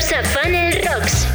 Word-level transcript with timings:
Rocks. 0.00 1.26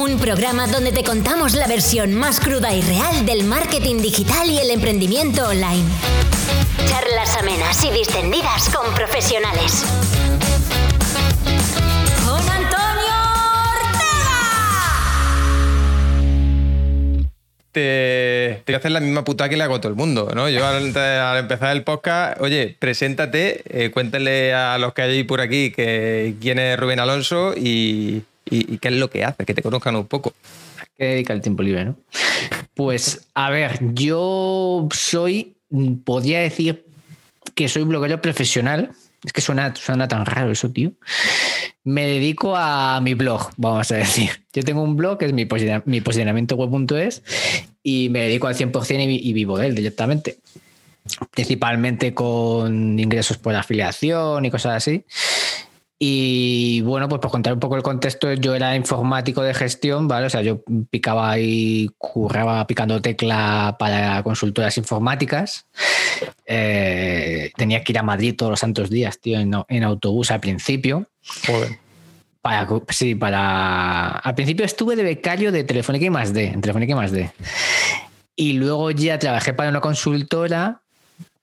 Un 0.00 0.18
programa 0.18 0.66
donde 0.66 0.90
te 0.90 1.04
contamos 1.04 1.54
la 1.54 1.68
versión 1.68 2.12
más 2.12 2.40
cruda 2.40 2.72
y 2.74 2.82
real 2.82 3.24
del 3.24 3.44
marketing 3.44 3.98
digital 3.98 4.50
y 4.50 4.58
el 4.58 4.70
emprendimiento 4.70 5.46
online. 5.46 5.88
Charlas 6.88 7.36
amenas 7.36 7.84
y 7.84 7.92
distendidas 7.92 8.68
con 8.70 8.92
profesionales. 8.94 9.84
Te, 17.72 18.62
te 18.64 18.74
hacer 18.74 18.90
la 18.90 19.00
misma 19.00 19.24
puta 19.24 19.48
que 19.48 19.56
le 19.56 19.64
hago 19.64 19.76
a 19.76 19.80
todo 19.80 19.90
el 19.90 19.96
mundo, 19.96 20.30
¿no? 20.34 20.48
Yo 20.48 20.66
al, 20.66 20.84
empezar 21.38 21.76
el 21.76 21.84
podcast, 21.84 22.40
oye, 22.40 22.76
preséntate, 22.78 23.62
eh, 23.66 23.90
cuéntale 23.90 24.52
a 24.54 24.78
los 24.78 24.92
que 24.92 25.02
hay 25.02 25.24
por 25.24 25.40
aquí 25.40 25.70
que 25.70 26.34
quién 26.40 26.58
es 26.58 26.78
Rubén 26.78 27.00
Alonso 27.00 27.54
y, 27.56 28.22
qué 28.44 28.88
es 28.88 28.94
lo 28.94 29.10
que 29.10 29.24
hace, 29.24 29.44
que 29.44 29.54
te 29.54 29.62
conozcan 29.62 29.96
un 29.96 30.06
poco. 30.06 30.32
que 30.98 31.04
dedica 31.04 31.32
el 31.32 31.40
tiempo 31.40 31.62
libre, 31.62 31.84
¿no? 31.84 31.96
Pues, 32.74 33.28
a 33.34 33.50
ver, 33.50 33.78
yo 33.94 34.88
soy, 34.92 35.54
podría 36.04 36.40
decir 36.40 36.84
que 37.54 37.68
soy 37.68 37.84
bloguero 37.84 38.20
profesional. 38.20 38.90
Es 39.24 39.32
que 39.32 39.40
suena, 39.40 39.74
suena 39.76 40.08
tan 40.08 40.24
raro 40.24 40.50
eso, 40.50 40.70
tío. 40.70 40.92
Me 41.84 42.06
dedico 42.06 42.56
a 42.56 43.00
mi 43.02 43.14
blog, 43.14 43.50
vamos 43.56 43.90
a 43.92 43.96
decir. 43.96 44.30
Yo 44.52 44.62
tengo 44.62 44.82
un 44.82 44.96
blog 44.96 45.18
que 45.18 45.26
es 45.26 45.32
mi, 45.32 45.44
posiciona- 45.46 45.82
mi 45.84 46.00
posicionamiento 46.00 46.56
web.es 46.56 47.22
y 47.82 48.08
me 48.10 48.20
dedico 48.22 48.46
al 48.46 48.54
100% 48.56 49.08
y, 49.10 49.28
y 49.28 49.32
vivo 49.32 49.58
de 49.58 49.66
él 49.68 49.74
directamente. 49.74 50.38
Principalmente 51.32 52.14
con 52.14 52.98
ingresos 52.98 53.36
por 53.38 53.54
afiliación 53.54 54.44
y 54.44 54.50
cosas 54.50 54.76
así. 54.76 55.04
Y 56.02 56.80
bueno, 56.80 57.10
pues 57.10 57.20
por 57.20 57.30
contar 57.30 57.52
un 57.52 57.60
poco 57.60 57.76
el 57.76 57.82
contexto, 57.82 58.32
yo 58.32 58.54
era 58.54 58.74
informático 58.74 59.42
de 59.42 59.52
gestión, 59.52 60.08
¿vale? 60.08 60.28
O 60.28 60.30
sea, 60.30 60.40
yo 60.40 60.62
picaba 60.88 61.38
y 61.38 61.90
curraba 61.98 62.66
picando 62.66 63.02
tecla 63.02 63.76
para 63.78 64.22
consultoras 64.22 64.78
informáticas. 64.78 65.66
Eh, 66.46 67.52
tenía 67.54 67.84
que 67.84 67.92
ir 67.92 67.98
a 67.98 68.02
Madrid 68.02 68.34
todos 68.34 68.48
los 68.48 68.60
santos 68.60 68.88
días, 68.88 69.20
tío, 69.20 69.38
en, 69.38 69.52
en 69.68 69.84
autobús 69.84 70.30
al 70.30 70.40
principio. 70.40 71.06
Joder. 71.46 71.78
Para, 72.40 72.66
sí, 72.88 73.14
para. 73.14 74.08
Al 74.08 74.34
principio 74.34 74.64
estuve 74.64 74.96
de 74.96 75.02
becario 75.02 75.52
de 75.52 75.64
Telefónica 75.64 76.06
y 76.06 76.10
más 76.10 76.32
D, 76.32 76.46
en 76.46 76.62
Telefónica 76.62 76.92
y 76.92 76.96
más 76.96 77.12
D. 77.12 77.30
Y 78.36 78.54
luego 78.54 78.90
ya 78.90 79.18
trabajé 79.18 79.52
para 79.52 79.68
una 79.68 79.82
consultora 79.82 80.80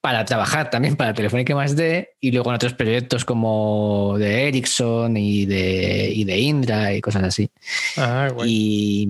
para 0.02 0.24
trabajar 0.26 0.70
también 0.70 0.96
para 0.96 1.14
Telefónica 1.14 1.54
más 1.56 1.76
D 1.76 2.10
y 2.22 2.32
luego 2.32 2.50
en 2.52 2.56
otros 2.56 2.74
proyectos 2.74 3.26
como 3.26 4.16
de 4.18 4.48
Ericsson 4.48 5.18
y 5.18 5.46
de, 5.46 6.12
y 6.14 6.24
de 6.24 6.38
Indra 6.40 6.94
y 6.94 7.02
cosas 7.02 7.24
así. 7.24 7.50
Ah. 7.98 8.30
Y 8.46 9.10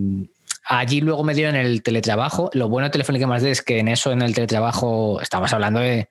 allí 0.66 1.02
luego 1.02 1.24
me 1.24 1.34
dieron 1.36 1.56
el 1.56 1.84
teletrabajo. 1.84 2.50
Lo 2.54 2.70
bueno 2.70 2.88
de 2.88 2.92
Telefónica 2.92 3.28
más 3.28 3.42
D 3.44 3.52
es 3.52 3.62
que 3.62 3.80
en 3.80 3.90
eso, 3.90 4.12
en 4.12 4.22
el 4.22 4.34
teletrabajo, 4.34 5.22
estamos 5.22 5.52
hablando 5.54 5.80
de 5.82 6.08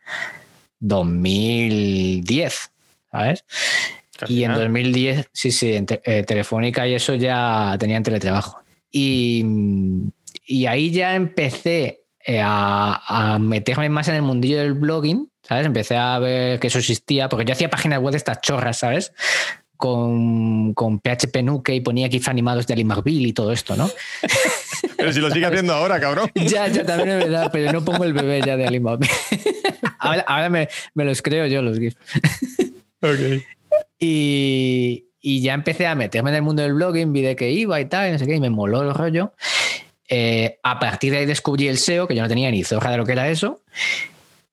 2010, 0.81 2.71
¿sabes? 3.11 3.45
Casi 4.19 4.35
Y 4.35 4.45
en 4.45 4.51
nada. 4.53 4.63
2010, 4.65 5.29
sí, 5.33 5.51
sí, 5.51 5.73
en 5.75 5.87
te- 5.87 6.01
eh, 6.05 6.23
Telefónica 6.25 6.87
y 6.87 6.95
eso 6.95 7.15
ya 7.15 7.77
tenían 7.79 8.03
teletrabajo. 8.03 8.61
Y, 8.91 9.45
y 10.47 10.67
ahí 10.67 10.91
ya 10.91 11.15
empecé 11.15 12.01
eh, 12.29 12.41
a, 12.43 13.35
a 13.35 13.39
meterme 13.39 13.89
más 13.89 14.09
en 14.09 14.17
el 14.17 14.23
mundillo 14.23 14.59
del 14.59 14.75
blogging, 14.75 15.31
¿sabes? 15.45 15.65
Empecé 15.65 15.97
a 15.97 16.19
ver 16.19 16.59
que 16.59 16.67
eso 16.67 16.81
existía, 16.81 17.29
porque 17.29 17.45
yo 17.45 17.53
hacía 17.53 17.71
páginas 17.71 18.01
web 18.01 18.11
de 18.11 18.17
estas 18.17 18.41
chorras, 18.41 18.79
¿sabes? 18.79 19.13
Con, 19.77 20.75
con 20.75 20.99
PHP 20.99 21.45
Nuke 21.45 21.77
y 21.77 21.81
ponía 21.83 22.09
GIF 22.09 22.29
animados 22.29 22.67
de 22.67 22.75
Ali 22.75 22.85
McBeal 22.85 23.27
y 23.27 23.33
todo 23.33 23.53
esto, 23.53 23.77
¿no? 23.77 23.89
Pero 24.97 25.13
si 25.13 25.21
lo 25.21 25.31
sigue 25.31 25.47
haciendo 25.47 25.73
ahora, 25.73 26.01
cabrón. 26.01 26.29
ya, 26.35 26.67
ya 26.67 26.85
también 26.85 27.11
es 27.11 27.19
verdad, 27.19 27.51
pero 27.53 27.73
no 27.73 27.85
pongo 27.85 28.03
el 28.03 28.13
bebé 28.13 28.43
ya 28.45 28.57
de 28.57 28.67
Ali 28.67 28.81
McBeal. 28.81 29.11
ahora 30.01 30.25
ahora 30.27 30.51
me, 30.51 30.69
me 30.95 31.05
los 31.05 31.23
creo 31.23 31.47
yo, 31.47 31.63
los 31.63 31.79
GIFs. 31.79 31.97
Ok. 33.03 33.45
Y, 34.01 35.07
y 35.21 35.43
ya 35.43 35.55
empecé 35.55 35.87
a 35.87 35.95
meterme 35.95 36.31
en 36.31 36.37
el 36.37 36.43
mundo 36.43 36.63
del 36.63 36.75
blogging, 36.75 37.13
vi 37.13 37.23
de 37.23 37.37
que 37.37 37.53
iba 37.53 37.81
y 37.81 37.85
tal, 37.85 38.09
y 38.09 38.13
no 38.13 38.19
sé 38.19 38.27
qué, 38.27 38.35
y 38.35 38.41
me 38.41 38.51
moló 38.51 38.83
el 38.83 38.93
rollo. 38.93 39.33
Eh, 40.09 40.59
a 40.63 40.79
partir 40.79 41.13
de 41.13 41.19
ahí 41.19 41.27
descubrí 41.27 41.69
el 41.69 41.79
SEO, 41.79 42.07
que 42.07 42.15
yo 42.15 42.23
no 42.23 42.29
tenía 42.29 42.51
ni 42.51 42.63
zorra 42.65 42.91
de 42.91 42.97
lo 42.97 43.05
que 43.05 43.13
era 43.13 43.29
eso, 43.29 43.61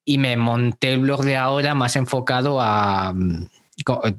y 0.05 0.17
me 0.17 0.35
monté 0.35 0.91
el 0.93 0.99
blog 0.99 1.23
de 1.23 1.37
ahora 1.37 1.75
más 1.75 1.95
enfocado 1.95 2.59
a... 2.61 3.13
mm, 3.13 3.45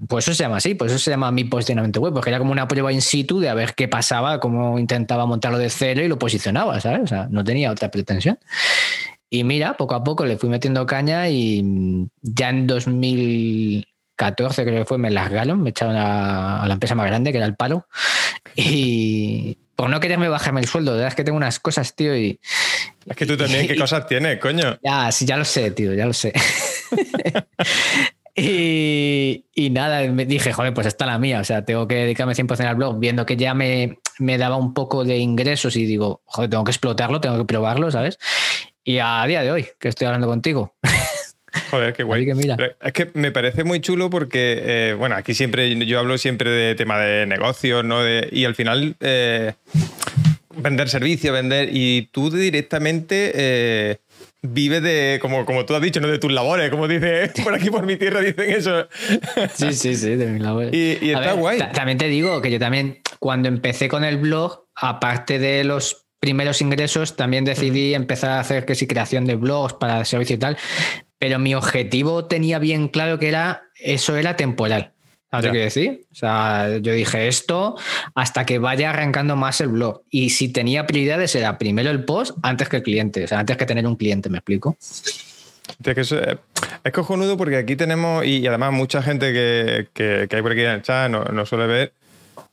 Pues 0.08 0.26
eso 0.26 0.34
se 0.34 0.42
llama 0.42 0.56
así, 0.56 0.74
pues 0.74 0.92
eso 0.92 0.98
se 0.98 1.10
llama 1.10 1.30
mi 1.30 1.44
posicionamiento 1.44 2.00
web, 2.00 2.12
porque 2.14 2.30
era 2.30 2.38
como 2.38 2.52
una 2.52 2.66
prueba 2.68 2.92
in 2.92 3.02
situ 3.02 3.38
de 3.40 3.48
a 3.48 3.54
ver 3.54 3.74
qué 3.74 3.88
pasaba, 3.88 4.40
cómo 4.40 4.78
intentaba 4.78 5.26
montarlo 5.26 5.58
de 5.58 5.70
cero 5.70 6.02
y 6.02 6.08
lo 6.08 6.18
posicionaba, 6.18 6.80
¿sabes? 6.80 7.02
O 7.02 7.06
sea, 7.06 7.28
no 7.30 7.44
tenía 7.44 7.70
otra 7.70 7.90
pretensión. 7.90 8.38
Y 9.30 9.42
mira, 9.44 9.76
poco 9.76 9.94
a 9.94 10.04
poco 10.04 10.24
le 10.24 10.36
fui 10.38 10.48
metiendo 10.48 10.86
caña 10.86 11.28
y 11.28 11.62
mm, 11.62 12.08
ya 12.22 12.50
en 12.50 12.66
2014 12.66 14.64
creo 14.64 14.78
que 14.80 14.84
fue, 14.84 14.98
me 14.98 15.10
largaron, 15.10 15.62
me 15.62 15.70
echaron 15.70 15.96
a, 15.96 16.62
a 16.62 16.66
la 16.68 16.74
empresa 16.74 16.94
más 16.94 17.06
grande, 17.06 17.32
que 17.32 17.38
era 17.38 17.46
el 17.46 17.56
paro. 17.56 17.86
Y 18.56 19.58
por 19.76 19.90
no 19.90 20.00
quererme 20.00 20.28
bajarme 20.28 20.60
el 20.60 20.68
sueldo, 20.68 20.92
de 20.92 20.98
verdad 20.98 21.08
es 21.08 21.14
que 21.14 21.24
tengo 21.24 21.36
unas 21.36 21.58
cosas, 21.60 21.94
tío, 21.94 22.16
y 22.16 22.38
Es 23.06 23.16
que 23.16 23.26
tú 23.26 23.36
también, 23.36 23.66
¿qué 23.68 23.76
cosas 23.76 24.06
tienes, 24.06 24.38
coño? 24.38 24.78
ya, 24.82 25.10
sí, 25.12 25.26
ya 25.26 25.36
lo 25.36 25.44
sé, 25.44 25.70
tío, 25.70 25.94
ya 25.94 26.06
lo 26.06 26.12
sé. 26.12 26.32
y, 28.36 29.44
y 29.54 29.70
nada, 29.70 30.06
me 30.10 30.26
dije, 30.26 30.52
joder, 30.52 30.74
pues 30.74 30.86
esta 30.86 31.04
es 31.04 31.10
la 31.10 31.18
mía, 31.18 31.40
o 31.40 31.44
sea, 31.44 31.64
tengo 31.64 31.88
que 31.88 31.96
dedicarme 31.96 32.34
100% 32.34 32.66
al 32.66 32.76
blog, 32.76 32.98
viendo 32.98 33.26
que 33.26 33.36
ya 33.36 33.54
me, 33.54 33.98
me 34.18 34.38
daba 34.38 34.56
un 34.56 34.74
poco 34.74 35.04
de 35.04 35.18
ingresos 35.18 35.76
y 35.76 35.86
digo, 35.86 36.22
joder, 36.24 36.50
tengo 36.50 36.64
que 36.64 36.70
explotarlo, 36.70 37.20
tengo 37.20 37.38
que 37.38 37.44
probarlo, 37.44 37.90
¿sabes? 37.90 38.18
Y 38.84 38.98
a 38.98 39.24
día 39.26 39.42
de 39.42 39.50
hoy, 39.50 39.66
que 39.80 39.88
estoy 39.88 40.06
hablando 40.06 40.26
contigo. 40.26 40.74
Joder, 41.70 41.92
qué 41.92 42.02
guay. 42.02 42.26
Que 42.26 42.34
mira. 42.34 42.56
Es 42.82 42.92
que 42.92 43.10
me 43.14 43.30
parece 43.32 43.64
muy 43.64 43.80
chulo 43.80 44.10
porque, 44.10 44.60
eh, 44.64 44.94
bueno, 44.98 45.14
aquí 45.16 45.34
siempre, 45.34 45.74
yo 45.86 45.98
hablo 45.98 46.18
siempre 46.18 46.50
de 46.50 46.74
tema 46.74 46.98
de 46.98 47.26
negocios, 47.26 47.84
¿no? 47.84 48.02
De- 48.02 48.28
y 48.32 48.44
al 48.44 48.54
final, 48.54 48.96
eh, 49.00 49.52
vender 50.56 50.88
servicios, 50.88 51.32
vender, 51.34 51.68
y 51.72 52.08
tú 52.12 52.30
directamente 52.30 53.32
eh, 53.34 53.96
vives 54.42 54.82
de, 54.82 55.18
como, 55.20 55.44
como 55.46 55.64
tú 55.66 55.74
has 55.74 55.82
dicho, 55.82 56.00
¿no? 56.00 56.08
De 56.08 56.18
tus 56.18 56.32
labores, 56.32 56.70
como 56.70 56.86
dice, 56.88 57.30
por 57.42 57.54
aquí 57.54 57.70
por 57.70 57.84
mi 57.86 57.96
tierra 57.96 58.20
dicen 58.20 58.50
eso. 58.50 58.86
Sí, 59.54 59.72
sí, 59.72 59.94
sí, 59.96 60.16
de 60.16 60.26
mi 60.26 60.38
labor. 60.40 60.74
Y- 60.74 61.10
está 61.10 61.32
guay. 61.32 61.58
ta- 61.58 61.72
También 61.72 61.98
te 61.98 62.08
digo 62.08 62.40
que 62.42 62.50
yo 62.50 62.58
también, 62.58 63.00
cuando 63.18 63.48
empecé 63.48 63.88
con 63.88 64.04
el 64.04 64.16
blog, 64.18 64.64
aparte 64.76 65.38
de 65.38 65.64
los 65.64 66.06
primeros 66.20 66.60
ingresos, 66.62 67.16
también 67.16 67.44
decidí 67.44 67.92
empezar 67.94 68.30
a 68.30 68.40
hacer 68.40 68.64
que 68.64 68.74
sí, 68.74 68.86
creación 68.86 69.26
de 69.26 69.34
blogs 69.34 69.74
para 69.74 70.04
servicio 70.04 70.36
y 70.36 70.38
tal. 70.38 70.56
Pero 71.18 71.38
mi 71.38 71.54
objetivo 71.54 72.26
tenía 72.26 72.58
bien 72.58 72.88
claro 72.88 73.18
que 73.18 73.28
era 73.28 73.62
eso 73.80 74.16
era 74.16 74.36
temporal. 74.36 74.92
¿Sabes 75.30 75.46
qué 75.46 75.50
quiero 75.50 75.64
decir? 75.64 76.06
O 76.12 76.14
sea, 76.14 76.78
yo 76.78 76.92
dije 76.92 77.26
esto 77.26 77.76
hasta 78.14 78.46
que 78.46 78.58
vaya 78.60 78.90
arrancando 78.90 79.34
más 79.34 79.60
el 79.60 79.68
blog. 79.68 80.02
Y 80.10 80.30
si 80.30 80.48
tenía 80.48 80.86
prioridades, 80.86 81.34
era 81.34 81.58
primero 81.58 81.90
el 81.90 82.04
post 82.04 82.36
antes 82.42 82.68
que 82.68 82.76
el 82.76 82.82
cliente. 82.84 83.24
O 83.24 83.26
sea, 83.28 83.40
antes 83.40 83.56
que 83.56 83.66
tener 83.66 83.84
un 83.86 83.96
cliente, 83.96 84.28
¿me 84.30 84.38
explico? 84.38 84.76
Eso 85.84 86.20
es, 86.20 86.92
cojonudo 86.92 87.36
porque 87.36 87.56
aquí 87.56 87.74
tenemos, 87.74 88.24
y, 88.24 88.46
además 88.46 88.72
mucha 88.72 89.02
gente 89.02 89.32
que, 89.32 89.88
que- 89.92 90.26
que 90.28 90.36
hay 90.36 90.42
por 90.42 90.52
aquí 90.52 90.60
en 90.60 90.70
el 90.70 90.82
chat 90.82 91.10
no, 91.10 91.24
no 91.24 91.46
suele 91.46 91.66
ver, 91.66 91.92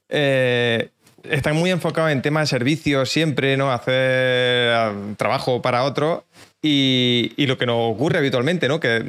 eh, 0.10 0.90
están 1.24 1.56
muy 1.56 1.70
enfocados 1.70 2.12
en 2.12 2.22
temas 2.22 2.50
de 2.50 2.58
servicios 2.58 3.10
siempre, 3.10 3.58
¿no? 3.58 3.72
Hacer 3.72 4.72
ah, 4.74 4.94
trabajo 5.18 5.62
para 5.62 5.84
otros. 5.84 6.24
Y, 6.64 7.34
lo 7.48 7.58
que 7.58 7.66
nos 7.66 7.78
ocurre 7.80 8.20
habitualmente, 8.20 8.68
¿no? 8.68 8.80
Que 8.80 9.04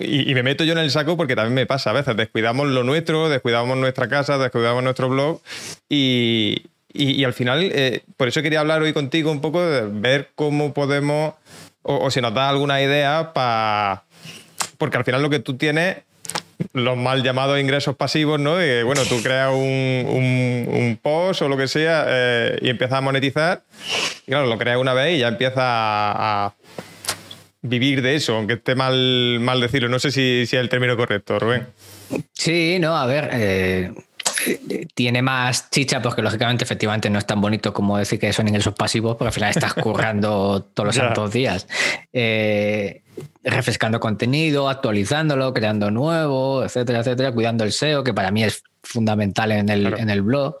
y, 0.00 0.34
me 0.34 0.42
meto 0.42 0.64
yo 0.64 0.72
en 0.72 0.78
el 0.78 0.90
saco 0.90 1.16
porque 1.18 1.36
también 1.36 1.54
me 1.54 1.66
pasa 1.66 1.90
a 1.90 1.92
veces. 1.92 2.16
Descuidamos 2.16 2.68
lo 2.68 2.82
nuestro, 2.82 3.28
descuidamos 3.28 3.76
nuestra 3.76 4.08
casa, 4.08 4.38
descuidamos 4.38 4.82
nuestro 4.82 5.10
blog. 5.10 5.40
Y, 5.88 6.62
y- 6.94 7.22
al 7.24 7.34
final, 7.34 7.70
eh, 7.74 8.02
por 8.16 8.28
eso 8.28 8.40
quería 8.40 8.60
hablar 8.60 8.80
hoy 8.80 8.94
contigo 8.94 9.30
un 9.30 9.42
poco 9.42 9.60
de 9.60 9.82
ver 9.86 10.30
cómo 10.34 10.72
podemos, 10.72 11.34
o, 11.82 12.10
si 12.10 12.22
nos 12.22 12.32
da 12.32 12.48
alguna 12.48 12.80
idea 12.80 13.32
para. 13.34 14.04
Porque 14.78 14.96
al 14.96 15.04
final 15.04 15.20
lo 15.20 15.28
que 15.28 15.40
tú 15.40 15.56
tienes 15.58 15.98
los 16.72 16.96
mal 16.96 17.22
llamados 17.22 17.60
ingresos 17.60 17.96
pasivos, 17.96 18.40
¿no? 18.40 18.54
Bueno, 18.84 19.02
tú 19.08 19.22
creas 19.22 19.50
un, 19.52 20.06
un- 20.72 20.98
post 21.02 21.42
o 21.42 21.48
lo 21.48 21.56
que 21.56 21.68
sea 21.68 22.06
eh, 22.08 22.58
y 22.62 22.70
empiezas 22.70 22.96
a 22.98 23.00
monetizar. 23.02 23.62
Y 24.26 24.30
claro, 24.30 24.46
lo 24.46 24.56
creas 24.56 24.78
una 24.78 24.94
vez 24.94 25.16
y 25.16 25.18
ya 25.18 25.28
empiezas 25.28 25.58
a, 25.58 26.46
a 26.46 26.54
vivir 27.64 28.02
de 28.02 28.14
eso, 28.14 28.36
aunque 28.36 28.54
esté 28.54 28.74
mal, 28.74 29.40
mal 29.40 29.60
decirlo. 29.60 29.88
No 29.88 29.98
sé 29.98 30.10
si, 30.10 30.46
si 30.46 30.56
es 30.56 30.60
el 30.62 30.68
término 30.68 30.96
correcto, 30.96 31.38
Rubén. 31.38 31.66
Sí, 32.32 32.78
no, 32.78 32.96
a 32.96 33.06
ver, 33.06 33.30
eh, 33.32 33.92
tiene 34.94 35.22
más 35.22 35.70
chicha 35.70 36.02
porque 36.02 36.22
lógicamente 36.22 36.64
efectivamente 36.64 37.08
no 37.08 37.18
es 37.18 37.26
tan 37.26 37.40
bonito 37.40 37.72
como 37.72 37.96
decir 37.96 38.18
que 38.18 38.32
son 38.32 38.46
ingresos 38.46 38.74
pasivos 38.74 39.16
porque 39.16 39.28
al 39.28 39.32
final 39.32 39.50
estás 39.50 39.74
currando 39.74 40.68
todos 40.74 40.88
los 40.88 40.94
santos 40.94 41.32
días. 41.32 41.66
Eh, 42.12 43.02
refrescando 43.42 43.98
contenido, 43.98 44.68
actualizándolo, 44.68 45.54
creando 45.54 45.90
nuevo, 45.90 46.64
etcétera, 46.64 47.00
etcétera, 47.00 47.32
cuidando 47.32 47.64
el 47.64 47.72
SEO, 47.72 48.04
que 48.04 48.12
para 48.12 48.30
mí 48.30 48.44
es 48.44 48.62
fundamental 48.82 49.52
en 49.52 49.68
el, 49.70 49.86
en 49.98 50.10
el 50.10 50.22
blog. 50.22 50.56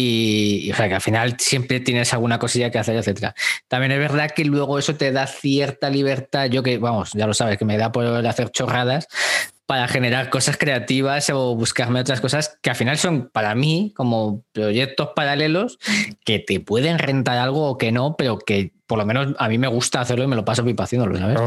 Y, 0.00 0.70
o 0.70 0.76
sea, 0.76 0.88
que 0.88 0.94
al 0.94 1.00
final 1.00 1.34
siempre 1.40 1.80
tienes 1.80 2.12
alguna 2.12 2.38
cosilla 2.38 2.70
que 2.70 2.78
hacer, 2.78 2.94
etcétera. 2.94 3.34
También 3.66 3.90
es 3.90 3.98
verdad 3.98 4.30
que 4.30 4.44
luego 4.44 4.78
eso 4.78 4.94
te 4.94 5.10
da 5.10 5.26
cierta 5.26 5.90
libertad. 5.90 6.48
Yo 6.48 6.62
que, 6.62 6.78
vamos, 6.78 7.10
ya 7.14 7.26
lo 7.26 7.34
sabes, 7.34 7.58
que 7.58 7.64
me 7.64 7.76
da 7.76 7.90
por 7.90 8.06
hacer 8.24 8.52
chorradas 8.52 9.08
para 9.66 9.88
generar 9.88 10.30
cosas 10.30 10.56
creativas 10.56 11.28
o 11.30 11.56
buscarme 11.56 11.98
otras 11.98 12.20
cosas 12.20 12.60
que 12.62 12.70
al 12.70 12.76
final 12.76 12.96
son 12.96 13.28
para 13.28 13.56
mí 13.56 13.92
como 13.96 14.44
proyectos 14.52 15.08
paralelos 15.16 15.80
que 16.24 16.38
te 16.38 16.60
pueden 16.60 17.00
rentar 17.00 17.36
algo 17.36 17.68
o 17.68 17.76
que 17.76 17.90
no, 17.90 18.14
pero 18.16 18.38
que 18.38 18.70
por 18.86 18.98
lo 18.98 19.04
menos 19.04 19.34
a 19.36 19.48
mí 19.48 19.58
me 19.58 19.66
gusta 19.66 20.00
hacerlo 20.00 20.22
y 20.22 20.28
me 20.28 20.36
lo 20.36 20.44
paso 20.44 20.64
pipa 20.64 20.84
haciéndolo, 20.84 21.18
¿sabes? 21.18 21.40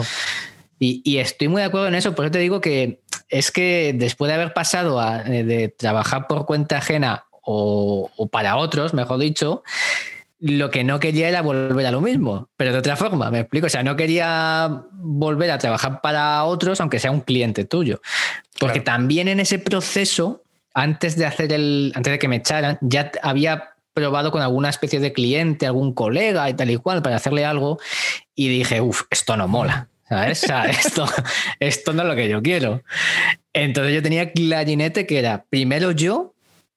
Y, 0.77 1.01
y, 1.05 1.19
estoy 1.19 1.47
muy 1.47 1.61
de 1.61 1.67
acuerdo 1.67 1.87
en 1.87 1.95
eso, 1.95 2.13
por 2.15 2.25
eso 2.25 2.31
te 2.31 2.39
digo 2.39 2.59
que 2.59 3.01
es 3.29 3.51
que 3.51 3.93
después 3.95 4.27
de 4.27 4.35
haber 4.35 4.51
pasado 4.51 4.99
a, 4.99 5.21
eh, 5.21 5.43
de 5.43 5.69
trabajar 5.69 6.27
por 6.27 6.45
cuenta 6.45 6.79
ajena 6.79 7.25
o, 7.51 8.27
para 8.31 8.57
otros, 8.57 8.93
mejor 8.93 9.19
dicho, 9.19 9.63
lo 10.39 10.71
que 10.71 10.83
no 10.83 10.99
quería 10.99 11.29
era 11.29 11.41
volver 11.41 11.85
a 11.85 11.91
lo 11.91 12.01
mismo, 12.01 12.49
pero 12.57 12.71
de 12.71 12.79
otra 12.79 12.95
forma, 12.95 13.29
me 13.29 13.41
explico. 13.41 13.67
O 13.67 13.69
sea, 13.69 13.83
no 13.83 13.95
quería 13.95 14.83
volver 14.93 15.51
a 15.51 15.57
trabajar 15.57 16.01
para 16.01 16.43
otros, 16.45 16.81
aunque 16.81 16.99
sea 16.99 17.11
un 17.11 17.21
cliente 17.21 17.65
tuyo. 17.65 18.01
Porque 18.59 18.79
también 18.79 19.27
en 19.27 19.39
ese 19.39 19.59
proceso, 19.59 20.43
antes 20.73 21.15
de 21.15 21.25
hacer 21.25 21.53
el, 21.53 21.91
antes 21.95 22.11
de 22.11 22.19
que 22.19 22.27
me 22.27 22.37
echaran, 22.37 22.77
ya 22.81 23.11
había 23.21 23.71
probado 23.93 24.31
con 24.31 24.41
alguna 24.41 24.69
especie 24.69 24.99
de 24.99 25.13
cliente, 25.13 25.65
algún 25.65 25.93
colega 25.93 26.49
y 26.49 26.53
tal 26.53 26.71
y 26.71 26.77
cual, 26.77 27.01
para 27.01 27.17
hacerle 27.17 27.45
algo, 27.45 27.79
y 28.35 28.47
dije, 28.47 28.81
uff, 28.81 29.03
esto 29.09 29.37
no 29.37 29.47
mola. 29.47 29.89
¿Sabes? 30.07 30.43
esto, 30.69 31.05
esto 31.59 31.93
no 31.93 32.01
es 32.01 32.07
lo 32.07 32.15
que 32.15 32.27
yo 32.27 32.41
quiero. 32.41 32.81
Entonces 33.53 33.93
yo 33.93 34.01
tenía 34.01 34.31
clarinete 34.31 35.05
que 35.05 35.19
era 35.19 35.45
primero 35.49 35.91
yo 35.91 36.30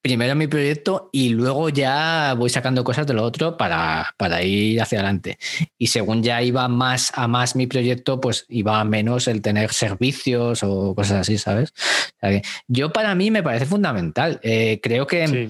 primero 0.04 0.34
mi 0.34 0.46
proyecto 0.46 1.08
y 1.12 1.30
luego 1.30 1.70
ya 1.70 2.34
voy 2.36 2.50
sacando 2.50 2.84
cosas 2.84 3.06
de 3.06 3.14
lo 3.14 3.22
otro 3.22 3.56
para, 3.56 4.12
ir 4.42 4.82
hacia 4.82 4.98
adelante. 4.98 5.38
Y 5.78 5.86
según 5.86 6.22
ya 6.22 6.42
iba 6.42 6.68
más 6.68 7.10
a 7.14 7.26
más 7.26 7.56
mi 7.56 7.66
proyecto, 7.66 8.20
pues 8.20 8.44
iba 8.50 8.80
a 8.80 8.84
menos 8.84 9.28
el 9.28 9.40
tener 9.40 9.72
servicios 9.72 10.62
o 10.62 10.94
cosas 10.94 11.22
así, 11.22 11.38
¿sabes? 11.38 11.72
yo 12.68 12.92
para 12.92 13.14
mí 13.14 13.30
me 13.30 13.42
parece 13.42 13.64
fundamental. 13.64 14.40
Eh, 14.42 14.78
creo 14.82 15.06
que... 15.06 15.48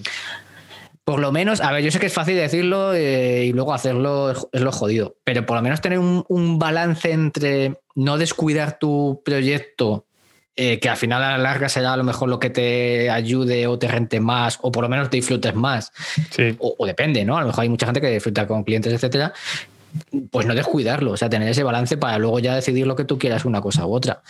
Por 1.02 1.20
lo 1.20 1.32
menos, 1.32 1.60
a 1.60 1.70
ver, 1.70 1.84
yo 1.84 1.90
sé 1.90 1.98
que 1.98 2.06
es 2.06 2.14
fácil 2.14 2.36
decirlo 2.36 2.94
eh, 2.94 3.44
y 3.44 3.52
luego 3.52 3.74
hacerlo 3.74 4.30
es, 4.30 4.62
lo 4.62 4.72
jodido, 4.72 5.16
pero 5.22 5.44
por 5.44 5.56
lo 5.56 5.62
menos 5.62 5.82
tener 5.82 5.98
un 5.98 6.58
balance 6.58 7.12
entre 7.12 7.78
no 7.94 8.16
descuidar 8.16 8.78
tu 8.78 9.20
proyecto 9.22 10.06
eh, 10.56 10.78
que 10.78 10.88
al 10.88 10.96
final 10.96 11.22
a 11.22 11.32
la 11.32 11.38
larga 11.38 11.68
será 11.68 11.92
a 11.92 11.96
lo 11.96 12.04
mejor 12.04 12.28
lo 12.28 12.38
que 12.38 12.48
te 12.48 13.10
ayude 13.10 13.66
o 13.66 13.76
te 13.78 13.88
rente 13.88 14.20
más, 14.20 14.58
o 14.62 14.70
por 14.70 14.84
lo 14.84 14.88
menos 14.88 15.10
te 15.10 15.16
disfrutes 15.16 15.54
más. 15.54 15.92
O, 16.58 16.86
depende, 16.86 17.24
¿no? 17.24 17.36
A 17.36 17.40
lo 17.40 17.48
mejor 17.48 17.62
hay 17.62 17.68
mucha 17.68 17.86
gente 17.86 18.00
que 18.00 18.10
disfruta 18.10 18.46
con 18.46 18.62
clientes, 18.62 18.92
etcétera. 18.92 19.32
Pues 20.30 20.46
no 20.46 20.54
descuidarlo, 20.54 21.12
o 21.12 21.16
sea, 21.16 21.28
tener 21.28 21.48
ese 21.48 21.64
balance 21.64 21.96
para 21.96 22.18
luego 22.18 22.38
ya 22.38 22.54
decidir 22.54 22.86
lo 22.86 22.94
que 22.94 23.04
tú 23.04 23.18
quieras, 23.18 23.44
una 23.44 23.60
cosa 23.60 23.84
u 23.86 23.94
otra. 23.94 24.22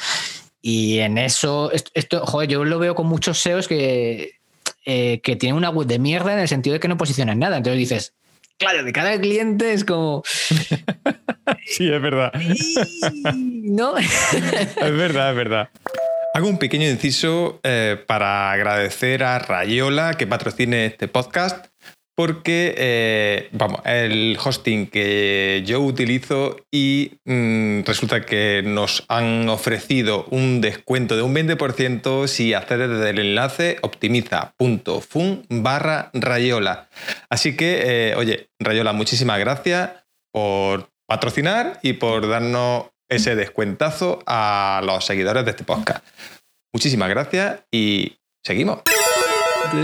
Y 0.63 1.01
en 1.01 1.19
eso, 1.19 1.71
esto, 1.73 2.25
joder, 2.25 2.49
yo 2.49 2.65
lo 2.65 2.79
veo 2.79 2.95
con 2.95 3.07
muchos 3.07 3.39
SEOs 3.39 3.69
que, 3.69 4.39
eh, 4.87 5.21
que 5.23 5.37
tienen 5.37 5.57
una 5.57 5.69
web 5.69 5.87
de 5.87 5.99
mierda 5.99 6.33
en 6.33 6.39
el 6.39 6.49
sentido 6.49 6.73
de 6.73 6.81
que 6.81 6.89
no 6.89 6.97
posicionan 6.97 7.39
nada. 7.39 7.59
Entonces 7.59 7.79
dices, 7.79 8.15
claro, 8.57 8.83
de 8.83 8.93
cada 8.93 9.21
cliente 9.21 9.75
es 9.75 9.85
como. 9.85 10.23
sí, 11.67 11.91
es 11.91 12.01
verdad. 12.01 12.33
¿No? 13.35 13.97
es 13.99 14.97
verdad, 14.97 15.31
es 15.31 15.37
verdad. 15.37 15.69
Hago 16.37 16.49
un 16.49 16.59
pequeño 16.59 16.91
inciso 16.91 17.61
eh, 17.63 17.97
para 18.09 18.51
agradecer 18.51 19.23
a 19.23 19.39
Rayola 19.39 20.15
que 20.15 20.27
patrocine 20.27 20.87
este 20.87 21.07
podcast, 21.07 21.67
porque, 22.17 22.75
eh, 22.77 23.49
vamos, 23.53 23.83
el 23.85 24.37
hosting 24.45 24.89
que 24.89 25.63
yo 25.65 25.81
utilizo 25.81 26.57
y 26.73 27.13
mm, 27.25 27.83
resulta 27.85 28.27
que 28.27 28.65
nos 28.67 29.05
han 29.07 29.49
ofrecido 29.49 30.27
un 30.31 30.61
descuento 30.61 31.15
de 31.15 31.23
un 31.23 31.37
20% 31.37 32.27
si 32.27 32.53
accedes 32.53 32.91
desde 32.91 33.11
el 33.11 33.21
enlace 33.21 33.77
optimiza.fun 33.83 35.47
barra 35.49 36.11
Rayola. 36.15 36.89
Así 37.31 37.57
que, 37.57 38.11
eh, 38.11 38.15
oye, 38.17 38.49
Rayola, 38.59 38.93
muchísimas 38.93 39.39
gracias 39.39 39.91
por 40.33 40.91
patrocinar 41.07 41.79
y 41.83 41.93
por 41.93 42.29
darnos 42.29 42.87
ese 43.09 43.37
descuentazo 43.37 44.21
a 44.27 44.83
los 44.85 45.05
seguidores 45.05 45.45
de 45.45 45.51
este 45.51 45.65
podcast. 45.65 46.05
Muchísimas 46.73 47.09
gracias 47.09 47.61
y 47.71 48.17
seguimos. 48.43 48.81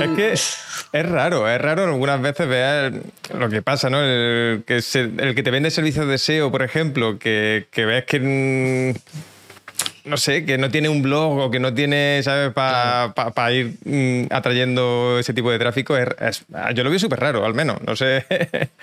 Es 0.01 0.11
que 0.17 0.33
es 0.33 1.09
raro, 1.09 1.49
es 1.49 1.61
raro 1.61 1.85
algunas 1.85 2.21
veces 2.21 2.49
ver 2.49 3.03
lo 3.37 3.49
que 3.49 3.63
pasa, 3.63 3.91
¿no? 3.91 4.01
El 4.03 4.65
que, 4.65 4.81
el 4.95 5.35
que 5.35 5.43
te 5.43 5.51
vende 5.51 5.71
servicios 5.71 6.07
de 6.07 6.19
SEO, 6.19 6.51
por 6.51 6.63
ejemplo, 6.63 7.19
que, 7.19 7.67
que 7.71 7.87
ves 7.87 8.05
que 8.05 8.21
mm, 8.21 10.09
no 10.09 10.17
sé, 10.17 10.45
que 10.45 10.59
no 10.59 10.71
tiene 10.71 10.89
un 10.89 11.03
blog 11.03 11.39
o 11.39 11.51
que 11.51 11.61
no 11.61 11.73
tiene, 11.75 12.21
¿sabes?, 12.23 12.53
para 12.53 13.53
ir 13.53 13.75
mm, 13.85 14.27
atrayendo 14.31 15.19
ese 15.19 15.35
tipo 15.35 15.51
de 15.51 15.59
tráfico, 15.59 15.97
es, 15.97 16.45
yo 16.75 16.85
lo 16.85 16.91
veo 16.91 16.99
súper 16.99 17.21
raro, 17.21 17.45
al 17.45 17.55
menos, 17.55 17.79
no 17.87 17.97
sé. 17.97 18.27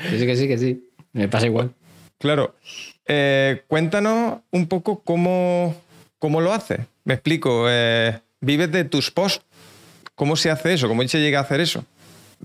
sí, 0.10 0.26
que 0.26 0.36
sí, 0.36 0.48
que 0.48 0.58
sí, 0.58 0.90
me 1.14 1.28
pasa 1.28 1.46
igual. 1.46 1.72
Claro. 2.20 2.56
Eh, 3.08 3.64
cuéntanos 3.68 4.40
un 4.52 4.68
poco 4.68 5.02
cómo, 5.04 5.76
cómo 6.20 6.42
lo 6.42 6.54
haces. 6.54 6.80
Me 7.04 7.14
explico. 7.14 7.66
Eh, 7.70 8.20
¿Vives 8.42 8.72
de 8.72 8.84
tus 8.84 9.12
posts? 9.12 9.46
¿Cómo 10.16 10.36
se 10.36 10.52
hace 10.52 10.74
eso? 10.74 10.88
¿Cómo 10.88 11.08
se 11.08 11.20
llega 11.20 11.40
a 11.40 11.44
hacer 11.44 11.62
eso? 11.62 11.86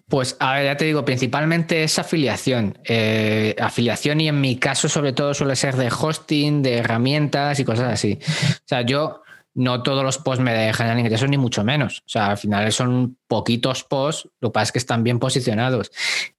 Pues 0.08 0.36
a 0.40 0.54
ver, 0.54 0.64
ya 0.64 0.76
te 0.76 0.84
digo, 0.84 1.04
principalmente 1.04 1.84
es 1.84 1.98
afiliación. 1.98 2.78
Eh, 2.84 3.54
afiliación 3.58 4.20
y 4.20 4.28
en 4.28 4.40
mi 4.40 4.56
caso 4.56 4.88
sobre 4.88 5.12
todo 5.12 5.34
suele 5.34 5.56
ser 5.56 5.76
de 5.76 5.90
hosting, 5.90 6.62
de 6.62 6.78
herramientas 6.78 7.60
y 7.60 7.64
cosas 7.64 7.92
así. 7.92 8.18
O 8.22 8.66
sea, 8.66 8.82
yo 8.82 9.22
no 9.54 9.82
todos 9.82 10.02
los 10.02 10.18
posts 10.18 10.42
me 10.42 10.72
generan 10.72 10.98
ingresos 10.98 11.28
ni 11.28 11.36
mucho 11.36 11.64
menos. 11.64 11.98
O 11.98 12.08
sea, 12.08 12.30
al 12.30 12.38
final 12.38 12.72
son 12.72 13.18
poquitos 13.26 13.84
posts, 13.84 14.28
lo 14.40 14.48
que 14.48 14.52
pasa 14.52 14.64
es 14.64 14.72
que 14.72 14.78
están 14.78 15.04
bien 15.04 15.18
posicionados. 15.18 15.90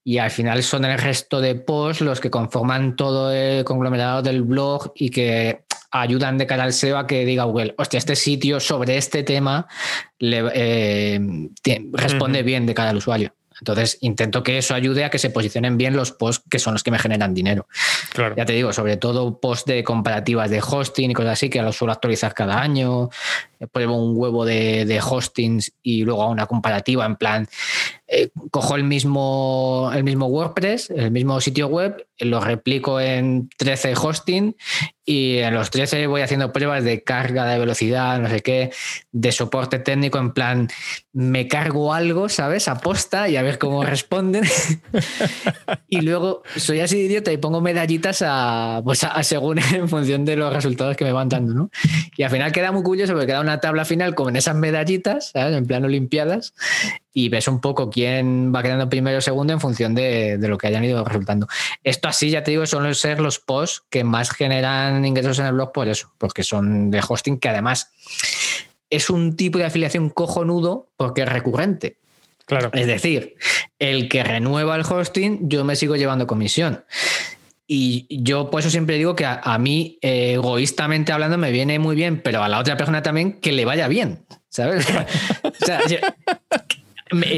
Y 0.04 0.18
al 0.18 0.32
final 0.32 0.64
son 0.64 0.86
el 0.86 0.98
resto 0.98 1.42
de 1.42 1.56
posts 1.56 2.02
los 2.02 2.20
que 2.20 2.30
conforman 2.30 2.96
todo 2.96 3.32
el 3.32 3.64
conglomerado 3.64 4.22
del 4.22 4.42
blog 4.42 4.92
y 4.96 5.10
que 5.10 5.64
ayudan 5.92 6.40
de 6.40 6.48
cara 6.48 6.64
al 6.64 6.74
SEO 6.74 6.98
a 6.98 7.06
que 7.06 7.24
diga 7.24 7.44
Google, 7.44 7.76
hostia, 7.78 8.00
este 8.00 8.16
sitio 8.16 8.60
sobre 8.60 8.98
este 8.98 9.22
tema 9.22 9.68
le, 10.18 10.44
eh, 10.56 11.20
responde 11.92 12.42
bien 12.42 12.66
de 12.66 12.74
cara 12.74 12.90
al 12.90 12.98
usuario. 12.98 13.34
Entonces 13.60 13.98
intento 14.02 14.44
que 14.44 14.58
eso 14.58 14.76
ayude 14.76 15.06
a 15.06 15.10
que 15.10 15.20
se 15.20 15.30
posicionen 15.30 15.78
bien 15.78 15.96
los 15.96 16.12
posts 16.12 16.44
que 16.50 16.60
son 16.60 16.74
los 16.74 16.84
que 16.84 16.92
me 16.92 17.00
generan 17.00 17.34
dinero. 17.34 17.68
Ya 18.36 18.46
te 18.46 18.54
digo, 18.54 18.74
sobre 18.74 18.98
todo 18.98 19.40
posts 19.40 19.66
de 19.66 19.84
comparativas 19.84 20.50
de 20.50 20.62
hosting 20.62 21.12
y 21.12 21.14
cosas 21.14 21.34
así, 21.34 21.50
que 21.50 21.62
los 21.62 21.76
suelo 21.76 21.94
actualizar 21.94 22.34
cada 22.34 22.62
año. 22.62 23.10
Pruebo 23.72 23.96
un 23.96 24.14
huevo 24.16 24.46
de, 24.46 24.86
de 24.86 25.00
hostings 25.00 25.74
y 25.82 26.04
luego 26.04 26.24
hago 26.24 26.32
una 26.32 26.46
comparativa 26.46 27.06
en 27.06 27.16
plan, 27.16 27.48
eh, 28.16 28.30
cojo 28.52 28.76
el 28.76 28.84
mismo, 28.84 29.90
el 29.94 30.04
mismo 30.04 30.28
WordPress, 30.28 30.92
el 30.92 31.10
mismo 31.10 31.42
sitio 31.42 31.68
web, 31.68 32.06
lo 32.20 32.40
replico 32.42 33.00
en 33.00 33.50
13 33.58 33.96
hosting 33.96 34.56
y 35.06 35.40
en 35.40 35.54
los 35.54 35.72
13 35.72 36.08
voy 36.08 36.22
haciendo 36.22 36.54
pruebas 36.54 36.84
de 36.84 37.04
carga, 37.04 37.46
de 37.46 37.60
velocidad, 37.60 38.20
no 38.20 38.30
sé 38.30 38.42
qué, 38.42 38.72
de 39.12 39.32
soporte 39.32 39.80
técnico, 39.80 40.18
en 40.18 40.32
plan, 40.32 40.70
me 41.12 41.48
cargo 41.48 41.94
algo, 41.94 42.30
¿sabes? 42.30 42.68
Aposta 42.68 43.28
y 43.30 43.36
a 43.36 43.42
ver 43.42 43.58
cómo 43.58 43.84
responden. 43.84 44.44
y 45.90 46.02
luego 46.02 46.44
soy 46.56 46.82
así 46.82 46.98
de 46.98 47.04
idiota 47.06 47.32
y 47.32 47.38
pongo 47.38 47.62
medallitas 47.62 48.24
a, 48.26 48.82
pues 48.84 49.04
a, 49.04 49.22
según 49.24 49.60
en 49.60 49.90
función 49.90 50.24
de 50.24 50.36
los 50.36 50.54
resultados 50.54 50.96
que 50.96 51.04
me 51.04 51.12
van 51.12 51.30
dando, 51.30 51.54
¿no? 51.54 51.70
Y 52.16 52.24
al 52.24 52.30
final 52.30 52.52
queda 52.52 52.72
muy 52.72 52.84
curioso 52.84 53.14
porque 53.14 53.28
queda 53.28 53.42
una 53.42 53.53
tabla 53.60 53.86
final 53.86 54.16
con 54.16 54.36
esas 54.36 54.56
medallitas, 54.56 55.32
¿sabes? 55.32 55.56
En 55.56 55.66
plan 55.66 55.84
olimpiadas 55.84 56.54
y 57.14 57.30
ves 57.30 57.48
un 57.48 57.62
poco 57.62 57.90
quién 57.90 58.54
va 58.54 58.64
quedando 58.64 58.90
primero 58.90 59.20
o 59.20 59.22
segundo 59.22 59.54
en 59.54 59.60
función 59.60 59.94
de, 59.94 60.38
lo 60.40 60.58
que 60.58 60.68
hayan 60.68 60.84
ido 60.84 61.04
resultando. 61.04 61.48
Esto 61.84 62.08
así, 62.08 62.30
ya 62.30 62.44
te 62.44 62.52
digo, 62.52 62.66
suelen 62.66 62.96
ser 62.96 63.20
los 63.20 63.40
posts 63.40 63.84
que 63.90 64.04
más 64.04 64.32
generan 64.32 65.06
ingresos 65.06 65.40
en 65.40 65.46
el 65.46 65.54
blog 65.54 65.72
por 65.72 65.88
eso, 65.88 66.12
porque 66.18 66.44
son 66.44 66.92
de 66.92 67.02
hosting 67.08 67.40
que 67.40 67.50
además 67.50 67.92
es 68.90 69.10
un 69.10 69.36
tipo 69.36 69.58
de 69.58 69.66
afiliación 69.66 70.10
cojonudo 70.10 70.90
porque 70.98 71.22
es 71.24 71.30
recurrente. 71.30 71.98
Claro. 72.46 72.72
Es 72.74 72.88
decir, 72.88 73.36
el 73.80 74.10
que 74.10 74.24
renueva 74.24 74.76
el 74.76 74.82
hosting, 74.82 75.50
yo 75.50 75.64
me 75.64 75.76
sigo 75.76 75.96
llevando 75.96 76.28
comisión. 76.28 76.84
Y 77.66 78.08
yo 78.10 78.50
por 78.50 78.60
eso 78.60 78.70
siempre 78.70 78.98
digo 78.98 79.16
que 79.16 79.26
a, 79.26 79.58
mí, 79.58 79.98
eh, 80.02 80.34
egoístamente 80.34 81.12
hablando, 81.12 81.38
me 81.38 81.52
viene 81.52 81.80
muy 81.80 81.96
bien, 81.96 82.22
pero 82.22 82.44
a 82.44 82.50
la 82.50 82.60
otra 82.60 82.76
persona 82.78 83.02
también 83.02 83.40
que 83.40 83.52
le 83.52 83.66
vaya 83.66 83.88
bien, 83.88 84.26
¿sabes? 84.50 84.86
o 85.44 85.66
sea, 85.66 85.82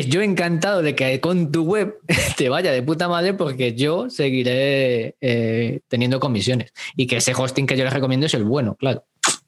yo 0.08 0.22
encantado 0.22 0.82
de 0.82 0.96
que 0.96 1.20
con 1.20 1.52
tu 1.52 1.64
web 1.64 2.00
te 2.38 2.50
vaya 2.50 2.72
de 2.72 2.82
puta 2.82 3.08
madre 3.08 3.34
porque 3.34 3.76
yo 3.76 4.10
seguiré 4.10 5.16
eh, 5.22 5.82
teniendo 5.88 6.20
comisiones 6.20 6.72
y 6.96 7.08
que 7.08 7.18
ese 7.18 7.34
hosting 7.36 7.68
que 7.68 7.78
yo 7.78 7.84
les 7.84 7.94
recomiendo 7.94 8.26
es 8.26 8.34
el 8.34 8.44
bueno, 8.44 8.76
claro. 8.76 9.06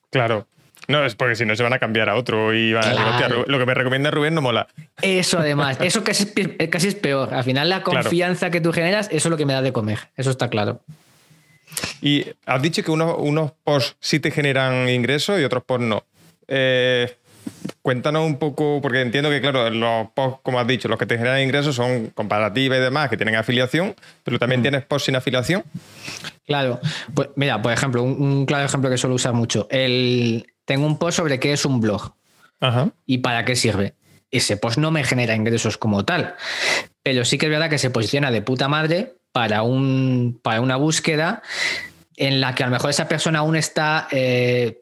Claro. 0.09 0.47
No, 0.87 1.05
es 1.05 1.15
porque 1.15 1.35
si 1.35 1.45
no 1.45 1.55
se 1.55 1.63
van 1.63 1.73
a 1.73 1.79
cambiar 1.79 2.07
a 2.09 2.15
otro 2.15 2.53
y 2.53 2.71
van 2.73 2.85
a 2.85 2.89
decir, 2.89 3.03
"Hostia, 3.05 3.27
Claro. 3.27 3.43
lo 3.47 3.59
que 3.59 3.65
me 3.65 3.73
recomienda 3.73 4.09
Rubén 4.09 4.33
no 4.33 4.41
mola. 4.41 4.67
Eso 5.01 5.39
además, 5.39 5.77
eso 5.81 6.03
casi 6.03 6.31
es, 6.35 6.69
casi 6.69 6.87
es 6.87 6.95
peor. 6.95 7.33
Al 7.33 7.43
final 7.43 7.67
la 7.69 7.83
Claro. 7.83 8.01
confianza 8.03 8.49
que 8.51 8.61
tú 8.61 8.71
generas, 8.71 9.07
eso 9.07 9.27
es 9.27 9.31
lo 9.31 9.37
que 9.37 9.45
me 9.45 9.53
da 9.53 9.61
de 9.61 9.73
comer. 9.73 9.99
Eso 10.15 10.31
está 10.31 10.49
claro. 10.49 10.81
Y 12.01 12.25
has 12.45 12.61
dicho 12.61 12.83
que 12.83 12.91
unos, 12.91 13.15
unos 13.19 13.51
posts 13.63 13.97
sí 13.99 14.19
te 14.19 14.31
generan 14.31 14.87
ingresos 14.89 15.39
y 15.39 15.43
otros 15.43 15.63
posts 15.63 15.85
no. 15.85 16.03
Eh, 16.47 17.13
cuéntanos 17.81 18.25
un 18.25 18.37
poco, 18.39 18.79
porque 18.81 19.01
entiendo 19.01 19.29
que, 19.29 19.41
claro, 19.41 19.69
los 19.69 20.07
posts, 20.11 20.39
como 20.43 20.59
has 20.59 20.67
dicho, 20.67 20.87
los 20.87 20.97
que 20.97 21.05
te 21.05 21.17
generan 21.17 21.41
ingresos 21.41 21.75
son 21.75 22.07
comparativas 22.07 22.77
y 22.77 22.81
demás, 22.81 23.09
que 23.09 23.17
tienen 23.17 23.35
afiliación, 23.35 23.93
pero 24.23 24.39
también 24.39 24.61
tienes 24.61 24.85
posts 24.85 25.05
sin 25.07 25.15
afiliación. 25.15 25.63
Claro. 26.45 26.79
Pues 27.13 27.29
mira, 27.35 27.61
por 27.61 27.71
ejemplo, 27.73 28.03
un, 28.03 28.21
un 28.21 28.45
claro 28.45 28.65
ejemplo 28.65 28.89
que 28.89 28.97
suelo 28.97 29.15
usar 29.15 29.33
mucho. 29.33 29.67
El, 29.69 30.47
tengo 30.67 30.85
un 30.85 30.99
post 30.99 31.17
sobre 31.17 31.39
qué 31.39 31.53
es 31.53 31.65
un 31.65 31.79
blog 31.79 32.11
Ajá. 32.59 32.91
y 33.05 33.19
para 33.19 33.45
qué 33.45 33.55
sirve. 33.55 33.95
Ese 34.29 34.57
post 34.57 34.77
no 34.77 34.91
me 34.91 35.05
genera 35.05 35.33
ingresos 35.33 35.77
como 35.77 36.03
tal, 36.03 36.35
pero 37.01 37.23
sí 37.23 37.37
que 37.37 37.45
es 37.45 37.49
verdad 37.49 37.69
que 37.69 37.77
se 37.77 37.89
posiciona 37.89 38.31
de 38.31 38.41
puta 38.41 38.67
madre 38.67 39.15
para, 39.31 39.63
un, 39.63 40.39
para 40.43 40.59
una 40.59 40.75
búsqueda 40.75 41.41
en 42.17 42.41
la 42.41 42.53
que 42.55 42.63
a 42.63 42.65
lo 42.65 42.71
mejor 42.71 42.89
esa 42.89 43.07
persona 43.07 43.39
aún 43.39 43.55
está, 43.55 44.07
eh, 44.11 44.81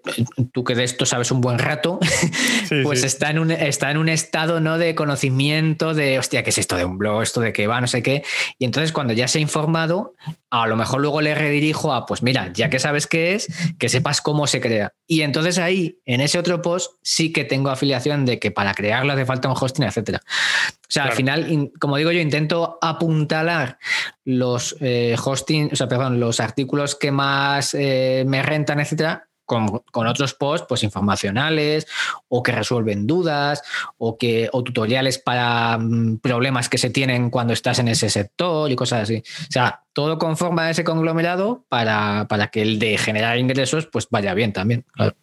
tú 0.54 0.64
que 0.64 0.74
de 0.74 0.86
esto 0.86 1.06
sabes 1.06 1.30
un 1.32 1.42
buen 1.42 1.60
rato, 1.60 2.00
Sí, 2.68 2.82
pues 2.82 3.02
sí. 3.02 3.08
Está, 3.08 3.30
en 3.30 3.40
un, 3.40 3.52
está 3.52 3.92
en 3.92 3.98
un 3.98 4.10
estado 4.10 4.62
¿no? 4.62 4.80
de 4.80 4.96
conocimiento 4.96 5.94
de, 5.94 6.18
hostia, 6.18 6.44
¿qué 6.44 6.50
es 6.50 6.58
esto 6.58 6.78
de 6.78 6.86
un 6.86 6.98
blog? 6.98 7.22
¿Esto 7.22 7.42
de 7.42 7.54
qué 7.54 7.68
va? 7.68 7.80
No 7.80 7.88
sé 7.88 8.02
qué. 8.02 8.24
Y 8.58 8.66
entonces 8.66 8.92
cuando 8.92 9.14
ya 9.14 9.28
se 9.28 9.38
ha 9.38 9.42
informado, 9.42 10.16
a 10.64 10.68
lo 10.68 10.76
mejor 10.76 11.02
luego 11.02 11.22
le 11.22 11.36
redirijo 11.36 11.94
a, 11.94 12.06
pues 12.06 12.22
mira, 12.24 12.52
ya 12.54 12.70
que 12.70 12.80
sabes 12.80 13.08
qué 13.08 13.34
es, 13.36 13.48
que 13.78 13.90
sepas 13.90 14.22
cómo 14.22 14.48
se 14.48 14.62
crea. 14.62 14.94
Y 15.08 15.22
entonces 15.22 15.58
ahí, 15.58 16.00
en 16.06 16.22
ese 16.22 16.40
otro 16.40 16.62
post, 16.62 16.94
sí 17.02 17.32
que 17.34 17.44
tengo 17.46 17.70
afiliación 17.70 18.26
de 18.26 18.40
que 18.40 18.52
para 18.52 18.74
crearlo 18.74 19.14
hace 19.14 19.26
falta 19.26 19.48
un 19.50 19.56
hosting, 19.60 19.84
etcétera. 19.86 20.22
O 20.26 20.92
sea, 20.96 21.04
al 21.06 21.12
final, 21.14 21.52
in- 21.52 21.72
como 21.80 21.98
digo 21.98 22.12
yo, 22.12 22.20
intento 22.22 22.78
apuntalar 22.82 23.78
los 24.24 24.76
eh, 24.80 25.16
hosting, 25.24 25.70
o 25.74 25.76
sea, 25.76 25.88
perdón, 25.88 26.20
los 26.20 26.40
artículos 26.40 26.96
que 26.96 27.12
más 27.12 27.74
eh, 27.74 28.24
me 28.28 28.42
rentan, 28.44 28.80
etcétera, 28.80 29.28
con, 29.46 29.80
con 29.92 30.08
otros 30.08 30.34
posts, 30.34 30.66
pues 30.68 30.84
informacionales, 30.84 31.88
o 32.28 32.44
que 32.44 32.52
resuelven 32.52 33.08
dudas, 33.08 33.62
o 33.98 34.18
que, 34.18 34.50
o 34.52 34.64
tutoriales 34.64 35.20
para 35.20 35.78
mm, 35.78 36.20
problemas 36.20 36.70
que 36.70 36.78
se 36.78 36.90
tienen 36.90 37.30
cuando 37.30 37.54
estás 37.54 37.80
en 37.80 37.88
ese 37.88 38.10
sector 38.10 38.72
y 38.72 38.76
cosas 38.76 39.04
así. 39.04 39.24
O 39.26 39.52
sea, 39.52 39.84
todo 39.94 40.18
conforma 40.18 40.70
ese 40.70 40.84
conglomerado 40.84 41.66
para, 41.70 42.28
para 42.28 42.48
que 42.48 42.62
el 42.62 42.80
de 42.80 42.98
generar 42.98 43.38
ingresos 43.38 43.88
pues 43.88 44.08
vaya 44.10 44.34
bien 44.34 44.54
también. 44.54 44.86
Claro. 44.94 45.16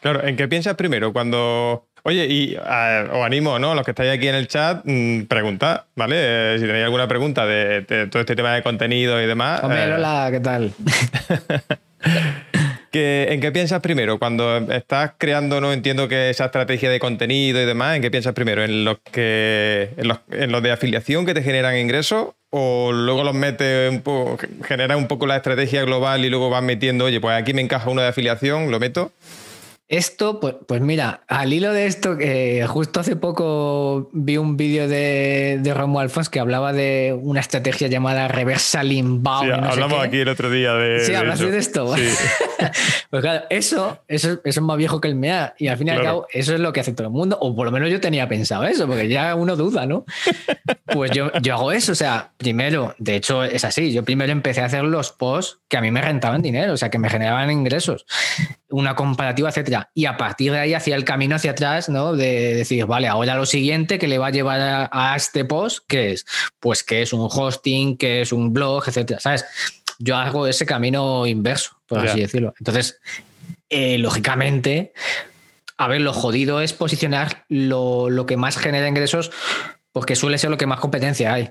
Claro, 0.00 0.26
¿en 0.26 0.36
qué 0.36 0.48
piensas 0.48 0.74
primero? 0.76 1.12
Cuando. 1.12 1.86
Oye, 2.02 2.26
y 2.26 2.56
ah, 2.56 3.04
os 3.12 3.26
animo, 3.26 3.58
¿no? 3.58 3.74
Los 3.74 3.84
que 3.84 3.90
estáis 3.90 4.10
aquí 4.10 4.26
en 4.26 4.34
el 4.34 4.48
chat, 4.48 4.80
mm, 4.84 5.24
preguntad, 5.24 5.84
¿vale? 5.94 6.16
Eh, 6.18 6.58
si 6.58 6.64
tenéis 6.64 6.84
alguna 6.84 7.06
pregunta 7.06 7.44
de, 7.44 7.82
de 7.82 8.06
todo 8.06 8.20
este 8.20 8.34
tema 8.34 8.54
de 8.54 8.62
contenido 8.62 9.20
y 9.20 9.26
demás. 9.26 9.62
Hombre, 9.62 9.84
eh, 9.84 9.88
Lola, 9.88 10.28
¿qué 10.30 10.40
tal? 10.40 10.72
que- 12.90 13.28
¿En 13.30 13.40
qué 13.40 13.52
piensas 13.52 13.80
primero? 13.80 14.18
Cuando 14.18 14.58
estás 14.72 15.12
creando, 15.18 15.60
no 15.60 15.72
entiendo 15.72 16.08
que 16.08 16.30
esa 16.30 16.46
estrategia 16.46 16.90
de 16.90 16.98
contenido 17.00 17.60
y 17.60 17.64
demás, 17.64 17.96
¿en 17.96 18.02
qué 18.02 18.10
piensas 18.10 18.32
primero? 18.34 18.62
¿En 18.64 18.84
los 18.84 18.98
que 19.12 19.90
en 19.96 20.08
los, 20.08 20.18
en 20.30 20.52
los 20.52 20.62
de 20.62 20.72
afiliación 20.72 21.26
que 21.26 21.34
te 21.34 21.42
generan 21.42 21.76
ingresos? 21.76 22.28
¿O 22.50 22.90
luego 22.92 23.22
los 23.22 23.34
metes 23.34 23.90
un 23.90 24.00
poco, 24.02 24.36
generas 24.64 24.98
un 24.98 25.06
poco 25.06 25.26
la 25.26 25.36
estrategia 25.36 25.82
global 25.84 26.24
y 26.24 26.30
luego 26.30 26.50
vas 26.50 26.62
metiendo, 26.64 27.04
oye, 27.04 27.20
pues 27.20 27.40
aquí 27.40 27.54
me 27.54 27.62
encaja 27.62 27.88
uno 27.90 28.02
de 28.02 28.08
afiliación, 28.08 28.70
lo 28.72 28.80
meto? 28.80 29.12
Esto, 29.90 30.38
pues, 30.38 30.54
pues 30.68 30.80
mira, 30.80 31.24
al 31.26 31.52
hilo 31.52 31.72
de 31.72 31.86
esto, 31.86 32.16
que 32.16 32.64
justo 32.68 33.00
hace 33.00 33.16
poco 33.16 34.08
vi 34.12 34.36
un 34.36 34.56
vídeo 34.56 34.86
de, 34.86 35.58
de 35.60 35.74
Romo 35.74 35.98
Alfons 35.98 36.28
que 36.28 36.38
hablaba 36.38 36.72
de 36.72 37.18
una 37.20 37.40
estrategia 37.40 37.88
llamada 37.88 38.28
reversal 38.28 38.92
inbound. 38.92 39.52
Sí, 39.52 39.60
no 39.60 39.68
hablamos 39.68 40.04
aquí 40.04 40.18
el 40.18 40.28
otro 40.28 40.48
día 40.48 40.74
de. 40.74 41.00
Sí, 41.00 41.12
hablaste 41.12 41.50
de 41.50 41.58
esto. 41.58 41.96
Sí. 41.96 42.04
pues 43.10 43.20
claro, 43.20 43.46
eso, 43.50 43.98
eso, 44.06 44.34
eso 44.34 44.40
es 44.44 44.60
más 44.60 44.76
viejo 44.76 45.00
que 45.00 45.08
el 45.08 45.16
MEA. 45.16 45.56
Y 45.58 45.66
al 45.66 45.76
fin 45.76 45.88
y 45.88 45.90
al 45.90 46.04
cabo, 46.04 46.28
eso 46.32 46.54
es 46.54 46.60
lo 46.60 46.72
que 46.72 46.78
hace 46.78 46.92
todo 46.92 47.08
el 47.08 47.12
mundo. 47.12 47.36
O 47.40 47.56
por 47.56 47.66
lo 47.66 47.72
menos 47.72 47.90
yo 47.90 47.98
tenía 47.98 48.28
pensado 48.28 48.62
eso, 48.62 48.86
porque 48.86 49.08
ya 49.08 49.34
uno 49.34 49.56
duda, 49.56 49.86
¿no? 49.86 50.04
Pues 50.92 51.12
yo, 51.12 51.30
yo 51.40 51.54
hago 51.54 51.70
eso. 51.70 51.92
O 51.92 51.94
sea, 51.94 52.32
primero, 52.36 52.96
de 52.98 53.14
hecho 53.14 53.44
es 53.44 53.64
así. 53.64 53.92
Yo 53.92 54.04
primero 54.04 54.32
empecé 54.32 54.60
a 54.60 54.64
hacer 54.64 54.82
los 54.82 55.12
posts 55.12 55.60
que 55.68 55.76
a 55.76 55.80
mí 55.80 55.92
me 55.92 56.02
rentaban 56.02 56.42
dinero, 56.42 56.72
o 56.72 56.76
sea, 56.76 56.90
que 56.90 56.98
me 56.98 57.08
generaban 57.08 57.48
ingresos, 57.48 58.06
una 58.70 58.96
comparativa, 58.96 59.50
etcétera. 59.50 59.79
Y 59.94 60.06
a 60.06 60.16
partir 60.16 60.52
de 60.52 60.58
ahí 60.58 60.74
hacía 60.74 60.96
el 60.96 61.04
camino 61.04 61.36
hacia 61.36 61.52
atrás, 61.52 61.88
¿no? 61.88 62.14
De 62.14 62.54
decir, 62.54 62.86
vale, 62.86 63.08
ahora 63.08 63.34
lo 63.34 63.46
siguiente 63.46 63.98
que 63.98 64.08
le 64.08 64.18
va 64.18 64.28
a 64.28 64.30
llevar 64.30 64.60
a, 64.60 64.90
a 64.92 65.16
este 65.16 65.44
post, 65.44 65.84
¿qué 65.86 66.12
es? 66.12 66.26
Pues 66.58 66.82
que 66.82 67.02
es 67.02 67.12
un 67.12 67.28
hosting, 67.30 67.96
que 67.96 68.20
es 68.20 68.32
un 68.32 68.52
blog, 68.52 68.88
etcétera. 68.88 69.20
¿Sabes? 69.20 69.44
Yo 69.98 70.16
hago 70.16 70.46
ese 70.46 70.64
camino 70.64 71.26
inverso, 71.26 71.72
por 71.86 72.06
así 72.06 72.20
decirlo. 72.20 72.54
Entonces, 72.58 73.00
eh, 73.68 73.98
lógicamente, 73.98 74.92
a 75.76 75.88
ver, 75.88 76.00
lo 76.00 76.12
jodido 76.12 76.60
es 76.60 76.72
posicionar 76.72 77.44
lo, 77.48 78.08
lo 78.08 78.26
que 78.26 78.36
más 78.36 78.56
genera 78.56 78.88
ingresos, 78.88 79.30
porque 79.92 80.16
suele 80.16 80.38
ser 80.38 80.50
lo 80.50 80.56
que 80.56 80.66
más 80.66 80.80
competencia 80.80 81.34
hay. 81.34 81.50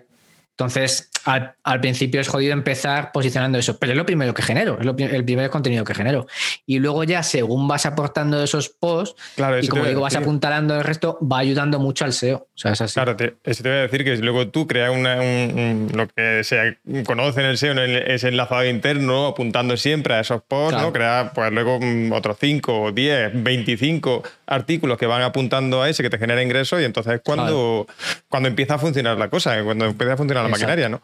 Entonces, 0.63 1.09
al, 1.23 1.53
al 1.63 1.79
principio 1.79 2.19
es 2.19 2.27
jodido 2.27 2.51
empezar 2.51 3.13
posicionando 3.13 3.57
eso, 3.57 3.77
pero 3.79 3.93
es 3.93 3.97
lo 3.97 4.05
primero 4.05 4.33
que 4.33 4.41
genero, 4.41 4.77
es 4.77 4.85
lo 4.85 4.93
el 4.97 5.23
primer 5.23 5.49
contenido 5.49 5.85
que 5.85 5.93
genero. 5.95 6.27
Y 6.65 6.79
luego 6.79 7.05
ya, 7.05 7.23
según 7.23 7.65
vas 7.69 7.85
aportando 7.85 8.43
esos 8.43 8.67
posts, 8.67 9.15
Claro, 9.37 9.57
y 9.59 9.67
como 9.69 9.85
digo, 9.85 10.01
vas 10.01 10.15
apuntalando 10.17 10.75
el 10.75 10.83
resto, 10.83 11.17
va 11.21 11.39
ayudando 11.39 11.79
mucho 11.79 12.03
al 12.03 12.11
SEO. 12.11 12.37
O 12.53 12.57
sea, 12.57 12.73
es 12.73 12.81
así. 12.81 12.93
Claro, 12.95 13.15
te, 13.15 13.35
eso 13.45 13.63
te 13.63 13.69
voy 13.69 13.77
a 13.77 13.81
decir 13.83 14.03
que 14.03 14.17
luego 14.17 14.49
tú 14.49 14.67
creas 14.67 14.91
un- 14.91 15.05
un- 15.07 15.91
lo 15.95 16.07
que 16.09 16.43
se 16.43 16.77
conoce 17.05 17.39
en 17.39 17.45
el 17.45 17.57
SEO, 17.57 17.71
en 17.71 17.79
el- 17.79 17.95
ese 18.11 18.27
enlazado 18.27 18.65
interno, 18.65 19.27
apuntando 19.27 19.77
siempre 19.77 20.15
a 20.15 20.19
esos 20.19 20.41
posts, 20.41 20.73
Claro. 20.73 20.87
¿no? 20.87 20.93
Crear 20.93 21.31
pues 21.33 21.53
luego 21.53 21.79
mm, 21.81 22.11
otros 22.11 22.35
5, 22.37 22.91
10, 22.91 23.31
25 23.33 24.23
artículos 24.45 24.97
que 24.97 25.05
van 25.05 25.21
apuntando 25.21 25.81
a 25.81 25.89
ese 25.89 26.03
que 26.03 26.09
te 26.09 26.17
genera 26.17 26.43
ingresos 26.43 26.81
y 26.81 26.83
entonces 26.83 27.13
es 27.13 27.21
cuando, 27.23 27.87
cuando 28.27 28.49
empieza 28.49 28.73
a 28.75 28.77
funcionar 28.79 29.17
la 29.17 29.29
cosa, 29.29 29.63
cuando 29.63 29.85
empieza 29.85 30.13
a 30.13 30.17
funcionar 30.17 30.48
la 30.49 30.57
Exacto. 30.57 30.67
maquinaria, 30.67 30.89
¿no? 30.89 31.01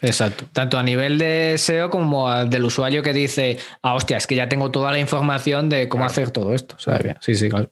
Exacto. 0.00 0.44
Tanto 0.52 0.78
a 0.78 0.82
nivel 0.82 1.18
de 1.18 1.56
SEO 1.58 1.90
como 1.90 2.28
al 2.28 2.50
del 2.50 2.64
usuario 2.64 3.02
que 3.02 3.12
dice, 3.12 3.58
ah, 3.82 3.94
hostia, 3.94 4.16
es 4.16 4.26
que 4.26 4.34
ya 4.34 4.48
tengo 4.48 4.70
toda 4.70 4.92
la 4.92 4.98
información 4.98 5.68
de 5.68 5.88
cómo 5.88 6.04
hacer 6.04 6.30
todo 6.30 6.54
esto. 6.54 6.76
O 6.76 6.80
sea, 6.80 6.98
bien. 6.98 7.16
Sí, 7.20 7.34
sí, 7.34 7.48
claro. 7.48 7.70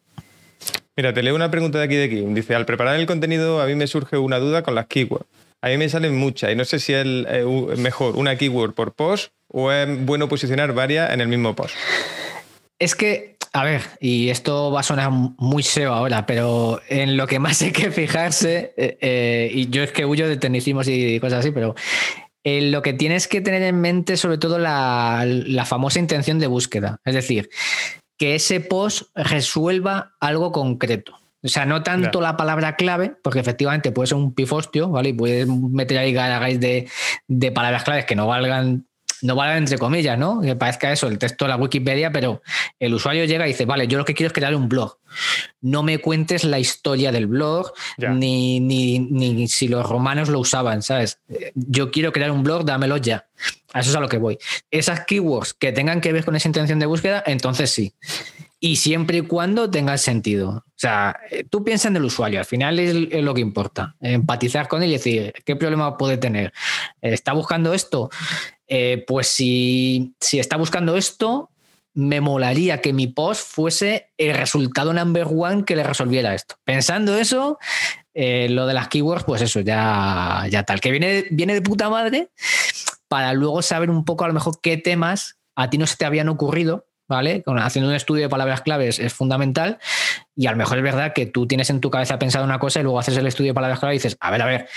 Mira, 0.97 1.13
te 1.13 1.23
leo 1.23 1.35
una 1.35 1.51
pregunta 1.51 1.79
de 1.79 1.85
aquí 1.85 1.95
de 1.95 2.09
Kim. 2.09 2.35
Dice, 2.35 2.55
al 2.55 2.65
preparar 2.65 2.97
el 2.97 3.07
contenido 3.07 3.61
a 3.61 3.67
mí 3.67 3.75
me 3.75 3.87
surge 3.87 4.17
una 4.19 4.39
duda 4.39 4.63
con 4.63 4.75
las 4.75 4.87
keywords. 4.87 5.27
A 5.61 5.69
mí 5.69 5.77
me 5.79 5.89
salen 5.89 6.17
muchas 6.17 6.53
y 6.53 6.57
no 6.57 6.65
sé 6.65 6.79
si 6.79 6.93
es 6.95 7.07
eh, 7.07 7.45
mejor 7.77 8.17
una 8.17 8.37
keyword 8.37 8.75
por 8.75 8.95
post 8.95 9.33
o 9.49 9.73
es 9.73 10.05
bueno 10.05 10.29
posicionar 10.29 10.73
varias 10.73 11.13
en 11.13 11.21
el 11.21 11.29
mismo 11.29 11.55
post. 11.55 11.75
Es 12.79 12.95
que, 12.95 13.37
a 13.53 13.65
ver, 13.65 13.83
y 14.01 14.29
esto 14.29 14.71
va 14.71 14.81
a 14.81 14.83
sonar 14.83 15.11
muy 15.11 15.63
SEO 15.63 15.93
ahora, 15.93 16.27
pero 16.27 16.81
en 16.89 17.17
lo 17.17 17.27
que 17.27 17.39
más 17.39 17.63
hay 17.63 17.73
que 17.73 17.91
fijarse, 17.91 18.75
eh, 18.77 18.99
eh, 19.01 19.51
y 19.53 19.69
yo 19.71 19.83
es 19.83 19.93
que 19.93 20.05
huyo 20.05 20.29
de 20.29 20.37
tecnicismos 20.37 20.89
y 20.89 21.19
cosas 21.21 21.41
así, 21.41 21.51
pero 21.51 21.75
en 22.45 22.71
lo 22.71 22.83
que 22.83 22.93
tienes 22.93 23.27
que 23.27 23.41
tener 23.41 23.63
en 23.63 23.81
mente 23.81 24.17
sobre 24.17 24.39
todo 24.39 24.59
la, 24.59 25.25
la 25.27 25.65
famosa 25.65 25.99
intención 25.99 26.39
de 26.39 26.47
búsqueda. 26.47 27.01
Es 27.05 27.15
decir, 27.15 27.51
que 28.19 28.35
ese 28.35 28.61
post 28.61 29.09
resuelva 29.15 30.15
algo 30.21 30.53
concreto. 30.53 31.19
O 31.43 31.49
sea, 31.49 31.65
no 31.65 31.83
tanto 31.83 32.21
la 32.21 32.37
palabra 32.37 32.77
clave, 32.77 33.15
porque 33.23 33.41
efectivamente 33.41 33.93
puede 33.93 34.09
ser 34.09 34.17
un 34.17 34.35
pifostio, 34.35 34.89
¿vale? 34.89 35.11
Y 35.11 35.13
puedes 35.13 35.47
meter 35.47 35.99
ahí 35.99 36.13
garagáis 36.13 36.59
de, 36.59 36.89
de 37.29 37.53
palabras 37.53 37.85
claves 37.85 38.05
que 38.05 38.17
no 38.17 38.27
valgan, 38.27 38.87
no 39.23 39.35
valgan 39.35 39.59
entre 39.59 39.79
comillas, 39.79 40.19
¿no? 40.19 40.41
Que 40.41 40.57
parezca 40.57 40.93
eso, 40.93 41.09
el 41.09 41.19
texto 41.19 41.45
de 41.45 41.51
la 41.51 41.57
Wikipedia, 41.57 42.11
pero 42.11 42.43
el 42.79 42.95
usuario 42.95 43.25
llega 43.25 43.47
y 43.47 43.53
dice, 43.53 43.65
vale, 43.65 43.87
yo 43.89 43.99
lo 43.99 44.05
que 44.05 44.15
quiero 44.15 44.29
es 44.29 44.33
crear 44.33 44.55
un 44.55 44.69
blog. 44.69 44.99
No 45.61 45.83
me 45.83 45.99
cuentes 45.99 46.45
la 46.45 46.59
historia 46.59 47.13
del 47.13 47.27
blog, 47.27 47.73
ni, 47.99 48.61
ni, 48.61 48.99
ni 48.99 49.49
si 49.49 49.69
los 49.69 49.89
romanos 49.89 50.29
lo 50.29 50.41
usaban, 50.41 50.83
¿sabes? 50.83 51.21
Yo 51.55 51.91
quiero 51.91 52.13
crear 52.13 52.31
un 52.31 52.43
blog, 52.43 52.65
dámelo 52.65 52.97
ya. 52.97 53.27
A 53.73 53.81
eso 53.81 53.91
es 53.91 53.97
a 53.97 54.01
lo 54.01 54.09
que 54.09 54.19
voy. 54.19 54.39
Esas 54.71 55.05
keywords 55.05 55.55
que 55.55 55.73
tengan 55.73 56.01
que 56.01 56.13
ver 56.13 56.25
con 56.25 56.37
esa 56.37 56.49
intención 56.49 56.79
de 56.79 56.87
búsqueda, 56.87 57.23
entonces 57.27 57.71
sí. 57.71 57.95
Y 58.67 58.75
siempre 58.75 59.19
y 59.19 59.21
cuando 59.21 59.71
tengan 59.71 59.97
sentido. 59.97 60.49
O 60.49 60.75
sea, 60.75 61.21
eh, 61.31 61.45
tú 61.49 61.63
piensas 61.63 61.91
en 61.91 61.97
el 61.99 62.05
usuario, 62.05 62.41
al 62.41 62.47
final 62.47 62.81
es, 62.81 63.23
lo 63.23 63.33
que 63.33 63.41
importa. 63.41 63.95
Empatizar 64.01 64.67
con 64.67 64.83
él 64.83 64.89
y 64.89 64.95
decir, 64.95 65.33
¿qué 65.45 65.55
problema 65.55 65.97
puede 65.97 66.17
tener? 66.17 66.53
¿Está 67.01 67.33
buscando 67.33 67.75
esto? 67.75 68.11
Eh, 68.67 69.05
pues 69.07 69.29
si, 69.29 70.17
si 70.19 70.41
está 70.41 70.57
buscando 70.57 70.97
esto, 70.97 71.51
me 71.95 72.21
molaría 72.21 72.81
que 72.81 72.93
mi 72.93 73.07
post 73.07 73.47
fuese 73.47 74.11
el 74.19 74.35
resultado 74.35 74.93
number 74.93 75.29
one 75.33 75.65
que 75.65 75.77
le 75.77 75.85
resolviera 75.85 76.35
esto. 76.35 76.57
Pensando 76.65 77.17
eso, 77.17 77.61
eh, 78.15 78.49
lo 78.51 78.67
de 78.67 78.75
las 78.75 78.89
keywords, 78.89 79.23
pues 79.23 79.43
eso, 79.43 79.61
ya, 79.61 80.45
ya 80.51 80.65
tal. 80.65 80.81
Que 80.81 80.91
viene, 80.91 81.27
viene 81.31 81.55
de 81.55 81.63
puta 81.63 81.89
madre 81.89 82.31
para 83.07 83.33
luego 83.33 83.63
saber 83.63 83.91
un 83.91 84.05
poco 84.05 84.25
a 84.25 84.29
lo 84.29 84.35
mejor 84.35 84.59
qué 84.61 84.77
temas 84.77 85.37
a 85.55 85.71
ti 85.71 85.79
no 85.79 85.87
se 85.87 85.97
te 85.97 86.05
habían 86.05 86.29
ocurrido 86.29 86.86
¿vale? 87.09 87.43
Haciendo 87.47 87.91
un 87.91 87.97
estudio 87.97 88.23
de 88.23 88.29
palabras 88.29 88.63
claves 88.63 88.99
es 88.99 89.13
fundamental 89.13 89.79
y 90.35 90.47
a 90.47 90.51
lo 90.51 90.57
mejor 90.57 90.79
es 90.79 90.85
verdad 90.85 91.13
que 91.15 91.27
tú 91.27 91.47
tienes 91.47 91.71
en 91.71 91.81
tu 91.81 91.91
cabeza 91.91 92.19
pensado 92.19 92.45
una 92.45 92.59
cosa 92.59 92.81
y 92.81 92.83
luego 92.83 92.99
haces 92.99 93.17
el 93.17 93.27
estudio 93.27 93.51
de 93.51 93.55
palabras 93.55 93.81
claves 93.81 93.97
y 93.97 93.99
dices, 93.99 94.17
a 94.21 94.31
ver, 94.31 94.43
a 94.43 94.47
ver, 94.47 94.69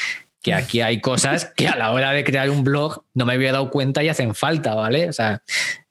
que 0.42 0.54
aquí 0.54 0.82
hay 0.82 1.02
cosas 1.02 1.52
que 1.56 1.68
a 1.68 1.76
la 1.76 1.92
hora 1.92 2.12
de 2.12 2.24
crear 2.24 2.50
un 2.50 2.64
blog 2.64 3.04
no 3.14 3.26
me 3.26 3.34
había 3.34 3.52
dado 3.52 3.70
cuenta 3.70 4.04
y 4.04 4.10
hacen 4.10 4.36
falta, 4.36 4.74
¿vale? 4.74 5.10
O 5.10 5.14
sea, 5.14 5.42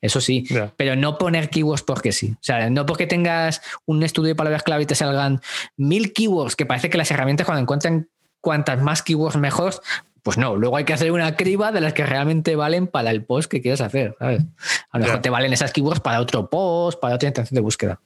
eso 0.00 0.20
sí, 0.20 0.46
pero 0.76 0.96
no 0.96 1.18
poner 1.18 1.50
keywords 1.50 1.82
porque 1.82 2.12
sí. 2.12 2.32
O 2.32 2.42
sea, 2.42 2.70
no 2.70 2.86
porque 2.86 3.06
tengas 3.06 3.60
un 3.84 4.02
estudio 4.02 4.28
de 4.28 4.34
palabras 4.34 4.62
clave 4.62 4.84
y 4.84 4.86
te 4.86 4.94
salgan 4.94 5.42
mil 5.76 6.12
keywords, 6.12 6.56
que 6.56 6.64
parece 6.64 6.88
que 6.88 6.96
las 6.96 7.10
herramientas 7.10 7.44
cuando 7.44 7.60
encuentran 7.60 8.08
cuantas 8.40 8.80
más 8.80 9.02
keywords 9.02 9.36
mejor, 9.36 9.74
pues 10.22 10.38
no, 10.38 10.56
luego 10.56 10.76
hay 10.76 10.84
que 10.84 10.92
hacer 10.92 11.12
una 11.12 11.36
criba 11.36 11.72
de 11.72 11.80
las 11.80 11.92
que 11.92 12.04
realmente 12.04 12.56
valen 12.56 12.86
para 12.86 13.10
el 13.10 13.24
post 13.24 13.50
que 13.50 13.60
quieres 13.60 13.80
hacer, 13.80 14.16
¿sabes? 14.18 14.42
A 14.90 14.98
lo 14.98 15.04
mejor 15.04 15.20
te 15.20 15.30
valen 15.30 15.52
esas 15.52 15.72
keywords 15.72 16.00
para 16.00 16.20
otro 16.20 16.50
post, 16.50 17.00
para 17.00 17.14
otra 17.14 17.28
intención 17.28 17.54
de 17.54 17.60
búsqueda, 17.60 18.00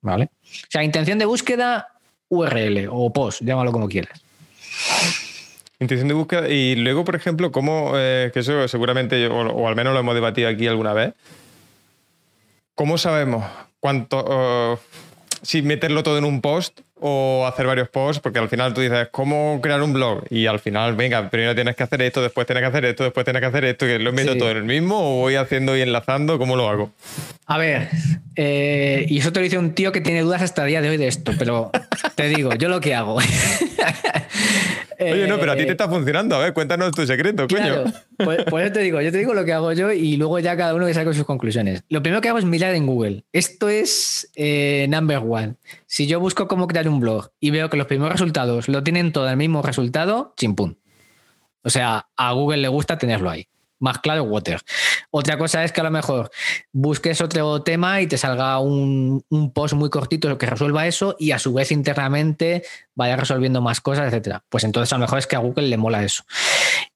¿vale? 0.00 0.30
O 0.42 0.70
sea, 0.70 0.82
intención 0.82 1.18
de 1.18 1.24
búsqueda, 1.24 1.88
URL 2.28 2.88
o 2.90 3.12
post, 3.12 3.42
llámalo 3.42 3.72
como 3.72 3.88
quieras. 3.88 4.20
Intención 5.78 6.08
de 6.08 6.14
búsqueda. 6.14 6.48
Y 6.48 6.74
luego, 6.76 7.04
por 7.04 7.16
ejemplo, 7.16 7.52
cómo, 7.52 7.92
eh, 7.96 8.30
que 8.32 8.40
eso 8.40 8.66
seguramente, 8.68 9.26
o, 9.26 9.68
al 9.68 9.76
menos 9.76 9.92
lo 9.92 10.00
hemos 10.00 10.14
debatido 10.14 10.48
aquí 10.48 10.66
alguna 10.66 10.94
vez, 10.94 11.12
¿cómo 12.74 12.96
sabemos 12.96 13.44
cuánto, 13.80 14.80
si 15.42 15.62
meterlo 15.62 16.02
todo 16.02 16.16
en 16.18 16.24
un 16.24 16.40
post 16.40 16.80
o 16.98 17.46
hacer 17.46 17.66
varios 17.66 17.88
posts, 17.88 18.20
porque 18.20 18.38
al 18.38 18.48
final 18.48 18.72
tú 18.72 18.80
dices, 18.80 19.08
¿cómo 19.10 19.60
crear 19.62 19.82
un 19.82 19.92
blog? 19.92 20.24
Y 20.30 20.46
al 20.46 20.58
final, 20.60 20.96
venga, 20.96 21.28
primero 21.28 21.54
tienes 21.54 21.76
que 21.76 21.82
hacer 21.82 22.00
esto, 22.02 22.22
después 22.22 22.46
tienes 22.46 22.62
que 22.62 22.68
hacer 22.68 22.84
esto, 22.86 23.04
después 23.04 23.24
tienes 23.24 23.40
que 23.40 23.46
hacer 23.46 23.64
esto, 23.64 23.86
que 23.86 23.98
lo 23.98 24.12
meto 24.12 24.36
todo 24.36 24.50
en 24.50 24.56
el 24.58 24.64
mismo 24.64 24.96
o 24.98 25.20
voy 25.20 25.36
haciendo 25.36 25.76
y 25.76 25.82
enlazando, 25.82 26.38
¿cómo 26.38 26.56
lo 26.56 26.68
hago? 26.68 26.90
A 27.46 27.58
ver, 27.58 27.88
eh, 28.34 29.06
y 29.08 29.18
eso 29.18 29.32
te 29.32 29.40
lo 29.40 29.44
dice 29.44 29.58
un 29.58 29.74
tío 29.74 29.92
que 29.92 30.00
tiene 30.00 30.22
dudas 30.22 30.42
hasta 30.42 30.62
el 30.62 30.68
día 30.68 30.80
de 30.80 30.88
hoy 30.88 30.96
de 30.96 31.08
esto, 31.08 31.32
pero 31.38 31.70
te 32.14 32.28
digo, 32.28 32.54
yo 32.54 32.68
lo 32.68 32.80
que 32.80 32.94
hago. 32.94 33.18
Oye, 34.98 35.26
no, 35.26 35.38
pero 35.38 35.52
a 35.52 35.54
ti 35.54 35.62
te 35.62 35.68
eh, 35.68 35.72
está 35.72 35.88
funcionando. 35.88 36.36
A 36.36 36.38
ver, 36.38 36.52
cuéntanos 36.52 36.92
tu 36.92 37.06
secreto, 37.06 37.46
coño. 37.48 37.84
Pues, 38.16 38.44
pues, 38.48 38.64
eso 38.64 38.72
te 38.72 38.80
digo, 38.80 39.00
yo 39.00 39.12
te 39.12 39.18
digo 39.18 39.34
lo 39.34 39.44
que 39.44 39.52
hago 39.52 39.72
yo 39.72 39.92
y 39.92 40.16
luego 40.16 40.38
ya 40.38 40.56
cada 40.56 40.74
uno 40.74 40.86
que 40.86 40.94
saque 40.94 41.12
sus 41.12 41.24
conclusiones. 41.24 41.82
Lo 41.88 42.02
primero 42.02 42.20
que 42.20 42.28
hago 42.28 42.38
es 42.38 42.44
mirar 42.44 42.74
en 42.74 42.86
Google. 42.86 43.24
Esto 43.32 43.68
es 43.68 44.30
eh, 44.36 44.86
number 44.88 45.18
one. 45.18 45.56
Si 45.86 46.06
yo 46.06 46.20
busco 46.20 46.48
cómo 46.48 46.66
crear 46.66 46.88
un 46.88 47.00
blog 47.00 47.30
y 47.40 47.50
veo 47.50 47.68
que 47.68 47.76
los 47.76 47.86
primeros 47.86 48.12
resultados 48.12 48.68
lo 48.68 48.82
tienen 48.82 49.12
todo 49.12 49.28
el 49.28 49.36
mismo 49.36 49.62
resultado, 49.62 50.34
chimpún. 50.36 50.78
O 51.62 51.70
sea, 51.70 52.06
a 52.16 52.32
Google 52.32 52.58
le 52.58 52.68
gusta 52.68 52.96
tenerlo 52.96 53.28
ahí 53.28 53.48
más 53.78 53.98
claro 53.98 54.24
water. 54.24 54.60
Otra 55.10 55.38
cosa 55.38 55.64
es 55.64 55.72
que 55.72 55.80
a 55.80 55.84
lo 55.84 55.90
mejor 55.90 56.30
busques 56.72 57.20
otro 57.20 57.62
tema 57.62 58.00
y 58.00 58.06
te 58.06 58.18
salga 58.18 58.58
un, 58.58 59.24
post 59.54 59.74
muy 59.74 59.90
cortito 59.90 60.36
que 60.38 60.46
resuelva 60.46 60.86
eso 60.86 61.16
y 61.18 61.32
a 61.32 61.38
su 61.38 61.52
vez 61.52 61.72
internamente 61.72 62.62
vaya 62.94 63.16
resolviendo 63.16 63.60
más 63.60 63.80
cosas, 63.80 64.06
etcétera. 64.06 64.44
Pues 64.48 64.64
entonces 64.64 64.92
a 64.92 64.96
lo 64.96 65.02
mejor 65.02 65.18
es 65.18 65.26
que 65.26 65.36
a 65.36 65.40
Google 65.40 65.68
le 65.68 65.76
mola 65.76 66.02
eso. 66.02 66.24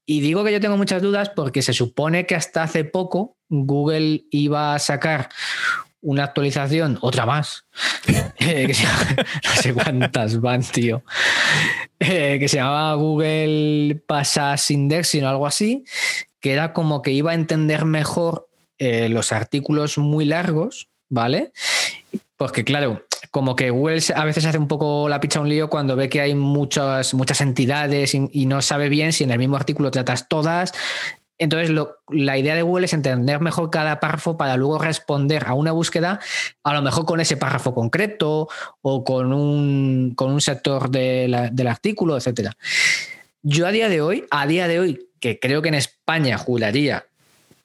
Y 0.05 0.21
digo 0.21 0.43
que 0.43 0.51
yo 0.51 0.59
tengo 0.59 0.77
muchas 0.77 1.01
dudas 1.01 1.29
porque 1.29 1.61
se 1.61 1.73
supone 1.73 2.25
que 2.25 2.35
hasta 2.35 2.63
hace 2.63 2.83
poco 2.83 3.37
Google 3.49 4.25
iba 4.31 4.75
a 4.75 4.79
sacar 4.79 5.29
una 6.01 6.23
actualización, 6.23 6.97
otra 7.01 7.25
más, 7.25 7.65
eh, 8.39 8.65
que 8.67 8.73
se 8.73 8.85
no 9.43 9.61
sé 9.61 9.73
cuántas 9.73 10.41
van, 10.41 10.63
tío, 10.63 11.03
eh, 11.99 12.37
que 12.39 12.47
se 12.47 12.57
llamaba 12.57 12.95
Google 12.95 14.01
Passas 14.07 14.71
Indexing 14.71 15.23
o 15.23 15.29
algo 15.29 15.47
así, 15.47 15.83
que 16.41 16.51
era 16.51 16.73
como 16.73 17.01
que 17.01 17.11
iba 17.11 17.31
a 17.31 17.35
entender 17.35 17.85
mejor 17.85 18.49
eh, 18.79 19.07
los 19.09 19.31
artículos 19.31 19.97
muy 19.97 20.25
largos, 20.25 20.89
¿vale? 21.07 21.51
Porque 22.35 22.63
claro, 22.65 23.05
como 23.29 23.55
que 23.55 23.69
Google 23.69 24.01
a 24.15 24.25
veces 24.25 24.45
hace 24.45 24.57
un 24.57 24.67
poco 24.67 25.07
la 25.07 25.19
picha 25.19 25.39
un 25.39 25.47
lío 25.47 25.69
cuando 25.69 25.95
ve 25.95 26.09
que 26.09 26.19
hay 26.19 26.33
muchas, 26.33 27.13
muchas 27.13 27.41
entidades 27.41 28.15
y, 28.15 28.45
no 28.47 28.61
sabe 28.61 28.89
bien 28.89 29.13
si 29.13 29.23
en 29.23 29.31
el 29.31 29.37
mismo 29.39 29.55
artículo 29.55 29.91
tratas 29.91 30.27
todas. 30.27 30.73
Entonces, 31.37 31.75
la 32.09 32.37
idea 32.37 32.55
de 32.55 32.61
Google 32.61 32.85
es 32.85 32.93
entender 32.93 33.39
mejor 33.39 33.69
cada 33.69 33.99
párrafo 33.99 34.37
para 34.37 34.57
luego 34.57 34.77
responder 34.79 35.45
a 35.47 35.53
una 35.53 35.71
búsqueda, 35.71 36.19
a 36.63 36.73
lo 36.73 36.81
mejor 36.81 37.05
con 37.05 37.19
ese 37.19 37.37
párrafo 37.37 37.73
concreto 37.73 38.47
o 38.81 39.03
con 39.03 39.33
un, 39.33 40.13
con 40.15 40.31
un 40.31 40.41
sector 40.41 40.89
del 40.89 41.67
artículo, 41.67 42.17
etc. 42.17 42.51
Yo 43.43 43.65
a 43.65 43.71
día 43.71 43.89
de 43.89 44.01
hoy, 44.01 44.25
a 44.29 44.45
día 44.45 44.67
de 44.67 44.79
hoy, 44.79 45.10
que 45.21 45.39
creo 45.39 45.61
que 45.61 45.69
en 45.69 45.75
España 45.75 46.37
juraría 46.37 47.05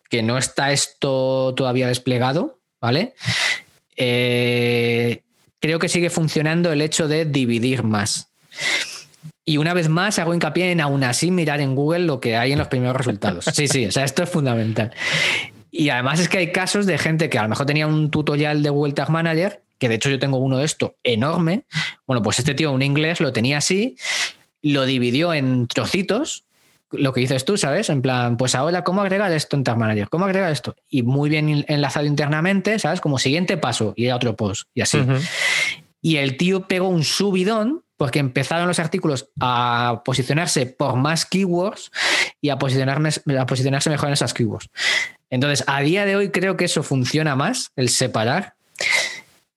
que 0.08 0.22
no 0.22 0.38
está 0.38 0.70
esto 0.70 1.52
todavía 1.56 1.88
desplegado, 1.88 2.60
¿vale? 2.80 3.14
Eh, 3.96 5.22
creo 5.58 5.80
que 5.80 5.88
sigue 5.88 6.10
funcionando 6.10 6.70
el 6.70 6.82
hecho 6.82 7.08
de 7.08 7.24
dividir 7.24 7.82
más. 7.82 8.28
Y 9.44 9.56
una 9.56 9.74
vez 9.74 9.88
más 9.88 10.18
hago 10.18 10.34
hincapié 10.34 10.70
en 10.70 10.80
aún 10.80 11.02
así 11.02 11.30
mirar 11.30 11.60
en 11.60 11.74
Google 11.74 12.00
lo 12.00 12.20
que 12.20 12.36
hay 12.36 12.52
en 12.52 12.58
los 12.58 12.68
primeros 12.68 12.96
resultados. 12.96 13.44
Sí, 13.52 13.66
sí, 13.68 13.86
o 13.86 13.92
sea, 13.92 14.04
esto 14.04 14.22
es 14.22 14.30
fundamental. 14.30 14.92
Y 15.70 15.88
además 15.88 16.20
es 16.20 16.28
que 16.28 16.38
hay 16.38 16.52
casos 16.52 16.86
de 16.86 16.98
gente 16.98 17.28
que 17.28 17.38
a 17.38 17.42
lo 17.42 17.48
mejor 17.48 17.66
tenía 17.66 17.86
un 17.86 18.10
tutorial 18.10 18.62
de 18.62 18.70
Google 18.70 18.94
Tag 18.94 19.10
Manager, 19.10 19.62
que 19.78 19.88
de 19.88 19.96
hecho 19.96 20.10
yo 20.10 20.18
tengo 20.18 20.38
uno 20.38 20.58
de 20.58 20.64
esto 20.64 20.96
enorme. 21.02 21.64
Bueno, 22.06 22.22
pues 22.22 22.38
este 22.38 22.54
tío, 22.54 22.72
un 22.72 22.82
inglés, 22.82 23.20
lo 23.20 23.32
tenía 23.32 23.58
así, 23.58 23.96
lo 24.62 24.84
dividió 24.84 25.32
en 25.32 25.66
trocitos 25.68 26.45
lo 26.92 27.12
que 27.12 27.20
dices 27.20 27.44
tú, 27.44 27.56
¿sabes? 27.56 27.90
En 27.90 28.02
plan, 28.02 28.36
pues 28.36 28.54
ahora, 28.54 28.84
¿cómo 28.84 29.00
agregar 29.00 29.32
esto 29.32 29.56
en 29.56 29.64
Tag 29.64 29.76
Manager? 29.76 30.08
¿Cómo 30.08 30.24
agregar 30.24 30.52
esto? 30.52 30.74
Y 30.88 31.02
muy 31.02 31.28
bien 31.28 31.64
enlazado 31.68 32.06
internamente, 32.06 32.78
¿sabes? 32.78 33.00
Como 33.00 33.18
siguiente 33.18 33.56
paso 33.56 33.92
y 33.96 34.08
otro 34.10 34.36
post 34.36 34.68
y 34.74 34.82
así. 34.82 34.98
Y 36.00 36.16
el 36.16 36.36
tío 36.36 36.68
pegó 36.68 36.88
un 36.88 37.04
subidón 37.04 37.82
porque 37.96 38.18
empezaron 38.18 38.68
los 38.68 38.78
artículos 38.78 39.30
a 39.40 40.02
posicionarse 40.04 40.66
por 40.66 40.96
más 40.96 41.24
keywords 41.24 41.90
y 42.40 42.50
a, 42.50 42.58
posicionarse, 42.58 43.22
a 43.38 43.46
posicionarse 43.46 43.90
mejor 43.90 44.08
en 44.08 44.12
esas 44.12 44.34
keywords. 44.34 44.68
Entonces, 45.30 45.64
a 45.66 45.80
día 45.80 46.04
de 46.04 46.16
hoy 46.16 46.30
creo 46.30 46.56
que 46.56 46.66
eso 46.66 46.82
funciona 46.82 47.34
más, 47.34 47.72
el 47.74 47.88
separar. 47.88 48.54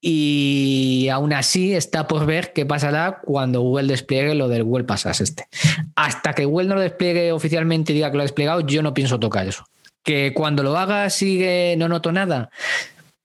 Y 0.02 1.10
aún 1.12 1.34
así 1.34 1.74
está 1.74 2.08
por 2.08 2.26
ver 2.26 2.54
qué 2.54 2.66
pasará 2.66 3.20
cuando 3.24 3.62
Google 3.62 3.88
despliegue 3.88 4.34
lo 4.34 4.48
del 4.48 4.64
Google 4.64 4.86
Passas 4.86 5.20
este. 5.20 5.48
Hasta 5.96 6.34
que 6.34 6.46
Google 6.46 6.70
no 6.70 6.76
lo 6.76 6.82
despliegue 6.82 7.32
oficialmente 7.32 7.92
y 7.92 7.96
diga 7.96 8.10
que 8.10 8.18
lo 8.18 8.22
ha 8.22 8.26
desplegado, 8.26 8.62
yo 8.62 8.82
no 8.82 8.94
pienso 8.94 9.20
tocar 9.20 9.48
eso. 9.48 9.66
Que 10.04 10.34
cuando 10.34 10.64
lo 10.64 10.78
haga 10.78 11.10
sigue, 11.10 11.76
no 11.78 11.90
noto 11.90 12.12
nada. 12.12 12.50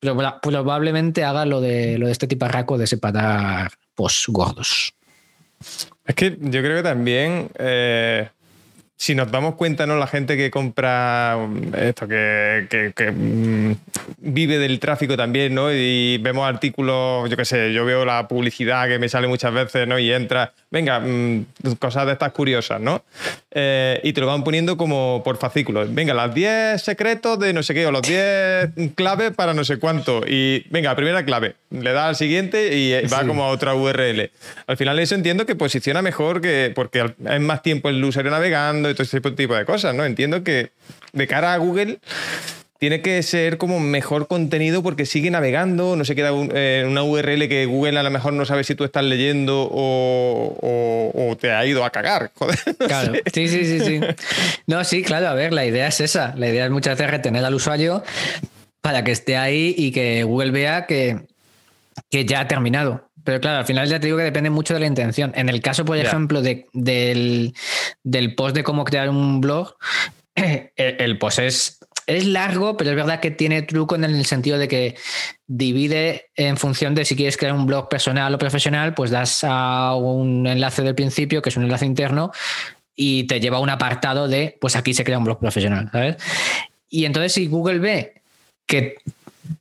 Pero 0.00 0.16
probablemente 0.42 1.24
haga 1.24 1.46
lo 1.46 1.60
de, 1.60 1.96
lo 1.98 2.06
de 2.06 2.12
este 2.12 2.26
tipo 2.26 2.48
raco 2.48 2.76
de 2.76 2.88
separar 2.88 3.72
post 3.94 4.26
gordos. 4.28 4.94
Es 6.04 6.14
que 6.14 6.36
yo 6.40 6.60
creo 6.60 6.76
que 6.76 6.82
también 6.82 7.50
eh, 7.56 8.28
si 8.96 9.14
nos 9.14 9.30
damos 9.30 9.56
cuenta, 9.56 9.86
¿no? 9.86 9.96
La 9.96 10.06
gente 10.06 10.36
que 10.36 10.50
compra 10.50 11.36
mm, 11.36 11.74
esto, 11.74 12.08
que, 12.08 13.12
mm, 13.12 13.72
vive 14.18 14.58
del 14.58 14.78
tráfico 14.78 15.16
también, 15.16 15.54
¿no? 15.54 15.72
Y 15.72 16.18
vemos 16.18 16.48
artículos, 16.48 17.28
yo 17.28 17.36
qué 17.36 17.44
sé, 17.44 17.72
yo 17.72 17.84
veo 17.84 18.04
la 18.04 18.28
publicidad 18.28 18.88
que 18.88 18.98
me 18.98 19.08
sale 19.08 19.26
muchas 19.26 19.52
veces, 19.52 19.86
¿no? 19.88 19.98
Y 19.98 20.12
entra, 20.12 20.52
venga, 20.74 20.98
mm, 20.98 21.46
cosas 21.78 22.04
de 22.04 22.12
estas 22.12 22.32
curiosas, 22.32 22.80
¿no? 22.80 23.04
Eh, 23.52 24.00
y 24.02 24.12
te 24.12 24.20
lo 24.20 24.26
van 24.26 24.42
poniendo 24.42 24.76
como 24.76 25.22
por 25.24 25.36
fascículos. 25.36 25.94
Venga, 25.94 26.12
las 26.14 26.34
10 26.34 26.82
secretos 26.82 27.38
de 27.38 27.52
no 27.52 27.62
sé 27.62 27.74
qué, 27.74 27.86
o 27.86 27.92
los 27.92 28.02
10 28.02 28.92
claves 28.96 29.30
para 29.30 29.54
no 29.54 29.64
sé 29.64 29.78
cuánto. 29.78 30.22
Y 30.26 30.66
venga, 30.70 30.94
primera 30.96 31.24
clave, 31.24 31.54
le 31.70 31.92
da 31.92 32.08
al 32.08 32.16
siguiente 32.16 32.76
y 32.76 32.92
eh, 32.92 33.06
va 33.06 33.24
como 33.24 33.44
a 33.44 33.48
otra 33.50 33.76
URL. 33.76 34.32
Al 34.66 34.76
final 34.76 34.98
eso 34.98 35.14
entiendo 35.14 35.46
que 35.46 35.54
posiciona 35.54 36.02
mejor 36.02 36.40
que 36.40 36.72
porque 36.74 37.14
es 37.24 37.40
más 37.40 37.62
tiempo 37.62 37.88
el 37.88 38.02
usuario 38.02 38.32
navegando 38.32 38.90
y 38.90 38.94
todo 38.94 39.04
ese 39.04 39.20
tipo 39.20 39.54
de 39.54 39.64
cosas, 39.64 39.94
¿no? 39.94 40.04
Entiendo 40.04 40.42
que 40.42 40.72
de 41.12 41.26
cara 41.28 41.54
a 41.54 41.58
Google 41.58 42.00
tiene 42.84 43.00
que 43.00 43.22
ser 43.22 43.56
como 43.56 43.80
mejor 43.80 44.26
contenido 44.26 44.82
porque 44.82 45.06
sigue 45.06 45.30
navegando, 45.30 45.96
no 45.96 46.04
se 46.04 46.14
queda 46.14 46.28
en 46.28 46.50
eh, 46.54 46.84
una 46.86 47.02
URL 47.02 47.48
que 47.48 47.64
Google 47.64 47.98
a 47.98 48.02
lo 48.02 48.10
mejor 48.10 48.34
no 48.34 48.44
sabe 48.44 48.62
si 48.62 48.74
tú 48.74 48.84
estás 48.84 49.02
leyendo 49.02 49.70
o, 49.72 51.34
te 51.40 51.50
ha 51.50 51.64
ido 51.64 51.82
a 51.82 51.88
cagar, 51.88 52.30
joder. 52.38 52.58
claro, 52.76 53.14
sí, 53.32 53.48
sí, 53.48 53.64
sí, 53.64 53.80
sí. 53.80 54.00
No, 54.66 54.84
sí, 54.84 55.02
claro, 55.02 55.28
a 55.28 55.34
ver, 55.34 55.54
la 55.54 55.64
idea 55.64 55.86
es 55.86 55.98
esa. 56.02 56.34
La 56.36 56.46
idea 56.46 56.66
es 56.66 56.70
muchas 56.70 56.98
veces 56.98 57.10
retener 57.10 57.42
al 57.42 57.54
usuario 57.54 58.04
para 58.82 59.02
que 59.02 59.12
esté 59.12 59.38
ahí 59.38 59.74
y 59.78 59.90
que 59.90 60.24
Google 60.24 60.50
vea 60.50 60.84
que, 60.84 61.20
que 62.10 62.26
ya 62.26 62.40
ha 62.40 62.48
terminado. 62.48 63.08
Pero 63.24 63.40
claro, 63.40 63.60
al 63.60 63.64
final 63.64 63.88
ya 63.88 63.98
te 63.98 64.08
digo 64.08 64.18
que 64.18 64.24
depende 64.24 64.50
mucho 64.50 64.74
de 64.74 64.80
la 64.80 64.86
intención. 64.86 65.32
En 65.36 65.48
el 65.48 65.62
caso, 65.62 65.86
por 65.86 65.96
ejemplo, 65.96 66.42
de, 66.42 66.66
del, 66.74 67.54
post 68.36 68.54
de 68.54 68.62
cómo 68.62 68.84
crear 68.84 69.08
un 69.08 69.40
blog, 69.40 69.74
el, 70.34 71.18
post 71.18 71.38
es, 71.38 71.78
es 72.06 72.26
largo, 72.26 72.76
pero 72.76 72.90
es 72.90 72.96
verdad 72.96 73.20
que 73.20 73.30
tiene 73.30 73.62
truco 73.62 73.94
en 73.94 74.04
el 74.04 74.24
sentido 74.26 74.58
de 74.58 74.68
que 74.68 74.96
divide 75.46 76.30
en 76.36 76.56
función 76.56 76.94
de 76.94 77.04
si 77.04 77.16
quieres 77.16 77.36
crear 77.36 77.54
un 77.54 77.66
blog 77.66 77.88
personal 77.88 78.34
o 78.34 78.38
profesional, 78.38 78.94
pues 78.94 79.10
das 79.10 79.44
a 79.44 79.94
un 79.94 80.46
enlace 80.46 80.82
del 80.82 80.94
principio, 80.94 81.42
que 81.42 81.50
es 81.50 81.56
un 81.56 81.64
enlace 81.64 81.86
interno, 81.86 82.32
y 82.94 83.24
te 83.24 83.40
lleva 83.40 83.58
a 83.58 83.60
un 83.60 83.70
apartado 83.70 84.28
de, 84.28 84.56
pues 84.60 84.76
aquí 84.76 84.94
se 84.94 85.04
crea 85.04 85.18
un 85.18 85.24
blog 85.24 85.38
profesional, 85.38 85.88
¿sabes? 85.92 86.16
Y 86.88 87.06
entonces 87.06 87.32
si 87.32 87.46
Google 87.46 87.78
ve 87.78 88.22
que 88.66 88.96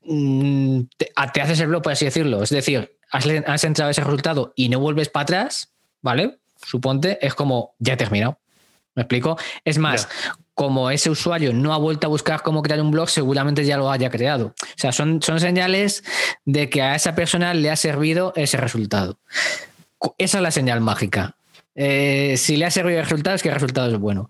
mm, 0.04 0.82
te, 0.98 1.12
haces 1.16 1.60
el 1.60 1.68
blog, 1.68 1.82
por 1.82 1.94
así 1.94 2.06
decirlo. 2.06 2.44
Es 2.44 2.50
decir, 2.50 2.96
has, 3.12 3.64
entrado 3.64 3.92
ese 3.92 4.04
resultado 4.04 4.54
y 4.56 4.70
no 4.70 4.80
vuelves 4.80 5.10
para 5.10 5.24
atrás, 5.24 5.70
¿vale? 6.02 6.38
Suponte, 6.66 7.18
es 7.26 7.34
como, 7.34 7.74
ya 7.80 7.94
he 7.94 7.98
terminado. 7.98 8.38
¿Me 8.96 9.02
explico? 9.04 9.38
Es 9.66 9.80
más, 9.80 10.08
como 10.54 10.92
ese 10.92 11.10
usuario 11.10 11.54
no 11.54 11.74
ha 11.74 11.78
vuelto 11.78 12.08
a 12.08 12.10
buscar 12.10 12.42
cómo 12.42 12.62
crear 12.62 12.82
un 12.82 12.92
blog, 12.92 13.10
seguramente 13.10 13.66
ya 13.66 13.78
lo 13.78 13.90
haya 13.90 14.10
creado. 14.10 14.48
O 14.48 14.78
sea, 14.78 14.92
son, 14.92 15.22
son 15.22 15.40
señales 15.40 16.04
de 16.46 16.70
que 16.70 16.82
a 16.82 16.96
esa 16.96 17.16
persona 17.16 17.54
le 17.54 17.70
ha 17.72 17.76
servido 17.76 18.34
ese 18.36 18.58
resultado. 18.58 19.18
Esa 20.18 20.38
es 20.38 20.44
la 20.44 20.52
señal 20.52 20.82
mágica. 20.82 21.36
Eh, 21.76 22.36
si 22.38 22.56
le 22.56 22.66
ha 22.66 22.72
servido 22.72 23.00
el 23.00 23.06
resultado, 23.06 23.36
es 23.36 23.42
que 23.42 23.50
el 23.50 23.56
resultado 23.56 23.92
es 23.92 23.98
bueno. 23.98 24.30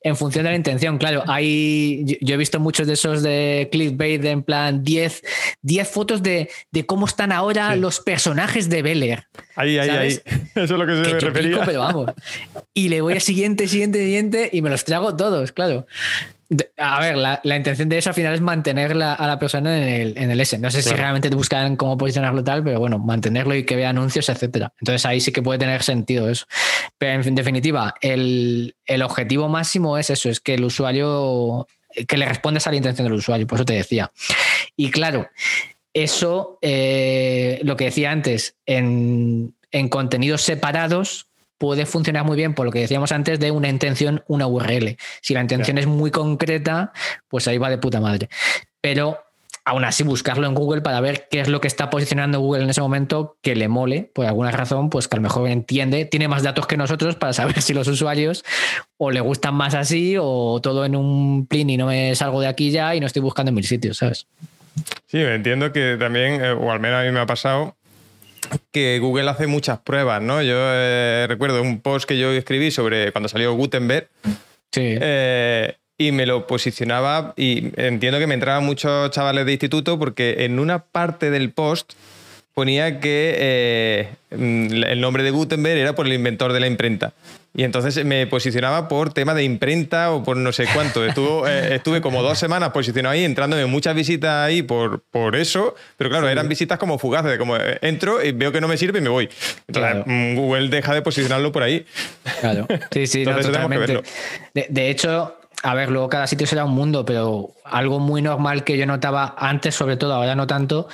En 0.00 0.16
función 0.16 0.44
de 0.44 0.50
la 0.50 0.56
intención, 0.56 0.98
claro. 0.98 1.24
Hay, 1.26 2.18
yo 2.20 2.34
he 2.34 2.38
visto 2.38 2.60
muchos 2.60 2.86
de 2.86 2.92
esos 2.92 3.22
de 3.22 3.68
clickbait 3.72 4.20
de 4.20 4.30
en 4.30 4.42
plan 4.42 4.84
10, 4.84 5.22
10 5.64 5.88
fotos 5.88 6.22
de, 6.22 6.48
cómo 6.86 7.06
están 7.06 7.32
ahora 7.32 7.74
los 7.74 8.00
personajes 8.00 8.68
de 8.68 8.82
Beller. 8.82 9.26
Ahí, 9.56 9.78
ahí, 9.78 9.90
ahí. 9.90 10.08
Eso 10.54 10.62
es 10.62 10.70
lo 10.70 10.86
que 10.86 11.04
se 11.04 11.14
me 11.14 11.20
refería. 11.20 11.64
pero 11.64 11.80
vamos. 11.80 12.12
Y 12.72 12.88
le 12.88 13.00
voy 13.00 13.14
a 13.14 13.20
siguiente, 13.20 13.66
siguiente, 13.66 13.98
siguiente 13.98 14.50
y 14.52 14.62
me 14.62 14.70
los 14.70 14.84
trago 14.84 15.16
todos, 15.16 15.52
claro. 15.52 15.86
A 16.76 17.00
ver, 17.00 17.16
la, 17.16 17.56
intención 17.56 17.88
de 17.88 17.98
eso 17.98 18.10
al 18.10 18.14
final 18.14 18.34
es 18.34 18.40
mantener 18.40 18.92
a 18.92 19.26
la 19.26 19.38
persona 19.38 19.76
en 19.76 19.88
el, 19.88 20.18
en 20.18 20.30
el 20.30 20.40
S. 20.40 20.58
No 20.58 20.70
sé 20.70 20.82
si 20.82 20.90
realmente 20.90 21.30
te 21.30 21.36
buscan 21.36 21.76
cómo 21.76 21.96
posicionarlo 21.96 22.44
tal, 22.44 22.62
pero 22.62 22.78
bueno, 22.78 22.98
mantenerlo 22.98 23.54
y 23.54 23.64
que 23.64 23.76
vea 23.76 23.90
anuncios, 23.90 24.28
etcétera. 24.28 24.72
Entonces 24.80 25.06
ahí 25.06 25.20
sí 25.20 25.32
que 25.32 25.42
puede 25.42 25.58
tener 25.58 25.82
sentido 25.82 26.28
eso. 26.28 26.46
Pero 26.98 27.22
en 27.22 27.34
definitiva, 27.34 27.94
el, 28.00 28.74
objetivo 29.02 29.48
máximo 29.48 29.96
es 29.96 30.10
eso, 30.10 30.28
es 30.28 30.40
que 30.40 30.54
el 30.54 30.64
usuario, 30.64 31.66
que 32.06 32.16
le 32.16 32.26
respondas 32.26 32.66
a 32.66 32.70
la 32.70 32.76
intención 32.76 33.06
del 33.06 33.14
usuario, 33.14 33.46
por 33.46 33.58
eso 33.58 33.64
te 33.64 33.74
decía. 33.74 34.12
Y 34.76 34.90
claro, 34.90 35.28
eso, 35.92 36.58
eh, 36.62 37.60
lo 37.62 37.76
que 37.76 37.84
decía 37.84 38.10
antes, 38.10 38.56
en, 38.66 39.54
en 39.70 39.88
contenidos 39.88 40.42
separados, 40.42 41.28
puede 41.58 41.86
funcionar 41.86 42.24
muy 42.24 42.36
bien 42.36 42.54
por 42.54 42.66
lo 42.66 42.72
que 42.72 42.80
decíamos 42.80 43.12
antes 43.12 43.40
de 43.40 43.50
una 43.50 43.68
intención, 43.68 44.22
una 44.26 44.46
URL. 44.46 44.96
Si 45.22 45.34
la 45.34 45.40
intención 45.40 45.78
es 45.78 45.86
muy 45.86 46.10
concreta, 46.10 46.92
pues 47.28 47.48
ahí 47.48 47.58
va 47.58 47.70
de 47.70 47.78
puta 47.78 48.00
madre. 48.00 48.28
Pero 48.80 49.18
aún 49.64 49.84
así 49.84 50.02
buscarlo 50.02 50.46
en 50.46 50.54
Google 50.54 50.82
para 50.82 51.00
ver 51.00 51.26
qué 51.30 51.40
es 51.40 51.48
lo 51.48 51.60
que 51.60 51.68
está 51.68 51.88
posicionando 51.88 52.38
Google 52.38 52.64
en 52.64 52.70
ese 52.70 52.82
momento 52.82 53.38
que 53.40 53.56
le 53.56 53.68
mole, 53.68 54.10
por 54.14 54.26
alguna 54.26 54.50
razón, 54.50 54.90
pues 54.90 55.08
que 55.08 55.16
a 55.16 55.18
lo 55.18 55.22
mejor 55.22 55.48
entiende, 55.48 56.04
tiene 56.04 56.28
más 56.28 56.42
datos 56.42 56.66
que 56.66 56.76
nosotros 56.76 57.16
para 57.16 57.32
saber 57.32 57.62
si 57.62 57.72
los 57.72 57.88
usuarios 57.88 58.44
o 58.98 59.10
le 59.10 59.20
gustan 59.20 59.54
más 59.54 59.74
así 59.74 60.16
o 60.20 60.60
todo 60.62 60.84
en 60.84 60.96
un 60.96 61.46
plin 61.46 61.70
y 61.70 61.76
no 61.76 61.86
me 61.86 62.14
salgo 62.14 62.40
de 62.40 62.46
aquí 62.46 62.70
ya 62.70 62.94
y 62.94 63.00
no 63.00 63.06
estoy 63.06 63.22
buscando 63.22 63.48
en 63.48 63.54
mil 63.54 63.64
sitios, 63.64 63.96
¿sabes? 63.98 64.26
Sí, 65.06 65.18
entiendo 65.20 65.72
que 65.72 65.96
también, 65.98 66.44
eh, 66.44 66.50
o 66.52 66.70
al 66.72 66.80
menos 66.80 67.00
a 67.00 67.04
mí 67.04 67.10
me 67.12 67.20
ha 67.20 67.26
pasado, 67.26 67.76
que 68.72 68.98
Google 68.98 69.30
hace 69.30 69.46
muchas 69.46 69.78
pruebas, 69.78 70.20
¿no? 70.22 70.42
Yo 70.42 70.56
eh, 70.58 71.26
recuerdo 71.28 71.62
un 71.62 71.80
post 71.80 72.08
que 72.08 72.18
yo 72.18 72.32
escribí 72.32 72.70
sobre 72.70 73.12
cuando 73.12 73.28
salió 73.28 73.54
Gutenberg. 73.54 74.08
Sí. 74.72 74.82
Eh, 75.00 75.74
y 75.96 76.10
me 76.10 76.26
lo 76.26 76.46
posicionaba 76.46 77.34
y 77.36 77.70
entiendo 77.80 78.18
que 78.18 78.26
me 78.26 78.34
entraban 78.34 78.64
muchos 78.64 79.10
chavales 79.10 79.46
de 79.46 79.52
instituto 79.52 79.98
porque 79.98 80.44
en 80.44 80.58
una 80.58 80.80
parte 80.80 81.30
del 81.30 81.50
post 81.52 81.92
ponía 82.52 82.98
que 82.98 83.34
eh, 83.38 84.08
el 84.30 85.00
nombre 85.00 85.22
de 85.22 85.30
Gutenberg 85.30 85.78
era 85.78 85.94
por 85.94 86.06
el 86.06 86.12
inventor 86.12 86.52
de 86.52 86.60
la 86.60 86.66
imprenta. 86.66 87.12
Y 87.56 87.62
entonces 87.62 88.04
me 88.04 88.26
posicionaba 88.26 88.88
por 88.88 89.12
tema 89.12 89.32
de 89.32 89.44
imprenta 89.44 90.10
o 90.10 90.24
por 90.24 90.36
no 90.36 90.52
sé 90.52 90.66
cuánto. 90.72 91.04
Eh, 91.14 91.76
estuve 91.76 92.00
como 92.00 92.22
dos 92.22 92.38
semanas 92.38 92.70
posicionado 92.70 93.12
ahí, 93.12 93.24
entrándome 93.24 93.66
muchas 93.66 93.94
visitas 93.94 94.46
ahí 94.46 94.62
por, 94.62 95.02
por 95.02 95.36
eso, 95.36 95.74
pero 95.96 96.10
claro, 96.10 96.28
eran 96.28 96.48
visitas 96.48 96.78
como 96.78 96.98
fugaces, 96.98 97.30
de 97.30 97.38
como 97.38 97.56
eh, 97.56 97.78
entro 97.82 98.22
y 98.22 98.32
veo 98.32 98.52
que 98.52 98.60
no 98.60 98.68
me 98.68 98.76
sirve 98.76 98.98
y 98.98 99.02
me 99.02 99.08
voy. 99.08 99.28
Entonces 99.68 100.02
mm, 100.06 100.34
Google 100.36 100.68
deja 100.68 100.94
de 100.94 101.02
posicionarlo 101.02 101.52
por 101.52 101.62
ahí. 101.62 101.84
Claro, 102.40 102.66
sí, 102.90 103.06
sí, 103.06 103.24
totalmente. 103.24 104.02
de 104.54 104.90
hecho, 104.90 105.36
a 105.62 105.74
ver, 105.74 105.90
luego 105.90 106.08
cada 106.08 106.26
sitio 106.26 106.46
será 106.46 106.64
un 106.64 106.72
mundo, 106.72 107.04
pero 107.04 107.52
algo 107.64 107.98
muy 107.98 108.22
normal 108.22 108.64
que 108.64 108.76
yo 108.76 108.86
notaba 108.86 109.34
antes, 109.38 109.74
sobre 109.74 109.96
todo, 109.96 110.14
ahora 110.14 110.34
no 110.34 110.46
tanto, 110.46 110.88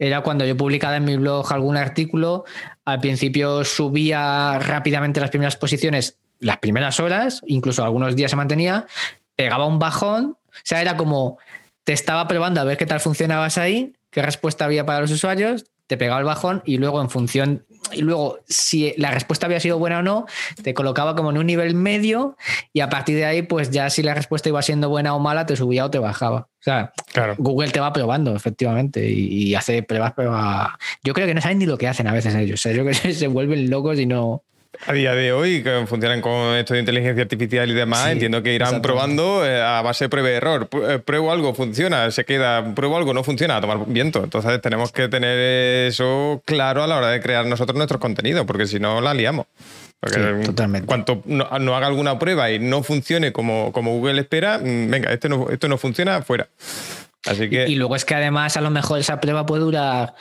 era 0.00 0.22
cuando 0.22 0.46
yo 0.46 0.56
publicaba 0.56 0.96
en 0.96 1.04
mi 1.04 1.16
blog 1.16 1.52
algún 1.52 1.76
artículo, 1.76 2.44
al 2.86 3.00
principio 3.00 3.64
subía 3.64 4.58
rápidamente 4.58 5.20
las 5.20 5.28
primeras 5.28 5.56
posiciones, 5.56 6.18
las 6.38 6.56
primeras 6.56 6.98
horas, 7.00 7.42
incluso 7.46 7.84
algunos 7.84 8.16
días 8.16 8.30
se 8.30 8.36
mantenía, 8.36 8.86
pegaba 9.36 9.66
un 9.66 9.78
bajón, 9.78 10.38
o 10.48 10.52
sea, 10.64 10.80
era 10.80 10.96
como, 10.96 11.38
te 11.84 11.92
estaba 11.92 12.26
probando 12.26 12.62
a 12.62 12.64
ver 12.64 12.78
qué 12.78 12.86
tal 12.86 13.00
funcionabas 13.00 13.58
ahí, 13.58 13.92
qué 14.10 14.22
respuesta 14.22 14.64
había 14.64 14.86
para 14.86 15.00
los 15.00 15.10
usuarios, 15.10 15.66
te 15.90 15.96
pegaba 15.96 16.20
el 16.20 16.24
bajón 16.24 16.62
y 16.64 16.76
luego 16.76 17.02
en 17.02 17.10
función, 17.10 17.64
y 17.90 18.02
luego 18.02 18.38
si 18.46 18.94
la 18.96 19.10
respuesta 19.10 19.46
había 19.46 19.58
sido 19.58 19.76
buena 19.76 19.98
o 19.98 20.02
no, 20.02 20.26
te 20.62 20.72
colocaba 20.72 21.16
como 21.16 21.30
en 21.30 21.38
un 21.38 21.46
nivel 21.46 21.74
medio 21.74 22.36
y 22.72 22.78
a 22.78 22.88
partir 22.88 23.16
de 23.16 23.24
ahí, 23.24 23.42
pues 23.42 23.72
ya 23.72 23.90
si 23.90 24.04
la 24.04 24.14
respuesta 24.14 24.48
iba 24.48 24.62
siendo 24.62 24.88
buena 24.88 25.16
o 25.16 25.18
mala, 25.18 25.46
te 25.46 25.56
subía 25.56 25.84
o 25.84 25.90
te 25.90 25.98
bajaba. 25.98 26.46
O 26.60 26.62
sea, 26.62 26.92
Google 27.38 27.72
te 27.72 27.80
va 27.80 27.92
probando, 27.92 28.36
efectivamente, 28.36 29.10
y, 29.10 29.52
hace 29.56 29.82
pruebas, 29.82 30.12
pruebas. 30.12 30.68
Yo 31.02 31.12
creo 31.12 31.26
que 31.26 31.34
no 31.34 31.40
saben 31.40 31.58
ni 31.58 31.66
lo 31.66 31.76
que 31.76 31.88
hacen 31.88 32.06
a 32.06 32.12
veces 32.12 32.36
ellos. 32.36 32.62
yo 32.62 32.70
creo 32.70 32.84
que 32.84 32.94
se 33.12 33.26
vuelven 33.26 33.68
locos 33.68 33.98
y 33.98 34.06
no, 34.06 34.44
a 34.86 34.92
día 34.92 35.14
de 35.14 35.32
hoy, 35.32 35.62
que 35.62 35.84
funcionan 35.86 36.20
con 36.20 36.54
esto 36.56 36.74
de 36.74 36.80
inteligencia 36.80 37.22
artificial 37.22 37.68
y 37.68 37.74
demás, 37.74 38.10
entiendo 38.10 38.42
que 38.42 38.54
irán 38.54 38.80
probando 38.80 39.44
eh, 39.44 39.60
a 39.60 39.82
base 39.82 40.04
de 40.04 40.08
prueba 40.08 40.30
y 40.30 40.32
error. 40.32 40.68
Eh, 40.88 40.98
pruebo 40.98 41.32
algo, 41.32 41.54
funciona, 41.54 42.10
se 42.10 42.24
queda, 42.24 42.74
pruebo 42.74 42.96
algo, 42.96 43.12
no 43.12 43.22
funciona, 43.22 43.56
a 43.56 43.60
tomar 43.60 43.84
viento. 43.86 44.24
Entonces 44.24 44.60
tenemos 44.60 44.92
que 44.92 45.08
tener 45.08 45.38
eso 45.88 46.42
claro 46.44 46.82
a 46.82 46.86
la 46.86 46.96
hora 46.96 47.08
de 47.08 47.20
crear 47.20 47.44
nosotros 47.46 47.76
nuestros 47.76 48.00
contenidos, 48.00 48.46
porque 48.46 48.66
si 48.66 48.80
no 48.80 49.00
la 49.00 49.12
liamos. 49.12 49.46
Porque 50.00 50.18
totalmente. 50.46 50.86
cuanto 50.86 51.22
no, 51.26 51.44
haga 51.76 51.86
alguna 51.86 52.18
prueba 52.18 52.50
y 52.50 52.58
no 52.58 52.82
funcione 52.82 53.32
como, 53.32 53.70
como 53.72 53.92
Google 53.92 54.22
espera, 54.22 54.58
mm, 54.58 54.90
venga, 54.90 55.12
esto 55.12 55.28
no, 55.28 55.50
esto 55.50 55.68
no 55.68 55.76
funciona, 55.76 56.22
fuera. 56.22 56.48
Así 57.26 57.50
que... 57.50 57.68
Y, 57.68 57.74
luego 57.74 57.96
es 57.96 58.06
que 58.06 58.14
además 58.14 58.56
a 58.56 58.62
lo 58.62 58.70
mejor 58.70 58.98
esa 58.98 59.20
prueba 59.20 59.44
puede 59.44 59.62
durar 59.62 60.14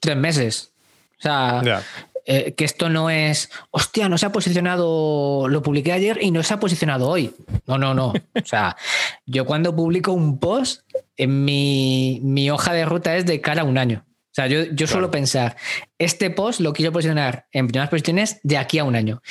tres 0.00 0.16
meses. 0.16 0.72
O 1.18 1.20
sea, 1.20 1.82
eh, 2.30 2.52
que 2.52 2.66
esto 2.66 2.90
no 2.90 3.08
es, 3.08 3.50
hostia, 3.70 4.10
no 4.10 4.18
se 4.18 4.26
ha 4.26 4.32
posicionado, 4.32 5.48
lo 5.48 5.62
publiqué 5.62 5.92
ayer 5.92 6.18
y 6.20 6.30
no 6.30 6.42
se 6.42 6.52
ha 6.52 6.60
posicionado 6.60 7.08
hoy. 7.08 7.34
No, 7.66 7.78
no, 7.78 7.94
no. 7.94 8.08
O 8.08 8.44
sea, 8.44 8.76
yo 9.26 9.46
cuando 9.46 9.74
publico 9.74 10.12
un 10.12 10.38
post, 10.38 10.82
en 11.16 11.46
mi, 11.46 12.50
hoja 12.50 12.74
de 12.74 12.84
ruta 12.84 13.16
es 13.16 13.24
de 13.24 13.40
cara 13.40 13.62
a 13.62 13.64
un 13.64 13.78
año. 13.78 14.04
O 14.06 14.34
sea, 14.34 14.46
yo, 14.46 14.64
yo 14.64 14.86
suelo 14.86 15.10
pensar, 15.10 15.56
este 15.96 16.28
post 16.28 16.60
lo 16.60 16.74
quiero 16.74 16.92
posicionar 16.92 17.46
en 17.50 17.66
primeras 17.66 17.88
posiciones 17.88 18.40
de 18.42 18.58
aquí 18.58 18.78
a 18.78 18.84
un 18.84 18.94
año. 18.94 19.22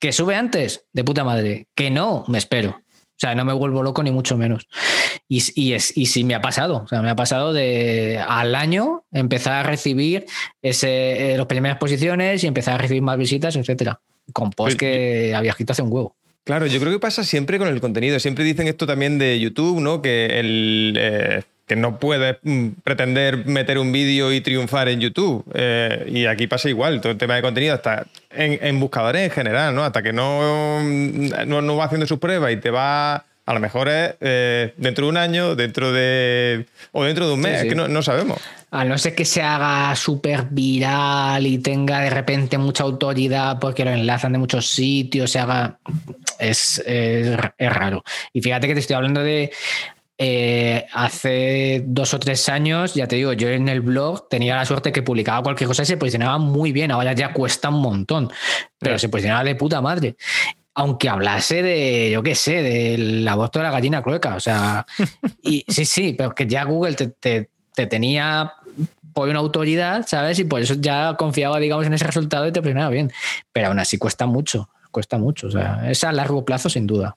Que 0.00 0.12
sube 0.12 0.34
antes, 0.34 0.86
de 0.94 1.04
puta 1.04 1.24
madre. 1.24 1.68
Que 1.74 1.90
no, 1.90 2.24
me 2.26 2.38
espero. 2.38 2.80
O 3.16 3.18
sea, 3.18 3.34
no 3.34 3.46
me 3.46 3.54
vuelvo 3.54 3.82
loco 3.82 4.02
ni 4.02 4.10
mucho 4.10 4.36
menos. 4.36 4.68
Y, 5.26 5.42
y, 5.54 5.72
es, 5.72 5.96
y 5.96 6.04
sí 6.06 6.22
me 6.22 6.34
ha 6.34 6.42
pasado. 6.42 6.82
O 6.84 6.88
sea, 6.88 7.00
me 7.00 7.08
ha 7.08 7.16
pasado 7.16 7.54
de 7.54 8.22
al 8.28 8.54
año 8.54 9.04
empezar 9.10 9.54
a 9.54 9.62
recibir 9.62 10.26
ese, 10.60 11.32
eh, 11.32 11.38
las 11.38 11.46
primeras 11.46 11.78
posiciones 11.78 12.44
y 12.44 12.46
empezar 12.46 12.74
a 12.74 12.78
recibir 12.78 13.02
más 13.02 13.16
visitas, 13.16 13.56
etcétera. 13.56 14.00
Con 14.34 14.50
post 14.50 14.78
que 14.78 15.34
había 15.34 15.52
escrito 15.52 15.72
hace 15.72 15.82
un 15.82 15.92
huevo. 15.92 16.14
Claro, 16.44 16.66
yo 16.66 16.78
creo 16.78 16.92
que 16.92 16.98
pasa 16.98 17.24
siempre 17.24 17.58
con 17.58 17.68
el 17.68 17.80
contenido. 17.80 18.20
Siempre 18.20 18.44
dicen 18.44 18.68
esto 18.68 18.86
también 18.86 19.18
de 19.18 19.40
YouTube, 19.40 19.80
¿no? 19.80 20.02
Que 20.02 20.38
el. 20.38 20.94
Eh, 20.98 21.42
que 21.66 21.74
no 21.74 21.98
puedes 21.98 22.36
mm, 22.42 22.68
pretender 22.84 23.44
meter 23.46 23.78
un 23.78 23.90
vídeo 23.90 24.32
y 24.32 24.40
triunfar 24.40 24.88
en 24.88 25.00
YouTube. 25.00 25.44
Eh, 25.54 26.06
y 26.08 26.26
aquí 26.26 26.46
pasa 26.46 26.68
igual, 26.68 27.00
todo 27.00 27.12
el 27.12 27.18
tema 27.18 27.34
de 27.34 27.42
contenido, 27.42 27.74
hasta 27.74 28.06
en, 28.30 28.80
buscadores 28.80 29.22
en 29.22 29.30
general, 29.30 29.74
¿no? 29.74 29.82
Hasta 29.84 30.02
que 30.02 30.12
no, 30.12 30.82
no, 30.82 31.76
va 31.76 31.84
haciendo 31.84 32.06
sus 32.06 32.18
pruebas 32.18 32.52
y 32.52 32.56
te 32.56 32.70
va. 32.70 33.24
A 33.46 33.54
lo 33.54 33.60
mejor 33.60 33.88
es 33.88 34.14
eh, 34.20 34.74
dentro 34.76 35.06
de 35.06 35.10
un 35.10 35.16
año, 35.16 35.54
dentro 35.54 35.92
de. 35.92 36.66
o 36.90 37.04
dentro 37.04 37.28
de 37.28 37.34
un 37.34 37.40
mes, 37.40 37.62
es 37.62 37.68
que 37.68 37.74
no, 37.76 38.02
sabemos. 38.02 38.40
A 38.72 38.84
no 38.84 38.98
ser 38.98 39.14
que 39.14 39.24
se 39.24 39.40
haga 39.40 39.94
súper 39.94 40.46
viral 40.50 41.46
y 41.46 41.58
tenga 41.58 42.00
de 42.00 42.10
repente 42.10 42.58
mucha 42.58 42.82
autoridad 42.82 43.60
porque 43.60 43.84
lo 43.84 43.92
enlazan 43.92 44.32
de 44.32 44.38
muchos 44.38 44.68
sitios, 44.68 45.30
se 45.30 45.38
haga. 45.38 45.78
es, 46.40 46.82
es 46.86 47.38
raro. 47.58 48.04
Y 48.32 48.40
fíjate 48.40 48.66
que 48.66 48.74
te 48.74 48.80
estoy 48.80 48.96
hablando 48.96 49.22
de 49.22 49.52
eh, 50.18 50.86
hace 50.94 51.82
dos 51.86 52.14
o 52.14 52.18
tres 52.18 52.48
años, 52.48 52.94
ya 52.94 53.06
te 53.06 53.16
digo, 53.16 53.34
yo 53.34 53.48
en 53.48 53.68
el 53.68 53.82
blog 53.82 54.28
tenía 54.30 54.56
la 54.56 54.64
suerte 54.64 54.90
que 54.90 55.02
publicaba 55.02 55.42
cualquier 55.42 55.68
cosa 55.68 55.82
y 55.82 55.86
se 55.86 55.98
posicionaba 55.98 56.38
muy 56.38 56.72
bien. 56.72 56.90
Ahora 56.90 57.12
ya 57.12 57.34
cuesta 57.34 57.68
un 57.68 57.82
montón, 57.82 58.30
pero 58.78 58.98
se 58.98 59.10
posicionaba 59.10 59.44
de 59.44 59.54
puta 59.56 59.80
madre. 59.82 60.16
Aunque 60.74 61.08
hablase 61.08 61.62
de, 61.62 62.10
yo 62.10 62.22
qué 62.22 62.34
sé, 62.34 62.62
del 62.62 63.26
aborto 63.28 63.58
de 63.58 63.64
la 63.64 63.70
gallina 63.70 64.02
clueca. 64.02 64.36
O 64.36 64.40
sea, 64.40 64.86
y 65.42 65.64
sí, 65.68 65.84
sí, 65.84 66.14
pero 66.16 66.34
que 66.34 66.46
ya 66.46 66.64
Google 66.64 66.94
te, 66.94 67.50
tenía 67.86 68.54
por 69.12 69.28
una 69.28 69.38
autoridad, 69.38 70.06
¿sabes? 70.06 70.38
Y 70.38 70.44
por 70.44 70.62
eso 70.62 70.74
ya 70.78 71.14
confiaba, 71.18 71.58
digamos, 71.58 71.86
en 71.86 71.94
ese 71.94 72.06
resultado 72.06 72.46
y 72.46 72.52
te 72.52 72.60
posicionaba 72.60 72.90
bien. 72.90 73.12
Pero 73.52 73.68
aún 73.68 73.78
así 73.78 73.98
cuesta 73.98 74.26
mucho, 74.26 74.70
cuesta 74.90 75.18
mucho. 75.18 75.48
O 75.48 75.50
sea, 75.50 75.90
es 75.90 76.04
a 76.04 76.12
largo 76.12 76.44
plazo, 76.44 76.70
sin 76.70 76.86
duda. 76.86 77.16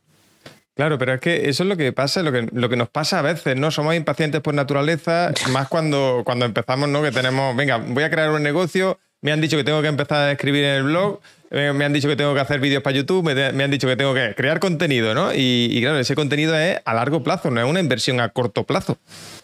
Claro, 0.80 0.98
pero 0.98 1.16
es 1.16 1.20
que 1.20 1.50
eso 1.50 1.64
es 1.64 1.68
lo 1.68 1.76
que 1.76 1.92
pasa, 1.92 2.24
lo 2.24 2.32
que, 2.32 2.48
lo 2.54 2.70
que 2.70 2.78
nos 2.78 2.88
pasa 2.88 3.20
a 3.20 3.22
veces, 3.22 3.58
¿no? 3.58 3.70
Somos 3.70 3.96
impacientes 3.96 4.40
por 4.40 4.54
naturaleza, 4.54 5.34
más 5.52 5.68
cuando, 5.68 6.22
cuando 6.24 6.46
empezamos, 6.46 6.88
¿no? 6.88 7.02
Que 7.04 7.12
tenemos, 7.12 7.54
venga, 7.54 7.76
voy 7.86 8.02
a 8.02 8.10
crear 8.10 8.32
un 8.32 8.42
negocio, 8.42 8.98
me 9.20 9.34
han 9.34 9.42
dicho 9.42 9.58
que 9.58 9.66
tengo 9.66 9.82
que 9.82 9.90
empezar 9.90 10.30
a 10.30 10.32
escribir 10.32 10.64
en 10.64 10.76
el 10.76 10.84
blog, 10.84 11.20
eh, 11.52 11.74
me 11.76 11.84
han 11.84 11.92
dicho 11.92 12.08
que 12.08 12.16
tengo 12.16 12.34
que 12.34 12.40
hacer 12.40 12.62
vídeos 12.62 12.82
para 12.82 12.96
YouTube, 12.96 13.26
me, 13.26 13.62
han 13.62 13.72
dicho 13.72 13.90
que 13.90 13.98
tengo 13.98 14.14
que 14.14 14.34
crear 14.38 14.62
contenido, 14.62 15.14
¿no? 15.14 15.34
Y, 15.36 15.78
claro, 15.82 16.00
ese 16.00 16.16
contenido 16.16 16.58
es 16.58 16.80
a 16.86 16.94
largo 16.94 17.24
plazo, 17.24 17.52
no 17.52 17.60
es 17.60 17.70
una 17.70 17.82
inversión 17.82 18.22
a 18.22 18.30
corto 18.30 18.64
plazo. 18.64 19.00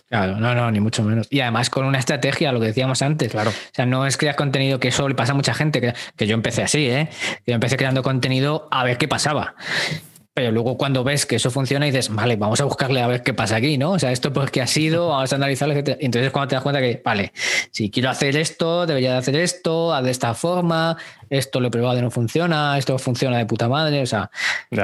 Claro, 0.07 0.37
no, 0.37 0.55
no, 0.55 0.71
ni 0.71 0.79
mucho 0.79 1.03
menos. 1.03 1.27
Y 1.29 1.41
además 1.41 1.69
con 1.69 1.83
una 1.83 1.99
estrategia, 1.99 2.53
lo 2.53 2.61
que 2.61 2.67
decíamos 2.67 3.01
antes. 3.01 3.33
Claro. 3.33 3.49
O 3.49 3.73
sea, 3.73 3.85
no 3.85 4.05
es 4.05 4.15
crear 4.15 4.37
contenido 4.37 4.79
que 4.79 4.87
eso 4.87 5.09
le 5.09 5.15
pasa 5.15 5.33
a 5.33 5.35
mucha 5.35 5.53
gente, 5.53 5.81
que, 5.81 5.95
que 6.15 6.27
yo 6.27 6.33
empecé 6.33 6.63
así, 6.63 6.87
¿eh? 6.87 7.09
Yo 7.45 7.55
empecé 7.55 7.75
creando 7.75 8.03
contenido 8.03 8.69
a 8.71 8.85
ver 8.85 8.97
qué 8.97 9.09
pasaba. 9.09 9.55
Pero 10.35 10.51
luego 10.51 10.77
cuando 10.77 11.05
ves 11.05 11.25
que 11.25 11.37
eso 11.37 11.49
funciona 11.49 11.85
dices, 11.85 12.13
vale, 12.13 12.35
vamos 12.35 12.59
a 12.59 12.65
buscarle 12.65 13.01
a 13.01 13.07
ver 13.07 13.23
qué 13.23 13.33
pasa 13.33 13.55
aquí, 13.55 13.77
¿no? 13.77 13.91
O 13.91 13.99
sea, 13.99 14.11
esto 14.11 14.33
pues 14.33 14.51
qué 14.51 14.61
ha 14.61 14.67
sido, 14.67 15.07
vamos 15.11 15.31
a 15.31 15.37
analizarlo, 15.37 15.73
etc. 15.73 15.97
Entonces 16.01 16.29
cuando 16.29 16.49
te 16.49 16.55
das 16.55 16.61
cuenta 16.61 16.81
que, 16.81 17.01
vale, 17.03 17.31
si 17.71 17.89
quiero 17.89 18.09
hacer 18.09 18.35
esto, 18.35 18.85
debería 18.85 19.13
de 19.13 19.17
hacer 19.19 19.37
esto, 19.37 19.99
de 20.01 20.11
esta 20.11 20.33
forma, 20.33 20.97
esto 21.29 21.61
lo 21.61 21.69
he 21.69 21.71
probado 21.71 21.99
y 21.99 22.01
no 22.01 22.11
funciona, 22.11 22.77
esto 22.77 22.99
funciona 22.99 23.37
de 23.37 23.45
puta 23.45 23.69
madre, 23.69 24.01
o 24.01 24.05
sea, 24.05 24.29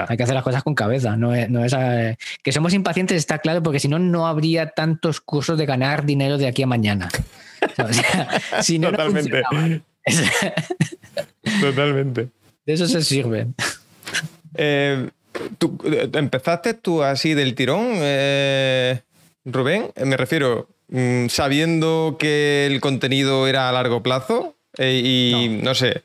hay 0.08 0.16
que 0.16 0.24
hacer 0.24 0.36
las 0.36 0.44
cosas 0.46 0.64
con 0.64 0.74
cabeza, 0.74 1.18
no 1.18 1.36
es, 1.36 1.50
no 1.50 1.66
es 1.66 1.76
eh, 1.78 2.16
que 2.42 2.54
somos 2.54 2.74
impacientes 2.74 3.18
está 3.18 3.40
claro 3.40 3.62
porque 3.62 3.82
si 3.82 3.90
no, 3.90 4.00
no 4.00 4.28
habría 4.28 4.70
tantos 4.70 5.20
cursos 5.20 5.58
de 5.58 5.66
ganar 5.66 6.06
dinero 6.06 6.38
de 6.38 6.48
aquí 6.48 6.64
a 6.64 6.68
mañana. 6.68 7.10
O 7.78 7.92
sea, 7.92 8.42
si 8.62 8.80
no, 8.80 8.92
Totalmente. 8.92 9.44
Totalmente. 11.60 12.30
De 12.66 12.74
eso 12.74 12.88
se 12.88 13.02
sirve. 13.02 13.48
Eh, 14.56 15.10
¿Tú, 15.58 15.78
eh, 15.86 16.10
¿Empezaste 16.14 16.74
tú 16.74 17.04
así 17.04 17.34
del 17.34 17.56
tirón, 17.56 17.88
eh, 17.96 19.02
Rubén? 19.46 19.92
Me 20.04 20.18
refiero, 20.18 20.68
mm, 20.90 21.28
sabiendo 21.28 22.18
que 22.20 22.68
el 22.68 22.82
contenido 22.82 23.48
era 23.48 23.70
a 23.70 23.72
largo 23.72 24.04
plazo 24.04 24.56
eh, 24.78 25.02
y 25.04 25.60
no. 25.64 25.76
sé. 25.76 26.04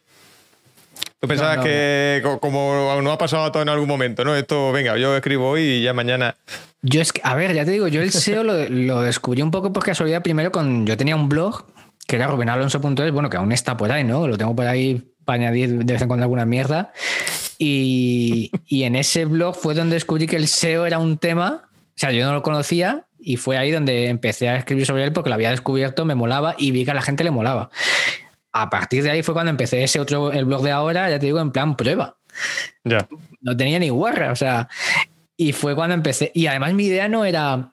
Tú 1.21 1.29
pensabas 1.29 1.65
que 1.65 2.23
como 2.41 3.01
no 3.03 3.11
ha 3.11 3.19
pasado 3.19 3.45
a 3.45 3.53
todo 3.53 3.63
en 3.63 3.71
algún 3.71 3.89
momento, 3.89 4.25
¿no? 4.25 4.37
Esto, 4.37 4.71
venga, 4.73 4.99
yo 4.99 5.17
escribo 5.17 5.49
hoy 5.49 5.63
y 5.63 5.83
ya 5.83 5.95
mañana. 5.95 6.37
Yo 6.83 7.01
es 7.01 7.13
que, 7.13 7.21
a 7.25 7.35
ver, 7.35 7.55
ya 7.55 7.65
te 7.65 7.71
digo, 7.71 7.89
yo 7.89 8.03
el 8.03 8.13
SEO 8.13 8.45
lo, 8.45 8.69
lo 8.69 9.01
descubrí 9.01 9.41
un 9.43 9.51
poco 9.51 9.73
por 9.73 9.83
casualidad 9.83 10.23
primero 10.23 10.53
con. 10.53 10.87
Yo 10.87 10.97
tenía 10.97 11.17
un 11.17 11.29
blog 11.29 11.65
que 12.07 12.17
era 12.17 12.29
rubenalonso.es, 12.29 13.13
bueno, 13.13 13.31
que 13.31 13.37
aún 13.37 13.53
está 13.53 13.77
por 13.77 13.91
ahí, 13.91 14.05
¿no? 14.05 14.29
Lo 14.29 14.39
tengo 14.39 14.55
por 14.55 14.67
ahí 14.67 15.03
para 15.25 15.43
añadir 15.43 15.85
de 15.85 15.93
vez 15.93 16.03
en 16.03 16.09
cuando 16.09 16.25
alguna 16.25 16.47
mierda. 16.47 16.93
Y, 17.59 18.51
en 18.71 18.97
ese 18.97 19.25
blog 19.25 19.57
fue 19.57 19.75
donde 19.75 19.95
descubrí 19.95 20.27
que 20.27 20.37
el 20.37 20.49
SEO 20.49 20.87
era 20.87 20.99
un 20.99 21.19
tema, 21.19 21.69
o 21.73 21.99
sea, 21.99 22.13
yo 22.13 22.27
no 22.27 22.35
lo 22.35 22.43
conocía 22.43 23.07
y 23.19 23.37
fue 23.37 23.57
ahí 23.57 23.71
donde 23.71 24.09
empecé 24.09 24.49
a 24.49 24.57
escribir 24.57 24.87
sobre 24.87 25.05
él 25.05 25.13
porque 25.13 25.31
lo 25.31 25.35
había 25.35 25.51
descubierto, 25.51 26.05
me 26.05 26.15
molaba 26.15 26.55
y 26.59 26.71
vi 26.71 26.85
que 26.85 26.91
a 26.91 26.95
la 26.95 27.03
gente 27.03 27.25
le 27.25 27.31
molaba. 27.31 27.71
A 28.53 28.71
partir 28.71 29.03
de 29.03 29.11
ahí 29.11 29.23
fue 29.23 29.35
cuando 29.35 29.51
empecé 29.51 29.83
ese 29.83 30.01
otro, 30.01 30.33
el 30.33 30.45
blog 30.45 30.63
de 30.63 30.71
ahora, 30.71 31.11
ya 31.11 31.19
te 31.19 31.27
digo, 31.27 31.41
en 31.41 31.51
plan 31.51 31.77
prueba. 31.77 32.17
Ya. 32.85 33.09
No 33.41 33.57
tenía 33.57 33.79
ni 33.79 33.89
guarra, 33.89 34.33
o 34.33 34.37
sea, 34.37 34.69
y 35.37 35.53
fue 35.53 35.75
cuando 35.75 35.95
empecé. 35.95 36.31
Y 36.35 36.47
además 36.47 36.75
mi 36.75 36.87
idea 36.87 37.09
no 37.09 37.25
era 37.25 37.73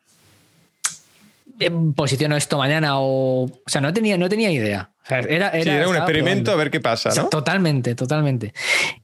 eh, 1.59 1.71
posiciono 1.95 2.35
esto 2.35 2.57
mañana 2.57 2.99
o. 2.99 3.43
O 3.45 3.61
sea, 3.67 3.81
no 3.81 3.93
tenía, 3.93 4.17
no 4.17 4.29
tenía 4.29 4.51
idea. 4.51 4.92
Era, 5.09 5.49
era, 5.49 5.87
un 5.87 5.95
experimento 5.95 6.51
a 6.51 6.55
ver 6.55 6.71
qué 6.71 6.79
pasa, 6.79 7.09
¿no? 7.15 7.29
totalmente, 7.29 7.95
totalmente. 7.95 8.53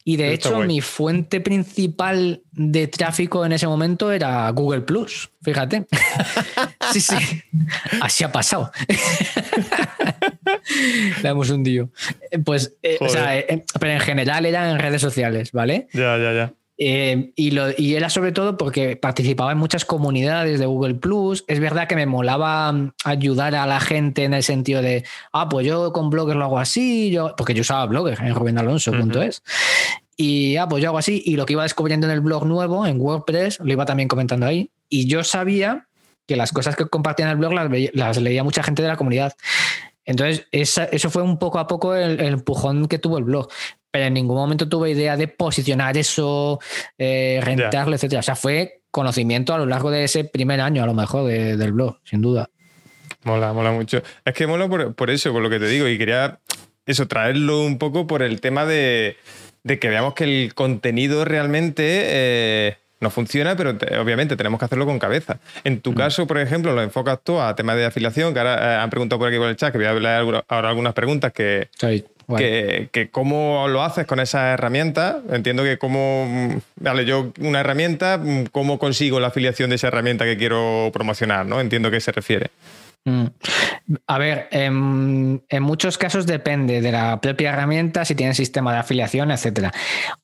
Y 0.04 0.18
de 0.18 0.34
hecho, 0.34 0.60
mi 0.60 0.82
fuente 0.82 1.42
principal 1.42 2.42
de 2.52 2.88
tráfico 2.88 3.46
en 3.46 3.52
ese 3.52 3.68
momento 3.68 4.12
era 4.12 4.50
Google 4.52 4.82
Plus. 4.82 5.30
Fíjate. 5.42 5.86
sí, 6.92 7.02
sí. 7.02 7.16
Así 8.02 8.24
ha 8.24 8.32
pasado. 8.32 8.72
Le 11.24 11.30
hemos 11.30 11.50
hundido. 11.50 11.90
Pues, 12.46 12.76
eh, 12.84 12.98
o 13.00 13.10
sea, 13.10 13.38
eh, 13.38 13.64
pero 13.80 13.94
en 13.94 14.00
general 14.00 14.46
era 14.46 14.70
en 14.70 14.80
redes 14.80 15.02
sociales, 15.02 15.52
¿vale? 15.52 15.88
Ya, 15.94 16.18
ya, 16.18 16.34
ya. 16.34 16.54
Eh, 16.82 17.34
y, 17.36 17.52
lo, 17.52 17.68
y, 17.78 17.96
era 17.96 18.10
sobre 18.10 18.32
todo 18.32 18.56
porque 18.56 18.96
participaba 18.96 19.52
en 19.52 19.58
muchas 19.58 19.84
comunidades 19.84 20.60
de 20.60 20.66
Google 20.66 20.96
Plus. 20.96 21.44
Es 21.48 21.60
verdad 21.60 21.90
que 21.90 21.96
me 21.98 22.06
molaba 22.06 22.72
mm, 22.72 22.94
ayudar 23.04 23.54
a 23.56 23.68
la 23.68 23.82
gente 23.82 24.24
en 24.24 24.34
el 24.34 24.44
sentido 24.44 24.82
de, 24.82 25.04
ah, 25.34 25.50
pues 25.50 25.68
yo 25.68 25.92
con 25.92 26.10
Blogger 26.10 26.38
lo 26.38 26.46
hago 26.46 26.58
así, 26.58 27.12
yo, 27.12 27.36
porque 27.36 27.54
yo 27.54 27.62
usaba 27.62 27.86
Blogger 27.86 28.18
en 28.22 28.34
rubenalonso.es. 28.34 29.44
Y 30.16 30.56
ah, 30.56 30.68
pues 30.70 30.82
yo 30.82 30.90
hago 30.90 30.98
así. 30.98 31.22
Y 31.26 31.36
lo 31.36 31.46
que 31.46 31.54
iba 31.54 31.64
descubriendo 31.64 32.08
en 32.08 32.14
el 32.14 32.22
blog 32.22 32.46
nuevo, 32.46 32.86
en 32.88 33.00
WordPress, 33.00 33.60
lo 33.60 33.72
iba 33.72 33.86
también 33.86 34.08
comentando 34.08 34.46
ahí. 34.46 34.72
Y 34.88 35.06
yo 35.06 35.24
sabía 35.24 35.88
que 36.28 36.36
las 36.36 36.52
cosas 36.54 36.76
que 36.76 36.86
compartía 36.86 37.26
en 37.26 37.32
el 37.32 37.38
blog 37.38 37.54
las, 37.54 37.70
las 37.94 38.18
leía 38.22 38.44
mucha 38.44 38.64
gente 38.64 38.82
de 38.82 38.88
la 38.88 38.98
comunidad. 38.98 39.34
Entonces, 40.06 40.48
eso 40.52 41.10
fue 41.10 41.22
un 41.22 41.38
poco 41.38 41.60
a 41.60 41.68
poco 41.68 41.96
el, 41.96 42.20
empujón 42.20 42.88
que 42.88 43.00
tuvo 43.00 43.18
el 43.18 43.26
blog 43.26 43.50
pero 43.92 44.06
en 44.06 44.14
ningún 44.14 44.36
momento 44.36 44.70
tuve 44.70 44.92
idea 44.92 45.18
de 45.18 45.28
posicionar 45.28 45.98
eso, 45.98 46.60
eh, 47.00 47.40
rentarlo, 47.44 47.96
etcétera. 47.96 48.20
O 48.20 48.24
sea, 48.24 48.36
fue 48.36 48.82
conocimiento 48.92 49.52
a 49.54 49.58
lo 49.58 49.66
largo 49.66 49.90
de 49.90 50.04
ese 50.04 50.26
primer 50.26 50.62
año, 50.62 50.84
a 50.84 50.86
lo 50.86 50.94
mejor, 50.94 51.28
del 51.28 51.74
blog, 51.74 51.98
sin 52.04 52.22
duda. 52.22 52.50
Mola, 53.24 53.52
mola 53.54 53.72
mucho. 53.72 54.02
Es 54.24 54.34
que 54.34 54.48
mola 54.48 54.68
por, 54.68 55.10
eso, 55.10 55.32
por 55.32 55.42
lo 55.42 55.50
que 55.50 55.60
te 55.60 55.68
digo, 55.68 55.88
y 55.88 55.98
quería 55.98 56.40
eso, 56.86 57.08
traerlo 57.08 57.62
un 57.62 57.78
poco 57.78 58.08
por 58.08 58.24
el 58.24 58.42
tema 58.42 58.66
de, 58.66 59.18
que 59.64 59.90
veamos 59.90 60.14
que 60.14 60.24
el 60.24 60.54
contenido 60.54 61.26
realmente 61.26 61.84
eh, 61.86 62.78
no 63.00 63.10
funciona, 63.10 63.56
pero 63.56 63.78
obviamente 64.02 64.36
tenemos 64.36 64.60
que 64.60 64.66
hacerlo 64.66 64.86
con 64.86 65.00
cabeza. 65.00 65.40
En 65.64 65.82
tu 65.82 65.92
mm. 65.92 65.96
caso, 65.96 66.28
por 66.28 66.38
ejemplo, 66.38 66.74
lo 66.74 66.82
enfocas 66.82 67.20
tú 67.24 67.40
a 67.40 67.56
temas 67.56 67.76
de 67.78 67.86
afiliación, 67.86 68.34
que 68.34 68.40
ahora 68.40 68.76
eh, 68.76 68.76
han 68.78 68.90
preguntado 68.90 69.20
por 69.20 69.30
aquí 69.30 69.38
por 69.38 69.48
el 69.48 69.56
chat, 69.56 69.72
que 69.72 69.78
voy 69.78 69.88
a 69.88 69.92
hablar 69.92 70.44
ahora 70.48 70.70
algunas 70.70 70.94
preguntas 70.94 71.32
que, 71.32 71.70
que, 72.38 73.10
cómo 73.12 73.68
lo 73.70 73.84
haces 73.84 74.06
con 74.06 74.20
esa 74.20 74.52
herramienta. 74.52 75.22
Entiendo 75.32 75.64
que 75.64 75.78
cómo, 75.78 76.62
vale, 76.76 77.06
yo 77.06 77.32
una 77.40 77.62
herramienta, 77.62 78.20
cómo 78.52 78.80
consigo 78.80 79.20
la 79.20 79.28
afiliación 79.28 79.70
de 79.70 79.78
esa 79.78 79.88
herramienta 79.88 80.26
que 80.26 80.38
quiero 80.38 80.90
promocionar, 80.94 81.46
¿no? 81.46 81.62
Entiendo 81.62 81.92
que 81.92 82.02
se 82.02 82.12
refiere. 82.12 82.52
Mm. 83.10 83.26
A 84.06 84.18
ver, 84.20 84.48
en, 84.52 85.42
muchos 85.62 85.98
casos 85.98 86.28
depende 86.28 86.82
de 86.82 86.92
la 86.92 87.20
propia 87.22 87.50
herramienta, 87.50 88.06
si 88.06 88.14
tiene 88.14 88.34
sistema 88.36 88.72
de 88.72 88.80
afiliación, 88.80 89.32
etcétera. 89.32 89.72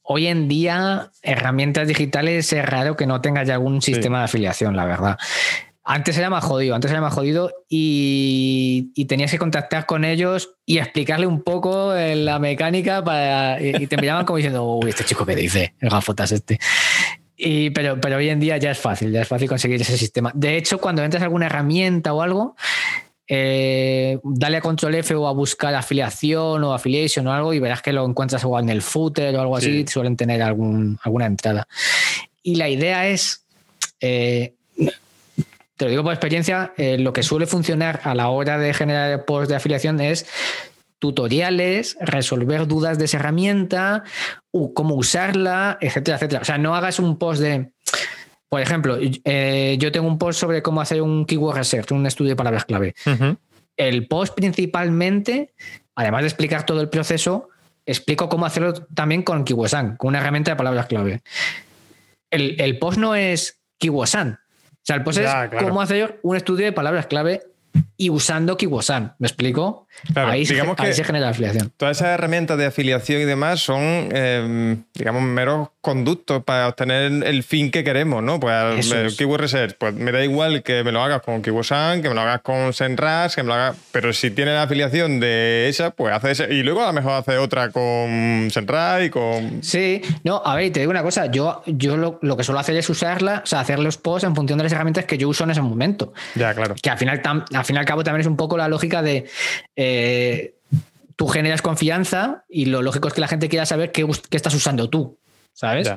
Hoy 0.03 0.27
en 0.27 0.47
día, 0.47 1.11
herramientas 1.23 1.87
digitales 1.87 2.53
es 2.53 2.65
raro 2.65 2.95
que 2.95 3.07
no 3.07 3.21
tenga 3.21 3.43
ya 3.43 3.55
algún 3.55 3.81
sistema 3.81 4.19
de 4.19 4.25
afiliación, 4.25 4.75
la 4.75 4.85
verdad. 4.85 5.17
Antes 5.83 6.17
era 6.17 6.31
más 6.31 6.43
jodido, 6.43 6.73
antes 6.73 6.89
era 6.89 7.01
más 7.01 7.13
jodido 7.13 7.51
y, 7.69 8.91
tenías 9.07 9.29
que 9.29 9.37
contactar 9.37 9.85
con 9.85 10.03
ellos 10.03 10.55
y 10.65 10.79
explicarle 10.79 11.27
un 11.27 11.43
poco 11.43 11.95
eh, 11.95 12.15
la 12.15 12.39
mecánica 12.39 13.03
para, 13.03 13.61
y, 13.61 13.85
te 13.85 13.97
miraban 13.97 14.25
como 14.25 14.37
diciendo, 14.37 14.63
uy, 14.63 14.89
este 14.89 15.03
chico 15.05 15.25
que 15.25 15.35
dice, 15.35 15.75
el 15.79 15.89
gafotas 15.89 16.31
este. 16.31 16.59
Y, 17.37 17.69
pero, 17.71 17.99
pero 17.99 18.17
hoy 18.17 18.29
en 18.29 18.39
día 18.39 18.57
ya 18.57 18.71
es 18.71 18.77
fácil, 18.77 19.11
ya 19.11 19.21
es 19.21 19.27
fácil 19.27 19.47
conseguir 19.47 19.81
ese 19.81 19.97
sistema. 19.97 20.31
De 20.33 20.57
hecho, 20.57 20.77
cuando 20.77 21.03
entras 21.03 21.21
a 21.21 21.25
alguna 21.25 21.47
herramienta 21.47 22.13
o 22.13 22.21
algo, 22.21 22.55
eh, 23.27 24.19
dale 24.23 24.57
a 24.57 24.61
control 24.61 24.95
F 24.95 25.15
o 25.15 25.27
a 25.27 25.33
buscar 25.33 25.73
afiliación 25.75 26.63
o 26.63 26.73
affiliation 26.73 27.27
o 27.27 27.33
algo 27.33 27.53
y 27.53 27.59
verás 27.59 27.81
que 27.81 27.91
lo 27.91 28.05
encuentras 28.05 28.43
igual 28.43 28.63
en 28.63 28.69
el 28.69 28.81
footer 28.81 29.35
o 29.35 29.41
algo 29.41 29.57
así, 29.57 29.85
suelen 29.87 30.15
tener 30.15 30.41
algún, 30.41 30.97
alguna 31.03 31.25
entrada. 31.25 31.67
Y 32.43 32.55
la 32.55 32.69
idea 32.69 33.07
es 33.07 33.43
eh, 33.99 34.53
te 35.77 35.85
lo 35.85 35.91
digo 35.91 36.03
por 36.03 36.13
experiencia, 36.13 36.73
eh, 36.77 36.97
lo 36.97 37.11
que 37.11 37.23
suele 37.23 37.47
funcionar 37.47 37.99
a 38.03 38.15
la 38.15 38.29
hora 38.29 38.57
de 38.57 38.73
generar 38.73 39.25
post 39.25 39.49
de 39.49 39.57
afiliación 39.57 39.99
es 39.99 40.25
tutoriales, 40.99 41.97
resolver 41.99 42.67
dudas 42.67 42.97
de 42.97 43.05
esa 43.05 43.17
herramienta, 43.17 44.03
cómo 44.73 44.95
usarla, 44.95 45.77
etcétera, 45.81 46.17
etcétera. 46.17 46.41
O 46.41 46.45
sea, 46.45 46.57
no 46.57 46.75
hagas 46.75 46.99
un 46.99 47.17
post 47.17 47.41
de, 47.41 47.71
por 48.49 48.61
ejemplo, 48.61 48.97
eh, 48.99 49.77
yo 49.79 49.91
tengo 49.91 50.07
un 50.07 50.17
post 50.17 50.39
sobre 50.39 50.61
cómo 50.61 50.81
hacer 50.81 51.01
un 51.01 51.25
keyword 51.25 51.57
research, 51.57 51.91
un 51.91 52.05
estudio 52.05 52.29
de 52.29 52.35
palabras 52.35 52.65
clave. 52.65 52.95
El 53.77 54.07
post 54.07 54.33
principalmente, 54.35 55.53
además 55.95 56.21
de 56.21 56.27
explicar 56.27 56.65
todo 56.65 56.81
el 56.81 56.89
proceso, 56.89 57.49
explico 57.85 58.29
cómo 58.29 58.45
hacerlo 58.45 58.73
también 58.73 59.23
con 59.23 59.43
KeywordSan, 59.43 59.97
con 59.97 60.09
una 60.09 60.19
herramienta 60.19 60.51
de 60.51 60.55
palabras 60.55 60.87
clave. 60.87 61.21
El, 62.31 62.59
el 62.59 62.79
post 62.79 62.97
no 62.97 63.15
es 63.15 63.61
KeywordSan, 63.77 64.39
o 64.85 64.85
sea, 64.85 64.95
el 64.97 65.03
post 65.03 65.17
es 65.17 65.31
cómo 65.59 65.81
hacer 65.81 66.19
un 66.21 66.35
estudio 66.35 66.65
de 66.65 66.71
palabras 66.71 67.07
clave 67.07 67.41
y 67.97 68.09
usando 68.09 68.57
Kiwosan. 68.57 69.15
¿Me 69.19 69.27
explico? 69.27 69.85
ahí, 70.15 70.45
digamos 70.45 70.75
que 70.75 70.93
se 70.93 71.03
genera 71.03 71.25
la 71.25 71.31
afiliación. 71.31 71.71
Todas 71.77 71.97
esas 71.97 72.09
herramientas 72.09 72.57
de 72.57 72.65
afiliación 72.65 73.21
y 73.21 73.25
demás 73.25 73.61
son, 73.61 74.09
em, 74.11 74.83
digamos, 74.93 75.23
meros 75.23 75.69
conductos 75.81 76.43
para 76.43 76.67
obtener 76.67 77.23
el 77.23 77.43
fin 77.43 77.71
que 77.71 77.83
queremos, 77.83 78.23
¿no? 78.23 78.39
Pues 78.39 78.91
el 78.91 79.15
Keyword 79.15 79.41
Research, 79.41 79.75
pues 79.77 79.93
me 79.93 80.11
da 80.11 80.23
igual 80.23 80.63
que 80.63 80.83
me 80.83 80.91
lo 80.91 81.01
hagas 81.01 81.21
con 81.21 81.41
KiwiSan, 81.41 82.01
que 82.01 82.09
me 82.09 82.15
lo 82.15 82.21
hagas 82.21 82.41
con 82.41 82.73
Senras, 82.73 83.35
que 83.35 83.43
me 83.43 83.49
lo 83.49 83.53
hagas... 83.53 83.77
Pero 83.91 84.11
si 84.11 84.31
tiene 84.31 84.53
la 84.53 84.63
afiliación 84.63 85.19
de 85.19 85.69
esa, 85.69 85.91
pues 85.91 86.13
hace 86.13 86.31
esa. 86.31 86.45
Y 86.45 86.63
luego 86.63 86.83
a 86.83 86.87
lo 86.87 86.93
mejor 86.93 87.13
hace 87.13 87.37
otra 87.37 87.69
con 87.69 88.49
Senras 88.51 89.03
y 89.03 89.09
con... 89.09 89.63
Sí, 89.63 90.01
no, 90.23 90.41
a 90.43 90.55
ver, 90.55 90.71
te 90.71 90.79
digo 90.79 90.89
una 90.89 91.03
cosa, 91.03 91.27
yo, 91.27 91.61
yo 91.67 91.97
lo, 91.97 92.19
lo 92.21 92.35
que 92.35 92.43
suelo 92.43 92.59
hacer 92.59 92.75
es 92.75 92.89
usarla, 92.89 93.41
o 93.43 93.47
sea, 93.47 93.59
hacer 93.59 93.79
los 93.79 93.97
posts 93.97 94.27
en 94.27 94.35
función 94.35 94.57
de 94.57 94.63
las 94.63 94.73
herramientas 94.73 95.05
que 95.05 95.17
yo 95.17 95.29
uso 95.29 95.43
en 95.43 95.51
ese 95.51 95.61
momento. 95.61 96.13
Ya, 96.33 96.53
claro. 96.53 96.75
Que 96.81 96.89
al 96.89 96.97
final, 96.97 97.21
al 97.53 97.65
fin 97.65 97.75
y 97.75 97.79
al 97.85 97.87
cabo 97.87 98.03
también 98.03 98.21
es 98.21 98.27
un 98.27 98.35
poco 98.35 98.57
la 98.57 98.67
lógica 98.67 99.01
de 99.03 99.25
eh, 99.75 100.55
tú 101.15 101.27
generas 101.27 101.61
confianza 101.61 102.43
y 102.49 102.65
lo 102.65 102.81
lógico 102.81 103.07
es 103.07 103.13
que 103.13 103.21
la 103.21 103.27
gente 103.27 103.47
quiera 103.47 103.65
saber 103.65 103.91
qué, 103.91 104.05
qué 104.29 104.37
estás 104.37 104.55
usando 104.55 104.89
tú, 104.89 105.17
¿sabes? 105.53 105.89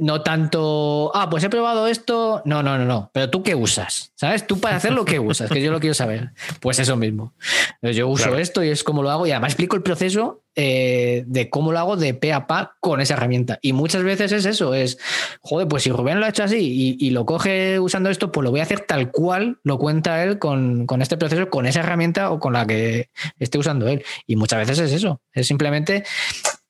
No 0.00 0.22
tanto, 0.22 1.10
ah, 1.14 1.28
pues 1.30 1.44
he 1.44 1.50
probado 1.50 1.86
esto. 1.86 2.42
No, 2.44 2.62
no, 2.62 2.78
no, 2.78 2.84
no. 2.84 3.10
Pero 3.12 3.30
tú 3.30 3.42
qué 3.42 3.54
usas, 3.54 4.12
¿sabes? 4.14 4.46
Tú 4.46 4.60
para 4.60 4.76
hacer 4.76 4.92
lo 4.92 5.04
que 5.04 5.18
usas, 5.18 5.50
que 5.50 5.62
yo 5.62 5.70
lo 5.70 5.80
quiero 5.80 5.94
saber. 5.94 6.30
Pues 6.60 6.78
eso 6.78 6.96
mismo. 6.96 7.32
Yo 7.80 8.08
uso 8.08 8.36
esto 8.36 8.62
y 8.62 8.68
es 8.68 8.84
como 8.84 9.02
lo 9.02 9.10
hago 9.10 9.26
y 9.26 9.30
además 9.30 9.52
explico 9.52 9.76
el 9.76 9.82
proceso 9.82 10.42
eh, 10.56 11.22
de 11.26 11.48
cómo 11.48 11.70
lo 11.70 11.78
hago 11.78 11.96
de 11.96 12.12
pe 12.12 12.32
a 12.32 12.46
pa 12.46 12.76
con 12.80 13.00
esa 13.00 13.14
herramienta. 13.14 13.58
Y 13.62 13.72
muchas 13.72 14.02
veces 14.02 14.32
es 14.32 14.44
eso, 14.44 14.74
es, 14.74 14.98
joder, 15.40 15.68
pues 15.68 15.84
si 15.84 15.90
Rubén 15.90 16.20
lo 16.20 16.26
ha 16.26 16.28
hecho 16.28 16.42
así 16.42 16.96
y, 16.98 17.10
lo 17.10 17.24
coge 17.24 17.78
usando 17.78 18.10
esto, 18.10 18.32
pues 18.32 18.44
lo 18.44 18.50
voy 18.50 18.60
a 18.60 18.64
hacer 18.64 18.80
tal 18.80 19.10
cual 19.10 19.58
lo 19.62 19.78
cuenta 19.78 20.22
él 20.22 20.38
con, 20.38 20.86
con 20.86 21.02
este 21.02 21.16
proceso, 21.16 21.48
con 21.48 21.66
esa 21.66 21.80
herramienta 21.80 22.30
o 22.30 22.40
con 22.40 22.52
la 22.52 22.66
que 22.66 23.10
esté 23.38 23.58
usando 23.58 23.88
él. 23.88 24.04
Y 24.26 24.36
muchas 24.36 24.58
veces 24.58 24.78
es 24.80 24.92
eso, 24.92 25.20
es 25.32 25.46
simplemente 25.46 26.04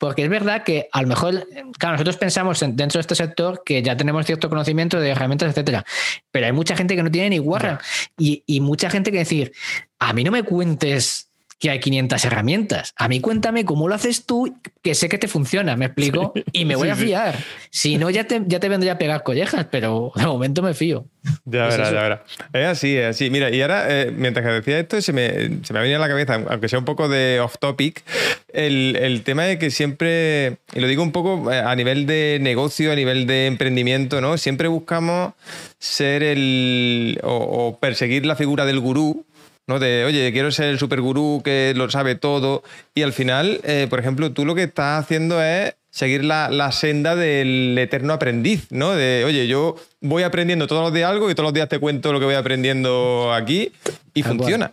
porque 0.01 0.23
es 0.23 0.29
verdad 0.29 0.63
que 0.63 0.89
a 0.91 1.03
lo 1.03 1.07
mejor, 1.07 1.47
claro, 1.77 1.93
nosotros 1.93 2.17
pensamos 2.17 2.59
dentro 2.59 2.90
de 2.99 3.01
este 3.01 3.15
sector 3.15 3.63
que 3.65 3.81
ya 3.81 3.95
tenemos 3.97 4.25
cierto 4.25 4.49
conocimiento 4.49 4.99
de 4.99 5.09
herramientas, 5.09 5.49
etcétera, 5.49 5.85
pero 6.31 6.45
hay 6.45 6.51
mucha 6.51 6.75
gente 6.75 6.95
que 6.95 7.03
no 7.03 7.11
tiene 7.11 7.31
ni 7.31 7.37
guarra 7.37 7.79
y, 8.17 8.43
y 8.45 8.61
mucha 8.61 8.89
gente 8.89 9.11
que 9.11 9.19
decir, 9.19 9.51
a 9.99 10.13
mí 10.13 10.23
no 10.23 10.31
me 10.31 10.43
cuentes 10.43 11.30
que 11.61 11.69
hay 11.69 11.79
500 11.79 12.25
herramientas. 12.25 12.93
A 12.97 13.07
mí 13.07 13.21
cuéntame 13.21 13.65
cómo 13.65 13.87
lo 13.87 13.93
haces 13.93 14.25
tú, 14.25 14.57
que 14.81 14.95
sé 14.95 15.09
que 15.09 15.19
te 15.19 15.27
funciona, 15.27 15.77
me 15.77 15.85
explico, 15.85 16.33
y 16.51 16.65
me 16.65 16.75
voy 16.75 16.89
a 16.89 16.95
fiar. 16.95 17.35
Si 17.69 17.99
no, 17.99 18.09
ya 18.09 18.23
te, 18.23 18.41
ya 18.47 18.59
te 18.59 18.67
vendría 18.67 18.93
a 18.93 18.97
pegar 18.97 19.21
collejas, 19.21 19.67
pero 19.69 20.11
de 20.15 20.25
momento 20.25 20.63
me 20.63 20.73
fío. 20.73 21.05
Ya 21.45 21.67
verás, 21.67 21.91
ya 21.91 22.01
verás. 22.01 22.19
Es 22.51 22.65
así, 22.65 22.97
es 22.97 23.05
así. 23.05 23.29
Mira, 23.29 23.51
y 23.51 23.61
ahora, 23.61 23.85
eh, 23.89 24.11
mientras 24.11 24.43
que 24.43 24.51
decía 24.53 24.79
esto, 24.79 24.99
se 25.03 25.13
me, 25.13 25.63
se 25.63 25.71
me 25.71 25.77
ha 25.77 25.81
venido 25.83 25.99
a 25.99 26.01
la 26.01 26.07
cabeza, 26.07 26.41
aunque 26.49 26.67
sea 26.67 26.79
un 26.79 26.85
poco 26.85 27.07
de 27.07 27.39
off 27.39 27.59
topic, 27.59 28.03
el, 28.51 28.95
el 28.99 29.21
tema 29.21 29.43
de 29.43 29.59
que 29.59 29.69
siempre, 29.69 30.57
y 30.73 30.79
lo 30.79 30.87
digo 30.87 31.03
un 31.03 31.11
poco 31.11 31.51
eh, 31.51 31.59
a 31.59 31.75
nivel 31.75 32.07
de 32.07 32.39
negocio, 32.41 32.91
a 32.91 32.95
nivel 32.95 33.27
de 33.27 33.45
emprendimiento, 33.45 34.19
¿no? 34.19 34.39
Siempre 34.39 34.67
buscamos 34.67 35.33
ser 35.77 36.23
el. 36.23 37.19
o, 37.21 37.35
o 37.35 37.77
perseguir 37.79 38.25
la 38.25 38.35
figura 38.35 38.65
del 38.65 38.79
gurú, 38.79 39.25
¿no? 39.71 39.79
De, 39.79 40.03
oye, 40.05 40.31
quiero 40.33 40.51
ser 40.51 40.67
el 40.67 40.79
supergurú 40.79 41.41
que 41.43 41.73
lo 41.75 41.89
sabe 41.89 42.15
todo. 42.15 42.63
Y 42.93 43.03
al 43.03 43.13
final, 43.13 43.61
eh, 43.63 43.87
por 43.89 43.99
ejemplo, 43.99 44.31
tú 44.31 44.45
lo 44.45 44.53
que 44.53 44.63
estás 44.63 45.01
haciendo 45.01 45.41
es 45.41 45.75
seguir 45.89 46.25
la, 46.25 46.71
senda 46.71 47.15
del 47.15 47.77
eterno 47.77 48.13
aprendiz, 48.13 48.67
¿no? 48.69 48.91
De, 48.91 49.23
oye, 49.25 49.47
yo 49.47 49.75
voy 50.01 50.23
aprendiendo 50.23 50.67
todos 50.67 50.83
los 50.83 50.93
días 50.93 51.09
algo 51.09 51.31
y 51.31 51.35
todos 51.35 51.47
los 51.47 51.53
días 51.53 51.69
te 51.69 51.79
cuento 51.79 52.11
lo 52.11 52.19
que 52.19 52.25
voy 52.25 52.35
aprendiendo 52.35 53.33
aquí 53.33 53.71
y 54.13 54.23
funciona. 54.23 54.71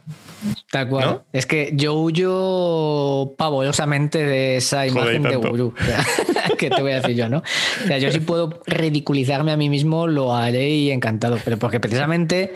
Tal 0.71 0.89
cual. 0.89 1.23
Es 1.33 1.47
que 1.47 1.71
yo 1.75 1.95
huyo 1.95 3.35
pavosamente 3.37 4.19
de 4.19 4.57
esa 4.57 4.87
imagen 4.87 5.23
de 5.23 5.37
gurú. 5.37 5.75
que 6.59 6.71
te 6.71 6.83
voy 6.83 6.93
a 6.93 7.01
decir 7.01 7.17
yo, 7.17 7.29
¿no? 7.29 7.39
O 7.39 7.87
sea, 7.87 7.99
yo 7.99 8.11
si 8.11 8.21
puedo 8.21 8.61
ridiculizarme 8.67 9.53
a 9.53 9.57
mí 9.57 9.69
mismo, 9.69 10.07
lo 10.07 10.37
haré 10.37 10.71
y 10.71 10.91
encantado. 10.91 11.39
Pero 11.45 11.59
porque 11.59 11.81
precisamente 11.81 12.55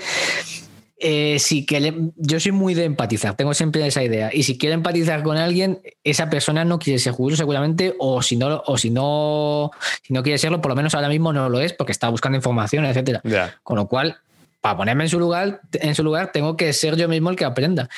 eh, 1.03 1.38
si 1.41 1.67
que 1.67 2.11
yo 2.17 2.38
soy 2.38 2.53
muy 2.53 2.75
de 2.75 2.85
empatizar, 2.85 3.37
tengo 3.37 3.53
siempre 3.55 3.85
esa 3.85 4.05
idea. 4.05 4.31
Y 4.33 4.45
si 4.45 4.57
quiero 4.57 4.75
empatizar 4.75 5.23
con 5.25 5.37
alguien, 5.37 5.81
esa 6.05 6.31
persona 6.31 6.65
no 6.65 6.79
quiere 6.79 7.01
ser 7.01 7.12
judío 7.12 7.37
seguramente, 7.37 7.95
o 7.99 8.23
si 8.23 8.37
no, 8.37 8.62
o 8.67 8.79
si 8.79 8.91
no, 8.91 9.73
si 10.03 10.12
no 10.15 10.23
quiere 10.23 10.38
serlo, 10.38 10.61
por 10.61 10.71
lo 10.71 10.77
menos 10.77 10.95
ahora 10.95 11.09
mismo 11.09 11.33
no 11.33 11.49
lo 11.49 11.61
es, 11.61 11.73
porque 11.73 11.91
está 11.91 12.09
buscando 12.09 12.37
información, 12.37 12.85
etcétera. 12.85 13.21
Con 13.65 13.77
lo 13.77 13.88
cual, 13.88 14.17
para 14.61 14.77
ponerme 14.77 15.05
en 15.05 15.11
su 15.11 15.19
lugar, 15.19 15.61
en 15.73 15.95
su 15.97 16.05
lugar, 16.05 16.31
tengo 16.33 16.57
que 16.57 16.73
ser 16.73 16.97
yo 16.97 17.09
mismo 17.09 17.31
el 17.31 17.37
que 17.37 17.45
aprenda. 17.45 17.88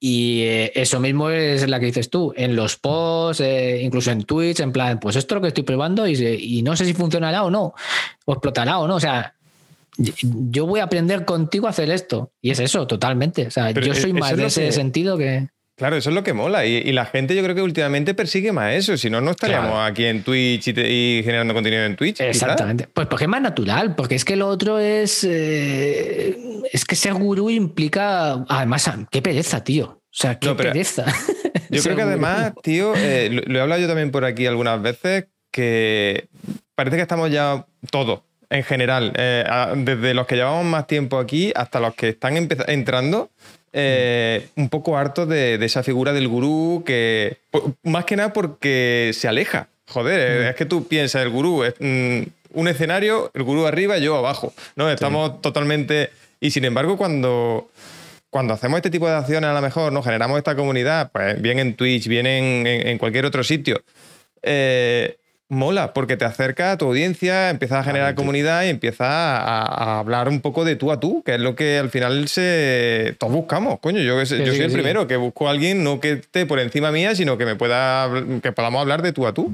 Y 0.00 0.42
eh, 0.42 0.72
eso 0.74 1.00
mismo 1.00 1.28
es 1.28 1.68
la 1.68 1.78
que 1.80 1.86
dices 1.86 2.08
tú, 2.08 2.32
en 2.34 2.56
los 2.56 2.76
posts, 2.76 3.42
eh, 3.42 3.80
incluso 3.82 4.10
en 4.10 4.22
Twitch, 4.22 4.60
en 4.60 4.72
plan, 4.72 5.00
pues 5.00 5.16
esto 5.16 5.34
es 5.34 5.36
lo 5.36 5.42
que 5.42 5.48
estoy 5.48 5.64
probando 5.64 6.06
y, 6.06 6.14
y 6.14 6.62
no 6.62 6.76
sé 6.76 6.86
si 6.86 6.94
funcionará 6.94 7.44
o 7.44 7.50
no, 7.50 7.74
o 8.24 8.32
explotará 8.32 8.78
o 8.78 8.88
no. 8.88 8.94
O 8.94 9.00
sea, 9.00 9.34
yo 9.98 10.66
voy 10.66 10.80
a 10.80 10.84
aprender 10.84 11.24
contigo 11.24 11.66
a 11.66 11.70
hacer 11.70 11.90
esto. 11.90 12.32
Y 12.40 12.50
es 12.50 12.60
eso, 12.60 12.86
totalmente. 12.86 13.46
O 13.46 13.50
sea, 13.50 13.70
yo 13.72 13.94
soy 13.94 14.12
más 14.12 14.36
de 14.36 14.46
ese 14.46 14.72
sentido 14.72 15.18
que... 15.18 15.48
Claro, 15.76 15.96
eso 15.96 16.10
es 16.10 16.14
lo 16.14 16.24
que 16.24 16.32
mola. 16.32 16.66
Y, 16.66 16.90
la 16.92 17.04
gente 17.04 17.36
yo 17.36 17.42
creo 17.42 17.54
que 17.54 17.62
últimamente 17.62 18.14
persigue 18.14 18.50
más 18.50 18.74
eso. 18.74 18.96
Si 18.96 19.10
no, 19.10 19.20
no 19.20 19.32
estaríamos 19.32 19.78
aquí 19.88 20.04
en 20.04 20.22
Twitch 20.22 20.68
y, 20.68 21.20
generando 21.24 21.54
contenido 21.54 21.84
en 21.84 21.94
Twitch. 21.94 22.20
Exactamente. 22.20 22.88
Pues 22.92 23.06
porque 23.06 23.24
es 23.24 23.30
más 23.30 23.42
natural, 23.42 23.94
porque 23.94 24.14
es 24.16 24.24
que 24.24 24.36
lo 24.36 24.48
otro 24.48 24.78
es... 24.78 25.24
Eh, 25.24 26.36
es 26.72 26.84
que 26.84 26.96
ser 26.96 27.14
gurú 27.14 27.50
implica... 27.50 28.44
Además, 28.48 28.90
qué 29.10 29.22
pereza, 29.22 29.62
tío. 29.62 29.86
O 29.86 30.02
sea, 30.10 30.38
qué 30.38 30.52
pereza. 30.54 31.04
Yo 31.70 31.82
creo 31.82 31.96
que 31.96 32.02
además, 32.02 32.52
tío, 32.62 32.94
eh, 32.96 33.28
lo 33.30 33.58
he 33.58 33.60
hablado 33.60 33.80
yo 33.80 33.88
también 33.88 34.10
por 34.10 34.24
aquí 34.24 34.46
algunas 34.46 34.80
veces, 34.80 35.26
que 35.52 36.28
parece 36.74 36.96
que 36.96 37.02
estamos 37.02 37.30
ya 37.30 37.66
todos 37.90 38.20
en 38.50 38.62
general, 38.62 39.12
eh, 39.16 39.44
desde 39.76 40.14
los 40.14 40.26
que 40.26 40.36
llevamos 40.36 40.64
más 40.64 40.86
tiempo 40.86 41.18
aquí 41.18 41.52
hasta 41.54 41.80
los 41.80 41.94
que 41.94 42.10
están 42.10 42.48
entrando, 42.66 43.30
eh, 43.72 44.48
un 44.56 44.68
poco 44.68 44.96
hartos 44.96 45.28
de, 45.28 45.54
esa 45.62 45.82
figura 45.82 46.12
del 46.12 46.28
gurú 46.28 46.82
que, 46.86 47.38
más 47.82 48.04
que 48.04 48.16
nada 48.16 48.32
porque 48.32 49.10
se 49.14 49.28
aleja. 49.28 49.68
Joder, 49.88 50.48
es 50.48 50.54
que 50.54 50.66
tú 50.66 50.86
piensas, 50.86 51.22
el 51.22 51.30
gurú 51.30 51.64
es 51.64 51.74
mm, 51.78 52.22
un 52.54 52.68
escenario, 52.68 53.30
el 53.34 53.42
gurú 53.42 53.66
arriba 53.66 53.98
y 53.98 54.02
yo 54.02 54.16
abajo. 54.16 54.52
¿no? 54.76 54.90
Estamos 54.90 55.40
totalmente... 55.40 56.10
Y 56.40 56.50
sin 56.50 56.64
embargo, 56.64 56.96
cuando, 56.96 57.68
cuando 58.30 58.54
hacemos 58.54 58.78
este 58.78 58.90
tipo 58.90 59.08
de 59.08 59.14
acciones, 59.14 59.50
a 59.50 59.54
lo 59.54 59.60
mejor, 59.60 59.92
¿no? 59.92 60.02
generamos 60.02 60.38
esta 60.38 60.54
comunidad, 60.54 61.10
pues 61.10 61.40
bien 61.42 61.58
en 61.58 61.74
Twitch, 61.74 62.06
bien 62.06 62.26
en, 62.26 62.66
en 62.66 62.96
cualquier 62.98 63.26
otro 63.26 63.42
sitio, 63.42 63.82
eh, 64.42 65.18
mola 65.48 65.94
porque 65.94 66.16
te 66.16 66.24
acerca 66.24 66.72
a 66.72 66.78
tu 66.78 66.86
audiencia, 66.86 67.50
empiezas 67.50 67.80
a 67.80 67.84
generar 67.84 68.14
comunidad 68.14 68.64
y 68.64 68.68
empiezas 68.68 69.08
a, 69.08 69.98
hablar 69.98 70.28
un 70.28 70.40
poco 70.40 70.64
de 70.64 70.76
tú 70.76 70.92
a 70.92 71.00
tú, 71.00 71.22
que 71.24 71.34
es 71.34 71.40
lo 71.40 71.56
que 71.56 71.78
al 71.78 71.90
final 71.90 72.28
se 72.28 73.16
todos 73.18 73.32
buscamos. 73.32 73.80
Coño, 73.80 74.00
yo, 74.00 74.18
yo 74.18 74.26
soy 74.26 74.60
el 74.60 74.72
primero 74.72 75.06
que 75.06 75.16
busco 75.16 75.48
a 75.48 75.52
alguien 75.52 75.82
no 75.82 76.00
que 76.00 76.12
esté 76.12 76.46
por 76.46 76.58
encima 76.60 76.92
mía, 76.92 77.14
sino 77.14 77.38
que 77.38 77.46
me 77.46 77.56
pueda 77.56 78.10
que 78.42 78.52
podamos 78.52 78.80
hablar 78.80 79.02
de 79.02 79.12
tú 79.12 79.26
a 79.26 79.34
tú. 79.34 79.52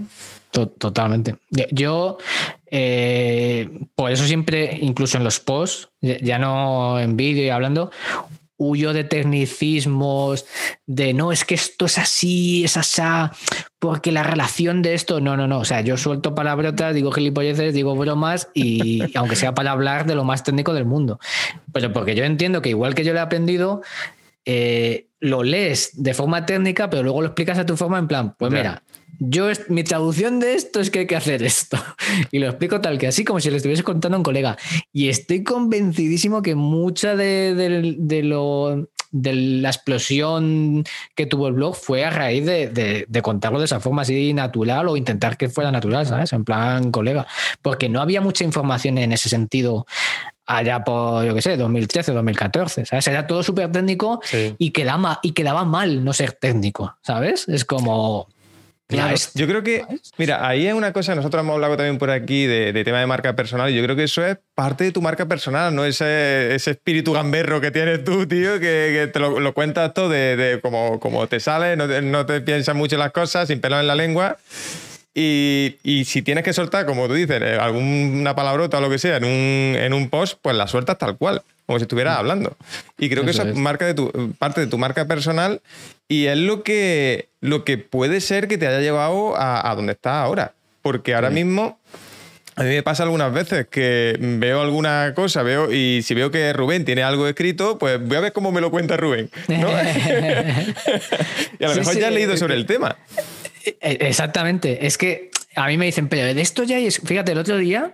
Totalmente. 0.51 1.35
Yo, 1.73 2.19
eh, 2.71 3.69
por 3.97 4.13
eso 4.13 4.25
siempre, 4.25 4.79
incluso 4.81 5.19
en 5.19 5.25
los 5.25 5.41
posts, 5.41 5.89
ya 6.01 6.39
no 6.39 7.01
en 7.01 7.17
vídeo 7.17 7.45
y 7.45 7.49
hablando, 7.49 7.91
huyo 8.57 8.93
de 8.93 9.05
tecnicismos, 9.05 10.47
de 10.87 11.13
no, 11.13 11.33
es 11.33 11.45
que 11.45 11.55
esto 11.55 11.87
es 11.87 11.99
así, 11.99 12.65
es 12.65 12.77
asá, 12.77 13.33
porque 13.79 14.13
la 14.13 14.23
relación 14.23 14.83
de 14.83 14.95
esto, 14.95 15.21
no, 15.21 15.37
no, 15.37 15.47
no. 15.47 15.59
O 15.59 15.65
sea, 15.65 15.81
yo 15.81 15.97
suelto 15.97 16.35
palabrotas, 16.35 16.95
digo 16.95 17.13
gilipolleces, 17.13 17.75
digo 17.75 17.95
bromas, 17.97 18.49
y 18.55 19.17
aunque 19.17 19.37
sea 19.37 19.55
para 19.55 19.73
hablar 19.73 20.07
de 20.07 20.15
lo 20.15 20.25
más 20.25 20.45
técnico 20.45 20.73
del 20.73 20.85
mundo. 20.85 21.19
Pero 21.73 21.93
porque 21.93 22.15
yo 22.15 22.25
entiendo 22.25 22.63
que 22.63 22.71
igual 22.71 22.95
que 22.95 23.05
yo 23.05 23.13
lo 23.13 23.19
he 23.19 23.23
aprendido, 23.23 23.83
eh, 24.45 25.09
lo 25.21 25.43
lees 25.43 25.91
de 26.03 26.15
forma 26.15 26.47
técnica, 26.47 26.91
pero 26.91 27.03
luego 27.03 27.23
lo 27.23 27.29
explicas 27.29 27.59
a 27.59 27.67
tu 27.67 27.77
forma 27.77 27.99
en 27.99 28.09
plan, 28.09 28.35
pues 28.39 28.53
mira, 28.53 28.83
yo, 29.19 29.49
mi 29.69 29.85
traducción 29.85 30.41
de 30.41 30.55
esto 30.55 30.81
es 30.81 30.91
que 30.91 31.01
hay 31.01 31.07
que 31.07 31.17
hacer 31.17 31.43
esto. 31.43 31.79
Y 32.31 32.39
lo 32.39 32.49
explico 32.49 32.81
tal 32.81 32.99
que 32.99 33.07
así, 33.07 33.25
como 33.25 33.41
si 33.41 33.51
lo 33.51 33.57
estuviese 33.57 33.83
contando 33.83 34.17
a 34.17 34.19
un 34.19 34.25
colega. 34.25 34.57
Y 34.93 35.09
estoy 35.09 35.43
convencidísimo 35.43 36.43
que 36.43 36.55
mucha 36.55 37.17
de, 37.17 38.23
lo, 38.25 38.89
de 39.11 39.33
la 39.35 39.69
explosión 39.69 40.85
que 41.15 41.27
tuvo 41.27 41.49
el 41.49 41.55
blog 41.55 41.77
fue 41.77 42.05
a 42.05 42.11
raíz 42.11 42.45
de, 42.45 43.07
contarlo 43.23 43.59
de 43.59 43.67
esa 43.67 43.81
forma 43.81 44.03
así 44.03 44.33
natural 44.33 44.89
o 44.89 44.97
intentar 44.97 45.37
que 45.37 45.49
fuera 45.49 45.71
natural, 45.71 46.07
¿sabes? 46.07 46.33
En 46.33 46.45
plan 46.45 46.91
colega. 46.91 47.27
Porque 47.63 47.89
no 47.89 48.01
había 48.01 48.21
mucha 48.21 48.45
información 48.45 48.99
en 48.99 49.13
ese 49.13 49.29
sentido 49.29 49.87
allá 50.47 50.85
por, 50.85 51.25
yo 51.25 51.35
qué 51.35 51.43
sé, 51.43 51.57
2013, 51.57 52.13
2014, 52.13 52.87
¿sabes? 52.87 53.07
Era 53.07 53.27
todo 53.27 53.43
súper 53.43 53.73
técnico 53.73 54.21
y, 54.59 54.71
quedaba, 54.71 55.21
y 55.23 55.33
quedaba 55.33 55.65
mal 55.65 56.05
no 56.05 56.13
ser 56.13 56.33
técnico, 56.33 56.97
¿sabes? 57.03 57.49
Es 57.49 57.65
como 57.65 58.29
Claro. 58.87 59.17
Yo 59.35 59.47
creo 59.47 59.63
que, 59.63 59.83
mira, 60.19 60.47
ahí 60.47 60.67
es 60.67 60.75
una 60.75 60.93
cosa, 60.93 61.15
nosotros 61.15 61.43
hemos 61.43 61.55
hablado 61.55 61.77
también 61.77 61.97
por 61.97 62.11
aquí 62.11 62.47
de, 62.47 62.85
tema 62.85 63.01
de 63.01 63.07
marca 63.07 63.35
personal 63.35 63.71
y 63.71 63.75
yo 63.75 63.83
creo 63.83 63.97
que 63.97 64.05
eso 64.05 64.25
es 64.25 64.37
parte 64.55 64.85
de 64.85 64.93
tu 64.93 65.01
marca 65.01 65.27
personal, 65.27 65.75
¿no? 65.75 65.87
Ese, 65.87 66.55
ese 66.55 66.73
espíritu 66.73 67.13
gamberro 67.13 67.63
que 67.63 67.71
tienes 67.71 68.05
tú, 68.05 68.27
tío, 68.27 68.61
que, 68.61 69.09
te 69.11 69.19
lo, 69.19 69.55
cuentas 69.55 69.95
todo 69.95 70.11
de, 70.11 70.59
cómo, 70.61 71.01
como 71.01 71.27
te 71.27 71.41
sale, 71.41 71.77
no 71.77 71.89
te, 71.89 72.03
no 72.03 72.27
te 72.27 72.43
piensas 72.43 72.77
mucho 72.77 72.99
las 72.99 73.13
cosas, 73.13 73.49
sin 73.49 73.61
pelo 73.61 73.81
en 73.81 73.87
la 73.87 73.95
lengua. 73.95 74.37
Y, 75.15 75.77
y, 75.83 76.05
si 76.05 76.23
tienes 76.23 76.45
que 76.45 76.53
soltar, 76.53 76.85
como 76.87 77.07
tú 77.07 77.15
dices, 77.15 77.41
eh, 77.41 77.57
alguna 77.59 78.35
palabrota 78.35 78.79
o 78.79 78.81
lo 78.81 78.91
que 78.91 78.99
sea 78.99 79.17
en 79.17 79.25
un, 79.25 79.77
en 79.77 79.95
un 79.95 80.11
post, 80.11 80.39
pues 80.43 80.57
la 80.57 80.67
sueltas 80.67 80.99
tal 80.99 81.17
cual 81.17 81.43
como 81.67 81.79
si 81.79 81.85
estuvieras 81.85 82.17
mm. 82.17 82.19
hablando. 82.19 82.57
Y 82.99 83.09
creo 83.09 83.25
que 83.25 83.31
eso 83.31 83.43
es 83.43 83.55
marca 83.55 83.87
de 83.87 83.95
tu, 83.95 84.11
parte 84.39 84.61
de 84.61 84.67
tu 84.67 84.79
marca 84.79 85.07
personal 85.07 85.61
y 86.09 86.27
es 86.27 86.39
lo 86.39 86.63
que, 86.63 87.29
lo 87.45 87.63
que 87.63 87.77
puede 87.77 88.21
ser 88.23 88.49
que 88.49 88.57
te 88.57 88.67
haya 88.67 88.81
llevado 88.81 89.35
a, 89.37 89.71
donde 89.77 89.93
estás 89.93 90.15
ahora. 90.15 90.55
Porque 90.81 91.15
ahora 91.15 91.29
mismo 91.29 91.79
a 92.57 92.63
mí 92.63 92.71
me 92.71 92.83
pasa 92.83 93.03
algunas 93.03 93.35
veces 93.35 93.67
que 93.71 94.17
veo 94.19 94.63
alguna 94.63 95.13
cosa, 95.15 95.43
veo 95.43 95.71
y 95.71 96.01
si 96.03 96.15
veo 96.15 96.31
que 96.31 96.55
Rubén 96.55 96.87
tiene 96.87 97.03
algo 97.03 97.29
escrito, 97.29 97.77
pues 97.77 98.03
voy 98.03 98.17
a 98.17 98.21
ver 98.21 98.33
cómo 98.33 98.51
me 98.51 98.63
lo 98.63 98.71
cuenta 98.71 98.97
Rubén. 98.97 99.29
y 99.49 99.55
a 101.65 101.69
lo 101.69 101.75
mejor 101.75 101.99
ya 101.99 102.09
has 102.09 102.15
leído 102.15 102.35
sobre 102.39 102.55
el 102.55 102.65
tema. 102.65 102.97
E, 103.63 103.77
e, 103.79 104.09
exactamente. 104.09 104.87
Es 104.87 104.97
que 104.97 105.31
a 105.55 105.67
mí 105.67 105.77
me 105.77 105.85
dicen, 105.85 106.09
pero 106.09 106.33
de 106.33 106.41
esto 106.41 106.63
ya 106.63 106.79
es. 106.79 106.99
Fíjate, 107.05 107.33
el 107.33 107.39
otro 107.39 107.59
día 107.59 107.93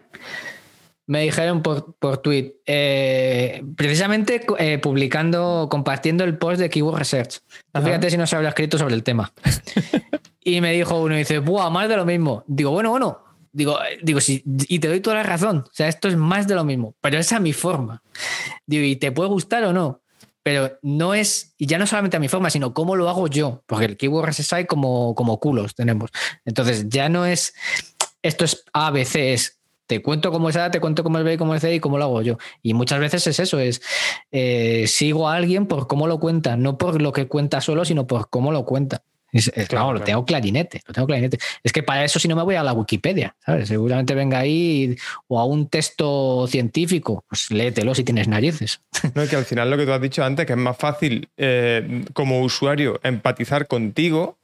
me 1.07 1.23
dijeron 1.23 1.63
por, 1.63 1.97
por 1.97 2.19
tweet, 2.19 2.55
eh, 2.67 3.65
precisamente 3.77 4.47
eh, 4.59 4.79
publicando, 4.79 5.69
compartiendo 5.71 6.25
el 6.25 6.39
post 6.39 6.61
de 6.61 6.71
Keyword 6.71 6.99
Research. 6.99 7.41
Fíjate 7.75 8.11
si 8.11 8.17
no 8.17 8.27
se 8.27 8.37
habla 8.37 8.51
escrito 8.51 8.79
sobre 8.79 8.95
el 8.95 9.03
tema. 9.03 9.33
y 10.45 10.61
me 10.61 10.73
dijo 10.73 11.01
uno, 11.01 11.17
dice, 11.17 11.39
¡buah, 11.39 11.71
más 11.71 11.89
de 11.89 11.97
lo 11.97 12.05
mismo! 12.05 12.45
Digo, 12.47 12.71
bueno, 12.71 12.91
bueno, 12.91 13.25
digo, 13.53 13.83
eh, 13.83 13.99
digo 14.03 14.21
sí, 14.21 14.43
y 14.47 14.79
te 14.79 14.89
doy 14.89 15.01
toda 15.01 15.17
la 15.17 15.23
razón. 15.23 15.65
O 15.67 15.73
sea, 15.73 15.89
esto 15.89 16.09
es 16.09 16.17
más 16.17 16.47
de 16.47 16.55
lo 16.55 16.65
mismo, 16.65 16.95
pero 17.01 17.19
esa 17.19 17.37
es 17.37 17.43
mi 17.43 17.53
forma. 17.53 18.03
Digo, 18.67 18.85
y 18.85 18.97
te 18.97 19.13
puede 19.13 19.31
gustar 19.31 19.65
o 19.65 19.73
no, 19.73 20.03
pero 20.43 20.79
no 20.83 21.15
es, 21.15 21.55
y 21.59 21.67
ya 21.67 21.79
no 21.79 21.87
solamente 21.87 22.17
a 22.17 22.21
mi 22.21 22.29
forma, 22.29 22.51
sino 22.51 22.73
cómo 22.73 22.97
lo 22.97 23.09
hago 23.09 23.29
yo, 23.29 23.63
porque 23.67 23.85
el 23.85 23.97
Keyword 23.97 24.27
Research 24.27 24.53
hay 24.53 24.67
como, 24.67 25.15
como 25.15 25.39
culos 25.39 25.75
tenemos. 25.75 26.11
Entonces, 26.45 26.89
ya 26.89 27.09
no 27.09 27.27
es, 27.27 27.55
esto 28.23 28.45
es 28.45 28.65
A, 28.73 28.91
B, 28.91 29.05
C, 29.05 29.33
es 29.35 29.60
te 29.91 30.01
cuento 30.03 30.31
cómo 30.31 30.49
es 30.49 30.57
A, 30.57 30.71
te 30.71 30.79
cuento 30.79 31.03
cómo 31.03 31.19
es 31.19 31.25
B, 31.25 31.37
cómo 31.37 31.53
es 31.53 31.63
C 31.63 31.75
y 31.75 31.81
cómo 31.81 31.99
lo 31.99 32.05
hago 32.05 32.23
yo. 32.23 32.39
Y 32.63 32.75
muchas 32.75 33.01
veces 33.01 33.27
es 33.27 33.41
eso, 33.41 33.59
es 33.59 33.83
eh, 34.31 34.85
sigo 34.87 35.29
a 35.29 35.35
alguien 35.35 35.67
por 35.67 35.89
cómo 35.89 36.07
lo 36.07 36.21
cuenta, 36.21 36.57
no 36.57 36.79
por 36.79 37.03
lo 37.03 37.13
que 37.13 37.27
cuenta 37.27 37.61
solo, 37.61 37.85
sino 37.85 38.07
por 38.07 38.31
cómo 38.31 38.53
lo 38.53 38.65
cuenta. 38.65 39.03
Es, 39.33 39.51
claro, 39.69 39.93
lo 39.93 40.01
tengo 40.01 40.25
clarinete, 40.25 40.83
lo 40.87 40.95
tengo 40.95 41.09
clarinete. 41.09 41.39
Es 41.65 41.73
que 41.73 41.83
para 41.83 42.05
eso 42.05 42.21
si 42.21 42.29
no 42.29 42.37
me 42.37 42.45
voy 42.45 42.55
a 42.55 42.63
la 42.63 42.73
Wikipedia, 42.73 43.35
¿sabes? 43.45 43.67
Seguramente 43.67 44.15
venga 44.15 44.39
ahí 44.39 44.97
o 45.27 45.41
a 45.41 45.45
un 45.45 45.69
texto 45.69 46.47
científico, 46.47 47.25
pues 47.29 47.51
léetelo 47.51 47.93
si 47.93 48.05
tienes 48.05 48.29
narices. 48.29 48.81
No, 49.15 49.23
es 49.23 49.31
que 49.31 49.37
al 49.37 49.45
final 49.45 49.71
lo 49.71 49.77
que 49.77 49.87
tú 49.87 49.93
has 49.93 50.01
dicho 50.01 50.23
antes, 50.23 50.47
que 50.47 50.53
es 50.53 50.59
más 50.59 50.77
fácil 50.77 51.31
eh, 51.37 52.05
como 52.13 52.43
usuario 52.43 53.01
empatizar 53.03 53.67
contigo 53.67 54.39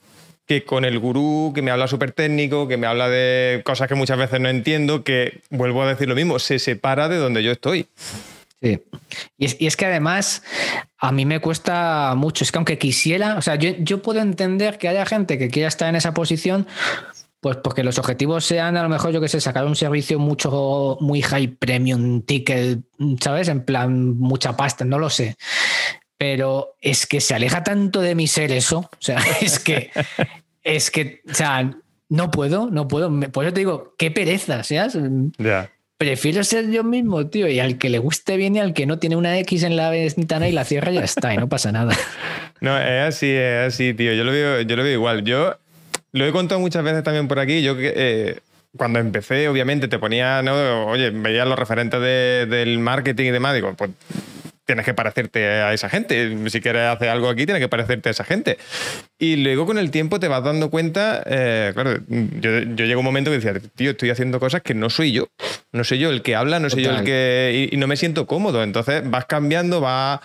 que 0.46 0.64
con 0.64 0.84
el 0.84 0.98
gurú 0.98 1.52
que 1.54 1.62
me 1.62 1.70
habla 1.70 1.88
súper 1.88 2.12
técnico, 2.12 2.68
que 2.68 2.76
me 2.76 2.86
habla 2.86 3.08
de 3.08 3.62
cosas 3.64 3.88
que 3.88 3.94
muchas 3.94 4.16
veces 4.16 4.40
no 4.40 4.48
entiendo, 4.48 5.02
que 5.02 5.40
vuelvo 5.50 5.82
a 5.82 5.88
decir 5.88 6.08
lo 6.08 6.14
mismo, 6.14 6.38
se 6.38 6.58
separa 6.58 7.08
de 7.08 7.16
donde 7.16 7.42
yo 7.42 7.52
estoy. 7.52 7.86
Sí. 8.62 8.80
Y 9.36 9.66
es, 9.66 9.76
que 9.76 9.86
además 9.86 10.42
a 10.98 11.12
mí 11.12 11.26
me 11.26 11.40
cuesta 11.40 12.14
mucho. 12.16 12.44
Es 12.44 12.52
que 12.52 12.58
aunque 12.58 12.78
quisiera, 12.78 13.36
o 13.36 13.42
sea, 13.42 13.56
yo, 13.56 14.02
puedo 14.02 14.20
entender 14.20 14.78
que 14.78 14.88
haya 14.88 15.04
gente 15.04 15.36
que 15.36 15.48
quiera 15.48 15.68
estar 15.68 15.88
en 15.88 15.96
esa 15.96 16.14
posición, 16.14 16.66
pues 17.40 17.58
porque 17.58 17.84
los 17.84 17.98
objetivos 17.98 18.44
sean 18.44 18.76
a 18.76 18.82
lo 18.82 18.88
mejor, 18.88 19.12
yo 19.12 19.20
que 19.20 19.28
sé, 19.28 19.40
sacar 19.40 19.66
un 19.66 19.76
servicio 19.76 20.18
mucho, 20.18 20.96
muy 21.00 21.22
high 21.22 21.48
premium 21.48 22.22
ticket, 22.22 22.80
¿sabes? 23.20 23.48
En 23.48 23.62
plan, 23.62 24.16
mucha 24.16 24.56
pasta, 24.56 24.84
no 24.84 24.98
lo 24.98 25.10
sé 25.10 25.36
pero 26.18 26.76
es 26.80 27.06
que 27.06 27.20
se 27.20 27.34
aleja 27.34 27.62
tanto 27.62 28.00
de 28.00 28.14
mi 28.14 28.26
ser 28.26 28.52
eso, 28.52 28.78
o 28.78 28.98
sea, 29.00 29.18
es 29.40 29.58
que, 29.58 29.90
es 30.62 30.90
que, 30.90 31.20
o 31.30 31.34
sea, 31.34 31.70
no 32.08 32.30
puedo, 32.30 32.70
no 32.70 32.88
puedo, 32.88 33.10
por 33.30 33.44
eso 33.44 33.54
te 33.54 33.60
digo, 33.60 33.94
qué 33.98 34.10
pereza, 34.10 34.62
seas. 34.62 34.96
Prefiero 35.98 36.44
ser 36.44 36.70
yo 36.70 36.84
mismo, 36.84 37.26
tío, 37.28 37.48
y 37.48 37.58
al 37.58 37.78
que 37.78 37.88
le 37.88 37.98
guste 37.98 38.36
bien 38.36 38.56
y 38.56 38.60
al 38.60 38.74
que 38.74 38.84
no 38.84 38.98
tiene 38.98 39.16
una 39.16 39.38
X 39.38 39.62
en 39.62 39.76
la 39.76 39.88
ventana 39.90 40.46
y 40.46 40.52
la 40.52 40.64
cierra 40.64 40.92
ya 40.92 41.02
está, 41.02 41.32
y 41.32 41.38
no 41.38 41.48
pasa 41.48 41.72
nada. 41.72 41.96
No, 42.58 42.74
es 42.78 43.14
así, 43.14 43.30
es 43.30 43.74
así, 43.74 43.92
tío, 43.92 44.14
yo 44.14 44.24
lo 44.24 44.32
veo, 44.32 44.62
yo 44.62 44.76
lo 44.76 44.82
veo 44.82 44.94
igual. 44.94 45.24
Yo 45.24 45.58
lo 46.12 46.26
he 46.26 46.32
contado 46.32 46.58
muchas 46.58 46.82
veces 46.82 47.04
también 47.04 47.28
por 47.28 47.38
aquí, 47.38 47.60
yo 47.60 47.76
eh, 47.78 48.40
cuando 48.78 48.98
empecé, 48.98 49.46
obviamente, 49.48 49.88
te 49.88 49.98
ponía, 49.98 50.40
¿no? 50.40 50.86
oye, 50.86 51.10
veía 51.10 51.44
los 51.44 51.58
referentes 51.58 52.00
del 52.00 52.78
marketing 52.78 53.26
y 53.26 53.30
demás, 53.30 53.54
digo, 53.54 53.74
pues 53.74 53.90
tienes 54.66 54.84
que 54.84 54.92
parecerte 54.92 55.46
a 55.46 55.72
esa 55.72 55.88
gente. 55.88 56.50
Si 56.50 56.60
quieres 56.60 56.82
hacer 56.82 57.08
algo 57.08 57.28
aquí, 57.28 57.46
tienes 57.46 57.62
que 57.62 57.68
parecerte 57.68 58.10
a 58.10 58.12
esa 58.12 58.24
gente. 58.24 58.58
Y 59.18 59.36
luego 59.36 59.64
con 59.64 59.78
el 59.78 59.90
tiempo 59.90 60.20
te 60.20 60.28
vas 60.28 60.44
dando 60.44 60.70
cuenta, 60.70 61.22
eh, 61.24 61.70
claro, 61.72 62.00
yo, 62.08 62.58
yo 62.60 62.84
llego 62.84 62.98
a 62.98 63.00
un 63.00 63.04
momento 63.04 63.30
que 63.30 63.38
decía, 63.38 63.54
tío, 63.76 63.92
estoy 63.92 64.10
haciendo 64.10 64.40
cosas 64.40 64.62
que 64.62 64.74
no 64.74 64.90
soy 64.90 65.12
yo. 65.12 65.28
No 65.72 65.84
soy 65.84 65.98
yo 65.98 66.10
el 66.10 66.22
que 66.22 66.34
habla, 66.34 66.58
no 66.58 66.68
soy 66.68 66.82
yo 66.82 66.90
el 66.90 67.04
que... 67.04 67.68
Y, 67.72 67.76
no 67.76 67.86
me 67.86 67.96
siento 67.96 68.26
cómodo. 68.26 68.62
Entonces 68.62 69.08
vas 69.08 69.26
cambiando, 69.26 69.80
vas 69.80 70.20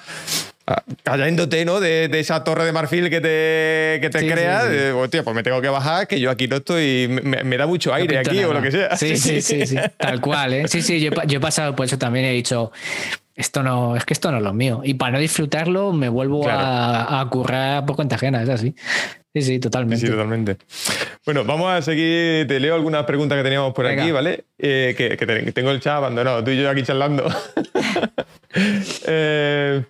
ah, 0.65 0.83
cayéndote 1.03 1.63
¿no? 1.65 1.79
De, 1.79 2.09
esa 2.19 2.43
torre 2.43 2.65
de 2.65 2.71
marfil 2.71 3.09
que 3.09 3.21
te, 3.21 4.01
que 4.01 4.09
te 4.09 4.27
crea, 4.27 4.63
pues 4.93 5.35
me 5.35 5.43
tengo 5.43 5.61
que 5.61 5.69
bajar, 5.69 6.07
que 6.07 6.19
yo 6.19 6.31
aquí 6.31 6.47
no 6.47 6.57
estoy, 6.57 7.07
me, 7.07 7.57
da 7.57 7.67
mucho 7.67 7.93
aire 7.93 8.17
aquí 8.17 8.43
o 8.43 8.53
lo 8.53 8.61
que 8.61 8.71
sea. 8.71 8.95
Sí, 8.95 9.17
sí, 9.17 9.41
sí, 9.41 9.67
sí, 9.67 9.75
tal 9.97 10.21
cual, 10.21 10.53
¿eh? 10.53 10.67
Sí, 10.67 10.81
sí, 10.81 10.99
yo, 10.99 11.11
yo, 11.27 11.37
he 11.37 11.41
pasado 11.41 11.75
por 11.75 11.85
eso 11.85 11.97
también, 11.97 12.25
he 12.25 12.31
dicho, 12.31 12.71
esto 13.35 13.63
no, 13.63 13.95
es 13.95 14.05
que 14.05 14.13
esto 14.13 14.31
no 14.31 14.37
es 14.37 14.43
lo 14.43 14.53
mío. 14.53 14.81
Y 14.83 14.95
para 14.95 15.13
no 15.13 15.19
disfrutarlo, 15.19 15.93
me 15.93 16.09
vuelvo 16.09 16.45
a, 16.47 17.25
currar 17.29 17.85
por 17.85 17.95
cuenta 17.95 18.15
ajena, 18.15 18.41
es 18.41 18.49
así. 18.49 18.75
Sí, 19.33 19.41
sí, 19.41 19.59
totalmente. 19.59 20.05
Sí, 20.05 20.11
totalmente. 20.11 20.57
Bueno, 21.25 21.45
vamos 21.45 21.71
a 21.71 21.81
seguir. 21.81 22.47
Te 22.47 22.59
leo 22.59 22.75
algunas 22.75 23.05
preguntas 23.05 23.37
que 23.37 23.43
teníamos 23.43 23.73
por 23.73 23.85
aquí, 23.85 24.11
¿vale? 24.11 24.43
Eh, 24.57 24.93
que, 24.97 25.51
tengo 25.53 25.71
el 25.71 25.79
chat 25.79 25.95
abandonado, 25.95 26.43
tú 26.43 26.51
y 26.51 26.61
yo 26.61 26.69
aquí 26.69 26.83
charlando. 26.83 27.25
Eh, 29.07 29.81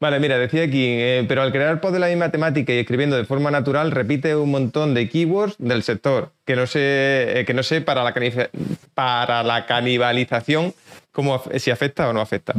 vale, 0.00 0.18
mira, 0.18 0.36
decía 0.36 0.64
aquí, 0.64 0.84
eh, 0.84 1.24
pero 1.28 1.42
al 1.42 1.52
crear 1.52 1.80
post 1.80 1.94
de 1.94 2.00
la 2.00 2.08
misma 2.08 2.32
temática 2.32 2.72
y 2.72 2.78
escribiendo 2.78 3.16
de 3.16 3.24
forma 3.24 3.52
natural, 3.52 3.92
repite 3.92 4.34
un 4.34 4.50
montón 4.50 4.94
de 4.94 5.08
keywords 5.08 5.54
del 5.58 5.84
sector 5.84 6.32
que 6.44 6.56
no 6.56 6.66
sé, 6.66 7.44
que 7.46 7.54
no 7.54 7.62
sé 7.62 7.82
para, 7.82 8.02
la 8.02 8.12
para 8.94 9.44
la 9.44 9.66
canibalización 9.66 10.74
cómo, 11.14 11.40
si 11.56 11.70
afecta 11.70 12.08
o 12.10 12.12
no 12.12 12.20
afecta. 12.20 12.52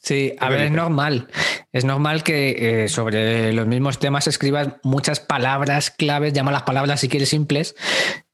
Sí, 0.00 0.34
a 0.38 0.48
ver, 0.48 0.62
es 0.62 0.70
normal. 0.70 1.28
Es 1.72 1.84
normal 1.84 2.22
que 2.22 2.84
eh, 2.84 2.88
sobre 2.88 3.52
los 3.52 3.66
mismos 3.66 3.98
temas 3.98 4.26
escribas 4.26 4.68
muchas 4.82 5.20
palabras 5.20 5.90
claves, 5.90 6.32
llama 6.32 6.52
las 6.52 6.62
palabras 6.62 7.00
si 7.00 7.08
quieres 7.08 7.28
simples, 7.28 7.74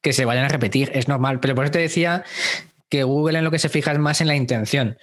que 0.01 0.13
se 0.13 0.25
vayan 0.25 0.45
a 0.45 0.49
repetir. 0.49 0.91
Es 0.95 1.09
normal. 1.09 1.41
Pero 1.41 1.55
por 1.55 1.65
eso 1.65 1.73
te 1.73 1.79
decía 1.81 2.25
que 2.89 3.03
Google 3.03 3.39
en 3.39 3.45
lo 3.45 3.51
que 3.51 3.59
se 3.59 3.69
fija 3.69 3.93
es 3.93 3.99
más 3.99 4.21
en 4.21 4.29
la 4.29 4.37
intención. 4.37 4.99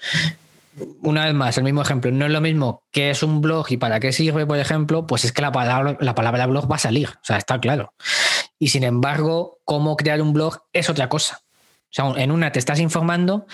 Una 1.02 1.26
vez 1.26 1.34
más, 1.34 1.58
el 1.58 1.64
mismo 1.64 1.82
ejemplo. 1.82 2.12
No 2.12 2.26
es 2.26 2.32
lo 2.32 2.42
mismo 2.42 2.84
que 2.92 3.10
es 3.10 3.22
un 3.22 3.42
blog 3.42 3.66
y 3.70 3.78
para 3.78 4.00
qué 4.00 4.12
sirve, 4.12 4.46
por 4.46 4.58
ejemplo, 4.58 5.06
pues 5.06 5.26
es 5.26 5.34
que 5.34 5.42
la 5.42 5.52
palabra, 5.52 5.98
la 6.00 6.16
palabra 6.16 6.46
blog 6.46 6.72
va 6.72 6.76
a 6.76 6.80
salir. 6.80 7.10
O 7.10 7.26
sea, 7.26 7.38
está 7.38 7.60
claro. 7.60 7.94
Y 8.58 8.70
sin 8.70 8.84
embargo, 8.84 9.60
cómo 9.66 9.98
crear 9.98 10.22
un 10.22 10.34
blog 10.34 10.60
es 10.72 10.90
otra 10.90 11.10
cosa. 11.10 11.42
O 11.92 11.94
sea, 11.94 12.24
en 12.24 12.32
una 12.32 12.52
te 12.52 12.60
estás 12.60 12.80
informando 12.80 13.46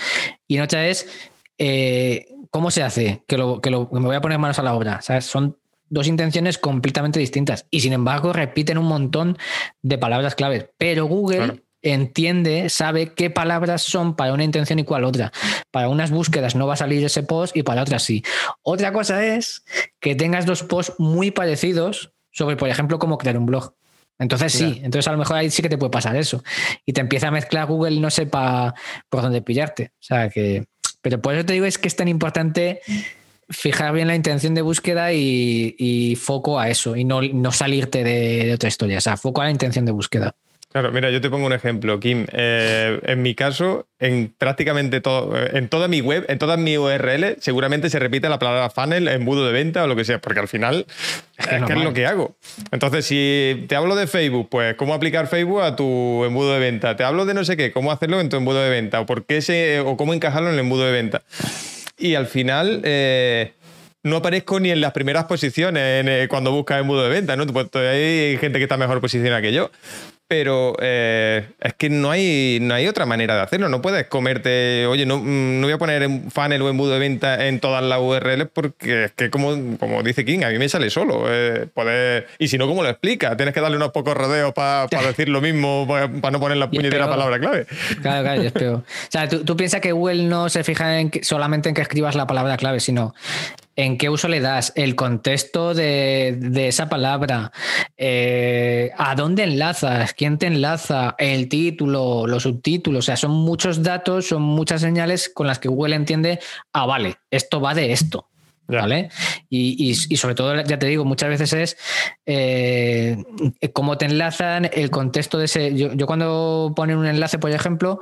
y 0.48 0.58
en 0.58 0.64
otra 0.64 0.88
es 0.88 1.10
eh, 1.58 2.28
cómo 2.52 2.70
se 2.72 2.84
hace, 2.84 3.24
que, 3.28 3.38
lo, 3.38 3.60
que, 3.62 3.72
me 3.72 4.00
voy 4.00 4.16
a 4.16 4.22
poner 4.22 4.38
manos 4.38 4.60
a 4.60 4.64
la 4.64 4.76
obra. 4.76 5.02
Son 5.22 5.58
dos 5.90 6.08
intenciones 6.08 6.58
completamente 6.58 7.20
distintas 7.20 7.66
y 7.72 7.80
sin 7.80 7.94
embargo 7.94 8.34
repiten 8.34 8.78
un 8.78 8.86
montón 8.86 9.38
de 9.82 9.98
palabras 9.98 10.36
claves. 10.36 10.68
Pero 10.78 11.06
Google 11.06 11.64
entiende, 11.82 12.70
sabe 12.70 13.14
qué 13.14 13.30
palabras 13.30 13.82
son 13.82 14.16
para 14.16 14.34
una 14.34 14.44
intención 14.44 14.80
y 14.80 14.84
cuál 14.84 15.04
otra. 15.04 15.32
Para 15.72 15.90
unas 15.90 16.12
búsquedas 16.12 16.56
no 16.56 16.68
va 16.68 16.74
a 16.74 16.78
salir 16.78 17.04
ese 17.04 17.24
post 17.24 17.56
y 17.56 17.64
para 17.64 17.82
otras 17.82 18.04
sí. 18.04 18.24
Otra 18.62 18.92
cosa 18.92 19.26
es 19.26 19.64
que 20.00 20.16
tengas 20.16 20.46
dos 20.46 20.64
posts 20.64 20.94
muy 21.00 21.32
parecidos 21.32 22.14
sobre, 22.32 22.56
por 22.56 22.70
ejemplo, 22.70 23.00
cómo 23.00 23.18
crear 23.18 23.38
un 23.38 23.46
blog. 23.46 23.74
Entonces 24.20 24.53
sí, 24.53 24.82
entonces 24.84 25.07
a 25.07 25.11
lo 25.11 25.18
mejor 25.20 25.38
ahí 25.38 25.49
sí 25.49 25.61
que 25.61 25.70
te 25.70 25.78
puede 25.78 25.91
pasar 25.91 26.15
eso. 26.15 26.43
Y 26.86 26.93
te 26.93 27.01
empieza 27.01 27.28
a 27.28 27.32
mezclar 27.32 27.68
Google 27.68 27.95
y 27.95 27.99
no 27.99 28.09
sepa 28.09 28.74
por 29.09 29.22
dónde 29.22 29.41
pillarte. 29.41 29.91
O 29.93 30.03
sea 30.03 30.30
que. 30.30 30.65
Pero 31.01 31.22
por 31.22 31.36
eso 31.36 31.45
te 31.45 31.53
digo 31.53 31.65
es 31.65 31.78
que 31.78 31.88
es 31.88 31.95
tan 31.95 32.07
importante 32.07 32.82
fijar 33.49 33.93
bien 33.93 34.07
la 34.07 34.15
intención 34.15 34.53
de 34.55 34.61
búsqueda 34.61 35.13
y, 35.13 36.18
foco 36.20 36.59
a 36.59 36.70
eso 36.70 36.95
y 36.95 37.03
no, 37.03 37.22
no 37.22 37.51
salirte 37.51 38.03
de, 38.03 38.53
otra 38.53 38.70
historia. 38.70 38.97
O 38.97 39.01
sea, 39.01 39.18
foco 39.18 39.41
a 39.41 39.45
la 39.45 39.51
intención 39.51 39.86
de 39.86 39.91
búsqueda. 39.91 40.36
Claro, 40.78 40.91
mira, 40.91 41.09
yo 41.09 41.19
te 41.21 41.32
pongo 41.32 41.47
un 41.47 41.53
ejemplo, 41.53 41.99
Kim. 41.99 42.28
Eh, 42.32 42.99
en 43.01 43.23
mi 43.23 43.34
caso, 43.34 43.88
en 43.97 44.32
prácticamente 44.38 45.01
todo, 45.01 45.36
en 45.36 45.69
toda 45.69 45.88
mi 45.88 46.01
web, 46.01 46.23
en 46.30 46.38
todas 46.38 46.59
mis 46.59 46.78
URL, 46.78 47.38
seguramente 47.39 47.89
se 47.89 47.97
repite 47.97 48.30
la 48.30 48.38
palabra 48.38 48.69
funnel, 48.69 49.07
embudo 49.07 49.47
de 49.47 49.53
venta 49.53 49.84
o 49.84 49.88
lo 49.88 49.95
que 49.95 50.05
sea, 50.05 50.21
porque 50.21 50.39
al 50.39 50.47
final 50.47 50.86
es, 51.36 51.47
que 51.47 51.73
es 51.73 51.84
lo 51.84 51.93
que 51.93 52.05
hago. 52.05 52.36
Entonces, 52.69 53.07
si 53.07 53.65
te 53.67 53.75
hablo 53.75 53.95
de 53.95 54.05
Facebook, 54.05 54.49
pues 54.51 54.75
cómo 54.75 54.93
aplicar 54.93 55.25
Facebook 55.25 55.63
a 55.63 55.75
tu 55.75 56.23
embudo 56.25 56.53
de 56.53 56.59
venta. 56.59 56.95
Te 56.95 57.03
hablo 57.03 57.25
de 57.25 57.34
no 57.34 57.43
sé 57.43 57.57
qué, 57.57 57.71
cómo 57.71 57.91
hacerlo 57.91 58.19
en 58.19 58.30
tu 58.30 58.38
embudo 58.38 58.61
de 58.61 58.69
venta 58.69 59.01
o 59.01 59.07
por 59.07 59.25
qué 59.25 59.41
se, 59.41 59.80
o 59.80 59.97
cómo 59.97 60.13
encajarlo 60.13 60.49
en 60.49 60.53
el 60.53 60.59
embudo 60.59 60.86
de 60.86 60.91
venta. 60.91 61.23
Y 61.97 62.13
al 62.13 62.28
final, 62.28 62.82
eh, 62.84 63.53
no 64.03 64.17
aparezco 64.17 64.59
ni 64.59 64.69
en 64.69 64.80
las 64.80 64.91
primeras 64.91 65.25
posiciones 65.25 66.05
eh, 66.05 66.28
cuando 66.30 66.51
buscas 66.51 66.82
embudo 66.82 67.01
de 67.01 67.09
venta, 67.09 67.36
¿no? 67.36 67.47
Pues 67.47 67.67
hay 67.75 68.38
gente 68.38 68.59
que 68.59 68.65
está 68.65 68.78
mejor 68.78 69.01
posicionada 69.01 69.41
que 69.41 69.51
yo 69.51 69.71
pero 70.28 70.75
eh, 70.82 71.47
es 71.61 71.73
que 71.73 71.89
no 71.89 72.11
hay, 72.11 72.59
no 72.61 72.73
hay 72.73 72.88
otra 72.88 73.05
manera 73.05 73.36
de 73.36 73.41
hacerlo. 73.41 73.69
No 73.69 73.82
puedes 73.82 74.07
comerte, 74.07 74.86
oye, 74.86 75.05
no, 75.05 75.17
mm, 75.17 75.61
no 75.61 75.67
voy 75.67 75.73
a 75.73 75.78
poner 75.78 76.07
funnel 76.30 76.61
o 76.61 76.69
embudo 76.69 76.93
de 76.93 76.99
venta 76.99 77.47
en 77.47 77.59
todas 77.59 77.84
las 77.84 77.99
URLs 77.99 78.47
porque 78.53 79.05
es 79.05 79.11
que, 79.13 79.30
como, 79.30 79.78
como 79.78 80.03
dice 80.03 80.25
King, 80.25 80.43
a 80.43 80.49
mí 80.49 80.59
me 80.59 80.67
sale 80.67 80.89
solo. 80.89 81.25
Eh, 81.28 82.25
y 82.39 82.47
si 82.49 82.57
no, 82.57 82.67
¿cómo 82.67 82.84
lo 82.84 82.89
explica? 82.89 83.38
Tienes 83.38 83.53
que 83.53 83.61
darle 83.61 83.78
unos 83.78 83.91
pocos 83.91 84.15
rodeos 84.15 84.53
para 84.53 84.88
decir 85.07 85.30
lo 85.30 85.39
mismo, 85.39 85.88
para 85.88 86.32
no 86.32 86.39
poner 86.39 86.57
la 86.57 86.69
puñetera 86.69 87.07
palabra 87.09 87.39
clave. 87.39 87.65
Claro, 88.01 88.23
claro, 88.23 88.41
es 88.41 88.51
peor. 88.51 88.75
O 88.78 88.84
sea, 89.09 89.30
tú, 89.30 89.55
piensas 89.55 89.82
que 89.82 89.91
Google 89.93 90.23
no 90.23 90.49
se 90.49 90.63
fija 90.63 90.99
en 90.99 91.11
solamente 91.23 91.69
en 91.69 91.75
que 91.75 91.82
escribas 91.82 92.15
la 92.15 92.28
palabra 92.28 92.57
clave, 92.57 92.80
sino 92.80 93.15
en 93.78 93.97
qué 93.99 94.09
uso 94.09 94.28
le 94.28 94.41
das, 94.41 94.73
el 94.75 94.95
contexto 94.95 95.75
de, 95.75 96.67
esa 96.67 96.89
palabra, 96.89 97.51
eh, 97.95 98.91
a 98.97 99.13
dónde 99.13 99.43
enlazas, 99.43 100.13
quién 100.15 100.39
te 100.39 100.47
enlaza, 100.47 101.15
el 101.19 101.47
título, 101.47 102.25
los 102.25 102.43
subtítulos, 102.43 102.99
o 102.99 103.05
sea, 103.05 103.15
son 103.15 103.32
muchos 103.32 103.84
datos, 103.84 104.28
son 104.28 104.41
muchas 104.41 104.82
señales 104.82 105.30
con 105.30 105.45
las 105.45 105.59
que 105.59 105.69
Google 105.69 105.95
entiende, 105.95 106.39
ah, 106.73 106.88
vale, 106.88 107.17
esto 107.30 107.61
va 107.61 107.73
de 107.73 107.93
esto. 107.93 108.28
¿Vale? 108.69 109.09
Y, 109.49 109.95
sobre 109.95 110.36
todo, 110.36 110.61
ya 110.61 110.78
te 110.78 110.88
digo, 110.88 111.05
muchas 111.05 111.30
veces 111.30 111.53
es 111.53 111.78
eh, 112.25 113.15
cómo 113.71 113.97
te 113.97 114.03
enlazan, 114.03 114.69
el 114.73 114.89
contexto 114.89 115.38
de 115.38 115.45
ese. 115.45 115.73
Yo, 115.73 115.93
yo 115.93 116.05
cuando 116.05 116.73
ponen 116.75 116.97
un 116.97 117.05
enlace, 117.05 117.39
por 117.39 117.49
ejemplo, 117.49 118.01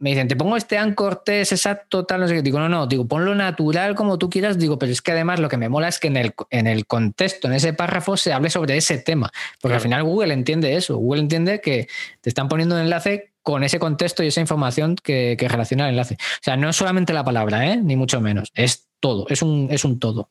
me 0.00 0.10
dicen, 0.10 0.28
te 0.28 0.34
pongo 0.34 0.56
este 0.56 0.78
anchor 0.78 1.22
test 1.24 1.52
exacto, 1.52 2.06
tal, 2.06 2.20
no 2.22 2.28
sé 2.28 2.34
qué. 2.34 2.42
Digo, 2.42 2.58
no, 2.58 2.70
no, 2.70 2.86
digo, 2.86 3.06
ponlo 3.06 3.34
natural 3.34 3.94
como 3.94 4.18
tú 4.18 4.30
quieras. 4.30 4.58
Digo, 4.58 4.78
pero 4.78 4.90
es 4.90 5.02
que 5.02 5.12
además 5.12 5.40
lo 5.40 5.48
que 5.48 5.58
me 5.58 5.68
mola 5.68 5.88
es 5.88 5.98
que 5.98 6.08
en 6.08 6.16
el, 6.16 6.34
en 6.48 6.66
el 6.66 6.86
contexto, 6.86 7.48
en 7.48 7.54
ese 7.54 7.74
párrafo, 7.74 8.16
se 8.16 8.32
hable 8.32 8.48
sobre 8.48 8.78
ese 8.78 8.96
tema. 8.96 9.30
Porque 9.60 9.74
al 9.74 9.80
final 9.82 10.02
Google 10.02 10.32
entiende 10.32 10.74
eso. 10.74 10.96
Google 10.96 11.20
entiende 11.20 11.60
que 11.60 11.86
te 12.22 12.30
están 12.30 12.48
poniendo 12.48 12.76
un 12.76 12.80
enlace 12.80 13.32
con 13.42 13.62
ese 13.62 13.78
contexto 13.78 14.22
y 14.22 14.28
esa 14.28 14.40
información 14.40 14.96
que, 14.96 15.36
que 15.38 15.48
relaciona 15.48 15.84
el 15.84 15.90
enlace. 15.90 16.14
O 16.14 16.42
sea, 16.42 16.56
no 16.56 16.70
es 16.70 16.76
solamente 16.76 17.12
la 17.12 17.22
palabra, 17.22 17.70
¿eh? 17.70 17.76
ni 17.76 17.94
mucho 17.94 18.22
menos. 18.22 18.50
Es 18.54 18.88
todo, 19.00 19.26
es 19.28 19.42
un, 19.42 19.68
es 19.70 19.84
un 19.84 19.98
todo. 19.98 20.30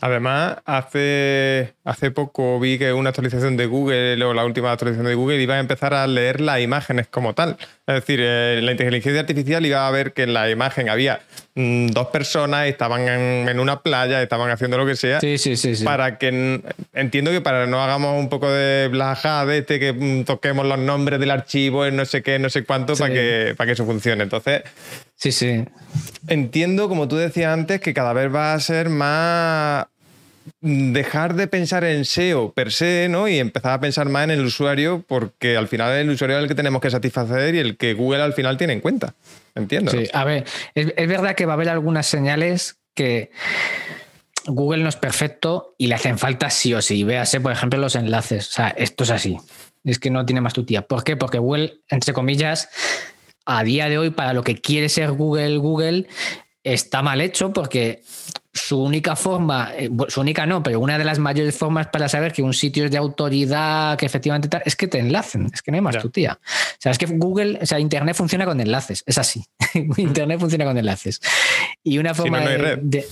Además, 0.00 0.58
hace, 0.64 1.74
hace 1.84 2.10
poco 2.10 2.58
vi 2.58 2.78
que 2.78 2.92
una 2.92 3.10
actualización 3.10 3.56
de 3.56 3.66
Google 3.66 4.22
o 4.24 4.34
la 4.34 4.44
última 4.44 4.72
actualización 4.72 5.06
de 5.06 5.14
Google 5.14 5.40
iba 5.40 5.54
a 5.54 5.60
empezar 5.60 5.94
a 5.94 6.06
leer 6.06 6.40
las 6.40 6.60
imágenes 6.60 7.06
como 7.06 7.34
tal. 7.34 7.56
Es 7.90 8.06
decir, 8.06 8.20
eh, 8.22 8.60
la 8.62 8.70
inteligencia 8.70 9.20
artificial 9.20 9.66
iba 9.66 9.86
a 9.86 9.90
ver 9.90 10.12
que 10.12 10.22
en 10.22 10.32
la 10.32 10.48
imagen 10.48 10.88
había 10.88 11.20
mm, 11.56 11.88
dos 11.88 12.06
personas, 12.08 12.68
estaban 12.68 13.08
en, 13.08 13.58
una 13.58 13.82
playa, 13.82 14.22
estaban 14.22 14.48
haciendo 14.48 14.78
lo 14.78 14.86
que 14.86 14.94
sea. 14.94 15.18
Sí, 15.20 15.38
sí, 15.38 15.56
sí. 15.56 15.74
Para 15.84 16.16
que, 16.16 16.62
entiendo 16.92 17.32
que 17.32 17.40
para 17.40 17.66
no 17.66 17.82
hagamos 17.82 18.16
un 18.16 18.28
poco 18.28 18.48
de 18.48 18.86
blaja 18.88 19.44
de 19.44 19.58
este, 19.58 19.80
que 19.80 19.92
mm, 19.92 20.24
toquemos 20.24 20.64
los 20.66 20.78
nombres 20.78 21.18
del 21.18 21.32
archivo, 21.32 21.90
no 21.90 22.04
sé 22.04 22.22
qué, 22.22 22.38
no 22.38 22.48
sé 22.48 22.64
cuánto, 22.64 22.94
para, 22.94 23.12
que, 23.12 23.54
para 23.56 23.66
que 23.66 23.72
eso 23.72 23.84
funcione. 23.84 24.22
Entonces, 24.22 24.62
Sí, 25.20 25.32
sí. 25.32 25.66
Entiendo, 26.28 26.88
como 26.88 27.06
tú 27.06 27.16
decías 27.16 27.52
antes, 27.52 27.82
que 27.82 27.92
cada 27.92 28.14
vez 28.14 28.34
va 28.34 28.54
a 28.54 28.60
ser 28.60 28.88
más 28.88 29.84
dejar 30.60 31.34
de 31.34 31.46
pensar 31.46 31.84
en 31.84 32.04
SEO 32.04 32.52
per 32.52 32.72
se, 32.72 33.08
¿no? 33.10 33.28
Y 33.28 33.38
empezar 33.38 33.72
a 33.72 33.80
pensar 33.80 34.08
más 34.08 34.24
en 34.24 34.30
el 34.30 34.44
usuario, 34.44 35.04
porque 35.06 35.56
al 35.56 35.68
final 35.68 35.92
el 35.92 36.10
usuario 36.10 36.36
es 36.36 36.42
el 36.42 36.48
que 36.48 36.54
tenemos 36.54 36.80
que 36.80 36.90
satisfacer 36.90 37.54
y 37.54 37.58
el 37.58 37.76
que 37.76 37.94
Google 37.94 38.22
al 38.22 38.32
final 38.32 38.56
tiene 38.56 38.72
en 38.72 38.80
cuenta. 38.80 39.14
Entiendo. 39.54 39.90
Sí, 39.90 40.04
a 40.12 40.24
ver, 40.24 40.44
es, 40.74 41.08
verdad 41.08 41.34
que 41.34 41.46
va 41.46 41.52
a 41.52 41.56
haber 41.56 41.68
algunas 41.68 42.06
señales 42.06 42.78
que 42.94 43.30
Google 44.46 44.82
no 44.82 44.88
es 44.88 44.96
perfecto 44.96 45.74
y 45.78 45.86
le 45.86 45.94
hacen 45.94 46.18
falta 46.18 46.50
sí 46.50 46.74
o 46.74 46.82
sí. 46.82 47.04
Véase, 47.04 47.40
por 47.40 47.52
ejemplo, 47.52 47.78
los 47.78 47.96
enlaces. 47.96 48.48
O 48.48 48.52
sea, 48.52 48.68
esto 48.68 49.04
es 49.04 49.10
así. 49.10 49.36
Es 49.84 49.98
que 49.98 50.10
no 50.10 50.24
tiene 50.26 50.40
más 50.40 50.52
tu 50.52 50.64
tía. 50.64 50.82
¿Por 50.82 51.04
qué? 51.04 51.16
Porque 51.16 51.38
Google, 51.38 51.80
entre 51.88 52.12
comillas, 52.12 52.68
a 53.46 53.64
día 53.64 53.88
de 53.88 53.98
hoy, 53.98 54.10
para 54.10 54.32
lo 54.32 54.42
que 54.42 54.60
quiere 54.60 54.88
ser 54.88 55.12
Google, 55.12 55.58
Google, 55.58 56.06
está 56.62 57.02
mal 57.02 57.20
hecho 57.20 57.52
porque 57.52 58.02
su 58.52 58.82
única 58.82 59.14
forma, 59.14 59.72
eh, 59.76 59.88
su 60.08 60.20
única 60.20 60.44
no, 60.44 60.62
pero 60.62 60.80
una 60.80 60.98
de 60.98 61.04
las 61.04 61.18
mayores 61.18 61.56
formas 61.56 61.86
para 61.86 62.08
saber 62.08 62.32
que 62.32 62.42
un 62.42 62.52
sitio 62.52 62.84
es 62.84 62.90
de 62.90 62.98
autoridad, 62.98 63.96
que 63.96 64.06
efectivamente 64.06 64.48
tal, 64.48 64.62
es 64.64 64.74
que 64.74 64.88
te 64.88 64.98
enlacen, 64.98 65.48
es 65.52 65.62
que 65.62 65.70
no 65.70 65.76
hay 65.76 65.80
más 65.80 65.98
tu 65.98 66.10
tía. 66.10 66.38
O 66.42 66.76
sea, 66.78 66.90
es 66.90 66.98
que 66.98 67.06
Google, 67.06 67.60
o 67.62 67.66
sea, 67.66 67.78
Internet 67.78 68.16
funciona 68.16 68.44
con 68.44 68.60
enlaces, 68.60 69.04
es 69.06 69.18
así. 69.18 69.44
Internet 69.96 70.40
funciona 70.40 70.64
con 70.64 70.76
enlaces. 70.76 71.20
Y 71.84 71.98
una 71.98 72.12
forma 72.12 72.40
de, 72.40 73.06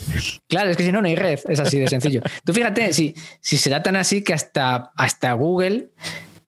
Claro, 0.49 0.71
es 0.71 0.77
que 0.77 0.85
si 0.85 0.91
no, 0.91 1.01
no 1.01 1.09
hay 1.09 1.17
red, 1.17 1.39
es 1.49 1.61
así 1.61 1.79
de 1.79 1.89
sencillo. 1.89 2.21
Tú 2.45 2.53
fíjate, 2.53 2.93
si, 2.93 3.15
si 3.41 3.59
será 3.59 3.83
tan 3.83 3.95
así 3.95 4.23
que 4.23 4.35
hasta, 4.35 4.93
hasta 4.97 5.33
Google 5.35 5.91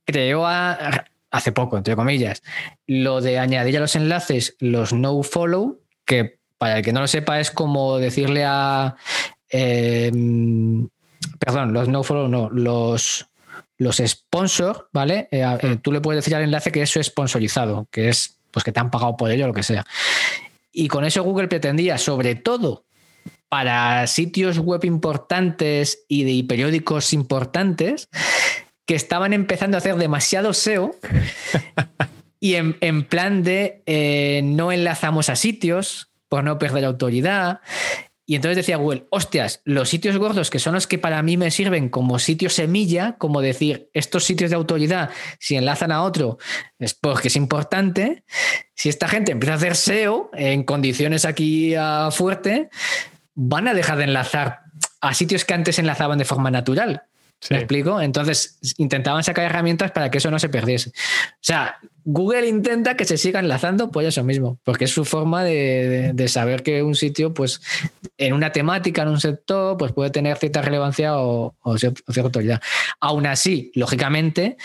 creó 0.05 0.47
a, 0.47 1.05
hace 1.31 1.53
poco, 1.53 1.77
entre 1.77 1.95
comillas, 1.95 2.43
lo 2.87 3.21
de 3.21 3.39
añadir 3.39 3.77
a 3.77 3.81
los 3.81 3.95
enlaces 3.95 4.57
los 4.59 4.93
no 4.93 5.23
follow, 5.23 5.81
que 6.05 6.40
para 6.61 6.77
el 6.77 6.85
que 6.85 6.93
no 6.93 7.01
lo 7.01 7.09
sepa 7.09 7.41
es 7.41 7.51
como 7.51 7.97
decirle 7.97 8.45
a... 8.45 8.95
Em, 9.49 10.87
perdón, 11.39 11.73
los 11.73 11.89
no 11.89 12.03
follow 12.03 12.29
no, 12.29 12.51
los, 12.51 13.27
los 13.79 13.97
sponsor, 13.97 14.91
¿vale? 14.93 15.27
Eh, 15.31 15.43
eh, 15.63 15.79
tú 15.81 15.91
le 15.91 16.03
puedes 16.03 16.23
decir 16.23 16.37
al 16.37 16.43
enlace 16.43 16.71
que 16.71 16.83
eso 16.83 17.01
es 17.01 17.07
sponsorizado, 17.07 17.89
que 17.91 18.11
es 18.11 18.37
pues 18.51 18.63
que 18.63 18.73
te 18.73 18.81
han 18.81 18.91
pagado 18.91 19.17
por 19.17 19.31
ello 19.31 19.45
o 19.45 19.49
lo 19.49 19.55
que 19.55 19.63
sea. 19.63 19.87
Y 20.71 20.89
con 20.89 21.07
eso 21.07 21.23
Google 21.23 21.49
pretendía, 21.49 21.97
sobre 21.97 22.35
todo 22.35 22.85
para 23.49 24.07
sitios 24.07 24.59
web 24.59 24.85
importantes 24.85 26.05
y 26.09 26.25
de 26.25 26.47
periódicos 26.47 27.15
importantes, 27.15 28.11
que 28.85 28.95
estaban 28.95 29.33
empezando 29.33 29.79
a 29.79 29.79
hacer 29.79 29.97
demasiado 29.97 30.53
SEO 30.53 30.95
y 32.39 32.57
en, 32.57 33.05
plan 33.05 33.43
de 33.45 33.83
eh, 33.87 34.43
no 34.45 34.73
enlazamos 34.73 35.31
a 35.31 35.37
sitios 35.37 36.10
por 36.31 36.45
no 36.45 36.59
perder 36.59 36.87
autoridad. 36.87 37.61
Y 38.25 38.37
entonces 38.37 38.59
decía 38.59 38.77
Google, 38.77 39.07
hostias, 39.11 39.61
los 39.65 39.89
sitios 39.89 40.17
gordos, 40.17 40.51
que 40.51 40.61
son 40.61 40.75
los 40.75 40.87
que 40.87 40.99
para 40.99 41.21
mí 41.21 41.37
me 41.37 41.51
sirven 41.51 41.89
como 41.89 42.21
sitio 42.21 42.49
semilla, 42.49 43.17
como 43.19 43.43
decir, 43.43 43.91
estos 43.93 44.25
sitios 44.25 44.51
de 44.51 44.57
autoridad, 44.57 45.11
si 45.41 45.57
enlazan 45.57 45.91
a 45.91 46.05
otro, 46.05 46.39
es 46.79 46.95
porque 46.95 47.27
es 47.27 47.35
importante. 47.35 48.23
Si 48.77 48.89
esta 48.89 49.09
gente 49.09 49.33
empieza 49.33 49.55
a 49.55 49.57
hacer 49.57 49.75
SEO 49.75 50.31
en 50.33 50.63
condiciones 50.63 51.25
aquí 51.25 51.75
a 51.75 52.11
fuerte, 52.13 52.71
van 53.35 53.67
a 53.67 53.75
dejar 53.75 53.99
de 53.99 54.05
enlazar 54.05 54.61
a 55.01 55.13
sitios 55.13 55.45
que 55.45 55.55
antes 55.55 55.81
enlazaban 55.81 56.19
de 56.19 56.25
forma 56.25 56.53
natural. 56.53 57.03
¿Me 57.49 57.57
explico? 57.57 58.01
Entonces 58.01 58.59
intentaban 58.77 59.25
sacar 59.25 59.47
herramientas 59.47 59.93
para 59.93 60.11
que 60.11 60.19
eso 60.19 60.31
no 60.31 60.39
se 60.39 60.51
perdiese. 60.51 60.91
O 60.91 61.41
sea, 61.41 61.79
Google 62.05 62.47
intenta 62.47 62.97
que 62.97 63.05
se 63.05 63.17
siga 63.17 63.41
enlazando 63.41 63.91
por 63.91 64.05
eso 64.05 64.23
mismo, 64.25 64.59
porque 64.63 64.85
es 64.85 64.91
su 64.91 65.05
forma 65.05 65.43
de, 65.43 66.29
saber 66.29 66.63
que 66.63 66.83
un 66.83 66.95
sitio, 66.95 67.33
pues, 67.33 67.63
en 68.19 68.35
una 68.35 68.53
temática, 68.53 69.03
en 69.03 69.09
un 69.09 69.21
sector, 69.21 69.77
pues 69.79 69.93
puede 69.93 70.11
tener 70.11 70.37
cierta 70.37 70.61
relevancia 70.61 71.17
o, 71.17 71.55
cierta 71.79 72.21
autoridad. 72.23 72.61
Aún 73.01 73.27
así, 73.27 73.73
lógicamente, 73.75 74.57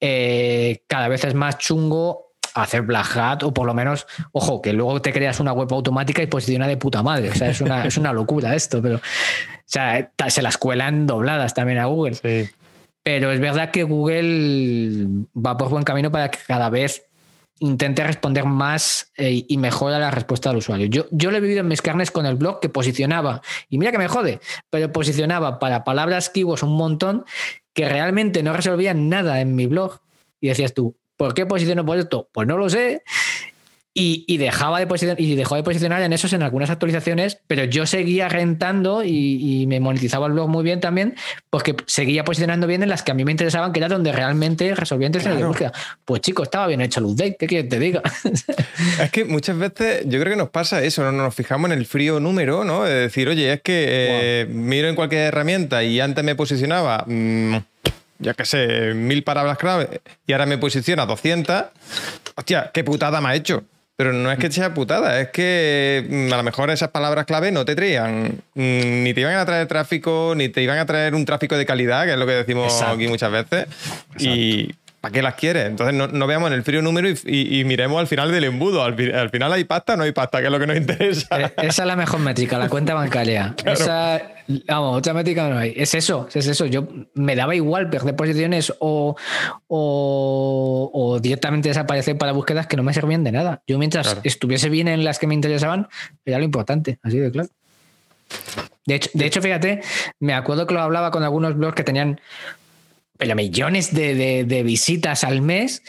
eh, 0.00 0.82
cada 0.86 1.08
vez 1.08 1.24
es 1.24 1.34
más 1.34 1.58
chungo 1.58 2.29
hacer 2.54 2.82
Black 2.82 3.16
Hat 3.16 3.42
o 3.42 3.52
por 3.52 3.66
lo 3.66 3.74
menos, 3.74 4.06
ojo, 4.32 4.60
que 4.62 4.72
luego 4.72 5.00
te 5.02 5.12
creas 5.12 5.40
una 5.40 5.52
web 5.52 5.68
automática 5.72 6.22
y 6.22 6.26
posiciona 6.26 6.66
de 6.66 6.76
puta 6.76 7.02
madre. 7.02 7.30
O 7.30 7.34
sea, 7.34 7.50
es 7.50 7.60
una, 7.60 7.84
es 7.84 7.96
una 7.96 8.12
locura 8.12 8.54
esto, 8.54 8.80
pero 8.82 8.96
o 8.96 9.00
sea, 9.64 10.10
se 10.28 10.42
las 10.42 10.58
cuelan 10.58 11.06
dobladas 11.06 11.54
también 11.54 11.78
a 11.78 11.86
Google. 11.86 12.16
Pero 13.02 13.32
es 13.32 13.40
verdad 13.40 13.70
que 13.70 13.84
Google 13.84 15.06
va 15.34 15.56
por 15.56 15.68
buen 15.68 15.84
camino 15.84 16.10
para 16.10 16.30
que 16.30 16.38
cada 16.46 16.68
vez 16.70 17.06
intente 17.60 18.02
responder 18.02 18.46
más 18.46 19.12
eh, 19.16 19.44
y 19.46 19.56
mejor 19.58 19.92
a 19.92 19.98
la 19.98 20.10
respuesta 20.10 20.48
del 20.48 20.58
usuario. 20.58 20.86
Yo, 20.86 21.06
yo 21.10 21.30
lo 21.30 21.36
he 21.36 21.40
vivido 21.40 21.60
en 21.60 21.68
mis 21.68 21.82
carnes 21.82 22.10
con 22.10 22.26
el 22.26 22.34
blog 22.34 22.58
que 22.58 22.68
posicionaba, 22.68 23.42
y 23.68 23.78
mira 23.78 23.92
que 23.92 23.98
me 23.98 24.08
jode, 24.08 24.40
pero 24.70 24.90
posicionaba 24.90 25.58
para 25.58 25.84
palabras 25.84 26.30
keywords 26.30 26.62
un 26.62 26.76
montón 26.76 27.24
que 27.74 27.88
realmente 27.88 28.42
no 28.42 28.54
resolvían 28.54 29.08
nada 29.08 29.40
en 29.40 29.54
mi 29.54 29.66
blog. 29.66 30.00
Y 30.40 30.48
decías 30.48 30.72
tú, 30.72 30.96
¿por 31.20 31.34
qué 31.34 31.44
posiciono 31.44 31.84
por 31.84 31.98
esto? 31.98 32.30
Pues 32.32 32.48
no 32.48 32.56
lo 32.56 32.70
sé. 32.70 33.02
y, 33.92 34.38
dejaba 34.38 34.78
de 34.78 34.86
posicionar, 34.86 35.20
y 35.20 35.34
dejó 35.34 35.56
de 35.56 35.62
posicionar 35.62 36.00
en 36.00 36.14
esos 36.14 36.32
en 36.32 36.42
algunas 36.42 36.70
actualizaciones, 36.70 37.40
pero 37.46 37.64
yo 37.64 37.84
seguía 37.84 38.30
rentando 38.30 39.04
y, 39.04 39.66
me 39.68 39.80
monetizaba 39.80 40.28
el 40.28 40.32
blog 40.32 40.48
muy 40.48 40.64
bien 40.64 40.80
también, 40.80 41.16
porque 41.50 41.76
seguía 41.84 42.24
posicionando 42.24 42.66
bien 42.66 42.82
en 42.82 42.88
las 42.88 43.02
que 43.02 43.10
a 43.10 43.14
mí 43.14 43.26
me 43.26 43.32
interesaban, 43.32 43.70
que 43.74 43.80
era 43.80 43.88
donde 43.88 44.12
realmente 44.12 44.74
resolvía 44.74 45.08
intenciones 45.08 45.38
de 45.38 45.44
búsqueda. 45.44 45.72
Pues 46.06 46.22
chicos, 46.22 46.44
estaba 46.44 46.66
bien 46.68 46.80
hecho 46.80 47.00
el 47.00 47.06
update, 47.06 47.36
¿qué 47.38 47.46
quieres 47.46 47.66
que 47.66 47.76
te 47.76 47.78
diga? 47.78 48.02
es 49.02 49.10
que 49.10 49.26
muchas 49.26 49.58
veces 49.58 50.04
yo 50.06 50.18
creo 50.20 50.32
que 50.32 50.38
nos 50.38 50.48
pasa 50.48 50.82
eso, 50.82 51.02
no 51.02 51.12
nos 51.12 51.34
fijamos 51.34 51.70
en 51.70 51.76
el 51.76 51.84
frío 51.84 52.18
número, 52.18 52.64
¿no? 52.64 52.84
De 52.84 52.94
decir, 52.94 53.28
oye, 53.28 53.52
es 53.52 53.60
que 53.60 53.84
eh, 53.88 54.46
miro 54.48 54.88
en 54.88 54.94
cualquier 54.94 55.24
herramienta 55.26 55.84
y 55.84 56.00
antes 56.00 56.24
me 56.24 56.34
posicionaba. 56.34 57.04
Mm, 57.06 57.56
ya 58.20 58.34
que 58.34 58.44
sé, 58.44 58.94
mil 58.94 59.24
palabras 59.24 59.58
clave 59.58 60.00
y 60.26 60.32
ahora 60.32 60.46
me 60.46 60.58
posiciona 60.58 61.06
200, 61.06 61.64
hostia, 62.36 62.70
qué 62.72 62.84
putada 62.84 63.20
me 63.20 63.30
ha 63.30 63.34
hecho. 63.34 63.64
Pero 63.96 64.14
no 64.14 64.32
es 64.32 64.38
que 64.38 64.50
sea 64.50 64.72
putada, 64.72 65.20
es 65.20 65.28
que 65.28 66.06
mm, 66.08 66.32
a 66.32 66.38
lo 66.38 66.42
mejor 66.42 66.70
esas 66.70 66.88
palabras 66.88 67.26
clave 67.26 67.52
no 67.52 67.66
te 67.66 67.74
traían, 67.74 68.40
mm, 68.54 69.02
ni 69.02 69.12
te 69.12 69.20
iban 69.20 69.34
a 69.34 69.44
traer 69.44 69.66
tráfico, 69.66 70.32
ni 70.34 70.48
te 70.48 70.62
iban 70.62 70.78
a 70.78 70.86
traer 70.86 71.14
un 71.14 71.26
tráfico 71.26 71.54
de 71.58 71.66
calidad, 71.66 72.06
que 72.06 72.12
es 72.12 72.18
lo 72.18 72.24
que 72.24 72.32
decimos 72.32 72.80
aquí 72.80 73.08
muchas 73.08 73.30
veces. 73.30 73.66
Y 74.18 74.72
¿para 75.00 75.12
qué 75.12 75.22
las 75.22 75.34
quieres? 75.34 75.66
Entonces 75.66 75.94
no, 75.94 76.26
veamos 76.26 76.48
en 76.48 76.54
el 76.54 76.62
frío 76.62 76.82
número 76.82 77.08
y, 77.08 77.64
miremos 77.64 78.00
al 78.00 78.06
final 78.06 78.30
del 78.30 78.44
embudo. 78.44 78.82
Al, 78.82 78.94
final 78.94 79.52
hay 79.52 79.64
pasta, 79.64 79.96
no 79.96 80.02
hay 80.02 80.12
pasta, 80.12 80.40
que 80.40 80.46
es 80.46 80.50
lo 80.50 80.58
que 80.58 80.66
nos 80.66 80.76
interesa. 80.76 81.40
Eh, 81.40 81.52
esa 81.62 81.82
es 81.82 81.86
la 81.86 81.96
mejor 81.96 82.20
métrica, 82.20 82.58
la 82.58 82.68
cuenta 82.68 82.94
bancaria. 82.94 83.54
Esa, 83.64 84.20
vamos, 84.66 84.98
otra 84.98 85.14
métrica 85.14 85.48
no 85.48 85.58
hay. 85.58 85.72
Es 85.76 85.94
eso, 85.94 86.28
es 86.32 86.46
eso. 86.46 86.66
Yo 86.66 86.88
me 87.14 87.34
daba 87.34 87.54
igual 87.54 87.88
perder 87.88 88.14
posiciones 88.16 88.72
o, 88.78 89.16
o, 89.68 91.18
directamente 91.20 91.68
desaparecer 91.68 92.18
para 92.18 92.32
búsquedas 92.32 92.66
que 92.66 92.76
no 92.76 92.82
me 92.82 92.92
servían 92.92 93.24
de 93.24 93.32
nada. 93.32 93.62
Yo 93.66 93.78
mientras 93.78 94.18
estuviese 94.24 94.68
bien 94.68 94.88
en 94.88 95.04
las 95.04 95.18
que 95.18 95.26
me 95.26 95.34
interesaban, 95.34 95.88
era 96.24 96.38
lo 96.38 96.44
importante, 96.44 96.98
así 97.02 97.18
de 97.18 97.30
claro. 97.30 97.48
De 98.86 98.94
hecho, 98.94 99.10
de 99.14 99.26
hecho, 99.26 99.42
fíjate, 99.42 99.82
me 100.20 100.34
acuerdo 100.34 100.66
que 100.66 100.74
lo 100.74 100.80
hablaba 100.80 101.10
con 101.10 101.22
algunos 101.22 101.56
blogs 101.56 101.74
que 101.74 101.84
tenían 101.84 102.20
pero 103.20 103.36
millones 103.36 103.92
de, 103.92 104.62
visitas 104.64 105.22
al 105.24 105.42
mes. 105.42 105.82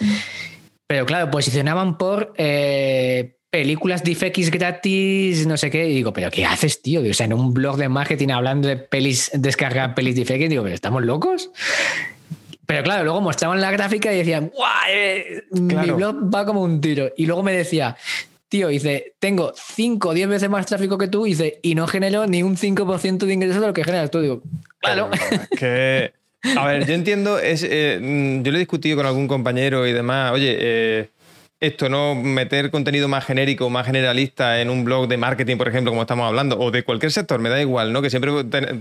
Pero 0.86 1.06
claro, 1.06 1.32
posicionaban 1.32 1.98
por 1.98 2.34
eh, 2.38 3.38
películas 3.50 4.04
de 4.04 4.14
FX 4.14 4.52
gratis, 4.52 5.48
no 5.48 5.56
sé 5.56 5.72
qué. 5.72 5.88
Y 5.88 5.96
digo, 5.96 6.12
¿pero 6.12 6.30
qué 6.30 6.46
haces, 6.46 6.82
tío? 6.82 7.02
O 7.10 7.14
sea, 7.14 7.26
en 7.26 7.34
un 7.34 7.54
blog 7.54 7.78
de 7.78 7.88
marketing 7.88 8.30
hablando 8.30 8.68
de 8.68 8.76
pelis, 8.76 9.32
descargar 9.34 9.96
pelis 9.96 10.18
de 10.18 10.26
FX, 10.26 10.50
digo, 10.50 10.64
¿pero 10.64 10.76
estamos 10.76 11.04
locos? 11.04 11.50
Pero 12.66 12.84
claro, 12.84 13.06
luego 13.06 13.22
mostraban 13.22 13.62
la 13.62 13.72
gráfica 13.72 14.14
y 14.14 14.18
decían, 14.18 14.52
¡guau! 14.54 14.70
Eh, 14.90 15.44
mi 15.52 15.92
blog 15.92 16.34
va 16.34 16.46
como 16.46 16.62
un 16.62 16.82
tiro. 16.82 17.12
Y 17.16 17.28
luego 17.28 17.44
me 17.44 17.54
decía, 17.54 17.96
tío, 18.50 18.68
dice, 18.68 19.14
tengo 19.20 19.54
5 19.56 20.10
o 20.10 20.14
10 20.14 20.28
veces 20.28 20.50
más 20.50 20.66
tráfico 20.66 20.98
que 20.98 21.08
tú, 21.08 21.24
dice, 21.24 21.60
y 21.62 21.76
no 21.76 21.88
genero 21.88 22.28
ni 22.28 22.44
un 22.44 22.58
5% 22.58 23.20
de 23.20 23.34
ingresos 23.34 23.62
de 23.62 23.68
lo 23.68 23.74
que 23.74 23.86
generas 23.86 24.12
tú. 24.12 24.20
Digo, 24.20 24.42
claro. 24.82 25.10
que 25.58 26.12
a 26.58 26.66
ver, 26.66 26.86
yo 26.86 26.94
entiendo, 26.94 27.40
es, 27.40 27.64
eh, 27.64 28.00
mm, 28.02 28.44
yo 28.44 28.52
lo 28.52 28.58
he 28.58 28.60
discutido 28.60 28.98
con 28.98 29.06
algún 29.06 29.28
compañero 29.28 29.88
y 29.88 29.94
demás, 29.94 30.32
oye, 30.32 30.58
eh, 30.60 31.10
esto, 31.60 31.90
¿no? 31.90 32.16
Meter 32.16 32.72
contenido 32.72 33.08
más 33.08 33.24
genérico, 33.26 33.70
más 33.70 33.86
generalista 33.86 34.62
en 34.62 34.70
un 34.70 34.84
blog 34.84 35.08
de 35.08 35.18
marketing, 35.18 35.58
por 35.58 35.68
ejemplo, 35.68 35.92
como 35.92 36.02
estamos 36.02 36.28
hablando, 36.28 36.60
o 36.60 36.72
de 36.72 36.84
cualquier 36.84 37.12
sector, 37.12 37.40
me 37.40 37.50
da 37.50 37.62
igual, 37.62 37.94
¿no? 37.94 38.02
Que 38.02 38.10
siempre 38.10 38.32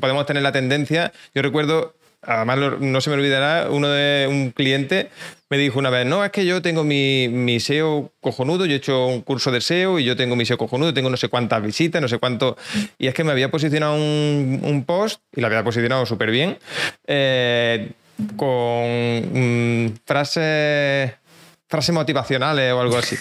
podemos 0.00 0.24
tener 0.24 0.42
la 0.42 0.52
tendencia. 0.52 1.12
Yo 1.34 1.42
recuerdo 1.42 1.94
además 2.22 2.80
no 2.80 3.00
se 3.00 3.10
me 3.10 3.16
olvidará, 3.16 3.70
uno 3.70 3.88
de 3.88 4.26
un 4.28 4.50
cliente 4.50 5.10
me 5.48 5.58
dijo 5.58 5.78
una 5.80 5.90
vez, 5.90 6.06
no, 6.06 6.24
es 6.24 6.30
que 6.30 6.46
yo 6.46 6.62
tengo 6.62 6.84
mi, 6.84 7.28
mi, 7.28 7.58
SEO 7.58 8.12
cojonudo, 8.20 8.66
yo 8.66 8.74
he 8.74 8.76
hecho 8.76 9.06
un 9.06 9.22
curso 9.22 9.50
de 9.50 9.60
SEO 9.60 9.98
y 9.98 10.04
yo 10.04 10.16
tengo 10.16 10.36
mi 10.36 10.46
SEO 10.46 10.56
cojonudo, 10.56 10.94
tengo 10.94 11.10
no 11.10 11.16
sé 11.16 11.28
cuántas 11.28 11.60
visitas, 11.60 12.00
no 12.00 12.06
sé 12.06 12.18
cuánto, 12.18 12.56
y 12.98 13.08
es 13.08 13.14
que 13.14 13.24
me 13.24 13.32
había 13.32 13.50
posicionado 13.50 13.96
un, 13.96 14.84
post 14.86 15.20
y 15.34 15.40
lo 15.40 15.48
había 15.48 15.64
posicionado 15.64 16.06
súper 16.06 16.30
bien, 16.30 16.56
eh, 17.06 17.90
con 18.36 19.86
mm, 19.86 19.94
frases, 20.04 21.14
frases 21.66 21.94
motivacionales 21.94 22.72
o 22.72 22.80
algo 22.80 22.96
así. 22.96 23.16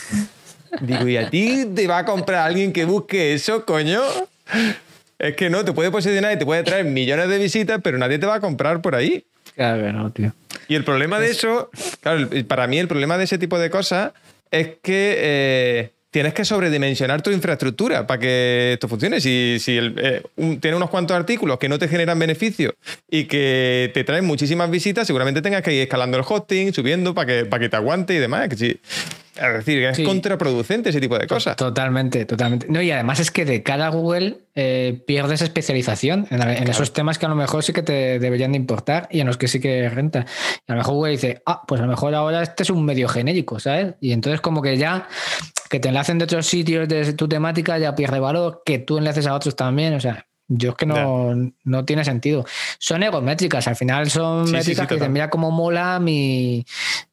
Digo, 0.81 1.07
¿y 1.07 1.17
a 1.17 1.29
ti 1.31 1.65
te 1.73 1.87
va 1.87 1.99
a 1.99 2.05
comprar 2.05 2.45
alguien 2.45 2.71
que 2.71 2.85
busque 2.85 3.33
eso, 3.33 3.65
coño? 3.65 4.01
Es 5.19 5.35
que 5.35 5.49
no, 5.49 5.65
te 5.65 5.73
puede 5.73 5.91
posicionar 5.91 6.33
y 6.33 6.39
te 6.39 6.45
puede 6.45 6.63
traer 6.63 6.85
millones 6.85 7.27
de 7.27 7.37
visitas, 7.37 7.81
pero 7.83 7.97
nadie 7.97 8.17
te 8.17 8.25
va 8.25 8.35
a 8.35 8.39
comprar 8.39 8.81
por 8.81 8.95
ahí. 8.95 9.25
Claro 9.55 9.83
que 9.83 9.91
no, 9.91 10.11
tío. 10.11 10.33
Y 10.69 10.75
el 10.75 10.85
problema 10.85 11.19
de 11.19 11.29
eso, 11.29 11.69
claro, 11.99 12.29
para 12.47 12.67
mí 12.67 12.79
el 12.79 12.87
problema 12.87 13.17
de 13.17 13.25
ese 13.25 13.37
tipo 13.37 13.59
de 13.59 13.69
cosas 13.69 14.13
es 14.49 14.67
que 14.81 15.15
eh, 15.17 15.91
tienes 16.11 16.33
que 16.33 16.45
sobredimensionar 16.45 17.21
tu 17.21 17.31
infraestructura 17.31 18.07
para 18.07 18.19
que 18.19 18.73
esto 18.73 18.87
funcione. 18.87 19.19
Si, 19.19 19.57
si 19.59 19.77
eh, 19.77 20.23
tienes 20.35 20.75
unos 20.75 20.89
cuantos 20.89 21.17
artículos 21.17 21.59
que 21.59 21.69
no 21.69 21.77
te 21.77 21.87
generan 21.87 22.17
beneficios 22.17 22.73
y 23.09 23.25
que 23.25 23.91
te 23.93 24.03
traen 24.03 24.25
muchísimas 24.25 24.71
visitas, 24.71 25.05
seguramente 25.05 25.41
tengas 25.41 25.61
que 25.61 25.73
ir 25.73 25.81
escalando 25.81 26.17
el 26.17 26.23
hosting, 26.27 26.73
subiendo 26.73 27.13
para 27.13 27.27
que, 27.27 27.45
para 27.45 27.59
que 27.59 27.69
te 27.69 27.75
aguante 27.75 28.13
y 28.13 28.17
demás. 28.19 28.47
Que 28.47 28.55
si, 28.55 28.79
es 29.39 29.65
decir, 29.65 29.83
es 29.83 29.99
contraproducente 29.99 30.89
ese 30.89 30.99
tipo 30.99 31.17
de 31.17 31.27
cosas. 31.27 31.55
Totalmente, 31.55 32.25
totalmente. 32.25 32.67
No, 32.69 32.81
y 32.81 32.91
además 32.91 33.19
es 33.19 33.31
que 33.31 33.45
de 33.45 33.63
cara 33.63 33.87
a 33.87 33.89
Google 33.89 34.39
eh, 34.55 35.01
pierdes 35.07 35.41
especialización 35.41 36.27
en, 36.29 36.67
esos 36.67 36.93
temas 36.93 37.17
que 37.17 37.25
a 37.25 37.29
lo 37.29 37.35
mejor 37.35 37.63
sí 37.63 37.73
que 37.73 37.81
te 37.81 38.19
deberían 38.19 38.51
de 38.51 38.57
importar 38.57 39.07
y 39.11 39.21
en 39.21 39.27
los 39.27 39.37
que 39.37 39.47
sí 39.47 39.59
que 39.59 39.89
renta. 39.89 40.25
Y 40.67 40.71
a 40.71 40.75
lo 40.75 40.77
mejor 40.77 40.93
Google 40.95 41.11
dice, 41.11 41.41
ah, 41.45 41.63
pues 41.67 41.79
a 41.81 41.85
lo 41.85 41.89
mejor 41.89 42.13
ahora 42.15 42.43
este 42.43 42.63
es 42.63 42.69
un 42.69 42.83
medio 42.83 43.07
genérico, 43.07 43.59
¿sabes? 43.59 43.95
Y 44.01 44.11
entonces 44.11 44.41
como 44.41 44.61
que 44.61 44.77
ya 44.77 45.07
que 45.69 45.79
te 45.79 45.89
enlacen 45.89 46.17
de 46.17 46.23
otros 46.25 46.47
sitios 46.47 46.87
de 46.87 47.13
tu 47.13 47.27
temática 47.27 47.77
ya 47.77 47.95
pierde 47.95 48.19
valor, 48.19 48.63
que 48.65 48.79
tú 48.79 48.97
enlaces 48.97 49.27
a 49.27 49.35
otros 49.35 49.55
también, 49.55 49.93
o 49.93 49.99
sea, 49.99 50.25
yo 50.49 50.71
es 50.71 50.75
que 50.75 50.87
no, 50.87 51.33
no 51.63 51.85
tiene 51.85 52.03
sentido. 52.03 52.43
Son 52.79 53.03
egométricas, 53.03 53.67
al 53.67 53.75
final 53.75 54.09
son 54.09 54.51
métricas 54.51 54.87
que 54.87 54.95
dicen, 54.95 55.13
mira 55.13 55.29
cómo 55.29 55.51
mola, 55.51 55.99
mi, 55.99 56.65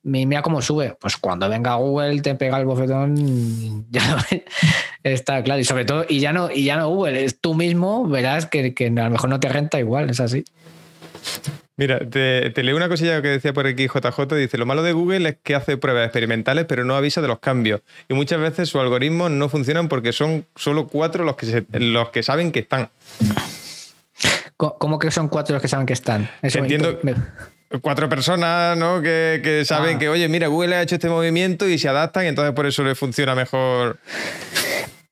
mira 0.03 0.41
cómo 0.41 0.62
sube. 0.62 0.97
Pues 0.99 1.18
cuando 1.18 1.49
venga 1.49 1.74
Google 1.74 2.22
te 2.22 2.34
pega 2.34 2.59
el 2.59 2.64
bofetón, 2.64 3.87
ya 3.91 4.26
está 5.05 5.43
claro. 5.43 5.61
Y 5.61 5.64
sobre 5.64 5.84
todo, 5.84 6.07
y 6.09 6.18
ya 6.18 6.32
no, 6.32 6.51
y 6.51 6.64
ya 6.64 6.76
no 6.76 6.89
Google, 6.89 7.24
es 7.24 7.39
tú 7.39 7.55
mismo, 7.55 8.09
verás 8.09 8.47
que, 8.47 8.74
que 8.74 8.87
a 8.87 8.91
lo 8.91 9.11
mejor 9.11 9.28
no 9.28 9.39
te 9.39 9.49
renta 9.49 9.78
igual, 9.78 10.09
es 10.09 10.20
así. 10.20 10.43
Mira, 11.79 11.99
te, 12.09 12.62
leo 12.62 12.74
una 12.74 12.89
cosilla 12.89 13.20
que 13.20 13.29
decía 13.29 13.53
por 13.53 13.66
aquí 13.66 13.87
JJ. 13.87 14.35
Dice, 14.35 14.57
lo 14.57 14.64
malo 14.64 14.83
de 14.83 14.93
Google 14.93 15.29
es 15.29 15.37
que 15.43 15.55
hace 15.55 15.77
pruebas 15.77 16.07
experimentales, 16.07 16.64
pero 16.66 16.85
no 16.85 16.97
avisa 16.97 17.20
de 17.20 17.29
los 17.29 17.39
cambios. 17.39 17.83
Y 18.09 18.14
muchas 18.14 18.41
veces 18.41 18.70
sus 18.70 18.81
algoritmos 18.81 19.31
no 19.31 19.51
funcionan 19.51 19.89
porque 19.89 20.12
son 20.14 20.47
solo 20.57 20.87
cuatro 20.87 21.24
los 21.24 21.37
que, 21.37 21.66
los 21.72 22.09
que 22.09 22.22
saben 22.22 22.51
que 22.51 22.61
están. 22.61 22.89
¿Cómo 24.57 24.99
que 24.99 25.11
son 25.11 25.29
cuatro 25.29 25.53
los 25.53 25.61
que 25.61 25.68
saben 25.68 25.85
que 25.85 25.93
están? 25.93 26.31
Entiendo. 26.41 26.99
Cuatro 27.83 28.09
personas 28.09 28.79
¿no? 28.79 29.03
que, 29.03 29.62
saben 29.66 29.97
ah. 29.97 29.99
que, 29.99 30.09
oye, 30.09 30.29
mira, 30.29 30.47
Google 30.47 30.77
ha 30.77 30.83
hecho 30.83 30.95
este 30.95 31.11
movimiento 31.11 31.68
y 31.68 31.79
se 31.79 31.89
adaptan 31.91 32.24
y 32.24 32.29
entonces 32.29 32.55
por 32.55 32.64
eso 32.64 32.85
le 32.85 32.95
funciona 32.95 33.35
mejor. 33.35 33.99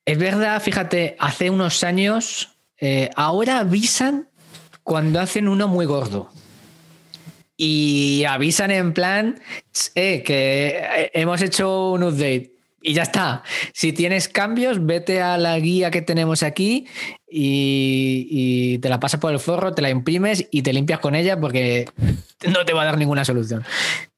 Es 0.06 0.16
verdad, 0.16 0.62
fíjate, 0.62 1.16
hace 1.18 1.50
unos 1.50 1.84
años, 1.84 2.56
eh, 2.80 3.10
ahora 3.16 3.58
avisan 3.58 4.28
cuando 4.82 5.20
hacen 5.20 5.48
uno 5.48 5.68
muy 5.68 5.84
gordo 5.84 6.30
y 7.56 8.24
avisan 8.24 8.70
en 8.70 8.92
plan 8.92 9.40
eh, 9.94 10.22
que 10.22 10.78
eh, 10.78 11.10
hemos 11.14 11.42
hecho 11.42 11.92
un 11.92 12.02
update 12.02 12.54
y 12.86 12.92
ya 12.92 13.02
está. 13.02 13.42
Si 13.72 13.94
tienes 13.94 14.28
cambios, 14.28 14.84
vete 14.84 15.22
a 15.22 15.38
la 15.38 15.58
guía 15.58 15.90
que 15.90 16.02
tenemos 16.02 16.42
aquí 16.42 16.86
y, 17.26 18.78
te 18.78 18.90
la 18.90 19.00
pasas 19.00 19.18
por 19.20 19.32
el 19.32 19.40
forro, 19.40 19.72
te 19.72 19.80
la 19.80 19.88
imprimes 19.88 20.46
y 20.50 20.60
te 20.60 20.74
limpias 20.74 21.00
con 21.00 21.14
ella 21.14 21.40
porque 21.40 21.88
no 22.46 22.64
te 22.66 22.74
va 22.74 22.82
a 22.82 22.84
dar 22.84 22.98
ninguna 22.98 23.24
solución. 23.24 23.64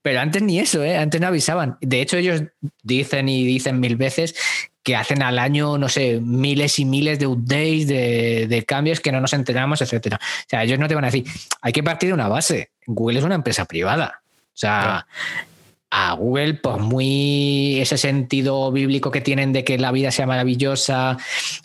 Pero 0.03 0.21
antes 0.21 0.43
ni 0.43 0.59
eso, 0.59 0.83
¿eh? 0.83 0.97
antes 0.97 1.21
no 1.21 1.29
avisaban. 1.29 1.79
De 1.81 2.01
hecho, 2.01 2.17
ellos 2.17 2.43
dicen 2.83 3.29
y 3.29 3.47
dicen 3.47 3.79
mil 3.79 3.97
veces 3.97 4.35
que 4.83 4.97
hacen 4.97 5.23
al 5.23 5.39
año, 5.39 5.79
no 5.79 5.89
sé, 5.89 6.21
miles 6.21 6.79
y 6.79 6.85
miles 6.85 7.19
de 7.19 7.27
updates, 7.27 7.89
de, 7.89 8.65
cambios 8.67 9.01
que 9.01 9.11
no 9.11 9.21
nos 9.21 9.33
enteramos, 9.33 9.83
etcétera. 9.83 10.19
O 10.23 10.45
sea, 10.49 10.63
ellos 10.63 10.79
no 10.79 10.87
te 10.87 10.95
van 10.95 11.05
a 11.05 11.09
decir, 11.09 11.25
hay 11.61 11.73
que 11.73 11.83
partir 11.83 12.11
de 12.11 12.15
una 12.15 12.29
base. 12.29 12.71
Google 12.87 13.19
es 13.19 13.25
una 13.25 13.35
empresa 13.35 13.65
privada. 13.65 14.23
O 14.23 14.59
sea, 14.59 15.07
a 15.91 16.13
Google, 16.15 16.55
por 16.55 16.81
muy 16.81 17.79
ese 17.81 17.97
sentido 17.97 18.73
bíblico 18.73 19.11
que 19.11 19.21
tienen 19.21 19.53
de 19.53 19.65
que 19.65 19.79
la 19.79 19.93
vida 19.93 20.11
sea 20.11 20.27
maravillosa 20.27 21.17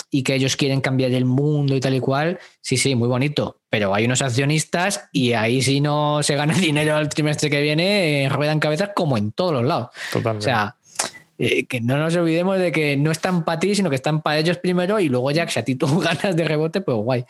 y 0.09 0.23
que 0.23 0.35
ellos 0.35 0.55
quieren 0.55 0.81
cambiar 0.81 1.11
el 1.11 1.25
mundo 1.25 1.75
y 1.75 1.79
tal 1.79 1.95
y 1.95 1.99
cual, 1.99 2.39
sí, 2.61 2.77
sí, 2.77 2.95
muy 2.95 3.07
bonito. 3.07 3.57
Pero 3.69 3.93
hay 3.93 4.05
unos 4.05 4.21
accionistas 4.21 5.09
y 5.11 5.33
ahí 5.33 5.61
si 5.61 5.81
no 5.81 6.21
se 6.23 6.35
gana 6.35 6.53
dinero 6.57 6.97
el 6.97 7.09
trimestre 7.09 7.49
que 7.49 7.61
viene, 7.61 8.23
eh, 8.23 8.29
ruedan 8.29 8.59
cabezas 8.59 8.91
como 8.95 9.17
en 9.17 9.31
todos 9.31 9.53
los 9.53 9.65
lados. 9.65 9.89
O 10.13 10.41
sea, 10.41 10.75
eh, 11.37 11.65
que 11.65 11.81
no 11.81 11.97
nos 11.97 12.15
olvidemos 12.15 12.59
de 12.59 12.71
que 12.71 12.95
no 12.97 13.09
están 13.09 13.43
para 13.43 13.59
ti, 13.59 13.73
sino 13.73 13.89
que 13.89 13.95
están 13.95 14.21
para 14.21 14.37
ellos 14.37 14.57
primero 14.59 14.99
y 14.99 15.09
luego 15.09 15.31
ya 15.31 15.45
que 15.45 15.51
si 15.51 15.59
a 15.59 15.65
ti 15.65 15.75
tú 15.75 15.87
ganas 15.99 16.35
de 16.35 16.43
rebote, 16.43 16.81
pues 16.81 16.97
guay 16.97 17.25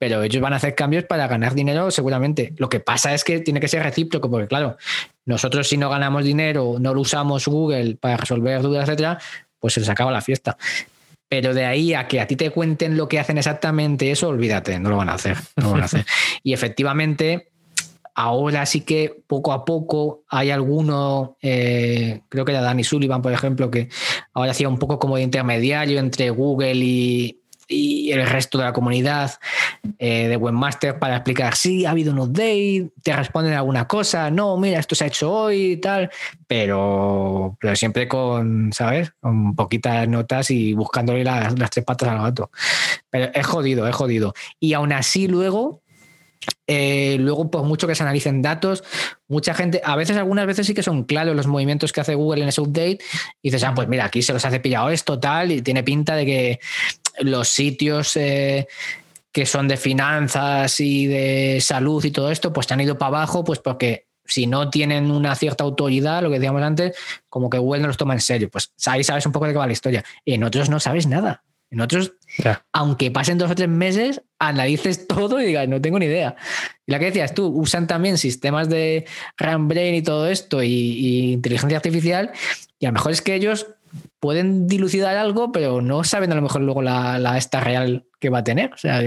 pero 0.00 0.22
ellos 0.22 0.40
van 0.40 0.54
a 0.54 0.56
hacer 0.56 0.74
cambios 0.74 1.04
para 1.04 1.28
ganar 1.28 1.54
dinero 1.54 1.90
seguramente. 1.90 2.54
Lo 2.56 2.70
que 2.70 2.80
pasa 2.80 3.12
es 3.12 3.22
que 3.22 3.40
tiene 3.40 3.60
que 3.60 3.68
ser 3.68 3.82
recíproco, 3.82 4.30
porque 4.30 4.48
claro, 4.48 4.78
nosotros 5.26 5.68
si 5.68 5.76
no 5.76 5.90
ganamos 5.90 6.24
dinero, 6.24 6.76
no 6.80 6.94
lo 6.94 7.02
usamos 7.02 7.46
Google 7.46 7.96
para 7.96 8.16
resolver 8.16 8.62
dudas, 8.62 8.88
etcétera, 8.88 9.18
pues 9.58 9.74
se 9.74 9.80
les 9.80 9.90
acaba 9.90 10.10
la 10.10 10.22
fiesta. 10.22 10.56
Pero 11.28 11.52
de 11.52 11.66
ahí 11.66 11.92
a 11.92 12.08
que 12.08 12.18
a 12.18 12.26
ti 12.26 12.34
te 12.34 12.50
cuenten 12.50 12.96
lo 12.96 13.10
que 13.10 13.20
hacen 13.20 13.36
exactamente, 13.36 14.10
eso 14.10 14.28
olvídate, 14.28 14.80
no 14.80 14.88
lo 14.88 14.96
van 14.96 15.10
a 15.10 15.14
hacer. 15.14 15.36
No 15.56 15.64
lo 15.64 15.70
van 15.72 15.82
a 15.82 15.84
hacer. 15.84 16.06
Y 16.42 16.54
efectivamente, 16.54 17.50
ahora 18.14 18.64
sí 18.64 18.80
que 18.80 19.22
poco 19.26 19.52
a 19.52 19.66
poco 19.66 20.24
hay 20.30 20.50
alguno, 20.50 21.36
eh, 21.42 22.22
creo 22.30 22.46
que 22.46 22.52
era 22.52 22.62
Danny 22.62 22.84
Sullivan, 22.84 23.20
por 23.20 23.34
ejemplo, 23.34 23.70
que 23.70 23.90
ahora 24.32 24.52
hacía 24.52 24.70
un 24.70 24.78
poco 24.78 24.98
como 24.98 25.16
de 25.16 25.22
intermediario 25.24 25.98
entre 25.98 26.30
Google 26.30 26.76
y, 26.76 27.39
y 27.70 28.10
el 28.10 28.26
resto 28.26 28.58
de 28.58 28.64
la 28.64 28.72
comunidad 28.72 29.32
eh, 29.98 30.26
de 30.28 30.36
Webmaster 30.36 30.98
para 30.98 31.16
explicar, 31.16 31.54
sí, 31.54 31.86
ha 31.86 31.92
habido 31.92 32.12
un 32.12 32.18
update, 32.18 32.90
te 33.02 33.14
responden 33.14 33.54
alguna 33.54 33.86
cosa, 33.86 34.30
no, 34.30 34.56
mira, 34.56 34.80
esto 34.80 34.94
se 34.94 35.04
ha 35.04 35.06
hecho 35.06 35.32
hoy 35.32 35.72
y 35.72 35.76
tal, 35.76 36.10
pero, 36.46 37.56
siempre 37.74 38.08
con, 38.08 38.72
¿sabes? 38.72 39.12
Con 39.20 39.54
poquitas 39.54 40.08
notas 40.08 40.50
y 40.50 40.74
buscándole 40.74 41.22
las, 41.22 41.54
tres 41.70 41.84
patas 41.84 42.08
al 42.08 42.20
gato. 42.20 42.50
Pero 43.08 43.30
es 43.32 43.46
jodido, 43.46 43.86
es 43.86 43.94
jodido. 43.94 44.34
Y 44.58 44.72
aún 44.72 44.92
así 44.92 45.28
luego 45.28 45.82
eh, 46.66 47.16
luego, 47.18 47.50
por 47.50 47.64
mucho 47.64 47.86
que 47.86 47.94
se 47.94 48.02
analicen 48.02 48.42
datos, 48.42 48.84
mucha 49.28 49.54
gente, 49.54 49.82
a 49.84 49.96
veces, 49.96 50.16
algunas 50.16 50.46
veces 50.46 50.66
sí 50.66 50.72
que 50.72 50.82
son 50.82 51.04
claros 51.04 51.36
los 51.36 51.46
movimientos 51.46 51.92
que 51.92 52.00
hace 52.00 52.14
Google 52.14 52.42
en 52.42 52.48
ese 52.48 52.60
update. 52.60 52.98
Y 53.42 53.50
dices, 53.50 53.64
ah, 53.64 53.74
pues 53.74 53.88
mira, 53.88 54.04
aquí 54.04 54.22
se 54.22 54.32
los 54.32 54.44
hace 54.44 54.60
pillado 54.60 54.88
esto, 54.88 55.18
tal, 55.18 55.52
y 55.52 55.62
tiene 55.62 55.82
pinta 55.82 56.14
de 56.14 56.26
que 56.26 56.60
los 57.18 57.48
sitios 57.48 58.16
eh, 58.16 58.68
que 59.32 59.46
son 59.46 59.68
de 59.68 59.76
finanzas 59.76 60.80
y 60.80 61.06
de 61.06 61.58
salud 61.60 62.04
y 62.04 62.10
todo 62.10 62.30
esto, 62.30 62.52
pues 62.52 62.66
te 62.66 62.74
han 62.74 62.80
ido 62.80 62.98
para 62.98 63.18
abajo, 63.18 63.44
pues 63.44 63.58
porque 63.58 64.06
si 64.24 64.46
no 64.46 64.70
tienen 64.70 65.10
una 65.10 65.34
cierta 65.34 65.64
autoridad, 65.64 66.22
lo 66.22 66.30
que 66.30 66.38
decíamos 66.38 66.62
antes, 66.62 66.96
como 67.28 67.50
que 67.50 67.58
Google 67.58 67.82
no 67.82 67.88
los 67.88 67.96
toma 67.96 68.14
en 68.14 68.20
serio. 68.20 68.48
Pues 68.48 68.72
ahí 68.86 69.02
sabes 69.02 69.26
un 69.26 69.32
poco 69.32 69.46
de 69.46 69.52
qué 69.52 69.58
va 69.58 69.66
la 69.66 69.72
historia. 69.72 70.04
Y 70.24 70.34
en 70.34 70.44
otros 70.44 70.70
no 70.70 70.78
sabes 70.78 71.06
nada. 71.06 71.42
En 71.70 71.80
otros, 71.80 72.14
aunque 72.72 73.12
pasen 73.12 73.38
dos 73.38 73.48
o 73.48 73.54
tres 73.54 73.68
meses, 73.68 74.22
analices 74.40 75.06
todo 75.08 75.40
y 75.40 75.46
digas, 75.46 75.68
no 75.68 75.80
tengo 75.80 75.98
ni 75.98 76.06
idea. 76.06 76.34
Y 76.84 76.92
la 76.92 76.98
que 76.98 77.06
decías 77.06 77.32
tú, 77.32 77.46
usan 77.46 77.86
también 77.86 78.18
sistemas 78.18 78.68
de 78.68 79.06
RAM 79.36 79.68
Brain 79.68 79.94
y 79.94 80.02
todo 80.02 80.26
esto 80.28 80.62
y, 80.62 81.32
inteligencia 81.32 81.76
artificial, 81.78 82.32
y 82.80 82.86
a 82.86 82.88
lo 82.88 82.94
mejor 82.94 83.12
es 83.12 83.22
que 83.22 83.34
ellos 83.34 83.68
pueden 84.20 84.66
dilucidar 84.66 85.16
algo, 85.16 85.52
pero 85.52 85.80
no 85.80 86.04
saben 86.04 86.32
a 86.32 86.34
lo 86.34 86.42
mejor 86.42 86.62
luego 86.62 86.82
la, 86.82 87.36
esta 87.36 87.60
real 87.60 88.04
que 88.18 88.30
va 88.30 88.38
a 88.38 88.44
tener. 88.44 88.72
O 88.72 88.78
sea, 88.78 89.02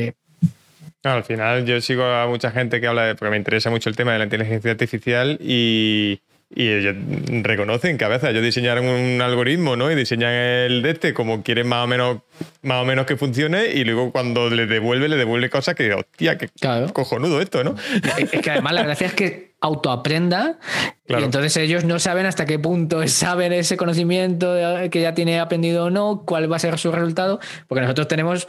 al 1.03 1.23
final 1.23 1.65
yo 1.65 1.81
sigo 1.81 2.03
a 2.05 2.27
mucha 2.27 2.51
gente 2.51 2.79
que 2.79 2.87
habla 2.87 3.03
de, 3.05 3.15
porque 3.15 3.31
me 3.31 3.37
interesa 3.37 3.69
mucho 3.69 3.89
el 3.89 3.95
tema 3.95 4.13
de 4.13 4.19
la 4.19 4.23
inteligencia 4.23 4.71
artificial 4.71 5.37
y, 5.41 6.21
y 6.55 6.69
ellos 6.69 6.95
reconocen 7.41 7.97
que 7.97 8.05
a 8.05 8.07
veces 8.07 8.29
ellos 8.29 8.43
diseñaron 8.43 8.85
un 8.85 9.21
algoritmo, 9.21 9.75
¿no? 9.75 9.91
Y 9.91 9.95
diseñan 9.95 10.31
el 10.31 10.81
de 10.81 10.91
este 10.91 11.13
como 11.13 11.43
quieren 11.43 11.67
más 11.67 11.83
o 11.83 11.87
menos, 11.87 12.19
más 12.61 12.81
o 12.81 12.85
menos 12.85 13.05
que 13.05 13.17
funcione, 13.17 13.67
y 13.73 13.83
luego 13.83 14.11
cuando 14.11 14.49
le 14.49 14.65
devuelve, 14.65 15.09
le 15.09 15.17
devuelve 15.17 15.49
cosas 15.49 15.75
que, 15.75 15.93
hostia, 15.93 16.37
que 16.37 16.49
cojonudo 16.93 17.41
esto, 17.41 17.63
¿no? 17.63 17.75
Es 18.17 18.41
que 18.41 18.51
además 18.51 18.73
la 18.73 18.83
gracia 18.83 19.07
es 19.07 19.13
que 19.13 19.52
autoaprenda 19.63 20.59
y 21.07 21.13
entonces 21.23 21.55
ellos 21.57 21.85
no 21.85 21.97
saben 21.99 22.25
hasta 22.25 22.45
qué 22.45 22.59
punto 22.59 23.07
saben 23.07 23.53
ese 23.53 23.77
conocimiento 23.77 24.55
que 24.91 25.01
ya 25.01 25.13
tiene 25.13 25.39
aprendido 25.39 25.85
o 25.85 25.89
no, 25.89 26.23
cuál 26.25 26.51
va 26.51 26.57
a 26.57 26.59
ser 26.59 26.77
su 26.77 26.91
resultado, 26.91 27.39
porque 27.67 27.81
nosotros 27.81 28.07
tenemos 28.09 28.47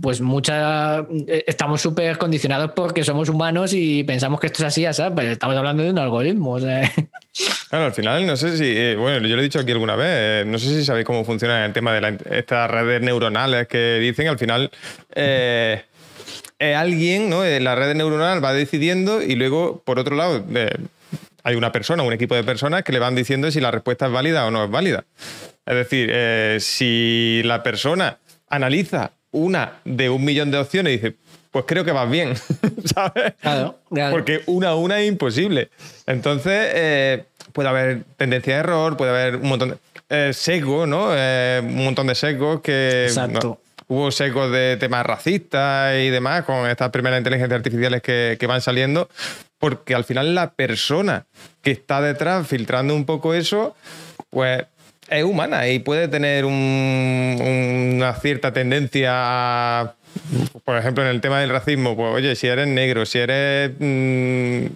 pues 0.00 0.20
mucha, 0.20 1.00
eh, 1.26 1.44
estamos 1.46 1.80
súper 1.80 2.18
condicionados 2.18 2.72
porque 2.76 3.02
somos 3.02 3.30
humanos 3.30 3.72
y 3.72 4.04
pensamos 4.04 4.40
que 4.40 4.48
esto 4.48 4.62
es 4.62 4.68
así, 4.68 4.84
¿sabes? 4.92 5.12
Pero 5.16 5.32
estamos 5.32 5.56
hablando 5.56 5.82
de 5.82 5.90
un 5.90 5.98
algoritmo. 5.98 6.58
Claro, 7.70 7.86
al 7.86 7.94
final 7.94 8.26
no 8.26 8.36
sé 8.36 8.58
si, 8.58 8.64
eh, 8.66 8.94
bueno, 8.94 9.26
yo 9.26 9.34
lo 9.34 9.40
he 9.40 9.44
dicho 9.44 9.58
aquí 9.58 9.72
alguna 9.72 9.96
vez, 9.96 10.08
eh, 10.10 10.44
no 10.46 10.58
sé 10.58 10.68
si 10.68 10.84
sabéis 10.84 11.06
cómo 11.06 11.24
funciona 11.24 11.64
el 11.64 11.72
tema 11.72 11.94
de 11.94 12.18
estas 12.30 12.70
redes 12.70 13.00
neuronales 13.00 13.66
que 13.66 13.98
dicen, 14.00 14.28
al 14.28 14.38
final... 14.38 14.70
Eh, 15.14 15.82
alguien, 16.76 17.28
¿no? 17.28 17.44
La 17.44 17.74
red 17.74 17.94
neuronal 17.94 18.44
va 18.44 18.52
decidiendo 18.52 19.22
y 19.22 19.34
luego, 19.34 19.82
por 19.84 19.98
otro 19.98 20.16
lado, 20.16 20.44
hay 21.44 21.56
una 21.56 21.72
persona, 21.72 22.02
un 22.02 22.12
equipo 22.12 22.34
de 22.34 22.44
personas 22.44 22.82
que 22.82 22.92
le 22.92 22.98
van 22.98 23.14
diciendo 23.14 23.50
si 23.50 23.60
la 23.60 23.70
respuesta 23.70 24.06
es 24.06 24.12
válida 24.12 24.46
o 24.46 24.50
no 24.50 24.64
es 24.64 24.70
válida. 24.70 25.04
Es 25.66 25.74
decir, 25.74 26.10
eh, 26.12 26.58
si 26.60 27.42
la 27.44 27.62
persona 27.62 28.18
analiza 28.48 29.12
una 29.30 29.80
de 29.84 30.10
un 30.10 30.24
millón 30.24 30.50
de 30.50 30.58
opciones 30.58 30.92
y 30.92 30.96
dice, 30.96 31.16
pues 31.50 31.64
creo 31.66 31.84
que 31.84 31.92
vas 31.92 32.10
bien, 32.10 32.34
¿sabes? 32.84 33.34
Claro, 33.40 33.78
Porque 34.10 34.42
una 34.46 34.70
a 34.70 34.74
una 34.76 35.00
es 35.00 35.08
imposible. 35.08 35.70
Entonces, 36.06 36.70
eh, 36.74 37.24
puede 37.52 37.68
haber 37.68 38.04
tendencia 38.16 38.54
de 38.54 38.60
error, 38.60 38.96
puede 38.96 39.10
haber 39.10 39.36
un 39.36 39.48
montón 39.48 39.70
de 39.70 39.76
eh, 40.08 40.32
sesgo, 40.32 40.86
¿no? 40.86 41.08
un 41.08 41.84
montón 41.84 42.06
de 42.06 42.14
sesgos 42.14 42.60
que... 42.60 43.04
Exacto 43.06 43.61
hubo 43.92 44.10
secos 44.10 44.50
de 44.50 44.78
temas 44.78 45.04
racistas 45.04 45.96
y 45.96 46.08
demás 46.08 46.44
con 46.44 46.66
estas 46.66 46.88
primeras 46.88 47.18
inteligencias 47.18 47.58
artificiales 47.58 48.00
que, 48.00 48.46
van 48.48 48.62
saliendo, 48.62 49.10
porque 49.58 49.94
al 49.94 50.04
final 50.04 50.34
la 50.34 50.52
persona 50.52 51.26
que 51.60 51.72
está 51.72 52.00
detrás 52.00 52.46
filtrando 52.46 52.96
un 52.96 53.04
poco 53.04 53.34
eso, 53.34 53.76
pues 54.30 54.64
es 55.10 55.24
humana 55.24 55.68
y 55.68 55.78
puede 55.78 56.08
tener 56.08 56.46
una 56.46 58.14
cierta 58.14 58.54
tendencia 58.54 59.94
por 60.64 60.76
ejemplo, 60.76 61.02
en 61.02 61.10
el 61.10 61.20
tema 61.20 61.40
del 61.40 61.50
racismo, 61.50 61.96
pues 61.96 62.14
oye, 62.14 62.36
si 62.36 62.46
eres 62.46 62.68
negro, 62.68 63.06
si 63.06 63.18
eres 63.18 63.72
mm, 63.78 64.66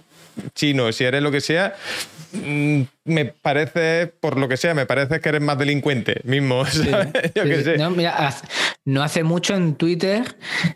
chino, 0.55 0.91
si 0.91 1.03
eres 1.03 1.21
lo 1.21 1.31
que 1.31 1.41
sea, 1.41 1.75
me 2.31 3.25
parece, 3.25 4.07
por 4.07 4.37
lo 4.37 4.47
que 4.47 4.57
sea, 4.57 4.73
me 4.73 4.85
parece 4.85 5.19
que 5.19 5.29
eres 5.29 5.41
más 5.41 5.57
delincuente 5.57 6.21
mismo. 6.23 6.63
No, 8.85 9.03
hace 9.03 9.23
mucho 9.23 9.53
en 9.53 9.75
Twitter 9.75 10.23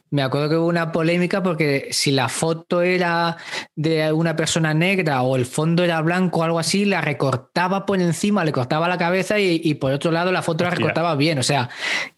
me 0.09 0.21
acuerdo 0.21 0.49
que 0.49 0.57
hubo 0.57 0.67
una 0.67 0.91
polémica 0.91 1.41
porque 1.41 1.87
si 1.91 2.11
la 2.11 2.27
foto 2.27 2.81
era 2.81 3.37
de 3.75 4.11
una 4.11 4.35
persona 4.35 4.73
negra 4.73 5.21
o 5.21 5.37
el 5.37 5.45
fondo 5.45 5.85
era 5.85 6.01
blanco 6.01 6.41
o 6.41 6.43
algo 6.43 6.59
así, 6.59 6.83
la 6.83 6.99
recortaba 6.99 7.85
por 7.85 8.01
encima, 8.01 8.43
le 8.43 8.51
cortaba 8.51 8.89
la 8.89 8.97
cabeza 8.97 9.39
y, 9.39 9.73
por 9.75 9.93
otro 9.93 10.11
lado 10.11 10.33
la 10.33 10.41
foto 10.41 10.65
la 10.65 10.71
recortaba 10.71 11.15
bien. 11.15 11.39
O 11.39 11.43
sea, 11.43 11.69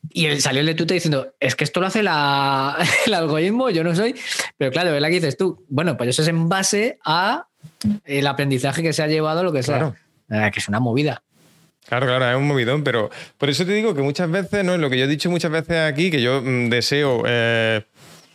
y 0.10 0.26
él 0.26 0.42
salió 0.42 0.62
el 0.62 0.66
de 0.66 0.74
Twitter 0.74 0.96
diciendo, 0.96 1.36
es 1.40 1.56
que 1.56 1.64
esto 1.64 1.80
lo 1.80 1.86
hace 1.86 2.02
la, 2.02 2.78
el 3.06 3.14
algoritmo, 3.14 3.70
yo 3.70 3.84
no 3.84 3.96
soy. 3.96 4.16
Pero 4.58 4.72
claro, 4.72 4.92
¿verdad 4.92 5.10
que 5.10 5.16
dices 5.16 5.38
tú? 5.38 5.64
Bueno, 5.70 5.96
pues 5.96 6.10
eso 6.10 6.24
es 6.24 6.28
en 6.28 6.50
base 6.50 6.98
a 7.06 7.48
el 8.06 8.28
aprendizaje 8.28 8.82
que 8.82 8.94
se 8.94 9.04
ha 9.04 9.08
llevado, 9.08 9.44
lo 9.44 9.52
que 9.52 9.64
sea. 9.64 9.94
Eh, 10.30 10.50
que 10.54 10.60
es 10.60 10.68
una 10.68 10.80
movida. 10.80 11.22
Claro, 11.88 12.08
claro, 12.08 12.30
es 12.30 12.38
un 12.38 12.48
movidón, 12.48 12.84
pero 12.84 13.10
por 13.38 13.50
eso 13.50 13.66
te 13.66 13.74
digo 13.74 13.94
que 13.94 14.02
muchas 14.02 14.32
veces, 14.32 14.64
¿no? 14.64 14.78
Lo 14.78 14.90
que 14.90 14.98
yo 14.98 15.06
he 15.06 15.08
dicho 15.08 15.30
muchas 15.30 15.52
veces 15.52 15.80
aquí, 15.80 16.10
que 16.10 16.22
yo 16.22 16.42
mm, 16.42 16.70
deseo. 16.70 17.24
Eh, 17.28 17.84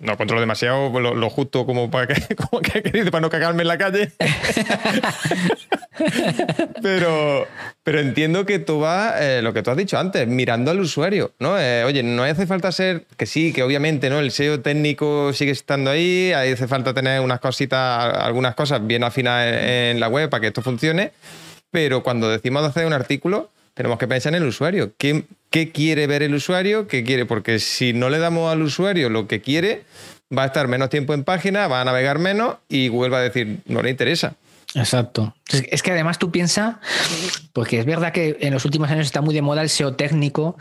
no 0.01 0.16
controlo 0.16 0.40
demasiado 0.40 0.99
lo, 1.01 1.30
justo 1.30 1.66
como 1.66 1.90
para 1.90 2.07
que, 2.07 2.36
como 2.36 2.62
que, 2.62 2.82
para 3.11 3.20
no 3.20 3.30
cagarme 3.30 3.62
en 3.62 3.68
la 3.68 3.78
calle. 3.78 4.12
pero, 6.82 7.46
pero 7.82 8.01
entiendo 8.01 8.46
que 8.46 8.59
tú 8.59 8.80
vas, 8.80 9.20
eh, 9.20 9.40
lo 9.42 9.53
que 9.53 9.62
tú 9.62 9.70
has 9.70 9.76
dicho 9.76 9.99
antes, 9.99 10.26
mirando 10.26 10.70
al 10.70 10.80
usuario, 10.80 11.32
¿no? 11.38 11.59
Eh, 11.59 11.84
oye, 11.84 12.03
no 12.03 12.22
hace 12.22 12.46
falta 12.46 12.72
ser, 12.72 13.07
que 13.16 13.26
sí, 13.26 13.53
que 13.53 13.62
obviamente, 13.62 14.11
¿no? 14.11 14.20
El 14.20 14.30
SEO 14.30 14.61
técnico 14.61 15.32
sigue 15.32 15.53
estando 15.53 15.90
ahí, 15.90 16.32
ahí 16.32 16.53
hace 16.53 16.68
falta 16.68 16.94
tener 16.94 17.20
unas 17.20 17.40
cositas, 17.40 18.16
algunas 18.18 18.55
cosas 18.55 18.86
bien 18.86 19.05
afinadas 19.05 19.62
en 19.62 20.01
la 20.01 20.09
web 20.09 20.30
para 20.30 20.40
que 20.40 20.49
esto 20.49 20.62
funcione, 20.62 21.12
pero 21.70 22.03
cuando 22.03 22.28
decimos 22.28 22.64
hacer 22.64 22.86
un 22.86 22.92
artículo, 22.92 23.51
tenemos 23.79 24.01
que 24.01 24.09
pensar 24.09 24.35
en 24.35 24.43
el 24.43 24.49
usuario. 24.49 24.93
¿Qué, 24.99 25.24
¿Qué, 25.51 25.70
quiere 25.70 26.09
ver 26.09 26.24
el 26.24 26.35
usuario? 26.35 26.89
¿Qué 26.89 27.05
quiere? 27.05 27.26
Porque 27.26 27.61
si 27.61 27.93
no 27.93 28.11
le 28.11 28.18
damos 28.18 28.51
al 28.51 28.61
usuario 28.61 29.09
lo 29.09 29.29
que 29.29 29.41
quiere, 29.41 29.85
va 30.37 30.43
a 30.43 30.47
estar 30.47 30.66
menos 30.66 30.91
tiempo 30.91 31.14
en 31.14 31.22
página, 31.22 31.68
va 31.68 31.81
a 31.81 31.85
navegar 31.85 32.18
menos 32.18 32.57
y 32.68 32.89
Google 32.89 33.11
va 33.11 33.18
a 33.18 33.22
decir, 33.22 33.61
no 33.66 33.81
le 33.81 33.91
interesa. 33.91 34.35
Exacto. 34.74 35.33
Es 35.70 35.85
que 35.85 35.93
además 35.93 36.18
tú 36.18 36.33
piensas, 36.33 36.79
porque 37.53 37.79
es 37.79 37.87
verdad 37.87 38.12
que 38.12 38.37
en 38.41 38.53
los 38.53 38.64
últimos 38.64 38.91
años 38.91 39.07
está 39.07 39.20
muy 39.20 39.33
de 39.33 39.43
moda 39.43 39.62
el 39.62 39.68
SEO 39.68 39.95
técnico, 39.95 40.59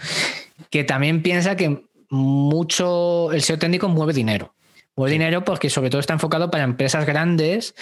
que 0.69 0.83
también 0.83 1.23
piensa 1.23 1.55
que 1.55 1.85
mucho 2.11 3.31
el 3.31 3.41
SEO 3.41 3.57
técnico 3.57 3.89
mueve 3.89 4.13
dinero. 4.13 4.53
Mueve 4.95 5.13
dinero 5.13 5.43
porque 5.43 5.71
sobre 5.71 5.89
todo 5.89 6.01
está 6.01 6.13
enfocado 6.13 6.51
para 6.51 6.63
empresas 6.63 7.07
grandes 7.07 7.73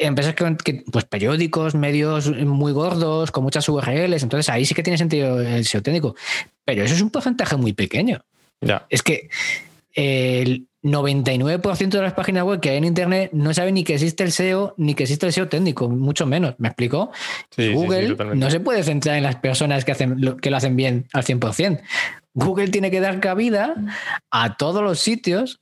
empresas 0.00 0.34
que, 0.34 0.84
pues 0.90 1.04
periódicos, 1.04 1.74
medios 1.74 2.30
muy 2.30 2.72
gordos, 2.72 3.30
con 3.30 3.44
muchas 3.44 3.68
URLs, 3.68 4.22
entonces 4.22 4.48
ahí 4.48 4.64
sí 4.64 4.74
que 4.74 4.82
tiene 4.82 4.98
sentido 4.98 5.40
el 5.40 5.64
SEO 5.64 5.82
técnico. 5.82 6.16
Pero 6.64 6.82
eso 6.82 6.94
es 6.94 7.02
un 7.02 7.10
porcentaje 7.10 7.56
muy 7.56 7.72
pequeño. 7.72 8.20
Ya. 8.60 8.86
Es 8.88 9.02
que 9.02 9.28
el 9.94 10.66
99% 10.82 11.90
de 11.90 12.02
las 12.02 12.14
páginas 12.14 12.44
web 12.44 12.60
que 12.60 12.70
hay 12.70 12.78
en 12.78 12.84
Internet 12.84 13.30
no 13.32 13.52
saben 13.52 13.74
ni 13.74 13.84
que 13.84 13.94
existe 13.94 14.24
el 14.24 14.32
SEO, 14.32 14.74
ni 14.78 14.94
que 14.94 15.02
existe 15.02 15.26
el 15.26 15.32
SEO 15.32 15.48
técnico, 15.48 15.88
mucho 15.88 16.26
menos. 16.26 16.54
¿Me 16.58 16.68
explico? 16.68 17.12
Google 17.56 18.16
no 18.34 18.50
se 18.50 18.60
puede 18.60 18.82
centrar 18.82 19.16
en 19.16 19.22
las 19.22 19.36
personas 19.36 19.84
que, 19.84 19.92
hacen, 19.92 20.38
que 20.40 20.50
lo 20.50 20.56
hacen 20.56 20.76
bien 20.76 21.06
al 21.12 21.24
100%. 21.24 21.80
Google 22.32 22.68
tiene 22.68 22.90
que 22.90 23.00
dar 23.00 23.20
cabida 23.20 23.74
a 24.30 24.56
todos 24.56 24.82
los 24.82 25.00
sitios 25.00 25.60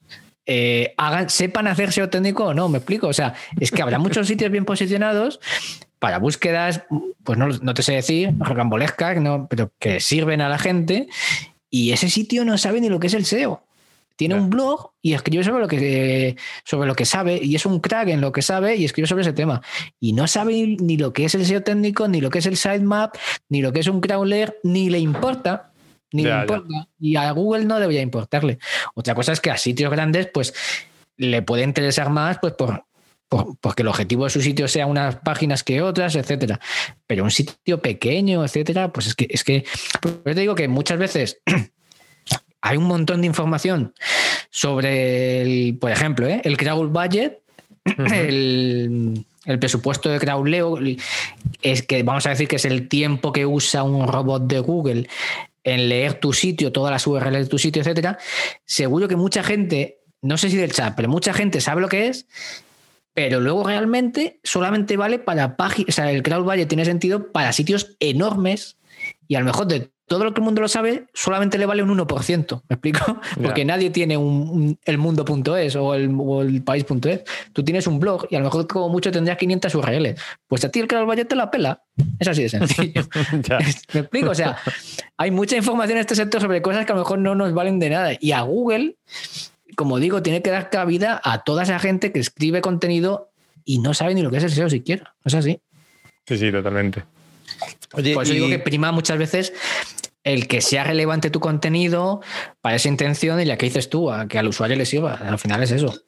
eh, 0.51 0.95
hagan, 0.97 1.29
sepan 1.29 1.67
hacer 1.67 1.93
SEO 1.93 2.09
técnico 2.09 2.47
o 2.47 2.55
no, 2.55 2.71
me 2.71 2.79
explico. 2.79 3.07
O 3.07 3.13
sea, 3.13 3.35
es 3.61 3.71
que 3.71 3.83
habrá 3.83 3.99
muchos 4.01 4.27
sitios 4.27 4.51
bien 4.51 4.65
posicionados, 4.65 5.41
para 5.99 6.19
búsquedas, 6.19 6.83
pues 7.23 7.39
no, 7.39 7.49
no 7.49 7.75
te 7.75 7.83
sé 7.83 7.93
decir, 7.93 8.33
rocambolescas, 8.39 9.21
no, 9.21 9.47
pero 9.49 9.73
que 9.79 10.01
sirven 10.01 10.41
a 10.41 10.49
la 10.49 10.59
gente. 10.59 11.09
Y 11.71 11.93
ese 11.93 12.09
sitio 12.09 12.45
no 12.45 12.57
sabe 12.57 12.81
ni 12.81 12.89
lo 12.89 12.99
que 12.99 13.09
es 13.09 13.15
el 13.15 13.27
SEO. 13.27 13.63
Tiene 14.17 14.35
un 14.35 14.51
blog 14.51 14.93
y 15.03 15.13
escribe 15.13 15.45
sobre 15.45 15.61
lo, 15.61 15.69
que, 15.69 16.37
sobre 16.65 16.89
lo 16.89 16.97
que 16.97 17.05
sabe, 17.05 17.39
y 17.41 17.55
es 17.55 17.67
un 17.67 17.79
crack 17.79 18.09
en 18.09 18.21
lo 18.21 18.33
que 18.33 18.43
sabe 18.43 18.75
y 18.75 18.85
escribe 18.85 19.07
sobre 19.07 19.23
ese 19.23 19.33
tema. 19.33 19.63
Y 20.01 20.13
no 20.13 20.27
sabe 20.27 20.77
ni 20.81 20.97
lo 20.97 21.13
que 21.13 21.27
es 21.27 21.35
el 21.35 21.47
SEO 21.47 21.63
técnico, 21.63 22.09
ni 22.09 22.21
lo 22.21 22.31
que 22.31 22.39
es 22.39 22.47
el 22.47 22.57
sitemap, 22.57 23.15
ni 23.49 23.61
lo 23.61 23.73
que 23.73 23.81
es 23.81 23.87
un 23.87 24.01
crawler, 24.01 24.59
ni 24.65 24.91
le 24.91 24.99
importa. 24.99 25.68
Ni 26.13 26.23
importa. 26.23 26.89
Y 26.99 27.17
a 27.17 27.31
Google 27.33 27.65
no 27.65 27.79
debería 27.79 28.03
importarle. 28.03 28.59
Otra 28.95 29.15
cosa 29.15 29.33
es 29.33 29.41
que 29.41 29.51
a 29.51 29.57
sitios 29.57 29.91
grandes, 29.91 30.29
pues 30.33 30.55
le 31.17 31.43
puede 31.43 31.65
interesar 31.65 32.11
más, 32.11 32.39
pues 32.39 32.55
por, 32.55 32.85
porque 33.29 33.83
el 33.83 33.89
objetivo 33.89 34.25
de 34.25 34.31
su 34.31 34.41
sitio 34.41 34.69
sea 34.69 34.87
unas 34.87 35.17
páginas 35.17 35.63
que 35.63 35.83
otras, 35.83 36.17
etcétera. 36.17 36.61
Pero 37.07 37.25
un 37.25 37.31
sitio 37.31 37.81
pequeño, 37.81 38.45
etcétera, 38.45 38.93
pues 38.93 39.09
es 39.09 39.15
que, 39.15 39.27
es 39.29 39.45
que, 39.45 39.65
yo 40.03 40.21
te 40.23 40.35
digo 40.35 40.55
que 40.55 40.69
muchas 40.69 40.99
veces 40.99 41.41
hay 42.63 42.77
un 42.77 42.85
montón 42.85 43.21
de 43.21 43.27
información 43.27 43.93
sobre, 44.51 45.43
el, 45.43 45.79
por 45.79 45.91
ejemplo, 45.91 46.27
¿eh? 46.27 46.41
el 46.45 46.57
crowd 46.57 46.89
budget, 46.89 47.43
el, 47.85 49.25
presupuesto 49.61 50.11
de 50.11 50.19
Crowdleo, 50.19 50.79
es 51.63 51.83
que 51.83 52.03
vamos 52.03 52.27
a 52.27 52.31
decir 52.31 52.49
que 52.49 52.57
es 52.57 52.67
el 52.67 52.89
tiempo 52.89 53.33
que 53.33 53.47
usa 53.47 53.83
un 53.83 54.07
robot 54.07 54.47
de 54.47 54.61
Google 54.61 55.09
en 55.65 55.89
leer 55.89 56.15
tu 56.15 56.33
sitio, 56.33 56.73
todas 56.73 56.91
las 56.91 57.07
URLs 57.07 57.45
de 57.45 57.47
tu 57.47 57.59
sitio, 57.59 57.83
etcétera. 57.83 58.19
Seguro 58.65 59.09
que 59.09 59.17
mucha 59.17 59.43
gente, 59.43 60.01
no 60.23 60.37
sé 60.37 60.51
si 60.51 60.57
del 60.57 60.73
chat, 60.73 60.95
pero 60.97 61.09
mucha 61.09 61.33
gente 61.33 61.61
sabe 61.61 61.81
lo 61.81 61.89
que 61.89 62.09
es 62.09 62.27
pero 63.19 63.41
luego 63.41 63.65
realmente 63.65 64.39
solamente 64.45 64.97
vale 64.97 65.19
para 65.19 65.57
páginas, 65.57 65.89
o 65.89 65.93
sea, 65.93 66.13
el 66.13 66.23
crowd 66.23 66.45
budget 66.45 66.69
tiene 66.69 66.85
sentido 66.85 67.33
para 67.33 67.53
sitios 67.53 67.97
enormes 67.99 68.79
y 69.27 69.35
a 69.35 69.41
lo 69.41 69.47
mejor 69.47 69.67
de 69.67 69.91
todo 70.09 70.25
lo 70.25 70.35
que 70.35 70.41
el 70.41 70.45
mundo 70.45 70.61
lo 70.61 70.69
sabe, 70.69 71.05
solamente 71.13 71.59
le 71.59 71.67
vale 71.67 71.83
un 71.83 71.97
1%. 71.97 72.63
¿Me 72.69 72.75
explico? 72.75 73.21
Porque 73.43 73.65
nadie 73.65 73.91
tiene 73.91 74.17
un, 74.17 74.79
el 74.85 74.99
mundo.es 74.99 75.77
o 75.77 75.95
el, 75.95 76.13
o 76.19 76.43
el 76.43 76.63
país.es. 76.63 77.23
Tú 77.53 77.63
tienes 77.63 77.87
un 77.87 78.01
blog 78.01 78.27
y 78.31 78.37
a 78.37 78.39
lo 78.39 78.47
mejor 78.47 78.67
como 78.67 78.89
mucho 78.89 79.13
tendrías 79.13 79.39
500 79.39 79.75
URLs. 79.75 80.21
Pues 80.49 80.65
a 80.65 80.71
ti 80.71 80.81
el 80.81 80.89
Valle 80.89 81.25
te 81.27 81.37
la 81.37 81.51
pela. 81.51 81.83
Es 82.19 82.27
así 82.27 82.43
de 82.43 82.49
sencillo. 82.49 83.03
¿Me 83.93 84.01
explico? 84.01 84.31
O 84.31 84.35
sea, 84.35 84.59
hay 85.17 85.31
mucha 85.31 85.57
información 85.57 85.99
en 85.99 86.01
este 86.01 86.15
sector 86.15 86.41
sobre 86.41 86.63
cosas 86.63 86.87
que 86.87 86.93
a 86.93 86.95
lo 86.95 87.03
mejor 87.03 87.19
no 87.19 87.35
nos 87.35 87.53
valen 87.53 87.79
de 87.79 87.91
nada. 87.91 88.13
Y 88.19 88.33
a 88.33 88.41
Google, 88.41 88.97
como 89.77 89.99
digo, 89.99 90.23
tiene 90.23 90.43
que 90.43 90.51
dar 90.51 90.71
cabida 90.71 91.21
a 91.23 91.45
toda 91.45 91.65
esa 91.65 91.79
gente 91.79 92.13
que 92.13 92.19
escribe 92.19 92.63
contenido 92.63 93.31
y 93.65 93.79
no 93.79 93.93
sabe 93.93 94.15
ni 94.15 94.23
lo 94.23 94.31
que 94.31 94.39
es 94.39 94.45
el 94.45 94.51
SEO 94.51 94.71
siquiera. 94.71 95.15
Es 95.25 95.35
así. 95.35 95.61
Sí, 96.27 96.39
sí, 96.39 96.51
totalmente. 96.51 97.05
Oye, 97.93 98.15
Por 98.15 98.25
eso 98.25 98.33
digo 98.33 98.49
que 98.49 98.59
prima 98.59 98.93
muchas 98.93 99.19
veces 99.19 99.53
el 100.25 100.47
que 100.47 100.61
sea 100.61 100.85
relevante 100.85 101.31
tu 101.31 101.41
contenido 101.41 102.21
para 102.61 102.77
esa 102.77 102.89
intención 102.89 103.41
y 103.41 103.45
la 103.45 103.57
que 103.57 103.67
dices 103.67 103.89
tú, 103.89 104.11
a 104.11 104.29
que 104.29 104.39
al 104.39 104.49
usuario 104.49 104.77
le 104.77 104.85
sirva. 104.85 105.15
Al 105.15 105.39
final 105.39 105.63
es 105.63 105.71
eso. 105.71 106.03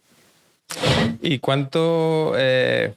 ¿Y 1.23 1.39
cuánto 1.39 2.35
eh, 2.37 2.95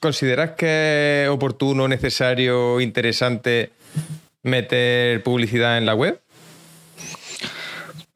consideras 0.00 0.50
que 0.50 1.24
es 1.24 1.28
oportuno, 1.28 1.88
necesario, 1.88 2.80
interesante 2.80 3.70
meter 4.42 5.22
publicidad 5.22 5.78
en 5.78 5.86
la 5.86 5.94
web? 5.94 6.20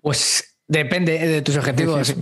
Pues 0.01 0.57
depende 0.67 1.19
de 1.19 1.43
tus 1.43 1.57
objetivos. 1.57 2.15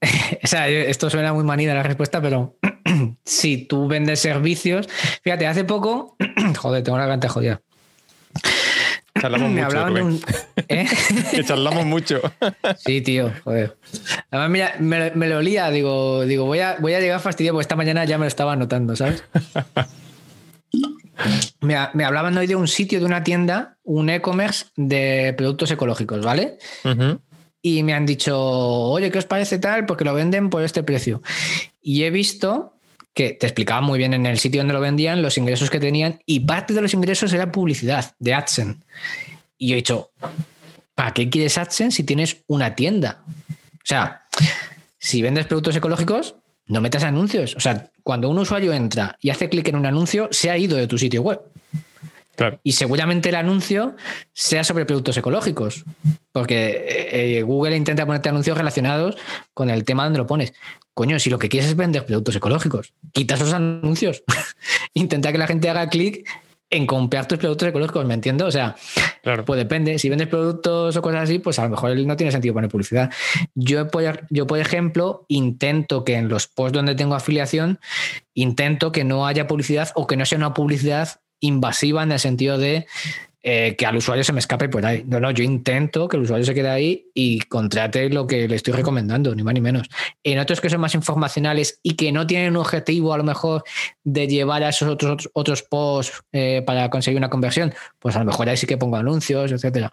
o 0.42 0.46
sea, 0.46 0.68
esto 0.68 1.08
suena 1.10 1.32
muy 1.32 1.44
manida 1.44 1.74
la 1.74 1.82
respuesta, 1.82 2.20
pero 2.20 2.56
si 3.24 3.58
tú 3.58 3.88
vendes 3.88 4.20
servicios, 4.20 4.88
fíjate, 5.22 5.46
hace 5.46 5.64
poco, 5.64 6.16
joder, 6.58 6.82
tengo 6.82 6.96
una 6.96 7.04
garganta 7.04 7.28
jodida. 7.28 7.60
Charlamos 9.20 9.50
mucho. 10.12 10.28
¿eh? 10.68 10.86
que 11.30 11.44
charlamos 11.44 11.86
mucho. 11.86 12.20
sí, 12.76 13.00
tío, 13.00 13.32
joder. 13.44 13.76
Además, 14.30 14.78
mira, 14.78 15.12
me, 15.14 15.28
lo 15.28 15.38
olía, 15.38 15.70
digo, 15.70 16.24
digo 16.24 16.44
voy, 16.44 16.60
a, 16.60 16.76
voy 16.80 16.94
a 16.94 17.00
llegar 17.00 17.20
fastidiado 17.20 17.54
porque 17.54 17.62
esta 17.62 17.76
mañana 17.76 18.04
ya 18.04 18.18
me 18.18 18.24
lo 18.24 18.28
estaba 18.28 18.56
notando, 18.56 18.96
¿sabes? 18.96 19.24
me, 21.60 21.76
me, 21.94 22.04
hablaban 22.04 22.36
hoy 22.36 22.46
de 22.46 22.56
un 22.56 22.68
sitio, 22.68 22.98
de 22.98 23.06
una 23.06 23.22
tienda, 23.22 23.78
un 23.84 24.10
e-commerce 24.10 24.66
de 24.76 25.34
productos 25.36 25.70
ecológicos, 25.70 26.24
¿vale? 26.24 26.58
Y 27.62 27.82
me 27.82 27.94
han 27.94 28.04
dicho, 28.04 28.38
oye, 28.38 29.10
¿qué 29.10 29.18
os 29.18 29.24
parece 29.24 29.58
tal? 29.58 29.86
Porque 29.86 30.04
lo 30.04 30.12
venden 30.12 30.50
por 30.50 30.62
este 30.62 30.82
precio. 30.82 31.22
Y 31.80 32.02
he 32.02 32.10
visto 32.10 32.73
que 33.14 33.30
te 33.30 33.46
explicaban 33.46 33.84
muy 33.84 33.98
bien 33.98 34.12
en 34.12 34.26
el 34.26 34.38
sitio 34.38 34.60
donde 34.60 34.74
lo 34.74 34.80
vendían 34.80 35.22
los 35.22 35.38
ingresos 35.38 35.70
que 35.70 35.80
tenían 35.80 36.20
y 36.26 36.40
parte 36.40 36.74
de 36.74 36.82
los 36.82 36.94
ingresos 36.94 37.32
era 37.32 37.52
publicidad 37.52 38.14
de 38.18 38.34
AdSense. 38.34 38.80
Y 39.56 39.68
yo 39.68 39.74
he 39.74 39.76
dicho, 39.76 40.10
¿para 40.94 41.14
qué 41.14 41.30
quieres 41.30 41.56
AdSense 41.56 41.96
si 41.96 42.04
tienes 42.04 42.38
una 42.48 42.74
tienda? 42.74 43.22
O 43.28 43.86
sea, 43.86 44.24
si 44.98 45.22
vendes 45.22 45.46
productos 45.46 45.76
ecológicos, 45.76 46.34
no 46.66 46.80
metas 46.80 47.04
anuncios. 47.04 47.54
O 47.56 47.60
sea, 47.60 47.90
cuando 48.02 48.28
un 48.28 48.38
usuario 48.38 48.72
entra 48.72 49.16
y 49.20 49.30
hace 49.30 49.48
clic 49.48 49.68
en 49.68 49.76
un 49.76 49.86
anuncio, 49.86 50.28
se 50.30 50.50
ha 50.50 50.58
ido 50.58 50.76
de 50.76 50.86
tu 50.86 50.98
sitio 50.98 51.22
web. 51.22 51.40
Y 52.62 52.72
seguramente 52.72 53.28
el 53.28 53.36
anuncio 53.36 53.94
sea 54.32 54.64
sobre 54.64 54.86
productos 54.86 55.16
ecológicos, 55.16 55.84
porque 56.32 56.70
eh, 56.70 57.38
eh, 57.38 57.42
Google 57.42 57.76
intenta 57.76 58.04
ponerte 58.06 58.28
anuncios 58.28 58.58
relacionados 58.58 59.16
con 59.52 59.70
el 59.70 59.84
tema 59.84 60.04
donde 60.04 60.18
lo 60.18 60.26
pones. 60.26 60.52
Coño, 60.94 61.18
si 61.18 61.28
lo 61.28 61.38
que 61.38 61.48
quieres 61.48 61.70
es 61.70 61.76
vender 61.76 62.06
productos 62.06 62.36
ecológicos, 62.36 62.92
quita 63.12 63.34
esos 63.34 63.52
anuncios. 63.52 64.22
Intenta 64.94 65.32
que 65.32 65.38
la 65.38 65.48
gente 65.48 65.68
haga 65.68 65.88
clic 65.88 66.24
en 66.70 66.86
comprar 66.86 67.28
tus 67.28 67.38
productos 67.38 67.68
ecológicos, 67.68 68.04
¿me 68.04 68.14
entiendo? 68.14 68.46
O 68.46 68.50
sea, 68.50 68.74
pues 69.22 69.56
depende. 69.56 69.98
Si 69.98 70.08
vendes 70.08 70.28
productos 70.28 70.96
o 70.96 71.02
cosas 71.02 71.22
así, 71.22 71.38
pues 71.38 71.58
a 71.58 71.64
lo 71.64 71.70
mejor 71.70 71.96
no 71.98 72.16
tiene 72.16 72.32
sentido 72.32 72.54
poner 72.54 72.70
publicidad. 72.70 73.12
Yo, 73.54 73.88
yo, 74.30 74.46
por 74.46 74.58
ejemplo, 74.58 75.24
intento 75.28 76.04
que 76.04 76.14
en 76.14 76.28
los 76.28 76.46
posts 76.46 76.74
donde 76.74 76.94
tengo 76.94 77.14
afiliación, 77.14 77.78
intento 78.34 78.92
que 78.92 79.04
no 79.04 79.26
haya 79.26 79.46
publicidad 79.46 79.90
o 79.94 80.06
que 80.06 80.16
no 80.16 80.26
sea 80.26 80.38
una 80.38 80.54
publicidad 80.54 81.20
invasiva 81.40 82.02
en 82.02 82.12
el 82.12 82.18
sentido 82.18 82.58
de 82.58 82.86
eh, 83.46 83.76
que 83.76 83.84
al 83.84 83.94
usuario 83.94 84.24
se 84.24 84.32
me 84.32 84.38
escape 84.38 84.70
por 84.70 84.86
ahí. 84.86 85.04
No, 85.06 85.20
no, 85.20 85.30
yo 85.30 85.44
intento 85.44 86.08
que 86.08 86.16
el 86.16 86.22
usuario 86.22 86.46
se 86.46 86.54
quede 86.54 86.70
ahí 86.70 87.10
y 87.12 87.40
contrate 87.40 88.08
lo 88.08 88.26
que 88.26 88.48
le 88.48 88.56
estoy 88.56 88.72
recomendando, 88.72 89.34
ni 89.34 89.42
más 89.42 89.52
ni 89.52 89.60
menos. 89.60 89.86
En 90.22 90.38
otros 90.38 90.62
que 90.62 90.70
son 90.70 90.80
más 90.80 90.94
informacionales 90.94 91.78
y 91.82 91.92
que 91.92 92.10
no 92.10 92.26
tienen 92.26 92.52
un 92.52 92.56
objetivo 92.56 93.12
a 93.12 93.18
lo 93.18 93.24
mejor 93.24 93.62
de 94.02 94.28
llevar 94.28 94.62
a 94.62 94.70
esos 94.70 94.88
otros, 94.88 95.28
otros, 95.34 95.60
posts 95.62 96.22
eh, 96.32 96.62
para 96.64 96.88
conseguir 96.88 97.18
una 97.18 97.28
conversión, 97.28 97.74
pues 97.98 98.16
a 98.16 98.20
lo 98.20 98.24
mejor 98.24 98.48
ahí 98.48 98.56
sí 98.56 98.66
que 98.66 98.78
pongo 98.78 98.96
anuncios, 98.96 99.52
etcétera. 99.52 99.92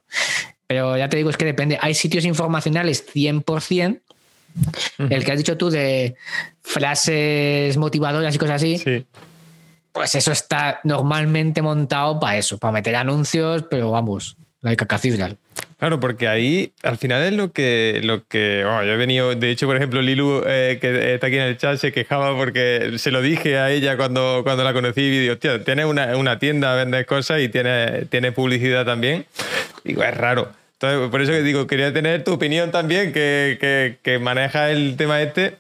Pero 0.66 0.98
ya 0.98 1.10
te 1.10 1.18
digo, 1.18 1.30
es 1.30 1.36
que 1.36 1.44
depende. 1.44 1.78
Hay 1.82 1.94
sitios 1.94 2.24
informacionales 2.24 3.06
100%, 3.14 4.00
el 5.10 5.26
que 5.26 5.32
has 5.34 5.38
dicho 5.38 5.58
tú 5.58 5.70
de 5.70 6.16
frases 6.62 7.76
motivadoras 7.76 8.34
y 8.34 8.38
cosas 8.38 8.56
así. 8.56 8.78
Sí 8.78 9.06
pues 9.92 10.16
eso 10.16 10.32
está 10.32 10.80
normalmente 10.84 11.62
montado 11.62 12.20
para 12.20 12.38
eso, 12.38 12.58
para 12.58 12.74
meter 12.74 12.96
anuncios, 12.96 13.66
pero 13.70 13.92
vamos, 13.92 14.38
la 14.62 14.76
catedral. 14.76 15.38
Claro, 15.82 16.00
porque 16.00 16.28
ahí 16.28 16.74
al 16.84 16.98
final 17.00 17.24
es 17.24 17.34
lo 17.34 17.52
que. 17.52 18.02
Lo 18.04 18.28
que 18.28 18.64
oh, 18.64 18.84
yo 18.84 18.92
he 18.92 18.98
venido. 18.98 19.34
De 19.34 19.50
hecho, 19.50 19.66
por 19.66 19.76
ejemplo, 19.76 20.00
Lilu, 20.00 20.44
eh, 20.46 20.78
que 20.80 21.16
está 21.16 21.26
aquí 21.26 21.38
en 21.38 21.42
el 21.42 21.58
chat, 21.58 21.78
se 21.78 21.92
quejaba 21.92 22.38
porque 22.38 23.00
se 23.00 23.10
lo 23.10 23.20
dije 23.20 23.58
a 23.58 23.72
ella 23.72 23.98
cuando, 23.98 24.42
cuando 24.44 24.64
la 24.64 24.74
conocí 24.74 25.02
y 25.02 25.20
digo, 25.22 25.38
tío, 25.40 25.62
tienes 25.62 25.86
una, 25.86 26.16
una, 26.18 26.38
tienda, 26.38 26.76
vendes 26.76 27.08
cosas 27.08 27.42
y 27.42 27.50
tiene, 27.50 28.06
tiene 28.06 28.32
publicidad 28.32 28.86
también. 28.86 29.26
Digo, 29.84 30.04
es 30.04 30.16
raro. 30.16 30.52
Entonces, 30.74 31.10
por 31.10 31.20
eso 31.20 31.32
que 31.32 31.42
digo, 31.42 31.66
quería 31.66 31.92
tener 31.92 32.24
tu 32.24 32.34
opinión 32.34 32.70
también, 32.70 33.12
que, 33.12 33.58
que, 33.60 33.98
que 34.04 34.20
maneja 34.20 34.70
el 34.70 34.96
tema 34.98 35.20
este 35.24 35.56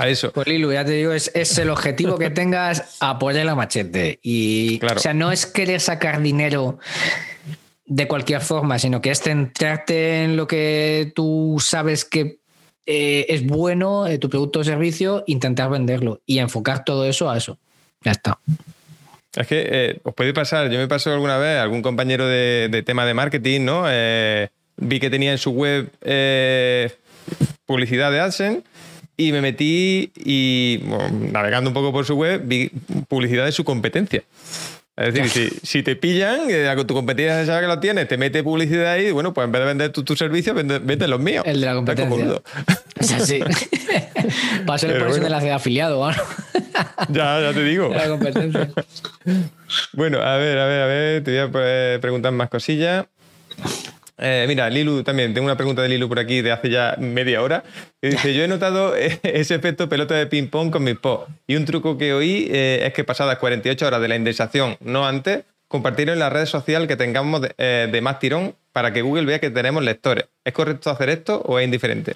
para 0.00 0.10
eso. 0.10 0.32
Pues 0.32 0.46
Lilu, 0.46 0.72
ya 0.72 0.82
te 0.82 0.92
digo, 0.92 1.12
es, 1.12 1.58
el 1.58 1.68
objetivo 1.68 2.16
que 2.16 2.30
tengas, 2.30 2.96
apoyar 3.00 3.44
la 3.44 3.54
machete. 3.54 4.18
Y, 4.22 4.80
O 4.82 4.98
sea, 4.98 5.12
no 5.12 5.30
es 5.30 5.44
querer 5.44 5.80
sacar 5.80 6.22
dinero 6.22 6.78
de 7.84 8.08
cualquier 8.08 8.40
forma, 8.40 8.78
sino 8.78 9.02
que 9.02 9.10
es 9.10 9.20
centrarte 9.20 10.24
en 10.24 10.38
lo 10.38 10.46
que 10.46 11.12
tú 11.14 11.58
sabes 11.60 12.06
que 12.06 12.38
eh, 12.86 13.26
es 13.28 13.46
bueno, 13.46 14.06
eh, 14.06 14.16
tu 14.16 14.30
producto 14.30 14.60
o 14.60 14.64
servicio, 14.64 15.22
intentar 15.26 15.68
venderlo 15.68 16.22
y 16.24 16.38
enfocar 16.38 16.82
todo 16.82 17.04
eso 17.04 17.30
a 17.30 17.36
eso. 17.36 17.58
Ya 18.02 18.12
está. 18.12 18.38
Es 19.36 19.46
que 19.46 19.68
eh, 19.70 20.00
os 20.02 20.14
puede 20.14 20.32
pasar, 20.32 20.70
yo 20.70 20.78
me 20.78 20.88
pasó 20.88 21.12
alguna 21.12 21.36
vez, 21.36 21.58
algún 21.58 21.82
compañero 21.82 22.26
de, 22.26 22.68
de 22.70 22.82
tema 22.82 23.04
de 23.04 23.12
marketing, 23.12 23.60
¿no? 23.66 23.84
vi 24.82 24.98
que 24.98 25.10
tenía 25.10 25.32
en 25.32 25.36
su 25.38 25.50
web 25.50 25.90
publicidad 27.66 28.10
de 28.10 28.20
AdSense 28.20 28.62
y 29.20 29.32
me 29.32 29.42
metí 29.42 30.10
y, 30.16 30.80
navegando 31.30 31.68
un 31.68 31.74
poco 31.74 31.92
por 31.92 32.06
su 32.06 32.14
web, 32.14 32.40
vi 32.44 32.70
publicidad 33.06 33.44
de 33.44 33.52
su 33.52 33.64
competencia. 33.64 34.22
Es 34.96 35.14
decir, 35.14 35.52
si, 35.62 35.82
te 35.82 35.94
pillan, 35.94 36.40
eh, 36.48 36.74
tu 36.86 36.94
competencia 36.94 37.44
sabe 37.46 37.62
que 37.62 37.66
lo 37.66 37.80
tienes, 37.80 38.08
te 38.08 38.16
mete 38.16 38.42
publicidad 38.42 38.92
ahí, 38.92 39.10
bueno, 39.12 39.32
pues 39.32 39.44
en 39.44 39.52
vez 39.52 39.60
de 39.60 39.66
vender 39.66 39.92
tu, 39.92 40.04
tu 40.04 40.16
servicio, 40.16 40.54
vende, 40.54 41.08
los 41.08 41.20
míos. 41.20 41.44
El 41.46 41.60
de 41.60 41.66
la 41.66 41.74
competencia. 41.74 42.42
Es 42.98 43.12
así. 43.12 43.40
Va 44.68 44.74
a 44.74 44.78
ser 44.78 44.98
por 44.98 45.08
eso 45.08 45.20
de 45.20 45.30
la 45.30 45.40
de 45.40 45.52
afiliado, 45.52 46.10
ya, 47.10 47.40
ya 47.40 47.52
te 47.52 47.62
digo. 47.62 47.88
La 47.88 48.08
competencia. 48.08 48.70
Bueno, 49.92 50.20
a 50.20 50.36
ver, 50.36 50.58
a 50.58 50.66
ver, 50.66 50.82
a 50.82 50.86
ver, 50.86 51.24
te 51.24 51.44
voy 51.44 51.60
a 51.62 51.64
eh, 51.66 51.98
preguntar 52.00 52.32
más 52.32 52.48
cosillas. 52.48 53.06
Eh, 54.20 54.44
mira, 54.46 54.68
Lilu 54.68 55.02
también, 55.02 55.32
tengo 55.32 55.46
una 55.46 55.56
pregunta 55.56 55.80
de 55.80 55.88
Lilu 55.88 56.08
por 56.08 56.18
aquí 56.18 56.42
de 56.42 56.52
hace 56.52 56.68
ya 56.68 56.94
media 56.98 57.42
hora. 57.42 57.64
Que 58.00 58.10
dice, 58.10 58.34
yo 58.34 58.44
he 58.44 58.48
notado 58.48 58.94
ese 58.96 59.54
efecto 59.54 59.88
pelota 59.88 60.14
de 60.14 60.26
ping-pong 60.26 60.70
con 60.70 60.84
mis 60.84 60.96
posts. 60.96 61.32
Y 61.46 61.56
un 61.56 61.64
truco 61.64 61.96
que 61.96 62.12
oí 62.12 62.48
eh, 62.50 62.86
es 62.86 62.92
que 62.92 63.02
pasadas 63.02 63.38
48 63.38 63.86
horas 63.86 64.00
de 64.00 64.08
la 64.08 64.16
indexación, 64.16 64.76
no 64.80 65.06
antes, 65.06 65.44
compartirlo 65.68 66.12
en 66.12 66.18
la 66.18 66.28
red 66.28 66.46
social 66.46 66.86
que 66.86 66.96
tengamos 66.96 67.40
de, 67.40 67.54
eh, 67.56 67.88
de 67.90 68.00
más 68.02 68.18
tirón 68.18 68.54
para 68.72 68.92
que 68.92 69.02
Google 69.02 69.24
vea 69.24 69.40
que 69.40 69.50
tenemos 69.50 69.82
lectores. 69.82 70.26
¿Es 70.44 70.52
correcto 70.52 70.90
hacer 70.90 71.08
esto 71.08 71.40
o 71.46 71.58
es 71.58 71.64
indiferente? 71.64 72.14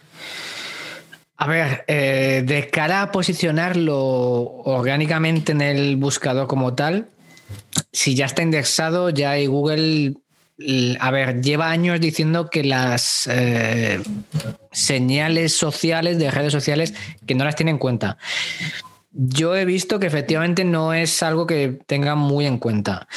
A 1.37 1.49
ver, 1.49 1.85
de 1.87 2.69
cara 2.71 3.03
a 3.03 3.11
posicionarlo 3.11 3.97
orgánicamente 3.97 5.51
en 5.51 5.63
el 5.63 5.97
buscador 5.97 6.47
como 6.47 6.75
tal, 6.75 7.09
si 7.93 8.15
ya 8.15 8.27
está 8.27 8.43
indexado, 8.43 9.11
ya 9.11 9.33
hay 9.33 9.47
Google. 9.47 10.15
A 11.01 11.11
ver, 11.11 11.43
lleva 11.43 11.71
años 11.71 12.01
diciendo 12.01 12.49
que 12.49 12.63
las 12.63 13.29
eh, 13.31 14.01
señales 14.71 15.57
sociales 15.57 16.19
de 16.19 16.31
redes 16.31 16.53
sociales 16.53 16.95
que 17.27 17.35
no 17.35 17.45
las 17.45 17.57
tiene 17.57 17.73
en 17.73 17.79
cuenta. 17.79 18.19
Yo 19.11 19.57
he 19.57 19.65
visto 19.65 19.99
que 19.99 20.07
efectivamente 20.07 20.65
no 20.65 20.95
es 20.95 21.23
algo 21.23 21.47
que 21.47 21.81
tenga 21.87 22.15
muy 22.15 22.47
en 22.47 22.59
cuenta. 22.59 23.09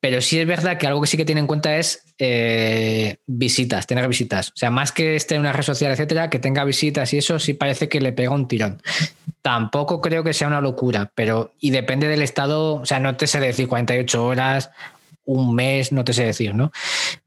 Pero 0.00 0.20
sí 0.20 0.38
es 0.38 0.46
verdad 0.46 0.76
que 0.76 0.86
algo 0.86 1.00
que 1.00 1.06
sí 1.06 1.16
que 1.16 1.24
tiene 1.24 1.40
en 1.40 1.46
cuenta 1.46 1.78
es 1.78 2.04
eh, 2.18 3.16
visitas, 3.26 3.86
tener 3.86 4.06
visitas. 4.06 4.50
O 4.50 4.56
sea, 4.56 4.70
más 4.70 4.92
que 4.92 5.16
esté 5.16 5.36
en 5.36 5.40
una 5.40 5.54
red 5.54 5.62
social, 5.62 5.90
etcétera, 5.92 6.28
que 6.28 6.38
tenga 6.38 6.62
visitas 6.64 7.14
y 7.14 7.18
eso 7.18 7.38
sí 7.38 7.54
parece 7.54 7.88
que 7.88 8.02
le 8.02 8.12
pega 8.12 8.30
un 8.30 8.46
tirón. 8.46 8.82
Tampoco 9.40 10.02
creo 10.02 10.22
que 10.22 10.34
sea 10.34 10.48
una 10.48 10.60
locura, 10.60 11.10
pero 11.14 11.52
y 11.58 11.70
depende 11.70 12.08
del 12.08 12.20
estado, 12.20 12.74
o 12.74 12.84
sea, 12.84 13.00
no 13.00 13.16
te 13.16 13.26
sé 13.26 13.40
decir 13.40 13.66
48 13.66 14.26
horas, 14.26 14.70
un 15.24 15.54
mes, 15.54 15.92
no 15.92 16.04
te 16.04 16.12
sé 16.12 16.24
decir, 16.24 16.54
¿no? 16.54 16.70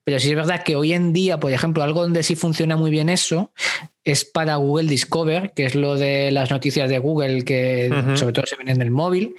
Pero 0.04 0.20
sí 0.20 0.30
es 0.30 0.36
verdad 0.36 0.64
que 0.64 0.76
hoy 0.76 0.93
en 0.93 1.14
día, 1.14 1.39
por 1.39 1.52
ejemplo, 1.52 1.84
algo 1.84 2.02
donde 2.02 2.24
sí 2.24 2.36
funciona 2.36 2.76
muy 2.76 2.91
bien 2.91 3.10
eso 3.10 3.52
es 4.04 4.24
para 4.24 4.56
Google 4.56 4.89
Discover, 4.89 5.52
que 5.54 5.66
es 5.66 5.76
lo 5.76 5.95
de 5.95 6.32
las 6.32 6.50
noticias 6.50 6.89
de 6.89 7.00
Google 7.00 7.43
que 7.43 7.89
sobre 8.16 8.34
todo 8.34 8.45
se 8.45 8.56
ven 8.56 8.70
en 8.70 8.82
el 8.82 8.91
móvil. 8.91 9.36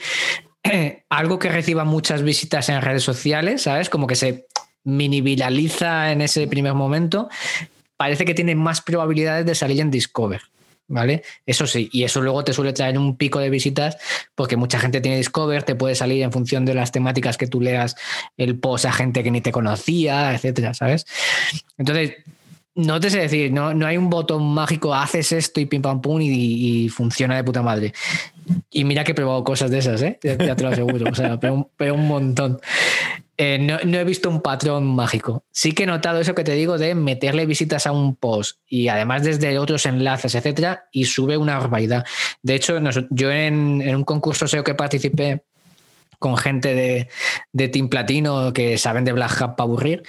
algo 1.09 1.39
que 1.39 1.49
reciba 1.49 1.85
muchas 1.85 2.23
visitas 2.23 2.69
en 2.69 2.83
redes 2.83 3.03
sociales, 3.03 3.63
¿sabes? 3.63 3.89
Como 3.89 4.07
que 4.07 4.17
se 4.17 4.47
mini 4.85 5.21
viraliza 5.21 6.13
en 6.13 6.21
ese 6.21 6.47
primer 6.47 6.75
momento, 6.75 7.29
parece 7.97 8.25
que 8.25 8.35
tiene 8.35 8.55
más 8.55 8.81
probabilidades 8.81 9.47
de 9.47 9.55
salir 9.55 9.81
en 9.81 9.91
Discover. 9.91 10.43
¿Vale? 10.91 11.23
Eso 11.45 11.67
sí, 11.67 11.91
y 11.93 12.05
eso 12.05 12.23
luego 12.23 12.45
te 12.45 12.55
suele 12.55 12.73
traer 12.73 12.97
un 12.97 13.17
pico 13.17 13.41
de 13.41 13.51
visitas 13.51 13.99
porque 14.35 14.57
mucha 14.57 14.79
gente 14.79 15.03
tiene 15.03 15.19
Discover, 15.19 15.63
te 15.63 15.75
puede 15.75 15.95
salir 15.95 16.23
en 16.23 16.33
función 16.33 16.65
de 16.65 16.73
las 16.73 16.93
temáticas 16.93 17.37
que 17.37 17.47
tú 17.47 17.61
leas 17.61 17.95
el 18.39 18.59
post 18.59 18.87
a 18.87 18.93
gente 18.93 19.23
que 19.23 19.31
ni 19.31 19.43
te 19.43 19.53
conocía, 19.53 20.33
etcétera, 20.33 20.73
¿sabes? 20.73 21.05
Entonces, 21.77 22.15
no 22.79 23.01
te 23.01 23.11
sé 23.11 23.19
decir, 23.19 23.53
no, 23.53 23.75
no 23.75 23.87
hay 23.87 23.97
un 23.97 24.09
botón 24.09 24.55
mágico, 24.55 24.95
haces 24.95 25.33
esto 25.33 25.61
y 25.61 25.67
pim 25.67 25.83
pam 25.83 26.01
pum 26.01 26.21
y, 26.23 26.89
funciona 26.89 27.35
de 27.37 27.43
puta 27.43 27.61
madre. 27.61 27.93
Y 28.71 28.85
mira 28.85 29.03
que 29.03 29.13
he 29.13 29.15
probado 29.17 29.43
cosas 29.43 29.71
de 29.71 29.79
esas, 29.79 30.01
¿eh? 30.01 30.19
ya, 30.23 30.37
te 30.55 30.63
lo 30.63 30.69
aseguro, 30.69 31.11
o 31.11 31.15
sea, 31.15 31.41
pero, 31.41 31.71
pero 31.77 31.95
un 31.95 32.07
montón. 32.07 32.61
Eh, 33.41 33.57
no, 33.59 33.79
he 33.79 34.05
visto 34.05 34.29
un 34.29 34.43
patrón 34.43 34.85
mágico. 34.85 35.45
Sí 35.53 35.71
que 35.71 35.85
he 35.85 35.87
notado 35.87 36.21
eso 36.21 36.35
que 36.35 36.43
te 36.43 36.55
digo 36.55 36.77
de 36.77 36.97
meterle 36.97 37.47
visitas 37.47 37.87
a 37.87 37.93
un 37.93 38.17
post 38.17 38.59
y 38.67 38.89
además 38.89 39.23
desde 39.23 39.61
otros 39.61 39.87
enlaces, 39.87 40.35
etcétera, 40.35 40.89
y 40.91 41.05
sube 41.05 41.37
una 41.37 41.57
barbaridad. 41.57 42.05
De 42.43 42.57
hecho, 42.57 42.77
yo 43.11 43.31
en, 43.31 43.81
en 43.81 43.95
un 43.95 44.03
concurso 44.03 44.49
SEO 44.49 44.65
que 44.65 44.75
participé 44.75 45.45
con 46.19 46.37
gente 46.37 46.75
de, 46.75 47.09
de 47.53 47.69
Team 47.69 47.89
Platino 47.89 48.53
que 48.53 48.77
saben 48.77 49.05
de 49.05 49.13
Black 49.13 49.41
Hat 49.41 49.55
para 49.55 49.69
aburrir, 49.69 50.03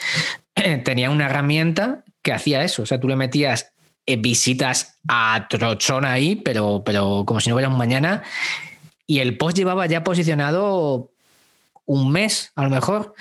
tenía 0.83 1.11
una 1.11 1.27
herramienta 1.27 2.03
que 2.23 2.33
hacía 2.33 2.63
eso. 2.63 2.81
O 2.81 2.85
sea, 2.87 2.99
tú 2.99 3.07
le 3.07 3.15
metías 3.15 3.73
eh, 4.07 4.15
visitas 4.15 4.99
a 5.07 5.45
trochón 5.47 6.03
ahí, 6.03 6.35
pero, 6.35 6.81
pero 6.83 7.25
como 7.27 7.39
si 7.39 7.49
no 7.49 7.55
hubiera 7.55 7.69
un 7.69 7.77
mañana. 7.77 8.23
Y 9.05 9.19
el 9.19 9.37
post 9.37 9.55
llevaba 9.55 9.85
ya 9.85 10.03
posicionado 10.03 11.11
un 11.89 12.11
mes, 12.11 12.51
a 12.55 12.63
lo 12.63 12.69
mejor. 12.69 13.15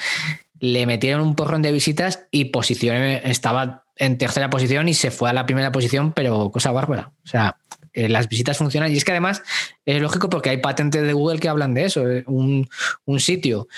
Le 0.61 0.87
metieron 0.87 1.23
un 1.23 1.35
porrón 1.35 1.63
de 1.63 1.73
visitas 1.73 2.27
y 2.31 2.47
posicioné, 2.47 3.23
estaba 3.25 3.85
en 3.97 4.19
tercera 4.19 4.51
posición 4.51 4.89
y 4.89 4.95
se 4.95 5.11
fue 5.11 5.31
a 5.31 5.33
la 5.33 5.47
primera 5.47 5.73
posición, 5.73 6.13
pero 6.13 6.51
cosa 6.51 6.71
bárbara. 6.71 7.13
O 7.25 7.27
sea, 7.27 7.57
eh, 7.95 8.09
las 8.09 8.29
visitas 8.29 8.59
funcionan. 8.59 8.93
Y 8.93 8.97
es 8.97 9.05
que 9.05 9.13
además 9.13 9.43
es 9.87 10.03
lógico 10.03 10.29
porque 10.29 10.51
hay 10.51 10.59
patentes 10.59 11.03
de 11.03 11.13
Google 11.15 11.39
que 11.39 11.49
hablan 11.49 11.73
de 11.73 11.87
eso. 11.87 12.07
eh, 12.09 12.25
Un, 12.27 12.69
un 13.07 13.21
sitio 13.21 13.69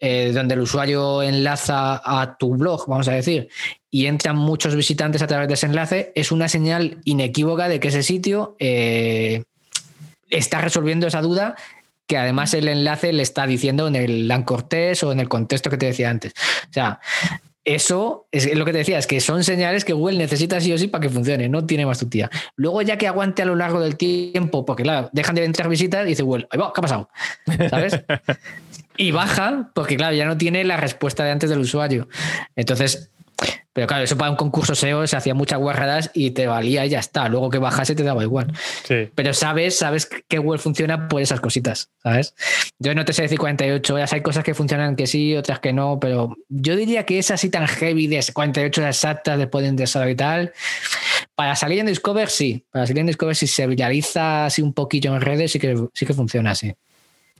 eh, 0.00 0.32
donde 0.32 0.54
el 0.54 0.60
usuario 0.60 1.22
enlaza 1.22 2.00
a 2.02 2.38
tu 2.38 2.56
blog, 2.56 2.86
vamos 2.88 3.08
a 3.08 3.12
decir, 3.12 3.48
y 3.90 4.06
entran 4.06 4.36
muchos 4.36 4.74
visitantes 4.74 5.20
a 5.20 5.26
través 5.26 5.48
de 5.48 5.54
ese 5.54 5.66
enlace, 5.66 6.12
es 6.14 6.32
una 6.32 6.48
señal 6.48 7.00
inequívoca 7.04 7.68
de 7.68 7.80
que 7.80 7.88
ese 7.88 8.02
sitio 8.02 8.56
eh, 8.58 9.44
está 10.30 10.60
resolviendo 10.60 11.06
esa 11.06 11.20
duda 11.20 11.54
que 12.08 12.16
además 12.16 12.54
el 12.54 12.66
enlace 12.66 13.12
le 13.12 13.22
está 13.22 13.46
diciendo 13.46 13.86
en 13.86 13.94
el 13.94 14.30
anchor 14.30 14.64
test 14.64 15.04
o 15.04 15.12
en 15.12 15.20
el 15.20 15.28
contexto 15.28 15.70
que 15.70 15.76
te 15.76 15.86
decía 15.86 16.10
antes. 16.10 16.32
O 16.68 16.72
sea, 16.72 17.00
eso 17.64 18.26
es 18.32 18.56
lo 18.56 18.64
que 18.64 18.72
te 18.72 18.78
decía, 18.78 18.98
es 18.98 19.06
que 19.06 19.20
son 19.20 19.44
señales 19.44 19.84
que 19.84 19.92
Google 19.92 20.16
necesita 20.16 20.58
sí 20.58 20.72
o 20.72 20.78
sí 20.78 20.88
para 20.88 21.02
que 21.02 21.10
funcione, 21.10 21.50
no 21.50 21.66
tiene 21.66 21.84
más 21.84 21.98
tu 21.98 22.08
tía. 22.08 22.30
Luego 22.56 22.80
ya 22.80 22.96
que 22.96 23.06
aguante 23.06 23.42
a 23.42 23.44
lo 23.44 23.56
largo 23.56 23.78
del 23.78 23.96
tiempo, 23.96 24.64
porque 24.64 24.84
claro, 24.84 25.10
dejan 25.12 25.34
de 25.34 25.44
entrar 25.44 25.68
visitas 25.68 26.06
y 26.06 26.08
dice 26.08 26.22
Google, 26.22 26.48
"Ahí 26.50 26.58
va, 26.58 26.72
¿qué 26.72 26.80
ha 26.80 26.82
pasado? 26.82 27.10
¿Sabes? 27.68 28.00
y 28.96 29.10
baja, 29.10 29.70
porque 29.74 29.98
claro, 29.98 30.16
ya 30.16 30.24
no 30.24 30.38
tiene 30.38 30.64
la 30.64 30.78
respuesta 30.78 31.24
de 31.24 31.30
antes 31.30 31.50
del 31.50 31.58
usuario. 31.58 32.08
Entonces, 32.56 33.10
pero 33.78 33.86
claro, 33.86 34.02
eso 34.02 34.18
para 34.18 34.32
un 34.32 34.36
concurso 34.36 34.74
SEO 34.74 35.06
se 35.06 35.16
hacía 35.16 35.34
muchas 35.34 35.60
guarradas 35.60 36.10
y 36.12 36.32
te 36.32 36.48
valía 36.48 36.84
y 36.84 36.88
ya 36.88 36.98
está. 36.98 37.28
Luego 37.28 37.48
que 37.48 37.58
bajase 37.58 37.94
te 37.94 38.02
daba 38.02 38.24
igual. 38.24 38.52
Sí. 38.82 39.08
Pero 39.14 39.32
sabes, 39.32 39.78
sabes 39.78 40.06
que 40.06 40.38
Google 40.38 40.58
funciona 40.58 41.06
por 41.06 41.22
esas 41.22 41.40
cositas, 41.40 41.88
¿sabes? 42.02 42.34
Yo 42.80 42.92
no 42.96 43.04
te 43.04 43.12
sé 43.12 43.22
decir 43.22 43.38
48 43.38 43.94
horas, 43.94 44.12
hay 44.12 44.22
cosas 44.22 44.42
que 44.42 44.52
funcionan 44.52 44.96
que 44.96 45.06
sí, 45.06 45.36
otras 45.36 45.60
que 45.60 45.72
no, 45.72 46.00
pero 46.00 46.36
yo 46.48 46.74
diría 46.74 47.06
que 47.06 47.20
es 47.20 47.30
así 47.30 47.50
tan 47.50 47.68
heavy 47.68 48.08
de 48.08 48.24
48 48.32 48.80
horas 48.80 48.96
exactas 48.96 49.38
después 49.38 49.62
de 49.62 49.68
ingresar 49.68 50.10
y 50.10 50.16
tal. 50.16 50.52
Para 51.36 51.54
salir 51.54 51.78
en 51.78 51.86
Discover, 51.86 52.30
sí. 52.30 52.64
Para 52.72 52.84
salir 52.84 53.02
en 53.02 53.06
Discover, 53.06 53.36
si 53.36 53.46
se 53.46 53.64
viraliza 53.68 54.46
así 54.46 54.60
un 54.60 54.72
poquillo 54.72 55.14
en 55.14 55.20
redes, 55.20 55.52
sí 55.52 55.60
que, 55.60 55.76
sí 55.94 56.04
que 56.04 56.14
funciona 56.14 56.50
así. 56.50 56.74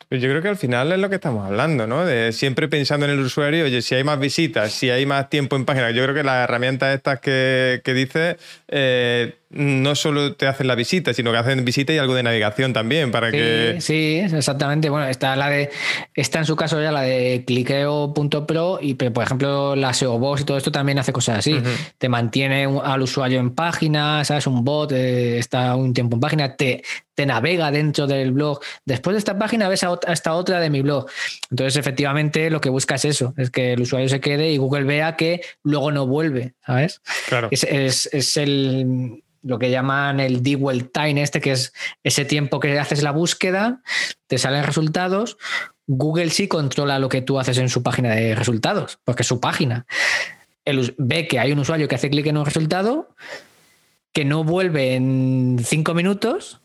Pues 0.09 0.23
Yo 0.23 0.29
creo 0.31 0.41
que 0.41 0.49
al 0.49 0.57
final 0.57 0.91
es 0.93 0.99
lo 0.99 1.09
que 1.09 1.17
estamos 1.17 1.47
hablando, 1.47 1.87
¿no? 1.87 2.05
De 2.05 2.33
siempre 2.33 2.69
pensando 2.69 3.07
en 3.07 3.13
el 3.13 3.21
usuario, 3.21 3.65
oye, 3.65 3.83
si 3.83 3.95
hay 3.95 4.05
más 4.05 4.19
visitas, 4.19 4.73
si 4.73 4.91
hay 4.91 5.05
más 5.07 5.29
tiempo 5.29 5.57
en 5.57 5.65
página. 5.65 5.91
Yo 5.91 6.03
creo 6.03 6.15
que 6.15 6.23
las 6.23 6.45
herramientas 6.45 6.95
estas 6.95 7.21
que, 7.21 7.81
que 7.85 7.95
dices 7.95 8.37
eh, 8.69 9.38
no 9.51 9.95
solo 9.95 10.35
te 10.35 10.47
hacen 10.47 10.67
la 10.67 10.75
visita, 10.75 11.15
sino 11.15 11.33
que 11.33 11.39
hacen 11.39 11.65
visita 11.65 11.93
y 11.93 11.99
algo 11.99 12.15
de 12.15 12.23
navegación 12.23 12.73
también, 12.75 13.11
para 13.11 13.31
Sí, 13.31 13.37
que... 13.37 13.77
sí, 13.81 14.21
exactamente. 14.23 14.91
Bueno, 14.91 15.07
está 15.09 15.35
la 15.37 15.49
de. 15.49 15.71
Está 16.15 16.41
en 16.41 16.45
su 16.45 16.55
caso 16.55 16.81
ya 16.83 16.93
la 16.93 17.01
de 17.03 17.45
cliqueo.pro 17.47 18.79
y, 18.81 18.95
por 18.95 19.23
ejemplo, 19.23 19.75
la 19.77 19.93
SEO 19.95 20.19
Box 20.19 20.43
y 20.43 20.45
todo 20.45 20.57
esto 20.59 20.71
también 20.73 20.99
hace 20.99 21.13
cosas 21.13 21.39
así. 21.39 21.61
Te 21.99 22.09
mantiene 22.09 22.69
al 22.83 23.03
usuario 23.03 23.41
en 23.41 23.55
página, 23.55 24.25
¿sabes? 24.25 24.47
Un 24.47 24.65
bot 24.65 24.93
eh, 24.93 25.39
está 25.39 25.75
un 25.77 25.95
tiempo 25.95 26.17
en 26.17 26.21
página, 26.21 26.57
te, 26.57 26.83
te 27.15 27.25
navega 27.27 27.71
dentro 27.71 28.07
del 28.07 28.33
blog. 28.33 28.61
Después 28.85 29.15
de 29.15 29.19
esta 29.19 29.39
página 29.39 29.69
ves 29.69 29.83
a, 29.85 29.99
esta 30.09 30.35
otra 30.35 30.61
de 30.61 30.71
mi 30.71 30.83
blog. 30.83 31.07
Entonces, 31.51 31.77
efectivamente, 31.77 32.51
lo 32.51 32.61
que 32.61 32.69
busca 32.69 32.97
es 32.97 33.05
eso: 33.07 33.35
es 33.37 33.51
que 33.51 33.73
el 33.73 33.81
usuario 33.81 34.09
se 34.09 34.21
quede 34.21 34.51
y 34.51 34.57
Google 34.59 34.85
vea 34.85 35.17
que 35.17 35.41
luego 35.63 35.91
no 35.91 36.07
vuelve, 36.07 36.55
¿sabes? 36.67 37.01
Claro. 37.29 37.49
Es, 37.51 37.65
es- 37.65 38.09
es 38.13 38.37
el 38.37 39.23
lo 39.49 39.59
que 39.59 39.71
llaman 39.71 40.21
el 40.21 40.43
dwell 40.43 40.91
time 40.91 41.23
este, 41.23 41.41
que 41.41 41.53
es 41.53 41.73
ese 42.05 42.25
tiempo 42.25 42.61
que 42.61 42.79
haces 42.79 43.03
la 43.03 43.11
búsqueda, 43.13 43.81
te 44.27 44.37
salen 44.39 44.63
resultados. 44.63 45.39
Google 45.87 46.29
sí 46.31 46.49
controla 46.49 46.99
lo 46.99 47.09
que 47.09 47.23
tú 47.23 47.39
haces 47.41 47.57
en 47.59 47.71
su 47.71 47.83
página 47.83 48.15
de 48.15 48.35
resultados, 48.35 48.99
porque 49.05 49.23
es 49.23 49.27
su 49.29 49.41
página. 49.41 49.87
Us- 50.67 50.93
ve 50.99 51.27
que 51.27 51.39
hay 51.39 51.51
un 51.53 51.59
usuario 51.61 51.89
que 51.89 51.95
hace 51.95 52.11
clic 52.11 52.27
en 52.27 52.37
un 52.37 52.45
resultado, 52.45 53.09
que 54.13 54.27
no 54.27 54.45
vuelve 54.45 54.95
en 54.95 55.59
cinco 55.65 55.95
minutos, 55.95 56.61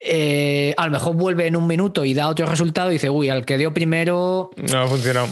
eh, 0.00 0.72
a 0.78 0.86
lo 0.86 0.92
mejor 0.92 1.16
vuelve 1.16 1.46
en 1.46 1.56
un 1.56 1.66
minuto 1.66 2.04
y 2.06 2.14
da 2.14 2.28
otro 2.28 2.46
resultado 2.46 2.90
y 2.90 2.94
dice, 2.94 3.10
uy, 3.10 3.28
al 3.28 3.44
que 3.44 3.58
dio 3.58 3.74
primero 3.74 4.50
No 4.56 4.78
ha 4.82 4.88
funcionado. 4.88 5.28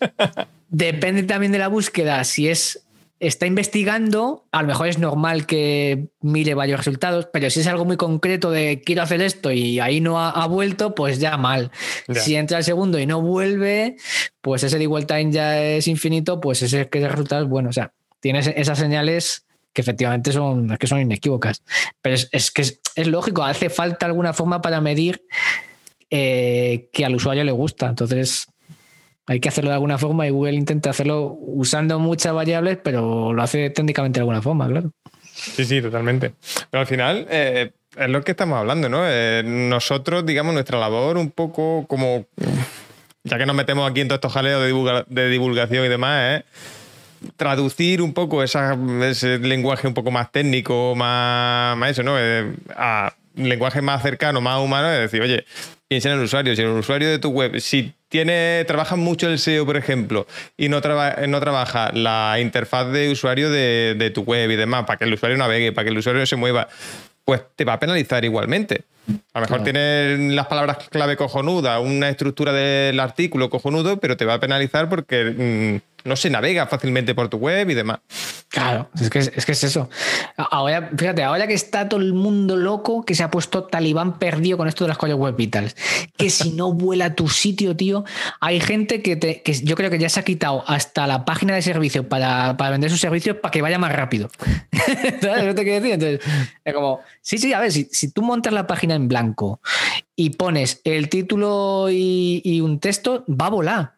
Depende 0.68 1.22
también 1.22 1.52
de 1.52 1.58
la 1.58 1.68
búsqueda. 1.68 2.22
Si 2.24 2.48
es 2.48 2.84
está 3.26 3.46
investigando, 3.46 4.46
a 4.52 4.62
lo 4.62 4.68
mejor 4.68 4.88
es 4.88 4.98
normal 4.98 5.46
que 5.46 6.08
mire 6.20 6.54
varios 6.54 6.78
resultados, 6.78 7.28
pero 7.32 7.50
si 7.50 7.60
es 7.60 7.66
algo 7.66 7.84
muy 7.84 7.96
concreto 7.96 8.50
de 8.50 8.82
quiero 8.84 9.02
hacer 9.02 9.22
esto 9.22 9.50
y 9.50 9.80
ahí 9.80 10.00
no 10.00 10.20
ha, 10.20 10.30
ha 10.30 10.46
vuelto, 10.46 10.94
pues 10.94 11.18
ya 11.18 11.36
mal. 11.36 11.70
Ya. 12.08 12.20
Si 12.20 12.36
entra 12.36 12.58
el 12.58 12.64
segundo 12.64 12.98
y 12.98 13.06
no 13.06 13.20
vuelve, 13.20 13.96
pues 14.40 14.62
ese 14.62 14.82
igual 14.82 15.06
time 15.06 15.32
ya 15.32 15.62
es 15.62 15.88
infinito, 15.88 16.40
pues 16.40 16.62
ese 16.62 16.88
que 16.88 16.98
ese 16.98 17.08
resultado 17.08 17.42
es 17.42 17.48
bueno. 17.48 17.70
O 17.70 17.72
sea, 17.72 17.92
tienes 18.20 18.46
esas 18.46 18.78
señales 18.78 19.46
que 19.72 19.80
efectivamente 19.80 20.32
son, 20.32 20.76
que 20.78 20.86
son 20.86 21.00
inequívocas. 21.00 21.62
Pero 22.00 22.14
es, 22.14 22.28
es 22.32 22.50
que 22.50 22.62
es, 22.62 22.80
es 22.94 23.06
lógico, 23.06 23.42
hace 23.42 23.70
falta 23.70 24.06
alguna 24.06 24.32
forma 24.32 24.62
para 24.62 24.80
medir 24.80 25.22
eh, 26.10 26.88
que 26.92 27.04
al 27.04 27.16
usuario 27.16 27.44
le 27.44 27.52
gusta. 27.52 27.88
Entonces, 27.88 28.46
hay 29.26 29.40
que 29.40 29.48
hacerlo 29.48 29.70
de 29.70 29.74
alguna 29.74 29.98
forma 29.98 30.26
y 30.26 30.30
Google 30.30 30.54
intenta 30.54 30.90
hacerlo 30.90 31.36
usando 31.40 31.98
muchas 31.98 32.34
variables, 32.34 32.78
pero 32.82 33.32
lo 33.32 33.42
hace 33.42 33.70
técnicamente 33.70 34.18
de 34.18 34.22
alguna 34.22 34.42
forma, 34.42 34.68
claro. 34.68 34.90
Sí, 35.34 35.64
sí, 35.64 35.80
totalmente. 35.80 36.32
Pero 36.70 36.80
al 36.80 36.86
final 36.86 37.26
eh, 37.30 37.72
es 37.96 38.08
lo 38.08 38.22
que 38.22 38.32
estamos 38.32 38.58
hablando, 38.58 38.88
¿no? 38.88 39.02
Eh, 39.06 39.42
nosotros, 39.44 40.26
digamos, 40.26 40.54
nuestra 40.54 40.78
labor 40.78 41.16
un 41.16 41.30
poco 41.30 41.86
como, 41.88 42.26
ya 43.24 43.38
que 43.38 43.46
nos 43.46 43.56
metemos 43.56 43.90
aquí 43.90 44.00
en 44.00 44.08
todos 44.08 44.18
estos 44.18 44.32
jaleos 44.32 44.62
de, 45.08 45.28
divulgación 45.28 45.84
y 45.84 45.88
demás, 45.88 46.40
es 46.40 47.32
traducir 47.36 48.02
un 48.02 48.12
poco 48.12 48.42
ese 48.42 49.38
lenguaje 49.38 49.88
un 49.88 49.94
poco 49.94 50.10
más 50.10 50.30
técnico, 50.30 50.94
más, 50.94 51.76
más 51.76 51.90
eso, 51.90 52.02
¿no? 52.02 52.16
Eh, 52.18 52.52
a 52.76 53.14
lenguaje 53.34 53.80
más 53.80 54.02
cercano, 54.02 54.40
más 54.40 54.60
humano, 54.60 54.92
es 54.92 55.00
decir, 55.00 55.22
oye, 55.22 55.44
piensa 55.88 56.10
en 56.10 56.18
el 56.18 56.24
usuario, 56.24 56.54
si 56.54 56.62
el 56.62 56.68
usuario 56.68 57.08
de 57.08 57.18
tu 57.18 57.30
web, 57.30 57.58
si 57.60 57.94
tiene, 58.14 58.64
trabaja 58.64 58.94
mucho 58.94 59.28
el 59.28 59.40
SEO, 59.40 59.66
por 59.66 59.76
ejemplo, 59.76 60.28
y 60.56 60.68
no, 60.68 60.76
no 60.76 61.40
trabaja 61.40 61.90
la 61.92 62.36
interfaz 62.40 62.92
de 62.92 63.10
usuario 63.10 63.50
de, 63.50 64.12
tu 64.14 64.22
web 64.22 64.52
y 64.52 64.54
demás, 64.54 64.84
para 64.84 64.98
que 64.98 65.04
el 65.04 65.14
usuario 65.14 65.36
navegue, 65.36 65.72
para 65.72 65.86
que 65.86 65.90
el 65.90 65.98
usuario 65.98 66.24
se 66.24 66.36
mueva, 66.36 66.68
pues 67.24 67.42
te 67.56 67.64
va 67.64 67.72
a 67.72 67.80
penalizar 67.80 68.24
igualmente. 68.24 68.82
A 69.32 69.40
lo 69.40 69.46
mejor 69.46 69.64
tiene 69.64 70.32
las 70.32 70.46
palabras 70.46 70.88
clave 70.90 71.16
cojonuda, 71.16 71.80
una 71.80 72.08
estructura 72.08 72.52
del 72.52 73.00
artículo 73.00 73.50
cojonudo, 73.50 73.98
pero 73.98 74.16
te 74.16 74.24
va 74.24 74.34
a 74.34 74.38
penalizar 74.38 74.88
porque... 74.88 75.80
Mm, 75.82 75.93
no 76.04 76.16
se 76.16 76.28
navega 76.28 76.66
fácilmente 76.66 77.14
por 77.14 77.28
tu 77.28 77.38
web 77.38 77.70
y 77.70 77.74
demás. 77.74 78.00
Claro, 78.48 78.90
es 79.00 79.10
que 79.10 79.18
es, 79.18 79.46
que 79.46 79.52
es 79.52 79.64
eso. 79.64 79.88
Ahora, 80.36 80.90
fíjate, 80.96 81.22
ahora 81.22 81.46
que 81.46 81.54
está 81.54 81.88
todo 81.88 82.00
el 82.00 82.12
mundo 82.12 82.56
loco, 82.56 83.04
que 83.04 83.14
se 83.14 83.22
ha 83.22 83.30
puesto 83.30 83.64
talibán 83.64 84.18
perdido 84.18 84.58
con 84.58 84.68
esto 84.68 84.84
de 84.84 84.88
las 84.88 84.98
cosas 84.98 85.16
web 85.16 85.34
vitales, 85.34 85.76
que 86.16 86.30
si 86.30 86.52
no 86.52 86.72
vuela 86.74 87.14
tu 87.14 87.28
sitio, 87.28 87.74
tío, 87.74 88.04
hay 88.40 88.60
gente 88.60 89.02
que, 89.02 89.16
te, 89.16 89.42
que 89.42 89.54
yo 89.54 89.74
creo 89.76 89.90
que 89.90 89.98
ya 89.98 90.08
se 90.08 90.20
ha 90.20 90.24
quitado 90.24 90.62
hasta 90.66 91.06
la 91.06 91.24
página 91.24 91.54
de 91.54 91.62
servicio 91.62 92.08
para, 92.08 92.56
para 92.56 92.70
vender 92.70 92.90
sus 92.90 93.00
servicios 93.00 93.38
para 93.38 93.50
que 93.50 93.62
vaya 93.62 93.78
más 93.78 93.92
rápido. 93.92 94.30
¿Sabes 95.20 95.44
lo 95.46 95.54
que 95.54 95.80
decir? 95.80 95.92
Entonces, 95.92 96.20
es 96.64 96.74
como, 96.74 97.00
sí, 97.22 97.38
sí, 97.38 97.52
a 97.54 97.60
ver, 97.60 97.72
si, 97.72 97.88
si 97.90 98.12
tú 98.12 98.22
montas 98.22 98.52
la 98.52 98.66
página 98.66 98.94
en 98.94 99.08
blanco 99.08 99.60
y 100.14 100.30
pones 100.30 100.80
el 100.84 101.08
título 101.08 101.88
y, 101.90 102.42
y 102.44 102.60
un 102.60 102.78
texto, 102.78 103.24
va 103.28 103.46
a 103.46 103.50
volar. 103.50 103.94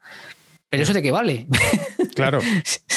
Pero 0.70 0.82
eso 0.82 0.92
de 0.92 1.02
qué 1.02 1.11
vale. 1.11 1.46
Claro. 2.16 2.40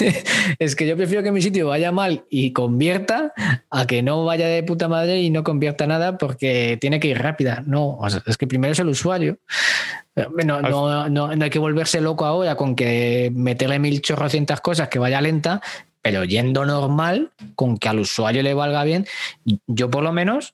es 0.59 0.75
que 0.75 0.87
yo 0.87 0.95
prefiero 0.95 1.21
que 1.21 1.31
mi 1.31 1.41
sitio 1.41 1.67
vaya 1.67 1.91
mal 1.91 2.23
y 2.29 2.53
convierta 2.53 3.33
a 3.69 3.85
que 3.85 4.01
no 4.01 4.23
vaya 4.23 4.47
de 4.47 4.63
puta 4.63 4.87
madre 4.87 5.21
y 5.21 5.29
no 5.29 5.43
convierta 5.43 5.85
nada 5.87 6.17
porque 6.17 6.77
tiene 6.79 6.99
que 6.99 7.09
ir 7.09 7.21
rápida. 7.21 7.61
No, 7.67 7.99
es 8.25 8.37
que 8.37 8.47
primero 8.47 8.71
es 8.71 8.79
el 8.79 8.87
usuario. 8.87 9.37
No, 10.43 10.61
no, 10.61 11.09
no, 11.09 11.43
hay 11.43 11.49
que 11.49 11.59
volverse 11.59 12.01
loco 12.01 12.25
ahora 12.25 12.55
con 12.55 12.75
que 12.75 13.31
meterle 13.33 13.77
mil 13.79 14.01
chorrocientas 14.01 14.61
cosas 14.61 14.87
que 14.87 14.99
vaya 14.99 15.21
lenta, 15.21 15.61
pero 16.01 16.23
yendo 16.23 16.65
normal, 16.65 17.31
con 17.55 17.77
que 17.77 17.89
al 17.89 17.99
usuario 17.99 18.41
le 18.41 18.53
valga 18.53 18.83
bien. 18.83 19.05
Yo 19.67 19.89
por 19.89 20.03
lo 20.03 20.11
menos 20.13 20.53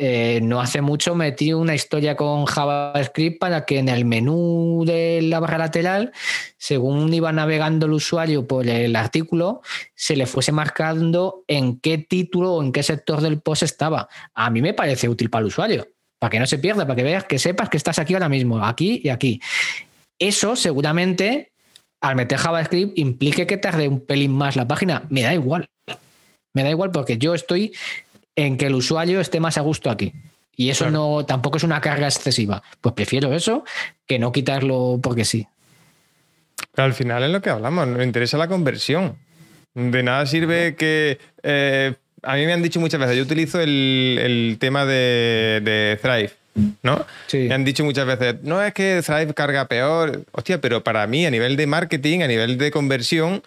eh, 0.00 0.38
no 0.44 0.60
hace 0.60 0.80
mucho 0.80 1.16
metí 1.16 1.52
una 1.52 1.74
historia 1.74 2.14
con 2.14 2.44
JavaScript 2.44 3.40
para 3.40 3.64
que 3.64 3.80
en 3.80 3.88
el 3.88 4.04
menú 4.04 4.84
de 4.86 5.20
la 5.22 5.40
barra 5.40 5.58
lateral, 5.58 6.12
según 6.56 7.12
iba 7.12 7.32
navegando 7.32 7.86
el 7.86 7.92
usuario 7.94 8.46
por 8.46 8.68
el 8.68 8.94
artículo, 8.94 9.60
se 9.96 10.14
le 10.14 10.26
fuese 10.26 10.52
marcando 10.52 11.42
en 11.48 11.80
qué 11.80 11.98
título 11.98 12.54
o 12.54 12.62
en 12.62 12.70
qué 12.70 12.84
sector 12.84 13.20
del 13.20 13.40
post 13.40 13.64
estaba. 13.64 14.08
A 14.34 14.50
mí 14.50 14.62
me 14.62 14.72
parece 14.72 15.08
útil 15.08 15.30
para 15.30 15.40
el 15.40 15.48
usuario, 15.48 15.88
para 16.20 16.30
que 16.30 16.38
no 16.38 16.46
se 16.46 16.58
pierda, 16.58 16.86
para 16.86 16.94
que 16.94 17.02
veas 17.02 17.24
que 17.24 17.40
sepas 17.40 17.68
que 17.68 17.76
estás 17.76 17.98
aquí 17.98 18.14
ahora 18.14 18.28
mismo, 18.28 18.64
aquí 18.64 19.00
y 19.02 19.08
aquí. 19.08 19.40
Eso 20.16 20.54
seguramente, 20.54 21.50
al 22.00 22.14
meter 22.14 22.38
JavaScript, 22.38 22.96
implique 22.96 23.48
que 23.48 23.56
tarde 23.56 23.88
un 23.88 24.06
pelín 24.06 24.30
más 24.30 24.54
la 24.54 24.68
página. 24.68 25.02
Me 25.10 25.22
da 25.22 25.34
igual. 25.34 25.66
Me 26.54 26.62
da 26.62 26.70
igual 26.70 26.92
porque 26.92 27.18
yo 27.18 27.34
estoy 27.34 27.72
en 28.38 28.56
que 28.56 28.66
el 28.66 28.76
usuario 28.76 29.20
esté 29.20 29.40
más 29.40 29.58
a 29.58 29.62
gusto 29.62 29.90
aquí. 29.90 30.12
Y 30.54 30.70
eso 30.70 30.90
no 30.90 31.26
tampoco 31.26 31.56
es 31.56 31.64
una 31.64 31.80
carga 31.80 32.06
excesiva. 32.06 32.62
Pues 32.80 32.94
prefiero 32.94 33.34
eso 33.34 33.64
que 34.06 34.20
no 34.20 34.30
quitarlo 34.30 35.00
porque 35.02 35.24
sí. 35.24 35.48
Pero 36.72 36.86
al 36.86 36.94
final 36.94 37.24
es 37.24 37.30
lo 37.30 37.42
que 37.42 37.50
hablamos, 37.50 37.88
nos 37.88 38.04
interesa 38.04 38.38
la 38.38 38.46
conversión. 38.46 39.16
De 39.74 40.02
nada 40.04 40.24
sirve 40.26 40.76
que. 40.76 41.18
Eh, 41.42 41.94
a 42.22 42.34
mí 42.36 42.46
me 42.46 42.52
han 42.52 42.62
dicho 42.62 42.78
muchas 42.78 43.00
veces, 43.00 43.16
yo 43.16 43.22
utilizo 43.22 43.60
el, 43.60 44.56
tema 44.60 44.84
de, 44.84 45.98
Thrive. 46.00 46.30
¿no? 46.82 47.04
Sí. 47.26 47.38
Me 47.48 47.54
han 47.54 47.64
dicho 47.64 47.84
muchas 47.84 48.06
veces, 48.06 48.36
no 48.42 48.62
es 48.62 48.72
que 48.72 49.02
Thrive 49.04 49.34
carga 49.34 49.66
peor. 49.66 50.24
Hostia, 50.30 50.60
pero 50.60 50.84
para 50.84 51.06
mí, 51.08 51.26
a 51.26 51.30
nivel 51.30 51.56
de 51.56 51.66
marketing, 51.66 52.20
a 52.20 52.28
nivel 52.28 52.56
de 52.56 52.70
conversión, 52.70 53.42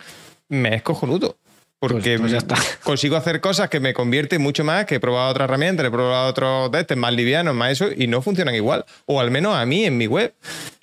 me 0.50 0.76
es 0.76 0.82
cojonudo. 0.82 1.38
Porque 1.82 2.20
pues, 2.20 2.44
pues 2.46 2.78
consigo 2.84 3.16
hacer 3.16 3.42
cosas 3.42 3.68
que 3.68 3.80
me 3.80 3.96
convierten 3.96 4.40
mucho 4.40 4.64
más, 4.64 4.86
que 4.86 4.96
he 4.96 5.00
probado 5.00 5.32
otras 5.32 5.46
herramientas, 5.46 5.88
he 5.88 5.90
probado 5.90 6.30
otros 6.30 6.72
de 6.72 6.96
más 6.96 7.12
livianos, 7.12 7.56
más 7.56 7.72
eso, 7.72 7.90
y 7.92 8.06
no 8.06 8.22
funcionan 8.22 8.54
igual. 8.54 8.86
O 9.08 9.20
al 9.20 9.32
menos 9.32 9.56
a 9.56 9.66
mí 9.66 9.84
en 9.84 9.98
mi 9.98 10.06
web. 10.06 10.32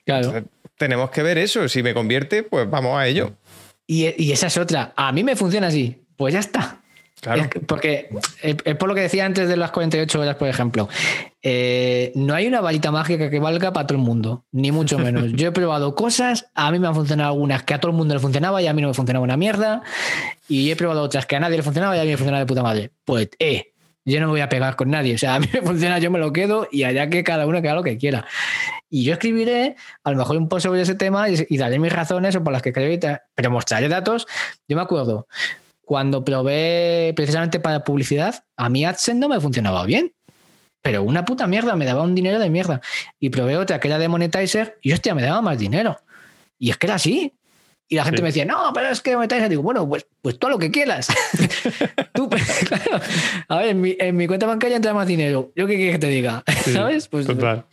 Claro. 0.04 0.44
tenemos 0.76 1.10
que 1.10 1.22
ver 1.22 1.38
eso. 1.38 1.68
Si 1.68 1.84
me 1.84 1.94
convierte, 1.94 2.42
pues 2.42 2.68
vamos 2.68 2.98
a 2.98 3.06
ello. 3.06 3.32
Y, 3.86 4.12
y 4.20 4.32
esa 4.32 4.48
es 4.48 4.58
otra. 4.58 4.92
A 4.96 5.12
mí 5.12 5.22
me 5.22 5.36
funciona 5.36 5.68
así. 5.68 6.02
Pues 6.16 6.34
ya 6.34 6.40
está 6.40 6.80
porque 7.66 8.08
es 8.42 8.76
por 8.76 8.88
lo 8.88 8.94
que 8.94 9.02
decía 9.02 9.24
antes 9.24 9.48
de 9.48 9.56
las 9.56 9.70
48 9.70 10.20
horas, 10.20 10.36
por 10.36 10.48
ejemplo. 10.48 10.88
Eh, 11.42 12.12
no 12.14 12.34
hay 12.34 12.46
una 12.46 12.60
varita 12.60 12.90
mágica 12.90 13.30
que 13.30 13.38
valga 13.38 13.72
para 13.72 13.86
todo 13.86 13.98
el 13.98 14.04
mundo, 14.04 14.44
ni 14.52 14.72
mucho 14.72 14.98
menos. 14.98 15.32
Yo 15.32 15.48
he 15.48 15.52
probado 15.52 15.94
cosas, 15.94 16.46
a 16.54 16.70
mí 16.70 16.78
me 16.78 16.88
han 16.88 16.94
funcionado 16.94 17.32
algunas 17.32 17.62
que 17.62 17.74
a 17.74 17.80
todo 17.80 17.90
el 17.90 17.96
mundo 17.96 18.14
le 18.14 18.20
funcionaba 18.20 18.62
y 18.62 18.66
a 18.66 18.72
mí 18.72 18.82
no 18.82 18.88
me 18.88 18.94
funcionaba 18.94 19.24
una 19.24 19.36
mierda. 19.36 19.82
Y 20.48 20.70
he 20.70 20.76
probado 20.76 21.02
otras 21.02 21.26
que 21.26 21.36
a 21.36 21.40
nadie 21.40 21.56
le 21.56 21.62
funcionaba 21.62 21.96
y 21.96 22.00
a 22.00 22.04
mí 22.04 22.10
me 22.10 22.16
funcionaba 22.16 22.40
de 22.40 22.46
puta 22.46 22.62
madre. 22.62 22.90
Pues, 23.04 23.28
eh, 23.38 23.72
yo 24.04 24.20
no 24.20 24.26
me 24.26 24.32
voy 24.32 24.40
a 24.40 24.48
pegar 24.48 24.76
con 24.76 24.90
nadie. 24.90 25.14
O 25.14 25.18
sea, 25.18 25.34
a 25.34 25.40
mí 25.40 25.48
me 25.52 25.60
funciona, 25.60 25.98
yo 25.98 26.10
me 26.10 26.18
lo 26.18 26.32
quedo 26.32 26.68
y 26.70 26.84
allá 26.84 27.10
que 27.10 27.22
cada 27.24 27.46
uno 27.46 27.60
que 27.60 27.68
haga 27.68 27.76
lo 27.76 27.84
que 27.84 27.98
quiera. 27.98 28.26
Y 28.90 29.04
yo 29.04 29.12
escribiré 29.12 29.76
a 30.02 30.10
lo 30.10 30.16
mejor 30.16 30.36
un 30.38 30.48
post 30.48 30.64
sobre 30.64 30.80
ese 30.80 30.94
tema 30.94 31.28
y, 31.28 31.56
daré 31.58 31.78
mis 31.78 31.92
razones 31.92 32.34
o 32.36 32.42
por 32.42 32.52
las 32.52 32.62
que 32.62 32.72
creo, 32.72 32.98
pero 33.34 33.50
mostraré 33.50 33.88
datos. 33.88 34.26
Yo 34.66 34.76
me 34.76 34.82
acuerdo 34.82 35.26
cuando 35.88 36.22
probé 36.22 37.14
precisamente 37.16 37.60
para 37.60 37.82
publicidad, 37.82 38.44
a 38.58 38.68
mí 38.68 38.84
AdSense 38.84 39.18
no 39.18 39.26
me 39.26 39.40
funcionaba 39.40 39.86
bien. 39.86 40.12
Pero 40.82 41.02
una 41.02 41.24
puta 41.24 41.46
mierda, 41.46 41.76
me 41.76 41.86
daba 41.86 42.02
un 42.02 42.14
dinero 42.14 42.38
de 42.38 42.50
mierda. 42.50 42.82
Y 43.18 43.30
probé 43.30 43.56
otra 43.56 43.80
que 43.80 43.88
era 43.88 43.98
de 43.98 44.06
Monetizer 44.06 44.78
y 44.82 44.92
hostia, 44.92 45.14
me 45.14 45.22
daba 45.22 45.40
más 45.40 45.58
dinero. 45.58 45.98
Y 46.58 46.68
es 46.68 46.76
que 46.76 46.88
era 46.88 46.96
así. 46.96 47.32
Y 47.88 47.96
la 47.96 48.04
gente 48.04 48.20
me 48.20 48.28
decía, 48.28 48.44
no, 48.44 48.70
pero 48.74 48.90
es 48.90 49.00
que 49.00 49.16
Monetizer. 49.16 49.48
Digo, 49.48 49.62
bueno, 49.62 49.88
pues, 49.88 50.06
pues 50.20 50.38
todo 50.38 50.50
lo 50.50 50.58
que 50.58 50.70
quieras. 50.70 51.08
Tú, 52.12 52.28
claro. 52.68 53.02
A 53.48 53.56
ver, 53.56 53.68
en 53.98 54.14
mi, 54.14 54.26
cuenta 54.26 54.44
bancaria 54.44 54.76
entra 54.76 54.92
más 54.92 55.06
dinero. 55.06 55.52
¿Yo 55.56 55.66
qué 55.66 55.76
quieres 55.76 55.94
que 55.94 56.00
te 56.00 56.08
diga? 56.08 56.44
¿Sabes? 56.70 57.08
Pues, 57.08 57.26
total. 57.26 57.64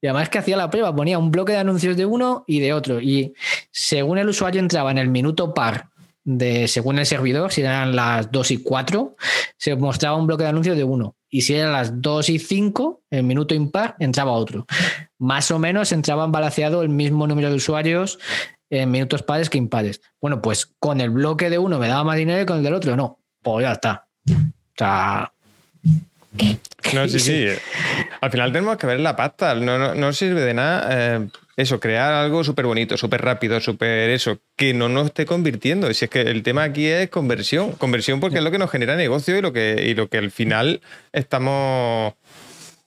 Y 0.00 0.08
además 0.08 0.28
que 0.30 0.38
hacía 0.38 0.56
la 0.56 0.68
prueba, 0.68 0.92
ponía 0.92 1.16
un 1.16 1.30
bloque 1.30 1.52
de 1.52 1.58
anuncios 1.58 1.96
de 1.96 2.06
uno 2.06 2.42
y 2.48 2.58
de 2.58 2.72
otro. 2.72 3.00
Y 3.00 3.34
según 3.70 4.18
el 4.18 4.28
usuario 4.28 4.60
entraba 4.60 4.90
en 4.90 4.98
el 4.98 5.06
minuto 5.06 5.54
par 5.54 5.91
de 6.24 6.68
según 6.68 6.98
el 6.98 7.06
servidor, 7.06 7.52
si 7.52 7.62
eran 7.62 7.96
las 7.96 8.30
2 8.30 8.50
y 8.52 8.56
4, 8.58 9.16
se 9.56 9.74
mostraba 9.76 10.16
un 10.16 10.26
bloque 10.26 10.44
de 10.44 10.50
anuncios 10.50 10.76
de 10.76 10.84
uno. 10.84 11.16
Y 11.28 11.42
si 11.42 11.54
eran 11.54 11.72
las 11.72 12.00
2 12.00 12.28
y 12.28 12.38
5, 12.38 13.02
en 13.10 13.26
minuto 13.26 13.54
impar, 13.54 13.96
entraba 13.98 14.32
otro. 14.32 14.66
Más 15.18 15.50
o 15.50 15.58
menos 15.58 15.92
entraban 15.92 16.32
balanceado 16.32 16.82
el 16.82 16.90
mismo 16.90 17.26
número 17.26 17.48
de 17.48 17.56
usuarios 17.56 18.18
en 18.70 18.90
minutos 18.90 19.22
pares 19.22 19.50
que 19.50 19.58
impares. 19.58 20.00
Bueno, 20.20 20.40
pues 20.40 20.66
con 20.78 21.00
el 21.00 21.10
bloque 21.10 21.50
de 21.50 21.58
uno 21.58 21.78
me 21.78 21.88
daba 21.88 22.04
más 22.04 22.16
dinero 22.16 22.42
y 22.42 22.46
con 22.46 22.58
el 22.58 22.62
del 22.62 22.74
otro 22.74 22.96
no. 22.96 23.18
Pues 23.42 23.64
ya 23.64 23.72
está. 23.72 24.08
O 24.28 24.76
sea, 24.76 25.32
no, 26.94 27.08
sí, 27.08 27.20
sí. 27.20 27.46
Al 28.20 28.30
final 28.30 28.52
tenemos 28.52 28.76
que 28.76 28.86
ver 28.86 29.00
la 29.00 29.16
pasta. 29.16 29.54
No, 29.54 29.94
no, 29.94 30.12
sirve 30.12 30.40
de 30.40 30.54
nada 30.54 30.88
eh, 30.90 31.28
eso, 31.56 31.80
crear 31.80 32.12
algo 32.12 32.44
súper 32.44 32.66
bonito, 32.66 32.96
súper 32.96 33.22
rápido, 33.22 33.60
súper 33.60 34.10
eso, 34.10 34.38
que 34.56 34.74
no 34.74 34.88
nos 34.88 35.06
esté 35.06 35.26
convirtiendo. 35.26 35.92
Si 35.92 36.04
es 36.04 36.10
que 36.10 36.22
el 36.22 36.42
tema 36.42 36.64
aquí 36.64 36.86
es 36.86 37.10
conversión. 37.10 37.72
Conversión 37.72 38.20
porque 38.20 38.38
es 38.38 38.44
lo 38.44 38.50
que 38.50 38.58
nos 38.58 38.70
genera 38.70 38.96
negocio 38.96 39.36
y 39.36 39.42
lo 39.42 39.52
que, 39.52 39.84
y 39.86 39.94
lo 39.94 40.08
que 40.08 40.18
al 40.18 40.30
final 40.30 40.80
estamos 41.12 42.14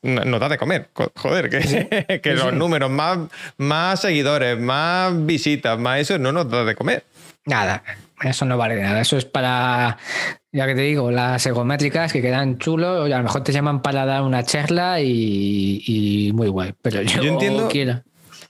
nos 0.02 0.40
da 0.40 0.50
de 0.50 0.58
comer. 0.58 0.90
Joder, 1.16 1.50
que, 1.50 2.20
que 2.24 2.34
los 2.34 2.54
números, 2.54 2.92
más, 2.92 3.20
más 3.58 4.02
seguidores, 4.02 4.60
más 4.60 5.26
visitas, 5.26 5.80
más 5.80 6.00
eso, 6.00 6.18
no 6.20 6.32
nos 6.32 6.50
da 6.50 6.64
de 6.64 6.76
comer. 6.76 7.04
Nada, 7.46 7.84
eso 8.22 8.46
no 8.46 8.58
vale 8.58 8.76
de 8.76 8.84
nada. 8.84 9.02
Eso 9.02 9.18
es 9.18 9.26
para 9.26 9.98
ya 10.56 10.66
que 10.66 10.74
te 10.74 10.82
digo, 10.84 11.12
las 11.12 11.46
egométricas 11.46 12.14
que 12.14 12.22
quedan 12.22 12.58
chulos, 12.60 13.12
a 13.12 13.18
lo 13.18 13.24
mejor 13.24 13.44
te 13.44 13.52
llaman 13.52 13.82
para 13.82 14.06
dar 14.06 14.22
una 14.22 14.44
charla 14.44 15.02
y, 15.02 16.32
muy 16.34 16.48
guay. 16.48 16.74
Pero 16.82 17.02
yo, 17.02 17.22
entiendo. 17.22 17.70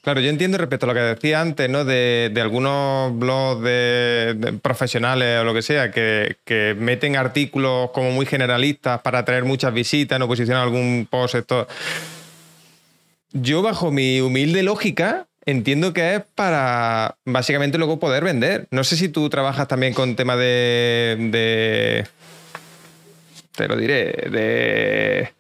Claro, 0.02 0.22
yo 0.22 0.30
entiendo 0.30 0.60
respecto 0.60 0.86
a 0.86 0.90
lo 0.90 0.94
que 0.94 1.00
decía 1.00 1.42
antes, 1.42 1.68
¿no? 1.68 1.84
De, 1.84 2.32
algunos 2.40 3.18
blogs 3.18 3.64
de, 3.64 4.60
profesionales 4.62 5.42
o 5.42 5.44
lo 5.46 5.56
que 5.56 5.64
sea, 5.64 5.90
que, 5.90 6.76
meten 6.78 7.16
artículos 7.16 7.90
como 7.90 8.12
muy 8.12 8.28
generalistas 8.28 9.02
para 9.02 9.18
atraer 9.20 9.46
muchas 9.46 9.74
visitas, 9.74 10.20
no 10.20 10.28
posicionan 10.28 10.62
algún 10.62 11.08
post, 11.10 11.34
esto. 11.34 11.68
yo 13.32 13.64
bajo 13.64 13.90
mi 13.90 14.22
humilde 14.22 14.62
lógica 14.62 15.26
entiendo 15.46 15.94
que 15.94 16.16
es 16.16 16.22
para 16.36 17.18
básicamente 17.26 17.78
luego 17.78 18.00
poder 18.00 18.24
vender. 18.24 18.68
No 18.72 18.84
sé 18.84 18.96
si 18.96 19.10
tú 19.10 19.30
trabajas 19.30 19.68
también 19.68 19.94
con 19.94 20.16
tema 20.16 20.36
de, 20.36 21.18
de 21.32 22.08
te 23.56 23.68
lo 23.68 23.76
diré, 23.76 24.12
de 24.30 25.32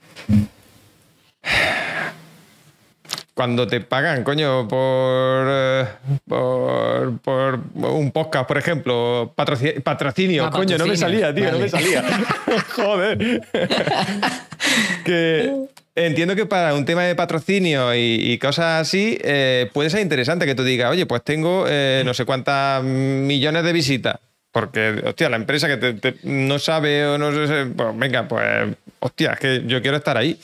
cuando 3.36 3.68
te 3.68 3.82
pagan, 3.82 4.24
coño, 4.24 4.66
por, 4.66 5.88
por, 6.26 7.20
por 7.20 7.60
un 7.92 8.12
podcast, 8.12 8.48
por 8.48 8.58
ejemplo, 8.58 9.34
patrocinio, 9.36 10.46
Ah, 10.46 10.50
coño, 10.50 10.78
no 10.78 10.88
me 10.88 10.96
salía, 10.96 11.36
tío, 11.36 11.52
no 11.52 11.60
me 11.60 11.68
salía. 11.68 12.02
Joder. 12.76 13.42
que 15.04 15.54
entiendo 15.96 16.36
que 16.36 16.46
para 16.46 16.74
un 16.74 16.86
tema 16.86 17.04
de 17.04 17.16
patrocinio 17.16 17.94
y, 17.96 18.38
cosas 18.40 18.82
así, 18.82 19.18
eh, 19.22 19.70
puede 19.74 19.90
ser 19.90 20.02
interesante 20.02 20.46
que 20.46 20.56
tú 20.56 20.64
digas, 20.64 20.92
oye, 20.92 21.06
pues 21.06 21.24
tengo 21.24 21.66
eh, 21.68 22.04
no 22.06 22.14
sé 22.14 22.26
cuántas 22.26 22.84
millones 22.84 23.64
de 23.64 23.74
visitas. 23.74 24.18
Porque, 24.52 25.02
hostia, 25.06 25.30
la 25.30 25.36
empresa 25.36 25.68
que 25.68 25.76
te- 25.94 26.16
no 26.24 26.60
sabe 26.60 27.06
o 27.06 27.18
no 27.18 27.32
sé, 27.46 27.66
pues 27.76 27.90
venga, 27.98 28.26
pues, 28.28 28.76
hostia, 29.06 29.34
es 29.34 29.40
que 29.40 29.64
yo 29.68 29.82
quiero 29.82 29.98
estar 29.98 30.18
ahí. 30.18 30.40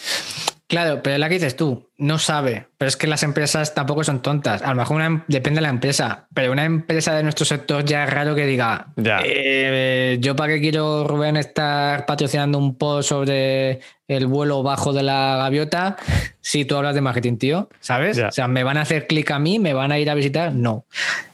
Claro, 0.67 1.01
pero 1.03 1.15
es 1.15 1.19
la 1.19 1.27
que 1.27 1.33
dices 1.33 1.57
tú, 1.57 1.89
no 1.97 2.17
sabe. 2.17 2.67
Pero 2.77 2.87
es 2.87 2.95
que 2.95 3.05
las 3.05 3.23
empresas 3.23 3.73
tampoco 3.73 4.05
son 4.05 4.21
tontas. 4.21 4.61
A 4.61 4.69
lo 4.69 4.75
mejor 4.75 4.95
una, 4.95 5.05
em- 5.05 5.21
depende 5.27 5.57
de 5.57 5.63
la 5.63 5.69
empresa, 5.69 6.27
pero 6.33 6.49
una 6.53 6.63
empresa 6.63 7.13
de 7.13 7.23
nuestro 7.23 7.43
sector 7.45 7.83
ya 7.83 8.05
es 8.05 8.09
raro 8.09 8.35
que 8.35 8.45
diga, 8.45 8.87
Ya. 8.95 9.19
"Eh, 9.25 10.15
yo 10.21 10.33
para 10.37 10.53
qué 10.53 10.61
quiero, 10.61 11.05
Rubén, 11.05 11.35
estar 11.35 12.05
patrocinando 12.05 12.57
un 12.57 12.77
post 12.77 13.09
sobre 13.09 13.81
el 14.07 14.27
vuelo 14.27 14.63
bajo 14.63 14.93
de 14.93 15.03
la 15.03 15.35
gaviota 15.39 15.97
si 16.39 16.63
tú 16.63 16.77
hablas 16.77 16.95
de 16.95 17.01
marketing, 17.01 17.35
tío, 17.37 17.67
¿sabes? 17.81 18.15
Ya. 18.15 18.29
O 18.29 18.31
sea, 18.31 18.47
¿me 18.47 18.63
van 18.63 18.77
a 18.77 18.81
hacer 18.83 19.07
clic 19.07 19.29
a 19.31 19.39
mí? 19.39 19.59
¿Me 19.59 19.73
van 19.73 19.91
a 19.91 19.99
ir 19.99 20.09
a 20.09 20.13
visitar? 20.15 20.53
No. 20.53 20.85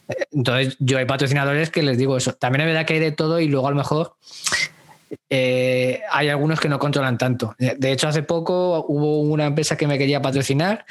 Eh, 0.09 0.15
Entonces, 0.31 0.77
yo 0.79 0.97
hay 0.97 1.05
patrocinadores 1.05 1.69
que 1.69 1.83
les 1.83 1.99
digo 1.99 2.17
eso. 2.17 2.33
También 2.33 2.61
es 2.61 2.67
verdad 2.73 2.87
que 2.87 2.95
hay 2.95 2.99
de 2.99 3.11
todo 3.11 3.39
y 3.39 3.47
luego 3.47 3.67
a 3.67 3.71
lo 3.71 3.77
mejor 3.77 4.15
eh, 5.29 6.01
hay 6.11 6.29
algunos 6.29 6.59
que 6.59 6.69
no 6.69 6.79
controlan 6.79 7.17
tanto. 7.17 7.55
De 7.57 7.75
de 7.77 7.91
hecho, 7.91 8.07
hace 8.07 8.23
poco 8.23 8.85
hubo 8.87 9.21
una 9.21 9.45
empresa 9.45 9.75
que 9.77 9.87
me 9.87 9.97
quería 9.97 10.21
patrocinar 10.21 10.85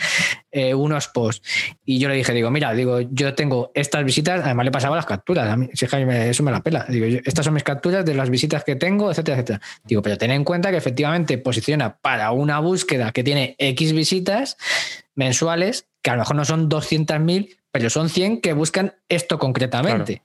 eh, 0.51 0.75
unos 0.75 1.09
posts 1.09 1.47
y 1.85 1.99
yo 1.99 2.09
le 2.09 2.15
dije, 2.15 2.33
digo, 2.33 2.51
mira, 2.51 2.73
digo, 2.73 3.01
yo 3.01 3.35
tengo 3.35 3.71
estas 3.75 4.05
visitas, 4.05 4.43
además 4.45 4.65
le 4.65 4.71
pasaba 4.71 4.97
las 4.97 5.07
capturas, 5.07 5.49
a 5.49 5.57
mí, 5.57 5.69
si 5.75 5.87
a 5.91 5.99
mí 5.99 6.05
me- 6.07 6.31
eso 6.31 6.43
me 6.43 6.51
la 6.53 6.63
pela. 6.63 6.87
Digo, 6.89 7.07
yo- 7.07 7.19
estas 7.25 7.45
son 7.45 7.55
mis 7.55 7.63
capturas 7.65 8.05
de 8.05 8.15
las 8.15 8.31
visitas 8.31 8.65
que 8.65 8.77
tengo, 8.77 9.11
etcétera, 9.11 9.37
etcétera. 9.37 9.61
Digo, 9.85 10.03
pero 10.03 10.17
ten 10.19 10.31
en 10.31 10.45
cuenta 10.45 10.71
que 10.71 10.77
efectivamente 10.79 11.39
posiciona 11.39 11.97
para 11.97 12.31
una 12.33 12.59
búsqueda 12.61 13.13
que 13.13 13.23
tiene 13.25 13.55
X 13.59 13.93
visitas 13.93 14.57
mensuales, 15.15 15.87
que 16.03 16.11
a 16.11 16.15
lo 16.15 16.21
mejor 16.21 16.37
no 16.37 16.45
son 16.45 16.69
200.000, 16.69 17.57
pero 17.71 17.91
son 17.91 18.09
100 18.09 18.41
que 18.41 18.53
buscan 18.53 18.95
esto 19.09 19.39
concretamente. 19.39 20.23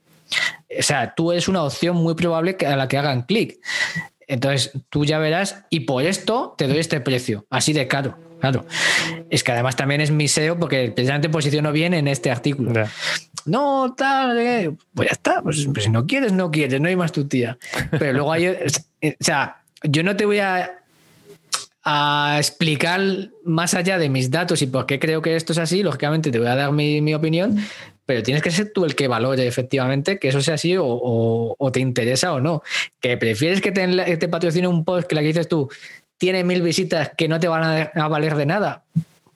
O 0.79 0.81
sea, 0.81 1.13
tú 1.15 1.31
eres 1.31 1.47
una 1.47 1.63
opción 1.63 1.95
muy 1.97 2.15
probable 2.15 2.57
a 2.65 2.75
la 2.75 2.87
que 2.87 2.97
hagan 2.97 3.23
clic. 3.23 3.59
Entonces, 4.27 4.71
tú 4.89 5.03
ya 5.03 5.19
verás, 5.19 5.65
y 5.69 5.81
por 5.81 6.03
esto 6.03 6.55
te 6.57 6.67
doy 6.67 6.77
este 6.77 7.01
precio, 7.01 7.45
así 7.49 7.73
de 7.73 7.87
caro. 7.87 8.17
Claro. 8.39 8.65
Es 9.29 9.43
que 9.43 9.51
además 9.51 9.75
también 9.75 10.01
es 10.01 10.09
mi 10.09 10.27
SEO 10.27 10.57
porque 10.57 10.91
precisamente 10.91 11.29
posiciono 11.29 11.71
bien 11.71 11.93
en 11.93 12.07
este 12.07 12.31
artículo. 12.31 12.73
No, 13.45 13.93
tal, 13.95 14.39
eh, 14.39 14.75
pues 14.95 15.09
ya 15.09 15.13
está. 15.13 15.41
Pues, 15.43 15.67
pues 15.71 15.85
si 15.85 15.91
no 15.91 16.07
quieres, 16.07 16.33
no 16.33 16.49
quieres, 16.49 16.81
no 16.81 16.87
hay 16.87 16.95
más 16.95 17.11
tu 17.11 17.27
tía. 17.27 17.57
Pero 17.91 18.13
luego 18.13 18.31
hay. 18.31 18.47
O 19.03 19.23
sea, 19.23 19.63
yo 19.83 20.03
no 20.03 20.15
te 20.15 20.25
voy 20.25 20.37
a, 20.37 20.79
a 21.83 22.35
explicar 22.37 23.01
más 23.43 23.73
allá 23.73 23.97
de 23.97 24.09
mis 24.09 24.29
datos 24.29 24.61
y 24.61 24.67
por 24.67 24.85
qué 24.85 24.99
creo 24.99 25.23
que 25.23 25.35
esto 25.35 25.53
es 25.53 25.59
así. 25.59 25.81
Lógicamente 25.81 26.31
te 26.31 26.37
voy 26.37 26.47
a 26.47 26.55
dar 26.55 26.71
mi, 26.71 27.01
mi 27.01 27.15
opinión, 27.15 27.57
pero 28.11 28.23
tienes 28.23 28.43
que 28.43 28.51
ser 28.51 28.73
tú 28.73 28.83
el 28.83 28.93
que 28.93 29.07
valore 29.07 29.47
efectivamente 29.47 30.19
que 30.19 30.27
eso 30.27 30.41
sea 30.41 30.55
así 30.55 30.75
o, 30.77 31.69
te 31.71 31.79
interesa 31.79 32.33
o 32.33 32.41
no. 32.41 32.61
Que 32.99 33.15
prefieres 33.15 33.61
que 33.61 33.71
te, 33.71 34.17
te 34.17 34.27
patrocine 34.27 34.67
un 34.67 34.83
post 34.83 35.07
que 35.07 35.15
la 35.15 35.21
que 35.21 35.27
dices 35.27 35.47
tú 35.47 35.69
tiene 36.17 36.43
mil 36.43 36.61
visitas 36.61 37.11
que 37.17 37.29
no 37.29 37.39
te 37.39 37.47
van 37.47 37.89
a, 37.95 38.07
valer 38.09 38.35
de 38.35 38.45
nada. 38.45 38.83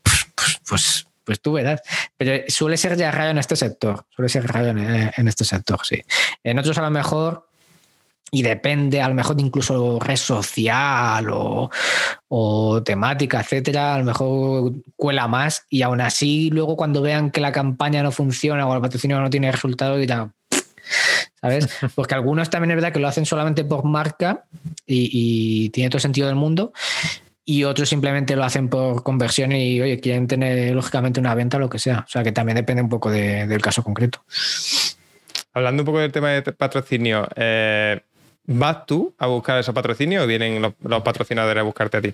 Pues, 0.04 0.60
pues, 0.68 1.08
pues 1.24 1.40
tú 1.40 1.54
verás. 1.54 1.84
Pero 2.18 2.44
suele 2.50 2.76
ser 2.76 2.98
ya 2.98 3.12
raro 3.12 3.30
en 3.30 3.38
este 3.38 3.56
sector. 3.56 4.08
Suele 4.14 4.28
ser 4.28 4.46
raro 4.46 4.68
en, 4.72 5.12
en 5.16 5.28
este 5.30 5.46
sector, 5.46 5.80
sí. 5.86 6.04
En 6.44 6.60
otros 6.60 6.78
a 6.78 6.82
lo 6.82 6.92
mejor, 6.92 7.45
y 8.32 8.42
depende, 8.42 9.02
a 9.02 9.08
lo 9.08 9.14
mejor 9.16 9.40
incluso 9.40 10.00
red 10.00 10.18
social 10.18 11.30
o, 11.30 11.70
o 12.28 12.84
temática, 12.84 13.40
etcétera, 13.40 13.96
a 13.96 14.00
lo 14.00 14.06
mejor 14.06 14.74
cuela 14.96 15.28
más 15.28 15.66
y 15.70 15.84
aún 15.84 16.02
así 16.02 16.50
luego 16.52 16.76
cuando 16.76 17.02
vean 17.02 17.32
que 17.32 17.40
la 17.40 17.52
campaña 17.52 18.04
no 18.04 18.12
funciona 18.12 18.68
o 18.68 18.76
el 18.76 18.82
patrocinio 18.82 19.20
no 19.22 19.30
tiene 19.30 19.52
resultado 19.52 19.96
dirán, 19.98 20.34
¿sabes? 21.40 21.70
Porque 21.96 22.16
algunos 22.16 22.50
también 22.50 22.72
es 22.72 22.78
verdad 22.78 22.92
que 22.92 23.00
lo 23.00 23.08
hacen 23.08 23.26
solamente 23.26 23.64
por 23.64 23.86
marca 23.86 24.46
y, 24.86 25.10
y 25.66 25.70
tiene 25.70 25.90
todo 25.90 26.00
sentido 26.00 26.28
del 26.28 26.36
mundo 26.36 26.74
y 27.46 27.64
otros 27.64 27.88
simplemente 27.88 28.36
lo 28.36 28.44
hacen 28.44 28.70
por 28.70 29.04
conversión 29.04 29.52
y 29.52 29.80
oye, 29.80 30.00
quieren 30.00 30.26
tener 30.28 30.74
lógicamente 30.74 31.20
una 31.20 31.36
venta 31.36 31.58
o 31.58 31.60
lo 31.60 31.70
que 31.70 31.78
sea. 31.78 32.00
O 32.00 32.10
sea 32.10 32.24
que 32.24 32.32
también 32.32 32.56
depende 32.56 32.82
un 32.82 32.90
poco 32.90 33.12
de- 33.12 33.46
del 33.46 33.62
caso 33.62 33.84
concreto. 33.84 34.24
Hablando 35.54 35.84
un 35.84 35.86
poco 35.86 36.00
del 36.00 36.12
tema 36.12 36.32
de 36.32 36.42
patrocinio, 36.42 37.28
eh, 37.36 38.02
¿vas 38.48 38.86
tú 38.86 39.14
a 39.18 39.28
buscar 39.28 39.60
esos 39.60 39.74
patrocinios 39.74 40.24
o 40.24 40.28
vienen 40.28 40.62
los, 40.62 41.02
patrocinadores 41.04 41.62
a 41.62 41.64
buscarte 41.64 41.98
a 41.98 42.02
ti? 42.02 42.14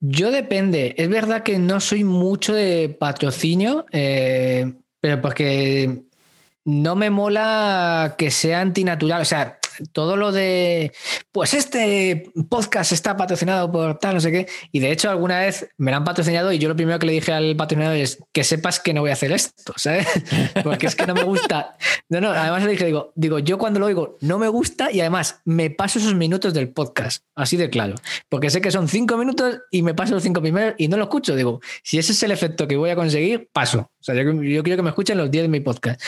Yo 0.00 0.30
depende. 0.30 0.94
Es 0.98 1.08
verdad 1.08 1.42
que 1.42 1.58
no 1.58 1.80
soy 1.80 2.04
mucho 2.04 2.54
de 2.54 2.94
patrocinio, 2.98 3.86
eh, 3.92 4.72
pero 5.00 5.20
porque 5.20 6.02
no 6.64 6.96
me 6.96 7.10
mola 7.10 8.14
que 8.18 8.30
sea 8.30 8.60
antinatural. 8.60 9.22
O 9.22 9.24
sea, 9.24 9.58
todo 9.92 10.16
lo 10.16 10.32
de, 10.32 10.92
pues 11.32 11.54
este 11.54 12.30
podcast 12.48 12.92
está 12.92 13.16
patrocinado 13.16 13.70
por 13.70 13.98
tal, 13.98 14.14
no 14.14 14.20
sé 14.20 14.30
qué. 14.30 14.46
Y 14.72 14.80
de 14.80 14.92
hecho, 14.92 15.10
alguna 15.10 15.40
vez 15.40 15.68
me 15.76 15.90
lo 15.90 15.96
han 15.98 16.04
patrocinado 16.04 16.52
y 16.52 16.58
yo 16.58 16.68
lo 16.68 16.76
primero 16.76 16.98
que 16.98 17.06
le 17.06 17.12
dije 17.12 17.32
al 17.32 17.56
patrocinador 17.56 17.96
es 17.96 18.18
que 18.32 18.44
sepas 18.44 18.80
que 18.80 18.94
no 18.94 19.00
voy 19.00 19.10
a 19.10 19.14
hacer 19.14 19.32
esto, 19.32 19.72
¿sabes? 19.76 20.06
Porque 20.62 20.86
es 20.86 20.94
que 20.94 21.06
no 21.06 21.14
me 21.14 21.24
gusta. 21.24 21.76
No, 22.08 22.20
no, 22.20 22.30
además 22.30 22.64
le 22.64 22.72
dije, 22.72 22.86
digo, 22.86 23.12
digo, 23.14 23.38
yo 23.38 23.58
cuando 23.58 23.80
lo 23.80 23.86
oigo 23.86 24.18
no 24.20 24.38
me 24.38 24.48
gusta 24.48 24.90
y 24.92 25.00
además 25.00 25.40
me 25.44 25.70
paso 25.70 25.98
esos 25.98 26.14
minutos 26.14 26.54
del 26.54 26.70
podcast, 26.70 27.24
así 27.34 27.56
de 27.56 27.70
claro. 27.70 27.94
Porque 28.28 28.50
sé 28.50 28.60
que 28.60 28.70
son 28.70 28.88
cinco 28.88 29.16
minutos 29.16 29.60
y 29.70 29.82
me 29.82 29.94
paso 29.94 30.14
los 30.14 30.22
cinco 30.22 30.40
primeros 30.40 30.74
y 30.78 30.88
no 30.88 30.96
lo 30.96 31.04
escucho. 31.04 31.34
Digo, 31.36 31.60
si 31.82 31.98
ese 31.98 32.12
es 32.12 32.22
el 32.22 32.30
efecto 32.30 32.68
que 32.68 32.76
voy 32.76 32.90
a 32.90 32.96
conseguir, 32.96 33.48
paso. 33.52 33.90
O 34.04 34.12
sea, 34.12 34.14
yo, 34.22 34.42
yo 34.42 34.62
quiero 34.62 34.76
que 34.76 34.82
me 34.82 34.90
escuchen 34.90 35.16
los 35.16 35.30
10 35.30 35.44
de 35.44 35.48
mi 35.48 35.60
podcast. 35.60 35.98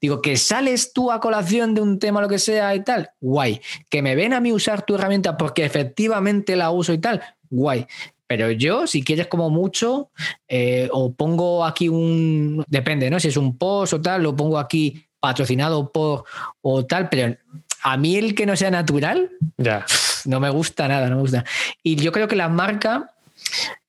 Digo, 0.00 0.22
que 0.22 0.38
sales 0.38 0.94
tú 0.94 1.12
a 1.12 1.20
colación 1.20 1.74
de 1.74 1.82
un 1.82 1.98
tema, 1.98 2.22
lo 2.22 2.28
que 2.28 2.38
sea 2.38 2.74
y 2.74 2.82
tal, 2.82 3.10
guay. 3.20 3.60
Que 3.90 4.00
me 4.00 4.14
ven 4.16 4.32
a 4.32 4.40
mí 4.40 4.52
usar 4.52 4.86
tu 4.86 4.94
herramienta 4.94 5.36
porque 5.36 5.62
efectivamente 5.66 6.56
la 6.56 6.70
uso 6.70 6.94
y 6.94 6.98
tal, 6.98 7.20
guay. 7.50 7.86
Pero 8.26 8.50
yo, 8.50 8.86
si 8.86 9.02
quieres 9.04 9.26
como 9.26 9.50
mucho, 9.50 10.08
eh, 10.48 10.88
o 10.92 11.12
pongo 11.12 11.66
aquí 11.66 11.90
un, 11.90 12.64
depende, 12.68 13.10
¿no? 13.10 13.20
Si 13.20 13.28
es 13.28 13.36
un 13.36 13.58
post 13.58 13.92
o 13.92 14.00
tal, 14.00 14.22
lo 14.22 14.34
pongo 14.34 14.58
aquí 14.58 15.04
patrocinado 15.20 15.92
por 15.92 16.24
o 16.62 16.86
tal, 16.86 17.10
pero 17.10 17.36
a 17.82 17.96
mí 17.98 18.16
el 18.16 18.34
que 18.34 18.46
no 18.46 18.56
sea 18.56 18.70
natural, 18.70 19.30
Ya. 19.58 19.84
no 20.24 20.40
me 20.40 20.48
gusta 20.48 20.88
nada, 20.88 21.10
no 21.10 21.16
me 21.16 21.20
gusta. 21.20 21.44
Y 21.82 21.96
yo 21.96 22.12
creo 22.12 22.26
que 22.28 22.36
la 22.36 22.48
marca, 22.48 23.12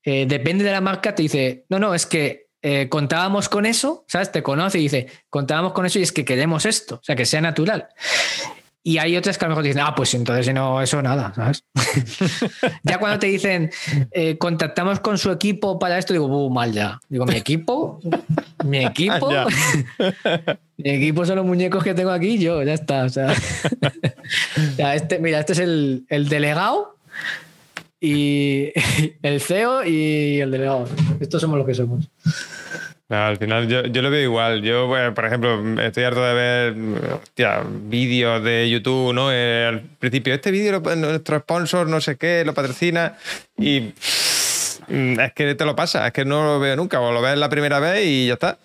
eh, 0.02 0.26
depende 0.28 0.64
de 0.64 0.72
la 0.72 0.82
marca, 0.82 1.14
te 1.14 1.22
dice, 1.22 1.64
no, 1.70 1.78
no, 1.78 1.94
es 1.94 2.04
que 2.04 2.43
eh, 2.66 2.88
contábamos 2.88 3.50
con 3.50 3.66
eso, 3.66 4.06
¿sabes? 4.08 4.32
Te 4.32 4.42
conoce 4.42 4.78
y 4.78 4.84
dice, 4.84 5.06
contábamos 5.28 5.74
con 5.74 5.84
eso 5.84 5.98
y 5.98 6.02
es 6.02 6.12
que 6.12 6.24
queremos 6.24 6.64
esto, 6.64 6.94
o 6.94 7.00
sea, 7.02 7.14
que 7.14 7.26
sea 7.26 7.42
natural. 7.42 7.88
Y 8.82 8.96
hay 8.96 9.18
otras 9.18 9.36
que 9.36 9.44
a 9.44 9.48
lo 9.48 9.52
mejor 9.52 9.64
dicen, 9.64 9.82
ah, 9.84 9.94
pues 9.94 10.14
entonces 10.14 10.46
si 10.46 10.54
no, 10.54 10.80
eso 10.80 11.02
nada, 11.02 11.34
¿sabes? 11.34 11.62
ya 12.82 12.96
cuando 12.98 13.18
te 13.18 13.26
dicen, 13.26 13.70
eh, 14.12 14.38
contactamos 14.38 15.00
con 15.00 15.18
su 15.18 15.30
equipo 15.30 15.78
para 15.78 15.98
esto, 15.98 16.14
digo, 16.14 16.24
"Uh, 16.24 16.48
mal 16.48 16.72
ya. 16.72 16.98
Digo, 17.10 17.26
¿mi 17.26 17.36
equipo? 17.36 18.00
¿Mi 18.64 18.82
equipo? 18.86 19.28
Mi 20.78 20.90
equipo 20.90 21.26
son 21.26 21.36
los 21.36 21.44
muñecos 21.44 21.84
que 21.84 21.92
tengo 21.92 22.12
aquí, 22.12 22.38
yo, 22.38 22.62
ya 22.62 22.72
está. 22.72 23.04
O 23.04 23.10
sea, 23.10 23.30
O 23.30 24.76
sea, 24.76 24.94
este, 24.94 25.18
mira, 25.18 25.40
este 25.40 25.52
es 25.52 25.58
el, 25.58 26.06
el 26.08 26.30
delegado 26.30 26.96
y 28.04 28.72
el 29.22 29.40
CEO 29.40 29.84
y 29.84 30.40
el 30.40 30.50
delegado. 30.50 30.86
Estos 31.20 31.40
somos 31.40 31.56
los 31.56 31.66
que 31.66 31.74
somos. 31.74 32.08
Al 33.08 33.36
final 33.36 33.68
yo, 33.68 33.84
yo 33.84 34.02
lo 34.02 34.10
veo 34.10 34.22
igual. 34.22 34.62
Yo, 34.62 34.86
bueno, 34.86 35.14
por 35.14 35.24
ejemplo, 35.26 35.80
estoy 35.82 36.04
harto 36.04 36.22
de 36.22 36.34
ver 36.34 36.74
vídeos 37.86 38.42
de 38.42 38.68
YouTube, 38.68 39.12
¿no? 39.12 39.32
Eh, 39.32 39.66
al 39.66 39.80
principio, 39.80 40.34
este 40.34 40.50
vídeo, 40.50 40.80
nuestro 40.80 41.38
sponsor, 41.38 41.86
no 41.86 42.00
sé 42.00 42.16
qué, 42.16 42.44
lo 42.44 42.54
patrocina 42.54 43.16
y 43.56 43.92
es 44.88 45.32
que 45.34 45.54
te 45.54 45.64
lo 45.64 45.74
pasa, 45.74 46.06
es 46.06 46.12
que 46.12 46.24
no 46.24 46.44
lo 46.44 46.60
veo 46.60 46.76
nunca, 46.76 47.00
o 47.00 47.12
lo 47.12 47.22
ves 47.22 47.38
la 47.38 47.48
primera 47.48 47.80
vez 47.80 48.04
y 48.04 48.26
ya 48.26 48.34
está. 48.34 48.58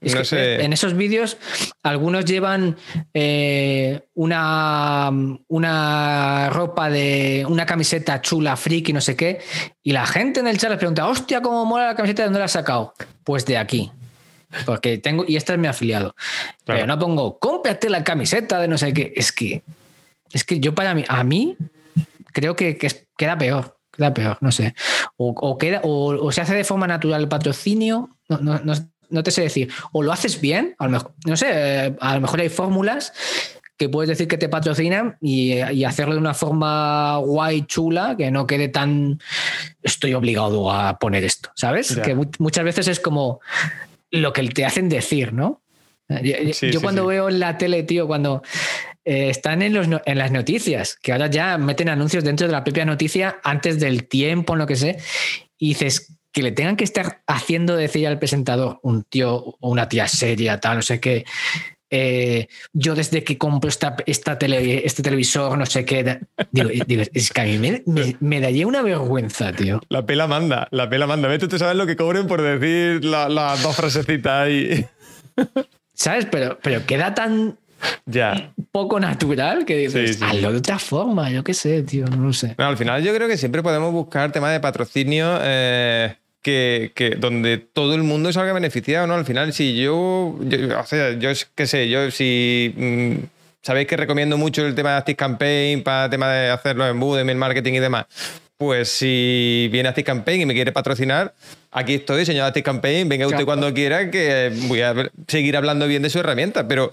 Es 0.00 0.14
No 0.14 0.20
que 0.20 0.24
sé. 0.24 0.64
En 0.64 0.72
esos 0.72 0.94
vídeos, 0.94 1.36
algunos 1.82 2.24
llevan 2.24 2.76
eh, 3.14 4.00
una, 4.14 5.10
una 5.48 6.50
ropa 6.50 6.90
de 6.90 7.44
una 7.48 7.66
camiseta 7.66 8.20
chula, 8.20 8.56
friki, 8.56 8.92
no 8.92 9.00
sé 9.00 9.16
qué, 9.16 9.40
y 9.82 9.92
la 9.92 10.06
gente 10.06 10.40
en 10.40 10.48
el 10.48 10.58
chat 10.58 10.70
les 10.70 10.78
pregunta, 10.78 11.06
hostia, 11.06 11.40
¿cómo 11.40 11.64
mola 11.64 11.86
la 11.86 11.94
camiseta? 11.94 12.22
¿De 12.22 12.26
dónde 12.26 12.38
la 12.40 12.44
has 12.46 12.52
sacado? 12.52 12.94
Pues 13.24 13.46
de 13.46 13.58
aquí. 13.58 13.90
Porque 14.64 14.98
tengo, 14.98 15.24
y 15.26 15.36
este 15.36 15.52
es 15.52 15.58
mi 15.58 15.66
afiliado. 15.66 16.14
Claro. 16.64 16.80
Pero 16.80 16.86
no 16.86 16.98
pongo, 16.98 17.38
cómprate 17.38 17.90
la 17.90 18.04
camiseta 18.04 18.60
de 18.60 18.68
no 18.68 18.78
sé 18.78 18.92
qué. 18.92 19.12
Es 19.16 19.32
que, 19.32 19.62
es 20.32 20.44
que 20.44 20.60
yo 20.60 20.74
para 20.74 20.94
mí, 20.94 21.04
a 21.08 21.24
mí, 21.24 21.56
creo 22.32 22.54
que, 22.56 22.78
queda 23.16 23.36
peor. 23.38 23.76
Queda 23.92 24.12
peor, 24.12 24.38
no 24.40 24.52
sé. 24.52 24.74
O, 25.16 25.30
o 25.30 25.56
queda, 25.56 25.80
o, 25.82 26.26
o 26.26 26.32
se 26.32 26.42
hace 26.42 26.54
de 26.54 26.64
forma 26.64 26.86
natural 26.86 27.22
el 27.22 27.28
patrocinio, 27.28 28.10
no, 28.28 28.38
no, 28.38 28.60
no, 28.60 28.74
no 29.10 29.22
te 29.22 29.30
sé 29.30 29.42
decir. 29.42 29.70
O 29.92 30.02
lo 30.02 30.12
haces 30.12 30.40
bien, 30.40 30.74
a 30.78 30.84
lo 30.84 30.90
mejor, 30.90 31.14
no 31.26 31.36
sé, 31.36 31.94
a 32.00 32.14
lo 32.14 32.20
mejor 32.20 32.40
hay 32.40 32.48
fórmulas 32.48 33.12
que 33.78 33.88
puedes 33.90 34.08
decir 34.08 34.26
que 34.26 34.38
te 34.38 34.48
patrocinan 34.48 35.18
y, 35.20 35.52
y 35.54 35.84
hacerlo 35.84 36.14
de 36.14 36.20
una 36.20 36.32
forma 36.34 37.18
guay, 37.18 37.62
chula, 37.66 38.14
que 38.16 38.30
no 38.30 38.46
quede 38.46 38.68
tan 38.68 39.20
estoy 39.82 40.14
obligado 40.14 40.70
a 40.72 40.98
poner 40.98 41.24
esto, 41.24 41.50
¿sabes? 41.54 41.94
Que 42.02 42.14
mu- 42.14 42.30
muchas 42.38 42.64
veces 42.64 42.88
es 42.88 43.00
como 43.00 43.40
lo 44.10 44.32
que 44.32 44.42
te 44.48 44.64
hacen 44.64 44.88
decir, 44.88 45.32
¿no? 45.34 45.60
Yo, 46.08 46.16
yo- 46.22 46.54
Sí, 46.54 46.70
yo 46.70 46.78
sí, 46.78 46.82
cuando 46.82 47.02
sí. 47.02 47.08
veo 47.08 47.28
en 47.28 47.38
la 47.40 47.58
tele, 47.58 47.82
tío, 47.82 48.06
cuando 48.06 48.42
eh, 49.04 49.28
están 49.28 49.60
en, 49.60 49.74
los 49.74 49.88
en 50.06 50.18
las 50.18 50.30
noticias, 50.30 50.96
que 51.02 51.12
ahora 51.12 51.26
ya 51.26 51.58
meten 51.58 51.88
anuncios 51.90 52.24
dentro 52.24 52.46
de 52.46 52.52
la 52.54 52.64
propia 52.64 52.84
noticia 52.86 53.40
antes 53.44 53.78
del 53.78 54.08
tiempo, 54.08 54.54
en 54.54 54.60
lo 54.60 54.66
que 54.66 54.76
sé, 54.76 54.98
y 55.58 55.68
dices 55.68 56.12
que 56.36 56.42
le 56.42 56.52
tengan 56.52 56.76
que 56.76 56.84
estar 56.84 57.22
haciendo 57.26 57.76
decir 57.76 58.06
al 58.06 58.18
presentador, 58.18 58.78
un 58.82 59.04
tío 59.04 59.34
o 59.58 59.70
una 59.70 59.88
tía 59.88 60.06
seria, 60.06 60.60
tal, 60.60 60.76
no 60.76 60.82
sé 60.82 61.00
qué. 61.00 61.24
eh, 61.88 62.48
yo 62.74 62.94
desde 62.94 63.24
que 63.24 63.38
compro 63.38 63.70
esta, 63.70 63.96
esta 64.04 64.36
tele, 64.38 64.84
este 64.84 65.02
televisor, 65.02 65.56
no 65.56 65.64
sé 65.64 65.86
qué, 65.86 66.20
digo, 66.50 66.68
digo, 66.86 67.04
es 67.14 67.30
que 67.32 67.40
a 67.40 67.44
mí 67.44 67.56
me, 67.56 67.82
me- 67.86 68.16
me 68.20 68.40
daría 68.42 68.66
una 68.66 68.82
vergüenza, 68.82 69.50
tío. 69.52 69.80
La 69.88 70.04
pela 70.04 70.26
manda, 70.26 70.68
la 70.72 70.90
pela 70.90 71.06
manda. 71.06 71.26
Vete, 71.26 71.48
tú 71.48 71.56
sabes 71.58 71.74
lo 71.76 71.86
que 71.86 71.96
cobren 71.96 72.26
por 72.26 72.42
decir 72.42 73.02
la- 73.02 73.30
las 73.30 73.62
dos 73.62 73.74
frasecitas 73.74 74.32
ahí. 74.46 74.84
¿Sabes? 75.94 76.26
Pero, 76.30 76.58
pero 76.62 76.84
queda 76.84 77.14
tan 77.14 77.56
ya. 78.04 78.52
poco 78.72 79.00
natural 79.00 79.64
que 79.64 79.76
dices, 79.78 80.10
Sí, 80.10 80.14
sí. 80.18 80.24
hazlo 80.24 80.52
de 80.52 80.58
otra 80.58 80.78
forma, 80.78 81.30
yo 81.30 81.42
qué 81.42 81.54
sé, 81.54 81.82
tío, 81.82 82.04
no 82.06 82.26
lo 82.26 82.32
sé. 82.34 82.54
No, 82.58 82.66
al 82.66 82.76
final 82.76 83.02
yo 83.02 83.14
creo 83.14 83.26
que 83.26 83.38
siempre 83.38 83.62
podemos 83.62 83.90
buscar 83.92 84.32
temas 84.32 84.52
de 84.52 84.60
patrocinio 84.60 85.38
eh, 85.42 86.14
que, 86.46 86.92
que- 86.94 87.16
donde 87.16 87.58
todo 87.58 87.96
el 87.96 88.04
mundo 88.04 88.32
salga 88.32 88.52
beneficiado, 88.52 89.08
¿no? 89.08 89.14
Al 89.14 89.24
final, 89.24 89.52
si 89.52 89.74
yo, 89.74 90.38
yo- 90.42 90.78
o 90.78 90.86
sea, 90.86 91.10
yo 91.18 91.28
es- 91.30 91.48
qué 91.56 91.66
sé, 91.66 91.88
yo 91.88 92.08
si 92.12 92.72
mm, 92.76 93.12
sabéis 93.62 93.88
que 93.88 93.96
recomiendo 93.96 94.38
mucho 94.38 94.64
el 94.64 94.76
tema 94.76 94.92
de 94.92 94.96
Active 94.98 95.16
Campaign 95.16 95.82
para 95.82 96.04
el 96.04 96.10
tema 96.12 96.30
de 96.32 96.50
hacerlo 96.50 96.86
en 96.86 97.00
Budemy, 97.00 97.32
el 97.32 97.36
marketing 97.38 97.72
y 97.72 97.78
demás. 97.80 98.06
Pues 98.56 98.88
si 98.90 99.68
viene 99.72 99.88
Active 99.88 100.04
Campaign 100.04 100.42
y 100.42 100.46
me 100.46 100.54
quiere 100.54 100.70
patrocinar, 100.70 101.34
aquí 101.72 101.94
estoy, 101.94 102.24
señor 102.24 102.46
Active 102.46 102.62
Campaign, 102.62 103.08
venga 103.08 103.26
usted 103.26 103.38
Claro. 103.38 103.46
cuando 103.46 103.74
quiera, 103.74 104.08
que 104.08 104.52
voy 104.68 104.82
a 104.82 104.94
seguir 105.26 105.56
hablando 105.56 105.88
bien 105.88 106.02
de 106.02 106.10
su 106.10 106.20
herramienta. 106.20 106.68
Pero 106.68 106.92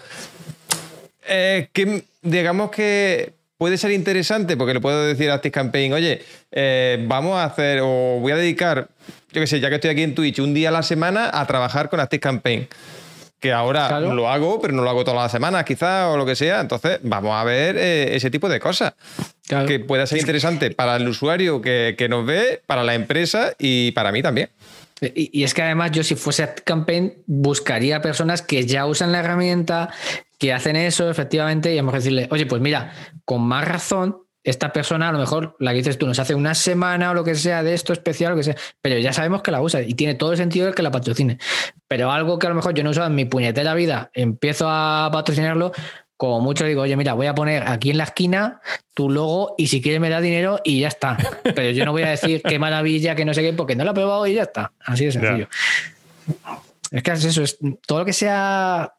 eh, 1.28 1.68
que 1.72 2.04
digamos 2.24 2.72
que 2.72 3.34
puede 3.58 3.78
ser 3.78 3.92
interesante 3.92 4.58
porque 4.58 4.74
le 4.74 4.82
puedo 4.82 5.06
decir 5.06 5.30
a 5.30 5.36
Active 5.36 5.52
Campaign, 5.54 5.94
oye, 5.94 6.22
eh, 6.52 6.98
vamos 7.08 7.38
a 7.38 7.46
hacer 7.46 7.80
o 7.82 8.20
voy 8.20 8.34
a 8.34 8.36
dedicar, 8.36 8.90
yo 9.34 9.42
qué 9.42 9.48
sé, 9.48 9.60
ya 9.60 9.70
que 9.70 9.76
estoy 9.76 9.90
aquí 9.90 10.04
en 10.04 10.16
Twitch, 10.16 10.40
un 10.40 10.54
día 10.54 10.70
a 10.70 10.72
la 10.72 10.84
semana 10.84 11.30
a 11.34 11.46
trabajar 11.48 11.90
con 11.90 12.00
Active 12.00 12.20
Campaign. 12.20 12.68
Que 13.40 13.52
ahora 13.52 13.90
Claro. 13.90 14.14
lo 14.14 14.30
hago, 14.30 14.62
pero 14.62 14.74
no 14.74 14.84
lo 14.84 14.90
hago 14.90 15.04
todas 15.04 15.22
las 15.22 15.32
semanas, 15.32 15.66
quizás, 15.66 16.06
o 16.08 16.16
lo 16.16 16.26
que 16.26 16.34
sea. 16.34 16.62
Entonces, 16.62 17.00
vamos 17.04 17.34
a 17.36 17.44
ver 17.44 17.76
eh, 17.78 18.16
ese 18.16 18.32
tipo 18.32 18.48
de 18.48 18.62
cosas. 18.62 18.94
Claro. 19.48 19.66
Que 19.68 19.82
pueda 19.82 20.08
ser 20.08 20.20
interesante 20.20 20.72
para 20.72 20.96
el 20.96 21.06
usuario 21.06 21.62
que, 21.62 21.96
que 21.98 22.08
nos 22.08 22.26
ve, 22.26 22.62
para 22.66 22.84
la 22.86 22.96
empresa 22.96 23.52
y 23.60 23.92
para 23.92 24.14
mí 24.14 24.22
también. 24.22 24.50
Y, 25.14 25.44
es 25.44 25.54
que 25.54 25.62
además 25.62 25.92
yo 25.92 26.04
si 26.04 26.16
fuese 26.16 26.44
a 26.44 26.56
Campaign 26.56 27.16
buscaría 27.26 28.02
personas 28.02 28.42
que 28.42 28.66
ya 28.66 28.86
usan 28.86 29.12
la 29.12 29.20
herramienta, 29.20 29.90
que 30.38 30.54
hacen 30.54 30.78
eso 30.78 31.10
efectivamente 31.10 31.74
y 31.74 31.78
a 31.78 31.82
lo 31.82 31.88
mejor 31.88 32.00
decirle, 32.00 32.28
oye, 32.32 32.46
pues 32.46 32.62
mira, 32.62 32.94
con 33.26 33.42
más 33.42 33.68
razón, 33.68 34.18
esta 34.44 34.74
persona 34.74 35.10
a 35.10 35.12
lo 35.12 35.20
mejor, 35.20 35.56
la 35.60 35.72
que 35.72 35.78
dices 35.78 35.98
tú, 35.98 36.06
nos 36.06 36.20
hace 36.20 36.36
una 36.36 36.54
semana 36.54 37.12
o 37.12 37.14
lo 37.14 37.24
que 37.24 37.36
sea 37.36 37.64
de 37.64 37.74
esto 37.74 37.94
especial, 37.94 38.32
lo 38.32 38.38
que 38.38 38.44
sea, 38.44 38.56
pero 38.82 38.98
ya 39.00 39.14
sabemos 39.14 39.42
que 39.42 39.52
la 39.52 39.62
usa 39.62 39.82
y 39.82 39.94
tiene 39.94 40.16
todo 40.16 40.32
el 40.32 40.38
sentido 40.38 40.68
el 40.68 40.76
que 40.76 40.82
la 40.84 40.92
patrocine. 40.92 41.38
Pero 41.88 42.12
algo 42.12 42.38
que 42.40 42.48
a 42.48 42.50
lo 42.50 42.56
mejor 42.56 42.74
yo 42.74 42.84
no 42.84 42.90
he 42.90 42.92
usado 42.92 43.08
en 43.08 43.16
mi 43.16 43.26
puñetera 43.26 43.74
vida, 43.74 44.12
empiezo 44.14 44.68
a 44.70 45.10
patrocinarlo, 45.14 45.72
como 46.18 46.42
mucho 46.42 46.66
digo, 46.66 46.82
oye, 46.84 46.96
mira, 46.96 47.14
voy 47.14 47.28
a 47.28 47.36
poner 47.36 47.64
aquí 47.68 47.90
en 47.90 47.98
la 47.98 48.04
esquina 48.06 48.62
tu 48.94 49.10
logo 49.10 49.56
y 49.58 49.68
si 49.68 49.82
quieres 49.82 50.00
me 50.00 50.10
da 50.10 50.22
dinero 50.22 50.60
y 50.64 50.80
ya 50.82 50.88
está. 50.90 51.18
Pero 51.44 51.72
yo 51.72 51.86
no 51.86 51.92
voy 51.92 52.04
a 52.04 52.10
decir 52.12 52.42
qué 52.42 52.60
maravilla, 52.60 53.16
que 53.16 53.26
no 53.26 53.34
sé 53.34 53.42
qué, 53.42 53.52
porque 53.54 53.76
no 53.76 53.84
lo 53.84 53.92
he 53.92 53.94
probado 53.94 54.28
y 54.28 54.34
ya 54.36 54.44
está. 54.44 54.72
Así 54.86 55.06
de 55.06 55.12
sencillo. 55.12 55.48
Es 56.92 57.02
que 57.04 57.12
es 57.12 57.24
eso, 57.26 57.42
es 57.44 57.58
todo 57.88 58.00
lo 58.00 58.06
que 58.06 58.14
sea 58.14 58.94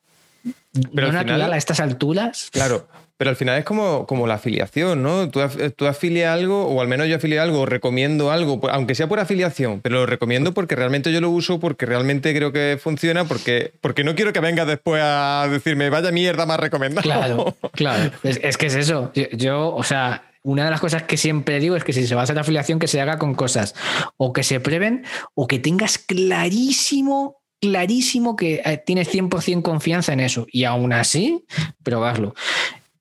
Pero 0.72 1.06
no 1.12 1.18
al 1.18 1.26
natural 1.26 1.36
final- 1.36 1.52
a 1.52 1.56
estas 1.56 1.80
alturas. 1.80 2.48
Claro, 2.52 2.88
pero 3.16 3.30
al 3.30 3.36
final 3.36 3.58
es 3.58 3.64
como, 3.64 4.06
como 4.06 4.26
la 4.26 4.34
afiliación, 4.34 5.02
¿no? 5.02 5.28
Tú, 5.30 5.40
af- 5.40 5.72
tú 5.76 5.86
afilias 5.86 6.32
algo, 6.34 6.66
o 6.66 6.80
al 6.80 6.88
menos 6.88 7.06
yo 7.08 7.16
afilio 7.16 7.40
algo, 7.42 7.60
o 7.60 7.66
recomiendo 7.66 8.30
algo, 8.32 8.60
pues, 8.60 8.74
aunque 8.74 8.94
sea 8.94 9.06
por 9.08 9.20
afiliación, 9.20 9.80
pero 9.80 9.96
lo 9.96 10.06
recomiendo 10.06 10.52
porque 10.52 10.74
realmente 10.76 11.12
yo 11.12 11.20
lo 11.20 11.30
uso, 11.30 11.60
porque 11.60 11.86
realmente 11.86 12.34
creo 12.34 12.52
que 12.52 12.78
funciona, 12.82 13.24
porque, 13.24 13.72
porque 13.80 14.04
no 14.04 14.14
quiero 14.14 14.32
que 14.32 14.40
vengas 14.40 14.66
después 14.66 15.02
a 15.04 15.46
decirme, 15.50 15.90
vaya 15.90 16.10
mierda 16.10 16.46
más 16.46 16.58
recomendado. 16.60 17.02
Claro, 17.02 17.56
claro. 17.72 18.10
Es, 18.22 18.40
es 18.42 18.56
que 18.56 18.66
es 18.66 18.74
eso. 18.74 19.12
Yo, 19.14 19.24
yo, 19.32 19.74
o 19.74 19.82
sea, 19.84 20.30
una 20.42 20.64
de 20.64 20.70
las 20.70 20.80
cosas 20.80 21.04
que 21.04 21.16
siempre 21.16 21.58
digo 21.60 21.74
es 21.76 21.84
que 21.84 21.92
si 21.92 22.06
se 22.06 22.14
va 22.14 22.20
a 22.22 22.24
hacer 22.24 22.38
afiliación, 22.38 22.78
que 22.78 22.88
se 22.88 23.00
haga 23.00 23.18
con 23.18 23.34
cosas 23.34 23.74
o 24.18 24.32
que 24.32 24.42
se 24.42 24.60
prueben 24.60 25.04
o 25.34 25.46
que 25.46 25.58
tengas 25.58 25.96
clarísimo, 25.98 27.40
clarísimo 27.60 28.36
que 28.36 28.60
eh, 28.64 28.82
tienes 28.84 29.08
100% 29.14 29.62
confianza 29.62 30.12
en 30.12 30.20
eso. 30.20 30.46
Y 30.52 30.64
aún 30.64 30.92
así, 30.92 31.44
probarlo. 31.82 32.34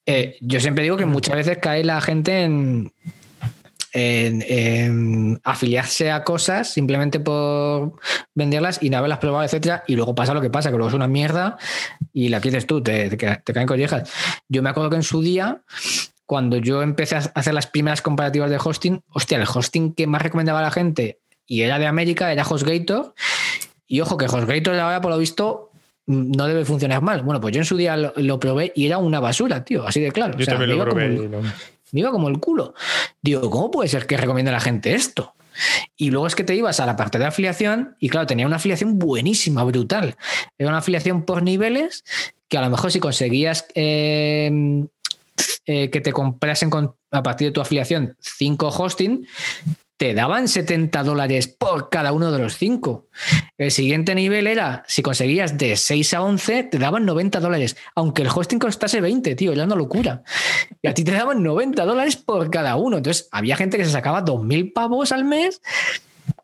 Eh, 0.06 0.38
yo 0.42 0.60
siempre 0.60 0.84
digo 0.84 0.98
que 0.98 1.06
muchas 1.06 1.36
veces 1.36 1.58
cae 1.62 1.84
la 1.84 2.02
gente 2.02 2.44
en, 2.44 2.92
afiliarse 5.44 6.12
a 6.12 6.24
cosas 6.24 6.74
simplemente 6.74 7.20
por 7.20 7.94
venderlas 8.34 8.82
y 8.82 8.90
no 8.90 8.98
haberlas 8.98 9.20
probado, 9.20 9.44
etcétera, 9.46 9.84
y 9.88 9.96
luego 9.96 10.16
pasa 10.16 10.34
lo 10.34 10.42
que 10.42 10.50
pasa, 10.50 10.72
que 10.72 10.78
luego 10.78 10.90
es 10.90 10.96
una 10.96 11.08
mierda 11.08 11.58
y 12.12 12.30
la 12.30 12.42
quieres 12.42 12.66
tú, 12.66 12.82
te, 12.82 13.10
te, 13.10 13.18
te 13.18 13.54
caen 13.54 13.68
collejas. 13.68 14.12
Yo 14.50 14.64
me 14.64 14.70
acuerdo 14.70 14.90
que 14.90 14.96
en 14.96 15.04
su 15.04 15.22
día, 15.22 15.62
cuando 16.26 16.58
yo 16.58 16.82
empecé 16.82 17.18
a 17.18 17.20
hacer 17.20 17.54
las 17.54 17.68
primeras 17.68 18.02
comparativas 18.02 18.50
de 18.50 18.58
hosting, 18.64 19.04
hostia, 19.10 19.38
el 19.38 19.48
hosting 19.48 19.94
que 19.94 20.08
más 20.08 20.24
recomendaba 20.24 20.60
a 20.60 20.64
la 20.64 20.72
gente 20.72 21.20
y 21.46 21.62
era 21.62 21.80
de 21.80 21.88
América 21.88 22.32
era 22.32 22.44
HostGator. 22.44 23.14
Y 23.88 24.02
ojo, 24.02 24.18
que 24.18 24.26
HostGator 24.26 24.76
ahora, 24.76 25.02
por 25.02 25.12
lo 25.12 25.18
visto, 25.18 25.72
no 26.06 26.48
debe 26.48 26.66
funcionar 26.66 27.02
mal. 27.02 27.22
Bueno, 27.24 27.40
pues 27.40 27.54
yo 27.54 27.62
en 27.62 27.66
su 27.66 27.78
día 27.78 27.96
lo, 27.98 28.14
lo 28.16 28.40
probé 28.40 28.72
y 28.76 28.86
era 28.86 28.98
una 28.98 29.20
basura, 29.20 29.64
tío, 29.64 29.88
así 29.88 30.00
de 30.02 30.12
claro. 30.12 30.34
Yo 30.38 30.44
O 30.44 30.46
sea, 30.46 30.54
también 30.58 30.70
me 30.70 30.76
lo 30.76 30.84
iba 30.84 30.90
como 30.90 31.00
probé. 31.02 31.26
y 31.26 31.28
no. 31.28 31.42
me 31.92 32.00
iba 32.00 32.12
como 32.12 32.30
el 32.30 32.40
culo. 32.40 32.74
Digo, 33.22 33.50
¿cómo 33.50 33.72
puede 33.72 33.90
ser 33.90 34.06
que 34.06 34.18
recomiende 34.18 34.50
a 34.52 34.56
la 34.56 34.60
gente 34.60 34.94
esto? 34.94 35.34
Y 35.96 36.10
luego 36.10 36.28
es 36.28 36.36
que 36.36 36.44
te 36.44 36.56
ibas 36.56 36.80
a 36.80 36.86
la 36.86 36.96
parte 36.96 37.20
de 37.20 37.26
afiliación 37.26 37.96
y 38.00 38.10
claro, 38.10 38.26
tenía 38.26 38.48
una 38.48 38.56
afiliación 38.56 38.98
buenísima, 38.98 39.64
brutal. 39.64 40.16
Era 40.58 40.70
una 40.70 40.80
afiliación 40.80 41.24
por 41.24 41.44
niveles 41.44 42.04
que 42.50 42.58
a 42.58 42.62
lo 42.62 42.70
mejor 42.70 42.92
si 42.92 43.00
conseguías 43.00 43.68
eh, 43.76 44.86
eh, 45.66 45.90
que 45.90 46.02
te 46.02 46.12
comprasen 46.12 46.70
con, 46.70 46.96
a 47.12 47.24
partir 47.24 47.48
de 47.48 47.52
tu 47.52 47.62
afiliación 47.62 48.16
cinco 48.20 48.68
hosting, 48.70 49.28
te 50.04 50.14
daban 50.14 50.50
70 50.50 51.02
dólares 51.02 51.48
por 51.48 51.90
cada 51.90 52.12
uno 52.12 52.30
de 52.34 52.38
los 52.38 52.58
cinco. 52.58 53.08
El 53.58 53.72
siguiente 53.72 54.14
nivel 54.16 54.48
era, 54.48 54.84
si 54.86 55.02
conseguías 55.02 55.58
de 55.58 55.78
6 55.78 56.14
a 56.16 56.24
11, 56.24 56.64
te 56.64 56.78
daban 56.78 57.06
90 57.06 57.40
dólares, 57.40 57.78
aunque 57.96 58.24
el 58.24 58.28
hosting 58.28 58.60
costase 58.60 59.00
20, 59.00 59.34
tío, 59.36 59.54
era 59.54 59.64
una 59.64 59.78
locura. 59.78 60.24
Y 60.82 60.90
a 60.90 60.94
ti 60.94 61.06
te 61.06 61.14
daban 61.14 61.42
90 61.42 61.86
dólares 61.86 62.18
por 62.18 62.52
cada 62.52 62.76
uno. 62.76 62.98
Entonces, 62.98 63.30
había 63.32 63.56
gente 63.56 63.78
que 63.78 63.86
se 63.86 63.92
sacaba 63.92 64.26
2.000 64.26 64.74
pavos 64.74 65.14
al 65.14 65.24
mes 65.24 65.62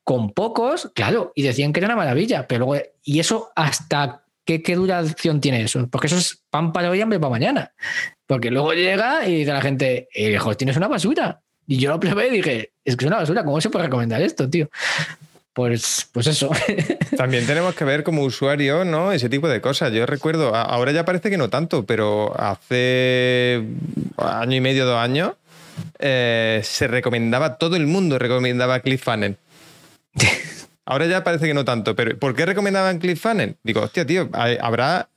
con 0.05 0.31
pocos, 0.31 0.89
claro, 0.95 1.33
y 1.35 1.43
decían 1.43 1.73
que 1.73 1.81
era 1.81 1.87
una 1.87 1.97
maravilla. 1.97 2.47
Pero 2.47 2.65
luego, 2.65 2.81
¿y 3.03 3.19
eso 3.19 3.51
hasta 3.57 4.23
qué, 4.45 4.63
qué 4.63 4.75
duración 4.75 5.41
tiene 5.41 5.63
eso? 5.63 5.85
Porque 5.89 6.07
eso 6.07 6.15
es 6.15 6.45
pan 6.49 6.71
para 6.71 6.91
hoy, 6.91 7.01
hambre 7.01 7.19
para 7.19 7.31
mañana. 7.31 7.73
Porque 8.25 8.51
luego 8.51 8.71
llega 8.71 9.27
y 9.27 9.39
dice 9.39 9.51
la 9.51 9.59
gente, 9.59 10.07
el 10.13 10.39
hosting 10.39 10.69
es 10.69 10.77
una 10.77 10.87
basura. 10.87 11.41
Y 11.69 11.77
yo 11.77 11.91
lo 11.91 11.99
probé 11.99 12.29
y 12.29 12.31
dije, 12.31 12.71
es 12.83 12.95
que 12.95 13.05
es 13.05 13.07
una 13.07 13.17
basura, 13.17 13.43
¿cómo 13.43 13.61
se 13.61 13.69
puede 13.69 13.85
recomendar 13.85 14.19
esto, 14.23 14.49
tío? 14.49 14.71
Pues, 15.53 16.09
pues 16.11 16.25
eso. 16.25 16.49
También 17.17 17.45
tenemos 17.45 17.75
que 17.75 17.85
ver 17.85 18.01
como 18.03 18.23
usuario, 18.23 18.83
¿no? 18.85 19.11
Ese 19.11 19.29
tipo 19.29 19.47
de 19.47 19.61
cosas. 19.61 19.93
Yo 19.93 20.07
recuerdo, 20.07 20.55
ahora 20.55 20.91
ya 20.93 21.05
parece 21.05 21.29
que 21.29 21.37
no 21.37 21.51
tanto, 21.51 21.85
pero 21.85 22.33
hace 22.41 23.63
año 24.17 24.55
y 24.55 24.61
medio, 24.61 24.87
dos 24.87 24.97
años, 24.97 25.33
eh, 25.99 26.61
se 26.63 26.87
recomendaba, 26.87 27.59
todo 27.59 27.75
el 27.75 27.85
mundo 27.85 28.17
recomendaba 28.17 28.79
ClickFunnels. 28.79 29.37
Ahora 30.85 31.05
ya 31.05 31.23
parece 31.23 31.45
que 31.45 31.53
no 31.53 31.65
tanto, 31.65 31.95
pero 31.95 32.17
¿por 32.17 32.35
qué 32.35 32.47
recomendaban 32.47 32.97
ClickFunnels? 32.97 33.57
Digo, 33.61 33.81
hostia, 33.81 34.07
tío, 34.07 34.27
habrá 34.33 35.07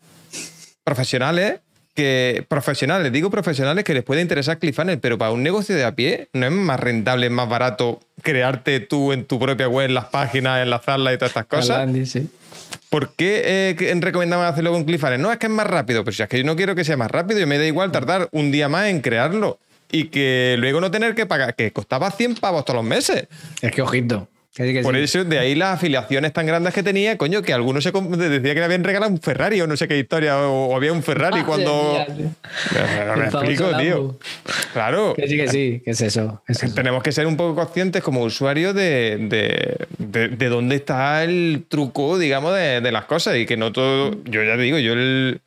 profesionales 0.85 1.61
que 1.95 2.45
profesionales, 2.49 3.13
digo 3.13 3.31
profesionales 3.31 3.85
que 3.85 3.95
les 3.95 4.03
puede 4.03 4.21
interesar 4.21 4.59
ClickFunnels, 4.59 5.01
pero 5.01 5.19
para 5.19 5.33
un 5.33 5.43
negocio 5.43 5.75
de 5.75 5.85
a 5.85 5.95
pie 5.95 6.29
no 6.33 6.47
es 6.47 6.53
más 6.53 6.81
rentable, 6.81 7.27
es 7.27 7.33
más 7.33 7.49
barato 7.49 8.01
crearte 8.23 8.81
tú 8.81 9.13
en 9.13 9.25
tu 9.25 9.39
propia 9.39 9.69
web 9.69 9.91
las 9.91 10.07
páginas, 10.07 10.63
enlazarlas 10.63 11.15
y 11.15 11.17
todas 11.19 11.31
estas 11.31 11.47
cosas. 11.47 11.89
¿Por 12.89 13.15
qué 13.15 13.77
eh, 13.79 13.95
recomendaban 14.01 14.47
hacerlo 14.47 14.73
con 14.73 14.85
ClickFunnels? 14.85 15.21
No, 15.21 15.33
es 15.33 15.39
que 15.39 15.47
es 15.47 15.53
más 15.53 15.67
rápido, 15.67 16.05
pero 16.05 16.15
si 16.15 16.23
es 16.23 16.29
que 16.29 16.39
yo 16.39 16.45
no 16.45 16.57
quiero 16.57 16.75
que 16.75 16.85
sea 16.85 16.97
más 16.97 17.11
rápido 17.11 17.41
y 17.41 17.47
me 17.47 17.59
da 17.59 17.67
igual 17.67 17.93
tardar 17.93 18.29
un 18.33 18.51
día 18.51 18.69
más 18.69 18.89
en 18.89 19.01
crearlo 19.01 19.59
y 19.91 20.09
que 20.09 20.57
luego 20.59 20.81
no 20.81 20.91
tener 20.91 21.15
que 21.15 21.27
pagar, 21.27 21.55
que 21.55 21.71
costaba 21.73 22.11
100 22.11 22.37
pavos 22.37 22.65
todos 22.65 22.79
los 22.79 22.85
meses. 22.85 23.29
Es 23.61 23.71
que 23.73 23.83
ojito. 23.83 24.29
Por 24.83 24.97
eso, 24.97 25.25
de 25.25 25.39
ahí 25.39 25.55
las 25.55 25.77
afiliaciones 25.77 26.31
tan 26.35 26.45
grandes 26.45 26.75
que 26.75 26.83
tenía, 26.83 27.17
coño, 27.17 27.41
que 27.41 27.55
algunos 27.55 27.83
se 27.83 27.91
decía 27.91 28.53
que 28.53 28.61
le 28.61 28.65
habían 28.65 28.85
regalado 28.85 29.11
un 29.11 29.19
Ferrari 29.19 29.59
o 29.63 29.67
no 29.67 29.79
sé 29.79 29.89
qué 29.89 29.99
historia, 29.99 30.37
o, 30.47 30.77
había 30.77 30.93
un 30.93 31.03
Ferrari 31.03 31.43
cuando. 31.43 32.05
me, 33.17 33.25
explico, 33.25 33.75
tío. 33.79 34.19
Claro. 34.75 35.15
Que 35.17 35.27
sí, 35.27 35.37
que 35.39 35.49
sí, 35.49 35.83
que 35.83 35.93
es 35.93 36.01
eso, 36.03 36.43
Tenemos 36.75 37.03
que 37.03 37.13
ser 37.13 37.27
un 37.27 37.39
poco 37.39 37.55
conscientes 37.55 38.03
como 38.03 38.21
usuarios 38.23 38.75
de, 38.75 39.79
de, 39.99 40.49
dónde 40.51 40.77
está 40.77 41.25
el 41.25 41.65
truco, 41.67 42.19
digamos, 42.19 42.55
de, 42.55 42.93
las 42.93 43.07
cosas 43.07 43.39
y 43.39 43.47
que 43.47 43.57
no 43.57 43.73
todo. 43.73 44.15
Yo 44.25 44.43
ya 44.43 44.59
digo, 44.59 44.77
yo 44.77 44.93
el 44.93 45.41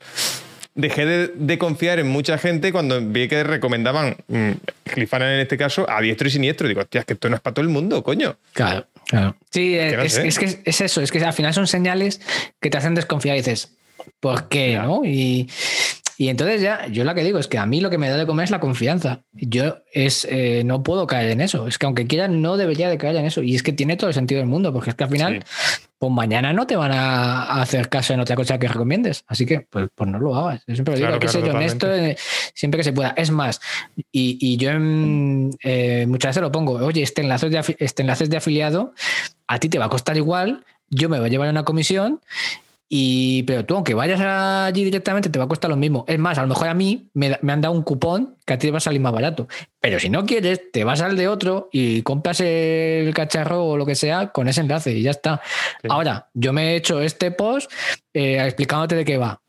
dejé 0.73 1.05
de, 1.05 1.57
confiar 1.57 1.99
en 1.99 2.07
mucha 2.07 2.37
gente 2.39 2.71
cuando 2.71 2.99
vi 3.01 3.27
que 3.27 3.43
recomendaban 3.43 4.17
mmm, 4.27 4.51
en 4.95 5.39
este 5.39 5.57
caso 5.57 5.89
a 5.89 6.01
diestro 6.01 6.27
y 6.27 6.31
siniestro. 6.31 6.67
Digo, 6.67 6.81
hostia, 6.81 7.01
es 7.01 7.05
que 7.05 7.13
esto 7.13 7.29
no 7.29 7.35
es 7.35 7.41
para 7.41 7.53
todo 7.53 7.63
el 7.63 7.69
mundo, 7.69 8.03
coño. 8.03 8.35
Claro, 8.53 8.87
claro. 9.05 9.35
Sí, 9.51 9.75
es, 9.75 10.39
que 10.39 10.61
es 10.63 10.81
eso, 10.81 11.01
es 11.01 11.11
que 11.11 11.23
al 11.23 11.33
final 11.33 11.53
son 11.53 11.67
señales 11.67 12.21
que 12.59 12.69
te 12.69 12.77
hacen 12.77 12.95
desconfiar 12.95 13.35
y 13.35 13.39
dices, 13.39 13.77
¿por 14.19 14.47
qué? 14.49 14.77
¿no? 14.77 15.03
Y, 15.05 15.49
y 16.17 16.29
entonces 16.29 16.61
ya, 16.61 16.87
yo 16.87 17.03
la 17.03 17.13
que 17.13 17.23
digo 17.23 17.39
es 17.39 17.47
que 17.47 17.57
a 17.57 17.65
mí 17.65 17.81
lo 17.81 17.89
que 17.89 17.97
me 17.97 18.09
da 18.09 18.15
de 18.15 18.25
comer 18.25 18.45
es 18.45 18.51
la 18.51 18.61
confianza. 18.61 19.23
Yo 19.33 19.79
es, 19.91 20.25
eh, 20.29 20.63
no 20.65 20.81
puedo 20.81 21.07
caer 21.07 21.31
en 21.31 21.41
eso. 21.41 21.67
Es 21.67 21.77
que 21.77 21.85
aunque 21.85 22.07
quiera, 22.07 22.27
no 22.27 22.55
debería 22.55 22.89
de 22.89 22.97
caer 22.97 23.17
en 23.17 23.25
eso. 23.25 23.43
Y 23.43 23.55
es 23.55 23.63
que 23.63 23.73
tiene 23.73 23.97
todo 23.97 24.07
el 24.07 24.13
sentido 24.13 24.39
del 24.39 24.47
mundo, 24.47 24.71
porque 24.71 24.91
es 24.91 24.95
que 24.95 25.03
al 25.03 25.09
final, 25.09 25.43
pues 25.97 26.13
mañana 26.13 26.53
no 26.53 26.67
te 26.67 26.77
van 26.77 26.93
a 26.93 27.61
hacer 27.61 27.89
caso 27.89 28.13
en 28.13 28.21
otra 28.21 28.37
cosa 28.37 28.57
que 28.57 28.69
recomiendes. 28.69 29.25
Así 29.27 29.45
que, 29.45 29.61
pues, 29.61 29.89
pues 29.93 30.09
no 30.09 30.19
lo 30.19 30.35
hagas. 30.35 30.63
Yo 30.67 30.75
siempre 30.75 30.95
digo, 30.95 31.19
que 31.19 31.27
ser 31.27 31.49
honesto 31.49 31.93
eh, 31.93 32.15
siempre 32.53 32.77
que 32.77 32.85
se 32.85 32.93
pueda. 32.93 33.13
Es 33.17 33.31
más, 33.31 33.59
y, 34.11 34.55
yo 34.55 34.71
eh, 34.71 36.05
muchas 36.07 36.29
veces 36.29 36.41
lo 36.41 36.51
pongo, 36.51 36.73
oye, 36.73 37.01
este 37.01 37.23
enlace, 37.23 37.49
de, 37.49 37.75
este 37.79 38.03
enlace 38.03 38.27
de 38.27 38.37
afiliado 38.37 38.93
a 39.47 39.59
ti 39.59 39.69
te 39.69 39.79
va 39.79 39.85
a 39.85 39.89
costar 39.89 40.15
igual, 40.17 40.63
yo 40.89 41.09
me 41.09 41.17
voy 41.17 41.27
a 41.27 41.29
llevar 41.29 41.49
una 41.49 41.65
comisión 41.65 42.21
y, 42.87 43.43
pero 43.43 43.65
tú, 43.65 43.75
aunque 43.75 43.95
vayas 43.95 44.21
allí 44.21 44.83
directamente, 44.83 45.29
te 45.29 45.39
va 45.39 45.45
a 45.45 45.47
costar 45.47 45.69
lo 45.71 45.75
mismo. 45.75 46.05
Es 46.07 46.19
más, 46.19 46.37
a 46.37 46.43
lo 46.43 46.47
mejor 46.47 46.67
a 46.67 46.73
mí 46.75 47.09
me, 47.13 47.37
han 47.47 47.61
dado 47.61 47.73
un 47.73 47.81
cupón 47.81 48.35
que 48.45 48.53
a 48.53 48.59
ti 48.59 48.67
te 48.67 48.71
va 48.71 48.77
a 48.77 48.81
salir 48.81 49.01
más 49.01 49.11
barato. 49.11 49.47
Pero 49.79 49.99
si 49.99 50.09
no 50.09 50.25
quieres, 50.25 50.71
te 50.71 50.83
vas 50.83 51.01
al 51.01 51.17
de 51.17 51.27
otro 51.27 51.69
y 51.71 52.03
compras 52.03 52.41
el 52.41 53.11
cacharro 53.13 53.65
o 53.65 53.77
lo 53.77 53.85
que 53.85 53.95
sea 53.95 54.31
con 54.31 54.47
ese 54.47 54.61
enlace 54.61 54.93
y 54.93 55.01
ya 55.01 55.11
está. 55.11 55.41
Ahora, 55.89 56.29
yo 56.33 56.53
me 56.53 56.73
he 56.73 56.75
hecho 56.75 57.01
este 57.01 57.31
post 57.31 57.71
eh, 58.13 58.39
explicándote 58.45 58.95
de 58.95 59.05
qué 59.05 59.17
va. 59.17 59.41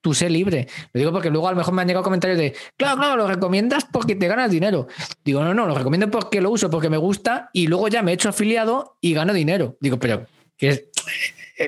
Tú 0.00 0.14
sé 0.14 0.30
libre. 0.30 0.68
Lo 0.92 0.98
digo 0.98 1.12
porque 1.12 1.28
luego 1.28 1.48
a 1.48 1.50
lo 1.50 1.58
mejor 1.58 1.74
me 1.74 1.82
han 1.82 1.88
llegado 1.88 2.04
comentarios 2.04 2.38
de, 2.38 2.54
claro, 2.76 2.96
claro, 2.96 3.16
lo 3.16 3.26
recomiendas 3.26 3.84
porque 3.84 4.14
te 4.14 4.28
ganas 4.28 4.50
dinero. 4.50 4.86
Digo, 5.24 5.44
no, 5.44 5.52
no, 5.52 5.66
lo 5.66 5.74
recomiendo 5.74 6.10
porque 6.10 6.40
lo 6.40 6.50
uso, 6.50 6.70
porque 6.70 6.88
me 6.88 6.96
gusta 6.96 7.50
y 7.52 7.66
luego 7.66 7.88
ya 7.88 8.02
me 8.02 8.12
he 8.12 8.14
hecho 8.14 8.30
afiliado 8.30 8.96
y 9.02 9.12
gano 9.12 9.34
dinero. 9.34 9.76
Digo, 9.80 9.98
pero 9.98 10.26
que 10.56 10.68
es 10.68 10.84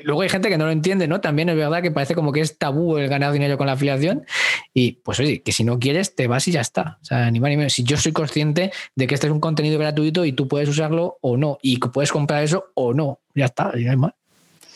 luego 0.03 0.21
hay 0.21 0.29
gente 0.29 0.49
que 0.49 0.57
no 0.57 0.65
lo 0.65 0.71
entiende, 0.71 1.07
¿no? 1.07 1.21
También 1.21 1.49
es 1.49 1.55
verdad 1.55 1.81
que 1.81 1.91
parece 1.91 2.15
como 2.15 2.31
que 2.31 2.41
es 2.41 2.57
tabú 2.57 2.97
el 2.97 3.09
ganar 3.09 3.31
dinero 3.33 3.57
con 3.57 3.67
la 3.67 3.73
afiliación. 3.73 4.25
Y 4.73 4.93
pues 5.03 5.19
oye, 5.19 5.41
que 5.41 5.51
si 5.51 5.63
no 5.63 5.79
quieres, 5.79 6.15
te 6.15 6.27
vas 6.27 6.47
y 6.47 6.51
ya 6.51 6.61
está. 6.61 6.97
O 7.01 7.05
sea, 7.05 7.29
ni 7.31 7.39
más 7.39 7.49
ni 7.49 7.57
menos. 7.57 7.73
Si 7.73 7.83
yo 7.83 7.97
soy 7.97 8.11
consciente 8.11 8.71
de 8.95 9.07
que 9.07 9.15
este 9.15 9.27
es 9.27 9.33
un 9.33 9.39
contenido 9.39 9.77
gratuito 9.79 10.25
y 10.25 10.31
tú 10.33 10.47
puedes 10.47 10.69
usarlo 10.69 11.17
o 11.21 11.37
no, 11.37 11.57
y 11.61 11.79
que 11.79 11.89
puedes 11.89 12.11
comprar 12.11 12.43
eso 12.43 12.71
o 12.73 12.93
no, 12.93 13.19
ya 13.35 13.45
está, 13.45 13.71
y 13.75 13.83
no 13.83 13.91
hay 13.91 13.97
más. 13.97 14.13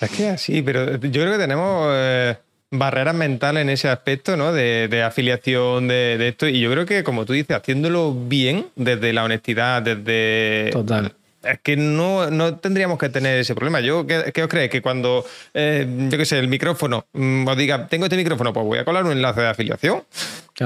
Es 0.02 0.12
que 0.12 0.38
sí, 0.38 0.62
pero 0.62 1.00
yo 1.00 1.22
creo 1.22 1.32
que 1.32 1.40
tenemos 1.40 1.88
eh, 1.94 2.38
barreras 2.72 3.16
mentales 3.16 3.62
en 3.62 3.70
ese 3.70 3.88
aspecto, 3.88 4.36
¿no? 4.36 4.52
De, 4.52 5.04
afiliación, 5.04 5.88
de, 5.88 6.18
de, 6.18 6.28
esto. 6.28 6.48
Y 6.48 6.60
yo 6.60 6.70
creo 6.72 6.86
que, 6.86 7.04
como 7.04 7.26
tú 7.26 7.32
dices, 7.32 7.56
haciéndolo 7.56 8.14
bien, 8.14 8.68
desde 8.76 9.14
la 9.14 9.24
honestidad, 9.24 9.82
desde. 9.82 10.72
Total 10.72 11.14
es 11.46 11.60
que 11.62 11.78
no, 11.78 12.30
no, 12.30 12.58
tendríamos 12.58 12.98
que 12.98 13.10
tener 13.10 13.40
ese 13.40 13.56
problema. 13.56 13.80
Yo, 13.80 14.06
¿qué, 14.08 14.44
os 14.44 14.50
creéis? 14.50 14.72
Que 14.72 14.82
cuando, 14.82 15.26
eh, 15.54 15.88
yo 16.10 16.18
qué 16.18 16.26
sé, 16.26 16.40
el 16.40 16.48
micrófono 16.48 17.06
mm, 17.14 17.48
os 17.48 17.58
diga, 17.58 17.88
tengo 17.88 18.06
este 18.06 18.18
micrófono, 18.18 18.54
pues 18.54 18.66
voy 18.66 18.80
a 18.80 18.86
colar 18.86 19.04
un 19.04 19.12
enlace 19.12 19.42
de 19.42 19.48
afiliación. 19.48 20.04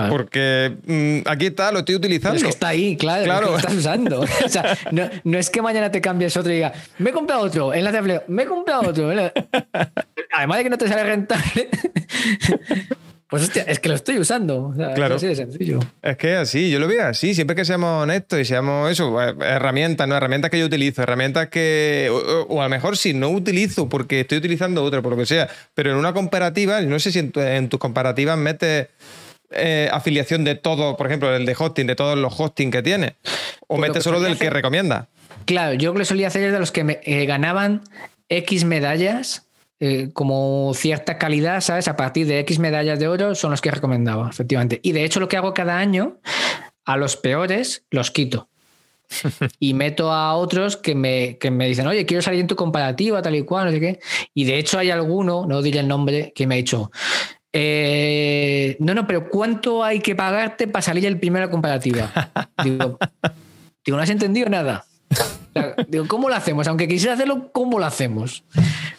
Porque 0.10 0.72
mm, 0.86 1.28
aquí 1.28 1.48
está, 1.48 1.72
lo 1.72 1.80
estoy 1.80 1.96
utilizando. 1.96 2.38
es 2.38 2.44
que 2.44 2.50
está 2.50 2.68
ahí, 2.70 2.96
claro, 2.96 3.24
claro. 3.24 3.52
lo 3.52 3.58
estás 3.58 3.74
usando. 3.74 4.20
o 4.46 4.50
sea, 4.50 4.78
no, 4.92 5.10
no, 5.24 5.38
es 5.38 5.50
que 5.50 5.62
mañana 5.62 5.90
te 5.90 6.00
cambies 6.00 6.38
otro 6.38 6.52
y 6.52 6.56
diga, 6.56 6.74
me 7.00 7.10
he 7.10 7.14
comprado 7.14 7.42
otro, 7.42 7.74
enlace 7.74 7.94
de 7.94 8.00
afiliación, 8.00 8.36
me 8.36 8.44
he 8.44 8.46
comprado 8.46 8.90
otro. 8.90 9.10
Además 10.32 10.58
de 10.58 10.64
que 10.64 10.70
no 10.70 10.78
te 10.78 10.88
sale 10.88 11.04
rentable. 11.04 11.70
Pues 13.30 13.44
hostia, 13.44 13.62
es 13.68 13.80
que 13.80 13.90
lo 13.90 13.96
estoy 13.96 14.18
usando. 14.18 14.74
claro. 14.76 15.16
Es 15.16 15.24
así 15.24 15.28
de 15.28 15.36
sencillo. 15.36 15.80
Es 16.02 16.18
que 16.18 16.36
así, 16.36 16.72
yo 16.72 16.80
lo 16.80 16.88
veo 16.88 17.06
así. 17.06 17.36
Siempre 17.36 17.56
que 17.56 17.64
seamos 17.64 18.04
honestos 18.04 18.40
y 18.40 18.46
seamos 18.46 18.92
eso, 18.92 19.22
eh, 19.22 19.36
herramientas, 19.42 20.08
¿no? 20.08 20.16
Herramientas 20.16 20.50
que 20.50 20.58
yo 20.58 20.66
utilizo, 20.66 21.04
herramientas 21.04 21.48
que. 21.50 22.10
O, 22.50 22.60
a 22.60 22.64
lo 22.64 22.70
mejor 22.70 22.98
si 22.98 23.14
no 23.14 23.30
utilizo 23.30 23.88
porque 23.88 24.22
estoy 24.22 24.40
utilizando 24.40 24.84
otra, 24.84 25.04
por 25.04 25.12
lo 25.12 25.18
que 25.18 25.28
sea. 25.28 25.48
Pero 25.76 25.92
en 25.92 25.98
una 25.98 26.12
comparativa, 26.12 26.82
no 26.82 27.00
sé 27.00 27.12
si 27.12 27.20
en, 27.20 27.70
tus 27.70 27.80
comparativas 27.80 28.38
metes. 28.38 28.88
Eh, 29.52 29.90
afiliación 29.92 30.44
de 30.44 30.54
todo, 30.54 30.96
por 30.96 31.08
ejemplo, 31.08 31.36
el 31.36 31.44
de 31.44 31.56
hosting, 31.58 31.88
de 31.88 31.96
todos 31.96 32.16
los 32.18 32.40
hosting 32.40 32.70
que 32.70 32.84
tiene. 32.84 33.16
O 33.62 33.78
pues 33.78 33.90
metes 33.90 34.04
solo 34.04 34.22
del 34.22 34.38
que 34.38 34.50
recomienda. 34.50 35.08
Claro, 35.46 35.74
yo 35.74 35.94
lo 35.94 36.00
que 36.00 36.06
solía 36.06 36.28
hacer 36.28 36.44
es 36.44 36.52
de 36.52 36.60
los 36.60 36.72
que 36.72 36.84
me, 36.84 37.00
eh, 37.04 37.26
ganaban 37.26 37.82
X 38.30 38.64
medallas 38.64 39.49
eh, 39.80 40.10
como 40.14 40.74
cierta 40.76 41.18
calidad, 41.18 41.62
¿sabes? 41.62 41.88
A 41.88 41.96
partir 41.96 42.28
de 42.28 42.40
X 42.40 42.60
medallas 42.60 43.00
de 43.00 43.08
oro 43.08 43.36
son 43.36 43.52
los 43.52 43.62
que 43.62 43.72
recomendaba, 43.72 44.30
efectivamente. 44.30 44.80
Y 44.84 44.92
de 44.92 45.06
hecho 45.06 45.20
lo 45.20 45.28
que 45.28 45.38
hago 45.38 45.54
cada 45.54 45.78
año, 45.78 46.20
a 46.86 46.98
los 46.98 47.16
peores 47.16 47.86
los 47.90 48.12
quito. 48.12 48.50
y 49.60 49.74
meto 49.74 50.12
a 50.12 50.36
otros 50.36 50.78
que 50.78 50.96
me, 50.96 51.38
que 51.38 51.50
me 51.52 51.68
dicen, 51.68 51.88
oye, 51.88 52.06
quiero 52.06 52.22
salir 52.22 52.42
en 52.42 52.48
tu 52.48 52.56
comparativa, 52.56 53.22
tal 53.22 53.36
y 53.36 53.44
cual, 53.44 53.66
no 53.66 53.72
sé 53.72 53.80
qué. 53.80 54.00
Y 54.34 54.44
de 54.44 54.58
hecho 54.58 54.78
hay 54.80 54.92
alguno, 54.92 55.46
no 55.46 55.62
diré 55.62 55.80
el 55.80 55.88
nombre, 55.88 56.34
que 56.36 56.46
me 56.46 56.56
ha 56.56 56.58
dicho, 56.58 56.92
eh, 57.52 58.78
no, 58.80 58.94
no, 58.94 59.08
pero 59.08 59.30
¿cuánto 59.30 59.84
hay 59.84 60.00
que 60.02 60.16
pagarte 60.16 60.68
para 60.68 60.82
salir 60.82 61.06
el 61.06 61.20
primero 61.20 61.50
comparativa? 61.50 62.12
digo, 62.64 63.00
digo, 63.86 63.98
no 63.98 64.04
has 64.04 64.10
entendido 64.10 64.50
nada. 64.50 64.86
Digo, 65.88 66.08
¿cómo 66.08 66.30
lo 66.30 66.36
hacemos? 66.36 66.68
Aunque 66.68 66.88
quisiera 66.88 67.14
hacerlo, 67.14 67.50
¿cómo 67.52 67.80
lo 67.80 67.86
hacemos? 67.86 68.44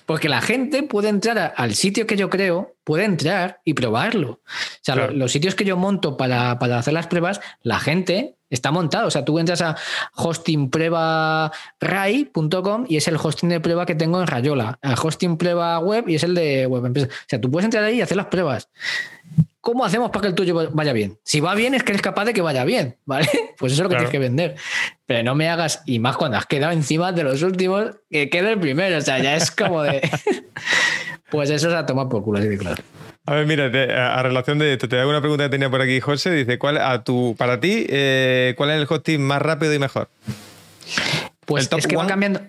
Porque 0.07 0.29
la 0.29 0.41
gente 0.41 0.83
puede 0.83 1.09
entrar 1.09 1.55
al 1.57 1.75
sitio 1.75 2.07
que 2.07 2.17
yo 2.17 2.31
creo, 2.31 2.75
puede 2.85 3.05
entrar 3.05 3.61
y 3.65 3.75
probarlo. 3.75 4.31
O 4.31 4.41
sea, 4.83 5.13
los 5.13 5.31
sitios 5.31 5.55
que 5.55 5.65
yo 5.65 5.77
monto 5.77 6.17
para, 6.17 6.51
hacer 6.53 6.95
las 6.95 7.07
pruebas, 7.07 7.41
la 7.63 7.79
gente 7.79 8.35
está 8.51 8.73
montado. 8.73 9.07
O 9.07 9.11
sea, 9.11 9.25
tú 9.25 9.39
entras 9.39 9.63
a 9.63 9.77
hostingpruebarai.com 10.17 12.87
y 12.89 12.97
es 12.97 13.07
el 13.07 13.17
hosting 13.17 13.51
de 13.51 13.61
prueba 13.61 13.87
que 13.87 13.95
tengo 13.95 14.21
en 14.21 14.27
Rayola. 14.27 14.81
A 14.83 14.95
hosting 14.95 15.37
prueba 15.37 15.79
web 15.79 16.09
y 16.09 16.17
es 16.17 16.25
el 16.25 16.35
de 16.35 16.67
web 16.67 16.85
O 16.85 16.93
sea, 17.27 17.41
tú 17.41 17.49
puedes 17.51 17.67
entrar 17.67 17.85
ahí 17.85 17.99
y 17.99 18.03
hacer 18.03 18.17
las 18.17 18.27
pruebas. 18.27 18.69
¿Cómo 19.61 19.85
hacemos 19.85 20.11
para 20.11 20.23
que 20.23 20.29
el 20.29 20.35
tuyo 20.35 20.71
vaya 20.73 20.93
bien? 20.93 21.19
Si 21.23 21.41
va 21.41 21.55
bien, 21.55 21.75
es 21.75 21.83
que 21.83 21.93
eres 21.93 22.01
capaz 22.01 22.25
de 22.25 22.33
que 22.33 22.41
vaya 22.41 22.65
bien, 22.65 22.97
¿vale? 23.05 23.29
Pues 23.59 23.73
eso 23.73 23.83
es 23.83 23.85
lo 23.85 23.89
que 23.91 23.97
tienes 23.97 24.11
que 24.11 24.19
vender. 24.19 24.57
Pero 25.07 25.23
no 25.23 25.35
me 25.35 25.49
hagas, 25.49 25.83
y 25.87 25.99
más 25.99 26.17
cuando 26.17 26.39
has 26.39 26.47
quedado 26.47 26.73
encima 26.73 27.13
de 27.13 27.25
los 27.25 27.43
últimos, 27.43 27.91
que 28.11 28.31
quede 28.31 28.53
el 28.53 28.61
primero. 28.61 28.97
O 28.97 29.01
sea, 29.01 29.19
ya 29.19 29.37
es 29.37 29.51
como 29.51 29.83
de. 29.83 30.01
pues 31.31 31.51
eso 31.51 31.69
es 31.69 31.75
a 31.75 31.85
tomar 31.85 32.09
por 32.09 32.23
culo, 32.23 32.39
así 32.39 32.49
de 32.49 32.59
claro. 32.59 32.83
A 33.27 33.35
ver, 33.35 33.47
mira, 33.47 33.67
a, 33.67 34.23
relación 34.23 34.59
de 34.59 34.73
esto, 34.73 34.89
te 34.89 34.99
hago 34.99 35.11
una 35.11 35.21
pregunta 35.21 35.45
que 35.45 35.51
tenía 35.51 35.71
por 35.71 35.83
aquí 35.83 36.01
José. 36.01 36.31
Dice, 36.31 36.59
¿cuál, 36.59 36.79
a 36.79 37.05
tu, 37.05 37.37
para 37.37 37.61
ti, 37.61 37.87
eh, 37.89 38.55
¿cuál 38.57 38.71
es 38.71 38.81
el 38.81 38.87
hosting 38.89 39.21
más 39.21 39.43
rápido 39.43 39.75
y 39.75 39.79
mejor? 39.79 40.09
Pues 41.45 41.71
es 41.71 41.87
que 41.87 41.97
va 41.97 42.07
cambiando, 42.07 42.41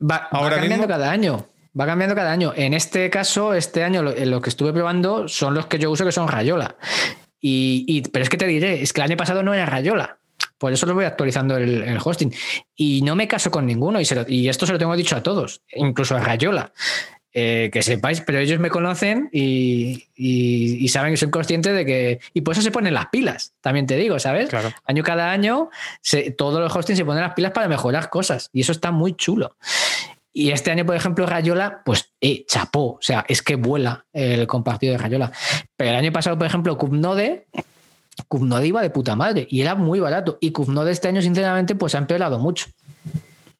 va, 0.00 0.28
Ahora 0.30 0.56
cambiando 0.56 0.88
cada 0.88 1.10
año. 1.10 1.46
Va 1.78 1.86
cambiando 1.86 2.14
cada 2.14 2.32
año. 2.32 2.52
En 2.56 2.74
este 2.74 3.10
caso, 3.10 3.54
este 3.54 3.84
año 3.84 4.02
lo, 4.02 4.40
que 4.40 4.48
estuve 4.48 4.72
probando 4.72 5.28
son 5.28 5.54
los 5.54 5.66
que 5.66 5.78
yo 5.78 5.90
uso 5.90 6.04
que 6.04 6.12
son 6.12 6.28
Rayola. 6.28 6.76
Y, 7.40 8.02
pero 8.08 8.22
es 8.22 8.28
que 8.28 8.38
te 8.38 8.46
diré, 8.46 8.82
es 8.82 8.92
que 8.92 9.00
el 9.00 9.10
año 9.10 9.16
pasado 9.16 9.42
no 9.42 9.54
era 9.54 9.66
Rayola. 9.66 10.18
Por 10.58 10.72
eso 10.72 10.86
lo 10.86 10.94
voy 10.94 11.04
actualizando 11.04 11.56
el, 11.56 11.98
hosting. 12.02 12.32
Y 12.74 13.02
no 13.02 13.14
me 13.14 13.28
caso 13.28 13.50
con 13.50 13.66
ninguno. 13.66 14.00
Y, 14.00 14.06
y, 14.28 14.48
esto 14.48 14.66
se 14.66 14.72
lo 14.72 14.78
tengo 14.78 14.96
dicho 14.96 15.16
a 15.16 15.22
todos, 15.22 15.62
incluso 15.74 16.16
a 16.16 16.20
Rayola. 16.20 16.72
Eh, 17.38 17.68
que 17.70 17.82
sepáis, 17.82 18.22
pero 18.22 18.38
ellos 18.38 18.58
me 18.58 18.70
conocen 18.70 19.28
y, 19.30 20.88
saben 20.88 21.12
que 21.12 21.18
soy 21.18 21.28
consciente 21.28 21.74
de 21.74 21.84
que. 21.84 22.18
Y 22.32 22.40
por 22.40 22.52
eso 22.52 22.62
se 22.62 22.70
ponen 22.70 22.94
las 22.94 23.08
pilas, 23.08 23.52
también 23.60 23.84
te 23.86 23.94
digo, 23.96 24.18
¿sabes? 24.18 24.48
Año 24.86 25.02
cada 25.02 25.30
año, 25.30 25.68
todos 26.38 26.58
los 26.58 26.74
hostings 26.74 26.96
se 26.96 27.04
ponen 27.04 27.22
las 27.22 27.34
pilas 27.34 27.52
para 27.52 27.68
mejorar 27.68 28.08
cosas. 28.08 28.48
Y 28.54 28.62
eso 28.62 28.72
está 28.72 28.90
muy 28.90 29.12
chulo. 29.12 29.54
Y 30.38 30.50
este 30.50 30.70
año, 30.70 30.84
por 30.84 30.94
ejemplo, 30.94 31.24
Rayola, 31.24 31.80
pues 31.82 32.12
eh, 32.20 32.44
chapó, 32.46 32.96
o 32.96 32.98
sea, 33.00 33.24
es 33.26 33.40
que 33.40 33.54
vuela 33.56 34.04
el 34.12 34.46
compartido 34.46 34.92
de 34.92 34.98
Rayola. 34.98 35.32
Pero 35.78 35.88
el 35.92 35.96
año 35.96 36.12
pasado, 36.12 36.36
por 36.36 36.46
ejemplo, 36.46 36.76
Cubnode, 36.76 37.46
Cubnode 38.28 38.66
iba 38.66 38.82
de 38.82 38.90
puta 38.90 39.16
madre 39.16 39.46
y 39.48 39.62
era 39.62 39.74
muy 39.74 39.98
barato. 39.98 40.36
Y 40.42 40.50
Cubnode 40.50 40.92
este 40.92 41.08
año, 41.08 41.22
sinceramente, 41.22 41.74
pues 41.74 41.94
ha 41.94 41.98
empeorado 41.98 42.38
mucho. 42.38 42.66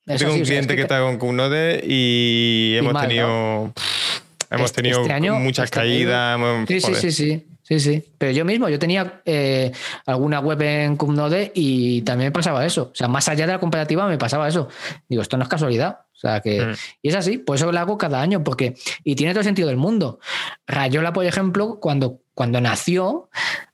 Tengo 0.04 0.34
un 0.34 0.42
cliente 0.42 0.76
que, 0.76 0.82
está 0.82 1.00
con 1.00 1.16
Cubnode 1.16 1.82
y 1.82 2.74
hemos 2.76 3.00
tenido. 3.00 3.72
hemos 4.50 4.66
este, 4.66 4.82
tenido 4.82 5.00
este 5.00 5.30
muchas 5.30 5.64
este 5.64 5.76
caídas. 5.76 6.38
sí, 6.68 6.80
sí, 6.82 6.94
sí, 6.94 7.10
sí. 7.10 7.46
Sí, 7.66 7.80
sí. 7.80 8.04
Pero 8.16 8.30
yo 8.30 8.44
mismo, 8.44 8.68
yo 8.68 8.78
tenía 8.78 9.22
eh, 9.24 9.72
alguna 10.06 10.38
web 10.38 10.62
en 10.62 10.96
Cubnode 10.96 11.50
y 11.52 12.02
también 12.02 12.28
me 12.28 12.32
pasaba 12.32 12.64
eso. 12.64 12.90
O 12.92 12.94
sea, 12.94 13.08
más 13.08 13.28
allá 13.28 13.44
de 13.44 13.54
la 13.54 13.58
comparativa 13.58 14.06
me 14.06 14.18
pasaba 14.18 14.46
eso. 14.46 14.68
Digo, 15.08 15.20
esto 15.20 15.36
no 15.36 15.42
es 15.42 15.48
casualidad. 15.48 16.02
O 16.12 16.18
sea 16.18 16.40
que. 16.40 16.60
Mm. 16.64 16.74
Y 17.02 17.08
es 17.08 17.16
así, 17.16 17.38
por 17.38 17.56
eso 17.56 17.72
lo 17.72 17.78
hago 17.80 17.98
cada 17.98 18.22
año, 18.22 18.44
porque. 18.44 18.76
Y 19.02 19.16
tiene 19.16 19.32
todo 19.32 19.40
el 19.40 19.46
sentido 19.46 19.66
del 19.66 19.78
mundo. 19.78 20.20
Rayola, 20.68 21.12
por 21.12 21.24
ejemplo, 21.24 21.80
cuando, 21.80 22.20
cuando 22.34 22.60
nació, 22.60 23.30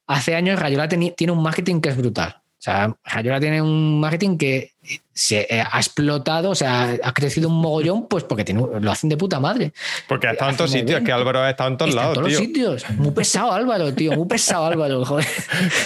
hace 0.06 0.36
años 0.36 0.58
Rayola 0.58 0.88
tiene 0.88 1.32
un 1.32 1.42
marketing 1.42 1.82
que 1.82 1.90
es 1.90 1.96
brutal. 1.98 2.41
O 2.62 2.64
sea, 2.64 2.96
Rayola 3.02 3.40
tiene 3.40 3.60
un 3.60 3.98
marketing 3.98 4.38
que 4.38 4.74
se 5.12 5.48
eh, 5.50 5.64
ha 5.68 5.78
explotado, 5.78 6.50
o 6.50 6.54
sea, 6.54 6.96
ha 7.02 7.12
crecido 7.12 7.48
un 7.48 7.60
mogollón, 7.60 8.06
pues 8.06 8.22
porque 8.22 8.44
tiene, 8.44 8.64
lo 8.80 8.92
hacen 8.92 9.10
de 9.10 9.16
puta 9.16 9.40
madre. 9.40 9.72
Porque 10.06 10.28
ha 10.28 10.30
estado 10.30 10.52
en 10.52 10.56
todos 10.56 10.70
sitios, 10.70 11.00
que 11.00 11.10
Álvaro 11.10 11.40
ha 11.40 11.50
estado 11.50 11.70
en 11.70 11.76
todos 11.76 11.92
lados. 11.92 12.18
En 12.18 12.22
todos 12.22 12.30
los 12.30 12.40
sitios. 12.40 12.90
Muy 12.90 13.10
pesado 13.10 13.50
Álvaro, 13.50 13.92
tío, 13.92 14.12
muy 14.12 14.28
pesado 14.28 14.66
Álvaro, 14.66 15.04
joder. 15.04 15.26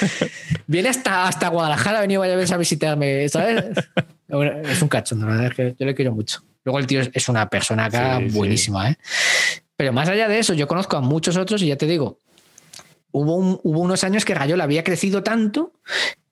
Viene 0.66 0.90
hasta, 0.90 1.26
hasta 1.26 1.48
Guadalajara, 1.48 1.96
ha 1.96 2.00
venido 2.02 2.20
varias 2.20 2.36
veces 2.36 2.52
a 2.52 2.58
visitarme, 2.58 3.26
¿sabes? 3.30 3.64
es 4.28 4.82
un 4.82 4.88
cachondo, 4.88 5.24
la 5.24 5.32
verdad 5.32 5.46
es 5.46 5.54
que 5.54 5.76
yo 5.78 5.86
le 5.86 5.94
quiero 5.94 6.12
mucho. 6.12 6.42
Luego 6.62 6.78
el 6.78 6.86
tío 6.86 7.00
es 7.10 7.28
una 7.30 7.48
persona 7.48 7.86
acá 7.86 8.20
buenísima, 8.32 8.90
¿eh? 8.90 8.98
Pero 9.76 9.94
más 9.94 10.10
allá 10.10 10.28
de 10.28 10.38
eso, 10.38 10.52
yo 10.52 10.68
conozco 10.68 10.98
a 10.98 11.00
muchos 11.00 11.38
otros 11.38 11.62
y 11.62 11.68
ya 11.68 11.76
te 11.76 11.86
digo, 11.86 12.18
hubo, 13.16 13.60
hubo 13.62 13.80
unos 13.80 14.04
años 14.04 14.24
que 14.24 14.34
Rayola 14.34 14.64
había 14.64 14.84
crecido 14.84 15.22
tanto 15.22 15.72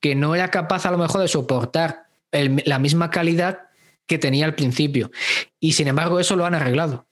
que 0.01 0.15
no 0.15 0.35
era 0.35 0.51
capaz 0.51 0.85
a 0.85 0.91
lo 0.91 0.99
mejor 0.99 1.23
de 1.23 1.29
soportar 1.29 2.05
la 2.31 2.79
misma 2.79 3.11
calidad 3.11 3.63
que 4.07 4.19
tenía 4.19 4.45
al 4.45 4.55
principio. 4.55 5.11
Y 5.61 5.73
sin 5.73 5.89
embargo, 5.89 6.21
eso 6.21 6.37
lo 6.37 6.45
han 6.45 6.55
arreglado. 6.55 7.07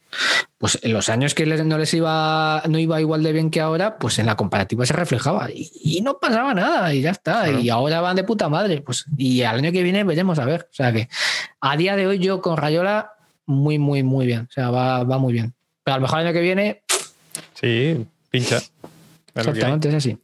Pues 0.59 0.79
en 0.83 0.93
los 0.93 1.09
años 1.09 1.35
que 1.35 1.47
no 1.47 1.79
les 1.79 1.95
iba, 1.95 2.63
no 2.69 2.79
iba 2.79 3.01
igual 3.01 3.23
de 3.23 3.33
bien 3.33 3.51
que 3.51 3.61
ahora, 3.61 3.99
pues 3.99 4.19
en 4.19 4.27
la 4.27 4.37
comparativa 4.37 4.85
se 4.85 4.93
reflejaba 4.93 5.49
y, 5.51 6.01
no 6.03 6.19
pasaba 6.19 6.53
nada 6.53 6.93
y 6.93 7.01
ya 7.01 7.13
está. 7.13 7.51
Y 7.51 7.71
ahora 7.71 8.03
van 8.03 8.17
de 8.17 8.25
puta 8.25 8.51
madre. 8.51 8.83
Pues, 8.83 9.07
y 9.17 9.43
al 9.43 9.59
año 9.59 9.73
que 9.73 9.83
viene 9.83 10.05
veremos 10.05 10.39
a 10.39 10.45
ver. 10.45 10.69
O 10.71 10.75
sea 10.75 10.93
que 10.93 11.09
a 11.61 11.77
día 11.79 11.97
de 11.97 12.07
hoy 12.07 12.19
yo 12.19 12.43
con 12.43 12.59
Rayola 12.59 13.13
muy, 13.47 13.79
muy, 13.79 14.03
muy 14.03 14.27
bien. 14.27 14.49
O 14.51 14.53
sea, 14.53 14.71
va, 14.71 15.05
muy 15.19 15.33
bien. 15.33 15.55
Pero 15.83 15.95
a 15.95 15.99
lo 15.99 16.03
mejor 16.03 16.21
el 16.21 16.27
año 16.27 16.35
que 16.35 16.43
viene. 16.43 16.83
Sí, 17.55 18.07
pincha. 18.31 18.61
Exactamente, 19.35 19.89
es 19.89 19.95
así. 19.95 20.19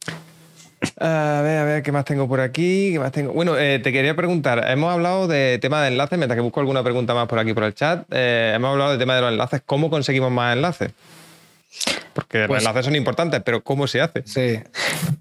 A 0.97 1.41
ver, 1.43 1.57
a 1.57 1.63
ver, 1.65 1.83
¿qué 1.83 1.91
más 1.91 2.05
tengo 2.05 2.27
por 2.27 2.39
aquí? 2.39 2.91
¿Qué 2.93 2.99
más 2.99 3.11
tengo? 3.11 3.33
Bueno, 3.33 3.57
eh, 3.57 3.79
te 3.79 3.91
quería 3.91 4.15
preguntar, 4.15 4.63
hemos 4.69 4.91
hablado 4.91 5.27
de 5.27 5.59
tema 5.59 5.81
de 5.81 5.89
enlaces, 5.89 6.17
mientras 6.17 6.37
que 6.37 6.41
busco 6.41 6.61
alguna 6.61 6.83
pregunta 6.83 7.13
más 7.13 7.27
por 7.27 7.37
aquí 7.37 7.53
por 7.53 7.63
el 7.63 7.73
chat, 7.73 8.05
eh, 8.11 8.53
hemos 8.55 8.71
hablado 8.71 8.91
del 8.91 8.99
tema 8.99 9.15
de 9.15 9.21
los 9.21 9.31
enlaces, 9.31 9.61
¿cómo 9.65 9.89
conseguimos 9.89 10.31
más 10.31 10.55
enlaces? 10.55 10.91
Porque 12.13 12.39
los 12.39 12.47
pues 12.47 12.61
enlaces 12.61 12.85
son 12.85 12.95
importantes, 12.95 13.41
pero 13.43 13.61
¿cómo 13.61 13.87
se 13.87 14.01
hace? 14.01 14.23
Sí. 14.25 14.59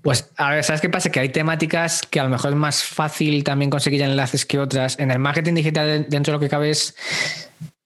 Pues 0.03 0.31
a 0.37 0.51
ver, 0.51 0.65
¿sabes 0.65 0.81
qué 0.81 0.89
pasa? 0.89 1.11
Que 1.11 1.21
hay 1.21 1.29
temáticas 1.29 2.03
que 2.03 2.21
a 2.21 2.25
lo 2.25 2.31
mejor 2.31 2.51
es 2.51 2.57
más 2.57 2.83
fácil 2.83 3.45
también 3.45 3.71
conseguir 3.71 4.03
enlaces 4.03 4.47
que 4.47 4.59
otras. 4.59 4.99
En 4.99 5.11
el 5.11 5.19
marketing 5.19 5.55
digital, 5.55 6.07
dentro 6.09 6.33
de 6.33 6.37
lo 6.37 6.41
que 6.41 6.49
cabe, 6.49 6.71
es, 6.71 6.95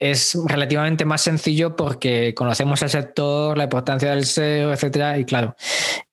es 0.03 0.37
relativamente 0.47 1.05
más 1.05 1.21
sencillo 1.21 1.77
porque 1.77 2.35
conocemos 2.35 2.83
el 2.83 2.91
sector, 2.91 3.57
la 3.57 3.65
importancia 3.65 4.11
del 4.11 4.27
SEO, 4.27 4.73
etcétera. 4.73 5.17
Y 5.17 5.25
claro, 5.25 5.55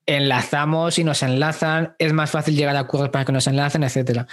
enlazamos 0.05 0.99
y 0.99 1.03
nos 1.03 1.23
enlazan, 1.23 1.95
es 1.97 2.13
más 2.13 2.29
fácil 2.29 2.55
llegar 2.55 2.75
a 2.75 2.81
acuerdos 2.81 3.09
para 3.09 3.25
que 3.25 3.31
nos 3.31 3.47
enlacen, 3.47 3.83
etcétera. 3.83 4.27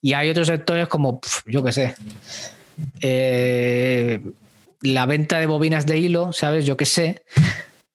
Y 0.00 0.12
hay 0.12 0.30
otros 0.30 0.46
sectores 0.46 0.86
como, 0.86 1.20
yo 1.44 1.64
qué 1.64 1.72
sé, 1.72 1.96
eh, 3.00 4.20
la 4.80 5.06
venta 5.06 5.40
de 5.40 5.46
bobinas 5.46 5.86
de 5.86 5.98
hilo, 5.98 6.32
¿sabes? 6.32 6.64
Yo 6.64 6.76
qué 6.76 6.86
sé. 6.86 7.24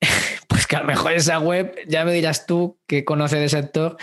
pues 0.49 0.67
que 0.67 0.75
a 0.75 0.81
lo 0.81 0.85
mejor 0.85 1.13
esa 1.13 1.39
web, 1.39 1.77
ya 1.87 2.03
me 2.03 2.11
dirás 2.11 2.45
tú 2.45 2.77
que 2.87 3.05
conoce 3.05 3.37
de 3.37 3.47
sector. 3.47 3.95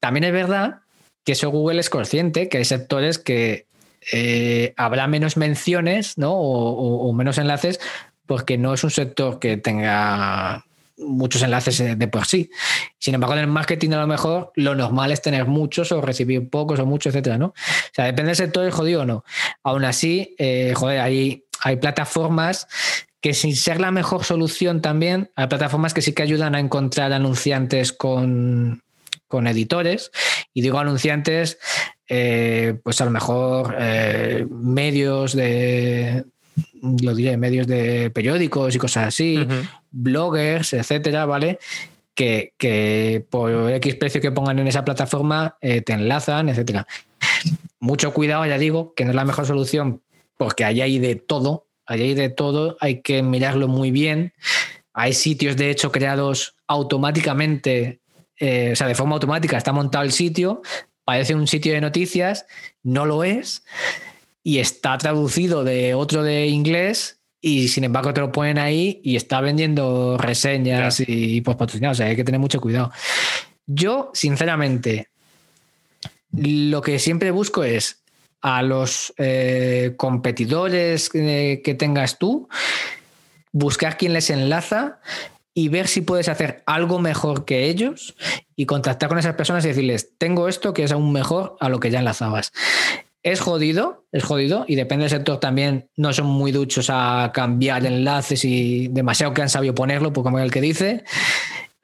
También 0.00 0.24
es 0.24 0.32
verdad 0.34 0.80
que 1.24 1.32
eso 1.32 1.48
Google 1.48 1.80
es 1.80 1.88
consciente, 1.88 2.50
que 2.50 2.58
hay 2.58 2.66
sectores 2.66 3.18
que 3.18 3.68
eh, 4.12 4.74
habrá 4.76 5.06
menos 5.06 5.36
menciones 5.36 6.18
¿no? 6.18 6.32
o 6.34 7.12
menos 7.12 7.38
enlaces 7.38 7.78
porque 8.26 8.58
no 8.58 8.72
es 8.74 8.82
un 8.84 8.90
sector 8.90 9.38
que 9.38 9.56
tenga 9.58 10.64
muchos 10.98 11.42
enlaces 11.42 11.98
de 11.98 12.08
por 12.08 12.26
sí. 12.26 12.50
Sin 12.98 13.14
embargo, 13.14 13.34
en 13.34 13.40
el 13.40 13.46
marketing 13.46 13.90
a 13.90 14.00
lo 14.00 14.06
mejor 14.06 14.52
lo 14.54 14.74
normal 14.74 15.12
es 15.12 15.22
tener 15.22 15.46
muchos 15.46 15.92
o 15.92 16.00
recibir 16.00 16.48
pocos 16.48 16.78
o 16.80 16.86
muchos, 16.86 17.14
etcétera, 17.14 17.38
¿no? 17.38 17.46
O 17.46 17.54
sea, 17.92 18.04
depende 18.06 18.30
del 18.30 18.36
sector, 18.36 18.70
jodido 18.70 19.02
o 19.02 19.04
no. 19.04 19.24
Aún 19.62 19.84
así, 19.84 20.34
eh, 20.38 20.72
joder, 20.76 21.00
hay, 21.00 21.44
hay 21.60 21.76
plataformas 21.76 22.68
que 23.20 23.34
sin 23.34 23.54
ser 23.54 23.80
la 23.80 23.90
mejor 23.90 24.24
solución 24.24 24.80
también, 24.80 25.30
hay 25.36 25.46
plataformas 25.46 25.94
que 25.94 26.02
sí 26.02 26.12
que 26.12 26.22
ayudan 26.22 26.54
a 26.54 26.60
encontrar 26.60 27.12
anunciantes 27.12 27.92
con, 27.92 28.82
con 29.28 29.46
editores. 29.46 30.10
Y 30.52 30.62
digo 30.62 30.78
anunciantes, 30.78 31.58
eh, 32.14 32.78
pues 32.84 33.00
a 33.00 33.06
lo 33.06 33.10
mejor 33.10 33.74
eh, 33.78 34.46
medios 34.50 35.32
de, 35.32 36.26
lo 37.00 37.14
diré, 37.14 37.38
medios 37.38 37.66
de 37.66 38.10
periódicos 38.10 38.74
y 38.74 38.78
cosas 38.78 39.08
así, 39.08 39.46
bloggers, 39.90 40.74
etcétera, 40.74 41.24
¿vale? 41.24 41.58
Que, 42.14 43.24
por 43.30 43.70
X 43.70 43.94
precio 43.94 44.20
que 44.20 44.30
pongan 44.30 44.58
en 44.58 44.68
esa 44.68 44.84
plataforma 44.84 45.56
eh, 45.62 45.80
te 45.80 45.94
enlazan, 45.94 46.50
etcétera. 46.50 46.86
Mucho 47.80 48.12
cuidado, 48.12 48.44
ya 48.44 48.58
digo, 48.58 48.92
que 48.92 49.04
no 49.04 49.10
es 49.12 49.16
la 49.16 49.24
mejor 49.24 49.46
solución 49.46 50.02
porque 50.36 50.66
ahí 50.66 50.82
hay 50.82 50.98
de 50.98 51.16
todo, 51.16 51.66
ahí 51.86 52.02
hay 52.02 52.14
de 52.14 52.28
todo, 52.28 52.76
hay 52.80 53.00
que 53.00 53.22
mirarlo 53.22 53.68
muy 53.68 53.90
bien. 53.90 54.34
Hay 54.92 55.14
sitios, 55.14 55.56
de 55.56 55.70
hecho, 55.70 55.90
creados 55.90 56.56
automáticamente, 56.66 58.00
eh, 58.38 58.72
o 58.72 58.76
sea, 58.76 58.86
de 58.86 58.94
forma 58.94 59.14
automática 59.14 59.56
está 59.56 59.72
montado 59.72 60.04
el 60.04 60.12
sitio, 60.12 60.60
parece 61.04 61.34
un 61.34 61.46
sitio 61.46 61.72
de 61.72 61.80
noticias, 61.80 62.46
no 62.82 63.06
lo 63.06 63.24
es 63.24 63.64
y 64.42 64.58
está 64.58 64.98
traducido 64.98 65.64
de 65.64 65.94
otro 65.94 66.22
de 66.22 66.46
inglés 66.48 67.20
y 67.40 67.68
sin 67.68 67.84
embargo 67.84 68.14
te 68.14 68.20
lo 68.20 68.32
ponen 68.32 68.58
ahí 68.58 69.00
y 69.02 69.16
está 69.16 69.40
vendiendo 69.40 70.16
reseñas 70.18 71.02
y 71.06 71.40
pues 71.40 71.56
patrocinados. 71.56 71.96
O 71.96 71.98
sea, 71.98 72.06
hay 72.06 72.16
que 72.16 72.24
tener 72.24 72.40
mucho 72.40 72.60
cuidado. 72.60 72.92
Yo, 73.66 74.10
sinceramente, 74.14 75.08
lo 76.32 76.80
que 76.82 76.98
siempre 76.98 77.30
busco 77.30 77.64
es 77.64 78.02
a 78.40 78.62
los 78.62 79.12
eh, 79.18 79.94
competidores 79.96 81.08
que 81.08 81.76
tengas 81.78 82.18
tú, 82.18 82.48
buscar 83.52 83.96
quién 83.96 84.12
les 84.12 84.30
enlaza 84.30 85.00
y 85.54 85.68
ver 85.68 85.88
si 85.88 86.00
puedes 86.00 86.28
hacer 86.28 86.62
algo 86.66 86.98
mejor 86.98 87.44
que 87.44 87.68
ellos 87.68 88.14
y 88.56 88.66
contactar 88.66 89.08
con 89.08 89.18
esas 89.18 89.34
personas 89.34 89.64
y 89.64 89.68
decirles, 89.68 90.10
tengo 90.18 90.48
esto 90.48 90.72
que 90.72 90.84
es 90.84 90.92
aún 90.92 91.12
mejor 91.12 91.56
a 91.60 91.68
lo 91.68 91.80
que 91.80 91.90
ya 91.90 91.98
enlazabas. 91.98 92.52
Es 93.22 93.40
jodido, 93.40 94.04
es 94.10 94.24
jodido, 94.24 94.64
y 94.66 94.74
depende 94.74 95.04
del 95.04 95.10
sector 95.10 95.38
también, 95.38 95.88
no 95.96 96.12
son 96.12 96.26
muy 96.26 96.50
duchos 96.50 96.88
a 96.90 97.30
cambiar 97.32 97.86
enlaces 97.86 98.44
y 98.44 98.88
demasiado 98.88 99.32
que 99.32 99.42
han 99.42 99.48
sabido 99.48 99.74
ponerlo, 99.74 100.12
pues 100.12 100.24
como 100.24 100.40
el 100.40 100.50
que 100.50 100.60
dice, 100.60 101.04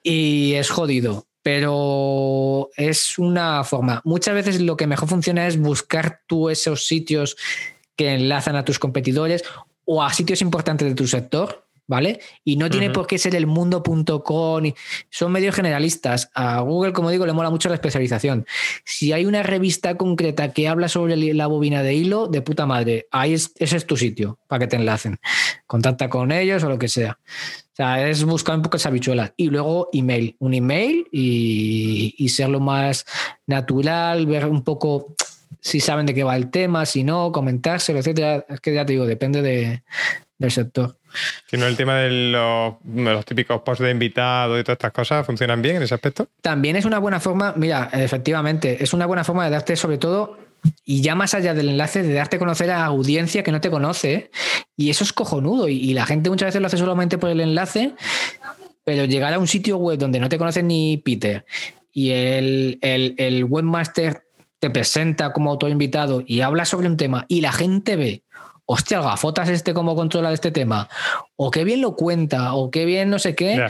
y 0.02 0.54
es 0.54 0.68
jodido, 0.70 1.26
pero 1.42 2.70
es 2.76 3.18
una 3.18 3.62
forma. 3.62 4.00
Muchas 4.04 4.34
veces 4.34 4.60
lo 4.60 4.76
que 4.76 4.88
mejor 4.88 5.08
funciona 5.08 5.46
es 5.46 5.58
buscar 5.58 6.22
tú 6.26 6.50
esos 6.50 6.86
sitios 6.86 7.36
que 7.94 8.14
enlazan 8.14 8.56
a 8.56 8.64
tus 8.64 8.78
competidores 8.80 9.44
o 9.84 10.02
a 10.02 10.12
sitios 10.12 10.42
importantes 10.42 10.88
de 10.88 10.94
tu 10.94 11.06
sector, 11.06 11.67
¿vale? 11.88 12.20
Y 12.44 12.56
no 12.56 12.70
tiene 12.70 12.90
por 12.90 13.08
qué 13.08 13.18
ser 13.18 13.34
el 13.34 13.48
mundo.com, 13.48 14.72
son 15.10 15.32
medios 15.32 15.56
generalistas. 15.56 16.30
A 16.34 16.60
Google, 16.60 16.92
como 16.92 17.10
digo, 17.10 17.26
le 17.26 17.32
mola 17.32 17.50
mucho 17.50 17.68
la 17.68 17.74
especialización. 17.74 18.46
Si 18.84 19.12
hay 19.12 19.24
una 19.24 19.42
revista 19.42 19.96
concreta 19.96 20.52
que 20.52 20.68
habla 20.68 20.88
sobre 20.88 21.16
la 21.34 21.46
bobina 21.48 21.82
de 21.82 21.94
hilo, 21.94 22.28
de 22.28 22.42
puta 22.42 22.66
madre, 22.66 23.08
ahí 23.10 23.32
es, 23.32 23.52
ese 23.56 23.76
es 23.76 23.86
tu 23.86 23.96
sitio 23.96 24.38
para 24.46 24.60
que 24.60 24.66
te 24.68 24.76
enlacen. 24.76 25.18
Contacta 25.66 26.08
con 26.08 26.30
ellos 26.30 26.62
o 26.62 26.68
lo 26.68 26.78
que 26.78 26.88
sea. 26.88 27.18
O 27.24 27.76
sea, 27.78 28.08
es 28.08 28.22
buscar 28.24 28.56
un 28.56 28.62
poco 28.62 28.76
esa 28.76 28.90
bichuela. 28.90 29.32
Y 29.36 29.48
luego 29.48 29.88
email, 29.92 30.36
un 30.40 30.52
email 30.52 31.06
y, 31.10 32.14
y 32.18 32.28
ser 32.28 32.50
lo 32.50 32.60
más 32.60 33.06
natural, 33.46 34.26
ver 34.26 34.46
un 34.46 34.62
poco 34.62 35.14
si 35.60 35.80
saben 35.80 36.06
de 36.06 36.14
qué 36.14 36.22
va 36.22 36.36
el 36.36 36.50
tema, 36.50 36.84
si 36.86 37.02
no, 37.02 37.32
comentárselo, 37.32 37.98
etcétera. 37.98 38.44
Es 38.48 38.60
que 38.60 38.74
ya 38.74 38.84
te 38.84 38.92
digo, 38.92 39.06
depende 39.06 39.42
de, 39.42 39.82
del 40.38 40.50
sector. 40.50 40.97
Si 41.46 41.56
no, 41.56 41.66
el 41.66 41.76
tema 41.76 41.96
de 41.96 42.10
los, 42.10 43.24
típicos 43.24 43.62
posts 43.62 43.84
de 43.84 43.90
invitados 43.90 44.60
y 44.60 44.62
todas 44.62 44.76
estas 44.76 44.92
cosas 44.92 45.26
funcionan 45.26 45.62
bien 45.62 45.76
en 45.76 45.82
ese 45.82 45.94
aspecto. 45.94 46.28
También 46.42 46.76
es 46.76 46.84
una 46.84 46.98
buena 46.98 47.20
forma, 47.20 47.54
mira, 47.56 47.88
efectivamente, 47.92 48.82
es 48.82 48.92
una 48.92 49.06
buena 49.06 49.24
forma 49.24 49.44
de 49.44 49.50
darte 49.50 49.76
sobre 49.76 49.98
todo 49.98 50.38
y 50.84 51.02
ya 51.02 51.14
más 51.14 51.34
allá 51.34 51.54
del 51.54 51.68
enlace, 51.68 52.02
de 52.02 52.12
darte 52.12 52.36
a 52.36 52.38
conocer 52.38 52.70
a 52.70 52.84
audiencia 52.84 53.42
que 53.42 53.52
no 53.52 53.60
te 53.60 53.70
conoce. 53.70 54.30
Y 54.76 54.90
eso 54.90 55.04
es 55.04 55.12
cojonudo. 55.12 55.68
Y, 55.68 55.76
y 55.76 55.94
la 55.94 56.06
gente 56.06 56.30
muchas 56.30 56.48
veces 56.48 56.60
lo 56.60 56.66
hace 56.66 56.76
solamente 56.76 57.18
por 57.18 57.30
el 57.30 57.40
enlace, 57.40 57.94
pero 58.84 59.04
llegar 59.04 59.32
a 59.34 59.38
un 59.38 59.46
sitio 59.46 59.76
web 59.76 59.98
donde 59.98 60.18
no 60.18 60.28
te 60.28 60.38
conoce 60.38 60.62
ni 60.62 60.98
Peter 60.98 61.44
y 61.98 62.12
el, 62.12 62.78
el, 62.80 63.16
el 63.18 63.42
webmaster 63.42 64.22
te 64.60 64.70
presenta 64.70 65.32
como 65.32 65.50
autoinvitado 65.50 66.22
y 66.24 66.42
habla 66.42 66.64
sobre 66.64 66.86
un 66.86 66.96
tema 66.96 67.24
y 67.26 67.40
la 67.40 67.50
gente 67.50 67.96
ve, 67.96 68.22
hostia, 68.70 68.98
el 68.98 69.04
gafotas 69.04 69.48
este 69.48 69.72
cómo 69.72 69.96
controla 69.96 70.32
este 70.32 70.50
tema, 70.50 70.88
o 71.36 71.50
qué 71.50 71.64
bien 71.64 71.80
lo 71.80 71.96
cuenta, 71.96 72.52
o 72.52 72.70
qué 72.70 72.84
bien 72.84 73.08
no 73.08 73.18
sé 73.18 73.34
qué, 73.34 73.66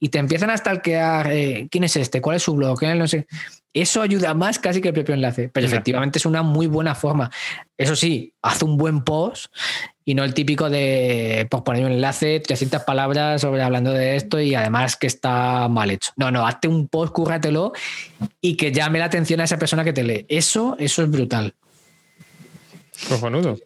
y 0.00 0.08
te 0.08 0.18
empiezan 0.18 0.50
a 0.50 0.56
stalkear 0.56 1.30
eh, 1.30 1.68
quién 1.70 1.84
es 1.84 1.94
este, 1.94 2.20
cuál 2.20 2.36
es 2.36 2.42
su 2.42 2.54
blog, 2.54 2.76
quién 2.76 2.90
es 2.90 2.98
no 2.98 3.06
sé. 3.06 3.26
Eso 3.72 4.02
ayuda 4.02 4.34
más 4.34 4.58
casi 4.58 4.82
que 4.82 4.88
el 4.88 4.94
propio 4.94 5.14
enlace, 5.14 5.48
pero 5.48 5.66
efectivamente 5.66 6.18
es 6.18 6.26
una 6.26 6.42
muy 6.42 6.66
buena 6.66 6.94
forma. 6.94 7.30
Eso 7.78 7.96
sí, 7.96 8.34
haz 8.42 8.62
un 8.62 8.76
buen 8.76 9.02
post 9.02 9.46
y 10.04 10.14
no 10.14 10.24
el 10.24 10.34
típico 10.34 10.68
de 10.68 11.46
pues, 11.48 11.62
poner 11.62 11.84
un 11.84 11.92
enlace, 11.92 12.40
300 12.40 12.82
palabras 12.82 13.40
sobre 13.40 13.62
hablando 13.62 13.92
de 13.92 14.16
esto 14.16 14.40
y 14.40 14.56
además 14.56 14.96
que 14.96 15.06
está 15.06 15.68
mal 15.68 15.90
hecho. 15.90 16.10
No, 16.16 16.32
no, 16.32 16.46
hazte 16.46 16.66
un 16.66 16.88
post, 16.88 17.14
cúrratelo 17.14 17.72
y 18.40 18.56
que 18.56 18.72
llame 18.72 18.98
la 18.98 19.04
atención 19.06 19.40
a 19.40 19.44
esa 19.44 19.56
persona 19.56 19.84
que 19.84 19.92
te 19.92 20.02
lee. 20.02 20.26
Eso, 20.28 20.76
eso 20.78 21.02
es 21.02 21.10
brutal. 21.10 21.54
Cojonudo. 23.08 23.56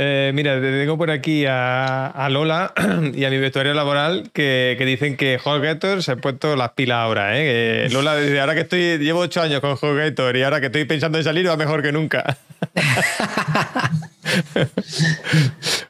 Eh, 0.00 0.30
mira, 0.32 0.60
te 0.60 0.70
tengo 0.78 0.96
por 0.96 1.10
aquí 1.10 1.44
a, 1.44 2.06
a 2.06 2.28
Lola 2.28 2.72
y 3.14 3.24
a 3.24 3.30
mi 3.30 3.38
vestuario 3.38 3.74
laboral 3.74 4.30
que, 4.32 4.76
que 4.78 4.84
dicen 4.84 5.16
que 5.16 5.40
HostGator 5.42 6.04
se 6.04 6.12
ha 6.12 6.16
puesto 6.16 6.54
las 6.54 6.70
pilas 6.72 6.98
ahora. 6.98 7.36
¿eh? 7.36 7.88
Que 7.88 7.88
Lola 7.94 8.16
dice, 8.16 8.38
ahora 8.38 8.54
que 8.54 8.60
estoy, 8.60 8.98
llevo 8.98 9.18
ocho 9.20 9.42
años 9.42 9.60
con 9.60 9.72
HostGator 9.72 10.36
y 10.36 10.44
ahora 10.44 10.60
que 10.60 10.66
estoy 10.66 10.84
pensando 10.84 11.18
en 11.18 11.24
salir 11.24 11.48
va 11.48 11.56
mejor 11.56 11.82
que 11.82 11.90
nunca. 11.90 12.38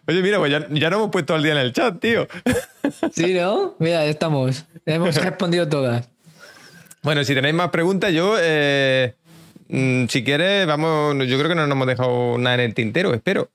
Oye, 0.06 0.22
mira, 0.22 0.38
pues 0.38 0.52
ya, 0.52 0.60
ya 0.70 0.88
nos 0.88 0.98
hemos 0.98 1.10
puesto 1.10 1.34
al 1.34 1.42
día 1.42 1.52
en 1.52 1.58
el 1.58 1.72
chat, 1.72 2.00
tío. 2.00 2.26
Sí, 3.12 3.34
¿no? 3.34 3.74
Mira, 3.78 4.02
ya 4.04 4.10
estamos. 4.10 4.64
Hemos 4.86 5.14
respondido 5.16 5.68
todas. 5.68 6.08
Bueno, 7.02 7.22
si 7.24 7.34
tenéis 7.34 7.54
más 7.54 7.68
preguntas, 7.68 8.10
yo, 8.12 8.36
eh, 8.40 9.14
si 9.70 10.24
quieres, 10.24 10.66
vamos, 10.66 11.16
yo 11.26 11.36
creo 11.38 11.48
que 11.48 11.54
no 11.54 11.66
nos 11.66 11.74
hemos 11.76 11.86
dejado 11.86 12.38
nada 12.38 12.54
en 12.56 12.60
el 12.60 12.74
tintero, 12.74 13.12
espero. 13.14 13.50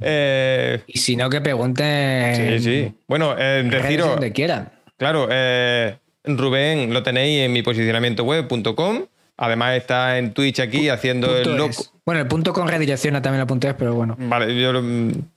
Eh, 0.00 0.80
Y 0.86 0.98
si 0.98 1.14
no, 1.16 1.28
que 1.30 1.40
pregunten. 1.40 2.60
sí, 2.60 2.64
sí. 2.64 2.92
Bueno, 3.06 3.34
eh, 3.38 3.62
deciros, 3.70 4.08
donde 4.08 4.32
quieran. 4.32 4.72
claro, 4.96 5.28
eh, 5.30 5.96
Rubén 6.24 6.92
lo 6.92 7.02
tenéis 7.02 7.40
en 7.42 7.52
mi 7.52 7.62
posicionamiento 7.62 8.24
web.com. 8.24 9.04
Además 9.42 9.74
está 9.76 10.18
en 10.18 10.34
Twitch 10.34 10.60
aquí 10.60 10.90
haciendo 10.90 11.28
Punto 11.28 11.50
el 11.52 11.56
loco. 11.56 11.70
es. 11.70 11.92
Bueno, 12.04 12.20
el 12.20 12.26
punto 12.28 12.52
con 12.52 12.68
redirecciona 12.68 13.22
también 13.22 13.40
lo 13.40 13.46
punto 13.46 13.68
es, 13.68 13.74
pero 13.74 13.94
bueno. 13.94 14.14
Vale, 14.18 14.60
yo 14.60 14.70
lo- 14.72 14.82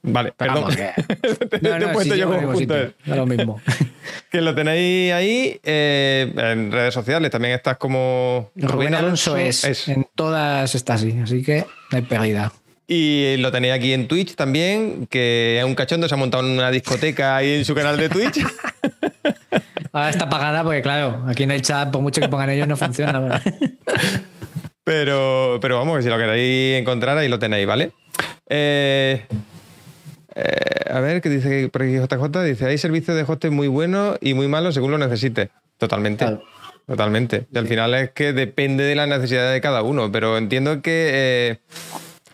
vale, 0.02 0.34
Pero 0.36 0.54
perdón. 0.54 0.56
vamos, 0.64 0.76
que- 0.76 1.48
Te- 1.48 1.60
No, 1.62 1.70
te 1.70 1.76
he 1.76 1.80
no, 1.80 1.92
puesto 1.94 2.02
sí, 2.14 2.20
yo 2.20 2.30
llevo 2.30 2.36
como 2.42 2.52
punto 2.54 2.76
es. 2.78 2.92
lo 3.06 3.26
mismo. 3.26 3.62
Que 4.30 4.42
lo 4.42 4.54
tenéis 4.54 5.14
ahí 5.14 5.60
eh, 5.64 6.34
en 6.36 6.72
redes 6.72 6.94
sociales. 6.94 7.30
También 7.32 7.54
estás 7.54 7.78
como 7.78 8.52
Rubén 8.56 8.94
Alonso 8.96 9.38
es, 9.38 9.64
es. 9.64 9.88
En 9.88 10.06
todas 10.16 10.74
está 10.76 10.96
así, 10.96 11.16
así 11.24 11.42
que 11.44 11.66
no 11.92 11.98
hay 11.98 12.02
pérdida. 12.04 12.52
Y 12.88 13.38
lo 13.38 13.52
tenéis 13.52 13.74
aquí 13.76 13.94
en 13.94 14.08
Twitch 14.08 14.36
también, 14.36 15.08
que 15.10 15.60
es 15.60 15.64
un 15.64 15.76
cachondo, 15.76 16.10
se 16.10 16.16
ha 16.16 16.18
montado 16.18 16.44
en 16.46 16.52
una 16.52 16.70
discoteca 16.72 17.38
ahí 17.38 17.54
en 17.60 17.66
su 17.66 17.74
canal 17.76 17.96
de 17.96 18.10
Twitch. 18.10 18.40
Ahora 19.96 20.10
está 20.10 20.28
pagada 20.30 20.64
porque, 20.64 20.82
claro, 20.82 21.24
aquí 21.28 21.44
en 21.44 21.52
el 21.52 21.62
chat, 21.62 21.92
por 21.92 22.02
mucho 22.02 22.20
que 22.20 22.28
pongan 22.28 22.50
ellos, 22.50 22.68
no 22.68 22.76
funciona. 22.76 23.20
¿verdad? 23.20 23.42
Pero, 24.86 25.60
pero 25.62 25.78
vamos, 25.78 25.96
que 25.96 26.04
si 26.04 26.10
lo 26.10 26.18
queréis 26.18 26.78
encontrar, 26.78 27.18
ahí 27.18 27.30
lo 27.30 27.40
tenéis, 27.40 27.66
¿vale? 27.66 27.94
Eh, 28.50 29.26
eh, 30.36 30.92
a 30.92 31.00
ver, 31.00 31.22
¿qué 31.22 31.30
dice 31.30 31.70
por 31.70 31.84
aquí 31.84 31.94
JJ? 31.94 32.44
Dice, 32.44 32.66
hay 32.66 32.78
servicios 32.78 33.16
de 33.16 33.24
hosting 33.24 33.54
muy 33.54 33.70
buenos 33.70 34.18
y 34.20 34.34
muy 34.34 34.50
malos 34.50 34.74
según 34.74 34.92
lo 34.92 34.98
necesites. 34.98 35.48
Totalmente. 35.78 36.26
Claro. 36.26 36.44
Totalmente. 36.86 37.48
Y 37.50 37.58
al 37.58 37.68
final 37.68 37.94
es 37.94 38.12
que 38.12 38.34
depende 38.34 38.84
de 38.84 38.96
las 38.96 39.08
necesidades 39.08 39.54
de 39.54 39.62
cada 39.62 39.84
uno, 39.84 40.12
pero 40.12 40.38
entiendo 40.38 40.82
que 40.82 41.12
eh, 41.14 41.60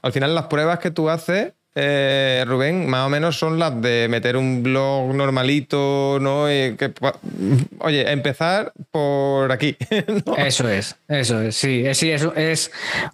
al 0.02 0.12
final 0.12 0.34
las 0.34 0.48
pruebas 0.48 0.80
que 0.80 0.90
tú 0.90 1.12
haces, 1.12 1.54
eh, 1.76 2.44
Rubén, 2.48 2.90
más 2.90 3.06
o 3.06 3.10
menos 3.10 3.38
son 3.38 3.60
las 3.60 3.80
de 3.82 4.08
meter 4.10 4.36
un 4.36 4.64
blog 4.64 5.14
normalito, 5.14 6.18
¿no? 6.20 6.46
Que, 6.48 6.92
oye, 7.80 8.12
empezar 8.12 8.74
por 8.92 9.52
aquí. 9.52 9.78
¿no? 10.26 10.36
Eso 10.36 10.68
es, 10.68 10.96
eso 11.08 11.42
es, 11.42 11.56
sí. 11.56 11.86
Es, 11.86 11.98
sí, 11.98 12.12
es, 12.12 12.28
es 12.36 12.72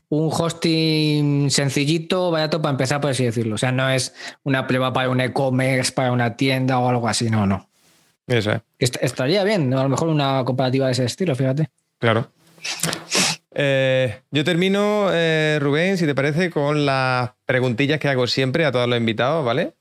un 0.10 0.30
hosting 0.32 1.52
sencillito, 1.52 2.32
barato 2.32 2.62
para 2.62 2.72
empezar, 2.72 3.02
por 3.02 3.12
así 3.12 3.26
decirlo. 3.26 3.56
O 3.56 3.58
sea, 3.58 3.72
no 3.72 3.90
es 3.90 4.14
una 4.44 4.66
prueba 4.68 4.92
para 4.94 5.10
un 5.10 5.20
e-commerce, 5.22 5.92
para 5.92 6.12
una 6.12 6.36
tienda 6.38 6.80
o 6.80 6.90
algo 6.90 7.08
así, 7.08 7.30
no, 7.30 7.46
no. 7.46 7.68
Eso 8.28 8.52
es. 8.54 8.62
Est- 8.80 8.98
estaría 9.02 9.44
bien, 9.44 9.72
a 9.74 9.84
lo 9.84 9.90
mejor 9.90 10.08
una 10.08 10.44
comparativa 10.46 10.88
de 10.88 10.94
ese 10.94 11.06
estilo, 11.06 11.36
fíjate. 11.36 11.70
Claro. 12.00 12.30
Eh, 13.58 14.20
yo 14.32 14.44
termino, 14.44 15.08
eh, 15.14 15.58
Rubén, 15.62 15.98
si 15.98 16.06
te 16.06 16.14
parece, 16.14 16.50
con 16.50 16.86
las 16.86 17.32
preguntillas 17.46 18.00
que 18.00 18.10
hago 18.10 18.28
siempre 18.28 18.66
a 18.66 18.72
todos 18.72 18.88
los 18.90 18.98
invitados, 19.00 19.46
¿vale? 19.46 19.72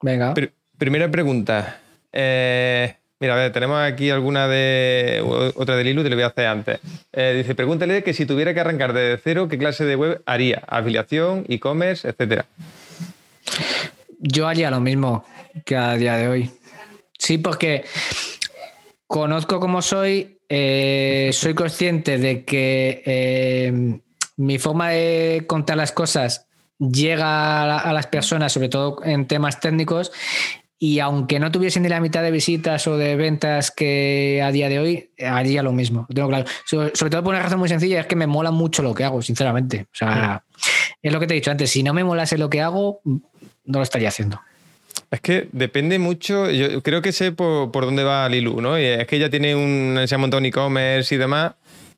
Venga. 0.00 0.32
Pr- 0.34 0.50
primera 0.78 1.10
pregunta. 1.10 1.78
Eh, 2.10 2.94
mira, 3.20 3.34
a 3.34 3.36
ver, 3.36 3.52
tenemos 3.52 3.78
aquí 3.80 4.08
alguna 4.08 4.48
de. 4.48 5.22
Otra 5.56 5.76
de 5.76 5.84
Lilu, 5.84 6.02
te 6.02 6.08
lo 6.08 6.16
voy 6.16 6.22
a 6.24 6.28
hacer 6.28 6.46
antes. 6.46 6.80
Dice: 7.12 7.54
pregúntale 7.54 8.02
que 8.02 8.14
si 8.14 8.24
tuviera 8.24 8.54
que 8.54 8.60
arrancar 8.60 8.94
desde 8.94 9.20
cero, 9.22 9.46
¿qué 9.48 9.58
clase 9.58 9.84
de 9.84 9.94
web 9.96 10.22
haría? 10.24 10.62
Afiliación, 10.66 11.44
e-commerce, 11.48 12.08
etcétera. 12.08 12.46
Yo 14.20 14.48
haría 14.48 14.70
lo 14.70 14.80
mismo 14.80 15.24
que 15.66 15.76
a 15.76 15.94
día 15.94 16.16
de 16.16 16.28
hoy. 16.28 16.50
Sí, 17.18 17.36
porque 17.38 17.84
conozco 19.06 19.60
cómo 19.60 19.82
soy, 19.82 20.37
eh, 20.48 21.30
soy 21.32 21.54
consciente 21.54 22.18
de 22.18 22.44
que 22.44 23.02
eh, 23.04 24.00
mi 24.36 24.58
forma 24.58 24.90
de 24.90 25.44
contar 25.46 25.76
las 25.76 25.92
cosas 25.92 26.46
llega 26.78 27.62
a, 27.62 27.66
la- 27.66 27.78
a 27.78 27.92
las 27.92 28.06
personas, 28.06 28.52
sobre 28.52 28.68
todo 28.68 28.98
en 29.04 29.26
temas 29.26 29.60
técnicos, 29.60 30.12
y 30.80 31.00
aunque 31.00 31.40
no 31.40 31.50
tuviese 31.50 31.80
ni 31.80 31.88
la 31.88 32.00
mitad 32.00 32.22
de 32.22 32.30
visitas 32.30 32.86
o 32.86 32.96
de 32.96 33.16
ventas 33.16 33.72
que 33.72 34.40
a 34.44 34.52
día 34.52 34.68
de 34.68 34.78
hoy, 34.78 35.10
haría 35.18 35.62
lo 35.64 35.72
mismo. 35.72 36.06
lo 36.08 36.14
tengo 36.14 36.28
claro. 36.28 36.44
Sobre, 36.64 36.94
sobre 36.94 37.10
todo 37.10 37.24
por 37.24 37.34
una 37.34 37.42
razón 37.42 37.58
muy 37.58 37.68
sencilla, 37.68 38.00
es 38.00 38.06
que 38.06 38.14
me 38.14 38.28
mola 38.28 38.52
mucho 38.52 38.82
lo 38.84 38.94
que 38.94 39.02
hago, 39.02 39.20
sinceramente. 39.20 39.86
O 39.92 39.96
sea, 39.96 40.44
es 41.02 41.12
lo 41.12 41.18
que 41.18 41.26
te 41.26 41.34
he 41.34 41.36
dicho 41.36 41.50
antes, 41.50 41.68
si 41.70 41.82
no 41.82 41.92
me 41.94 42.04
molase 42.04 42.38
lo 42.38 42.48
que 42.48 42.60
hago, 42.60 43.00
no 43.04 43.20
lo 43.64 43.82
estaría 43.82 44.08
haciendo. 44.08 44.40
Es 45.10 45.20
que 45.22 45.48
depende 45.52 45.98
mucho, 45.98 46.50
yo 46.50 46.82
creo 46.82 47.00
que 47.00 47.12
sé 47.12 47.32
por, 47.32 47.70
por 47.72 47.84
dónde 47.86 48.04
va 48.04 48.28
Lilu, 48.28 48.60
¿no? 48.60 48.78
Y 48.78 48.84
es 48.84 49.06
que 49.06 49.16
ella 49.16 49.30
tiene 49.30 49.54
un, 49.54 49.98
se 50.06 50.14
ha 50.14 50.18
montado 50.18 50.38
un 50.38 50.44
e-commerce 50.46 51.14
y 51.14 51.18
demás, 51.18 51.52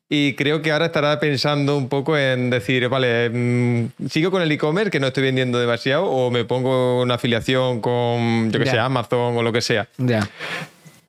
y 0.08 0.34
creo 0.34 0.62
que 0.62 0.70
ahora 0.70 0.86
estará 0.86 1.18
pensando 1.18 1.76
un 1.76 1.88
poco 1.88 2.16
en 2.16 2.50
decir, 2.50 2.88
vale, 2.88 3.30
mm, 3.30 3.86
sigo 4.08 4.30
con 4.30 4.42
el 4.42 4.52
e-commerce 4.52 4.90
que 4.92 5.00
no 5.00 5.08
estoy 5.08 5.24
vendiendo 5.24 5.58
demasiado, 5.58 6.04
o 6.04 6.30
me 6.30 6.44
pongo 6.44 7.02
una 7.02 7.14
afiliación 7.14 7.80
con, 7.80 8.52
yo 8.52 8.58
que 8.60 8.64
Ya. 8.66 8.70
sé, 8.72 8.78
Amazon 8.78 9.36
o 9.36 9.42
lo 9.42 9.52
que 9.52 9.60
sea. 9.60 9.88
Ya. 9.98 10.28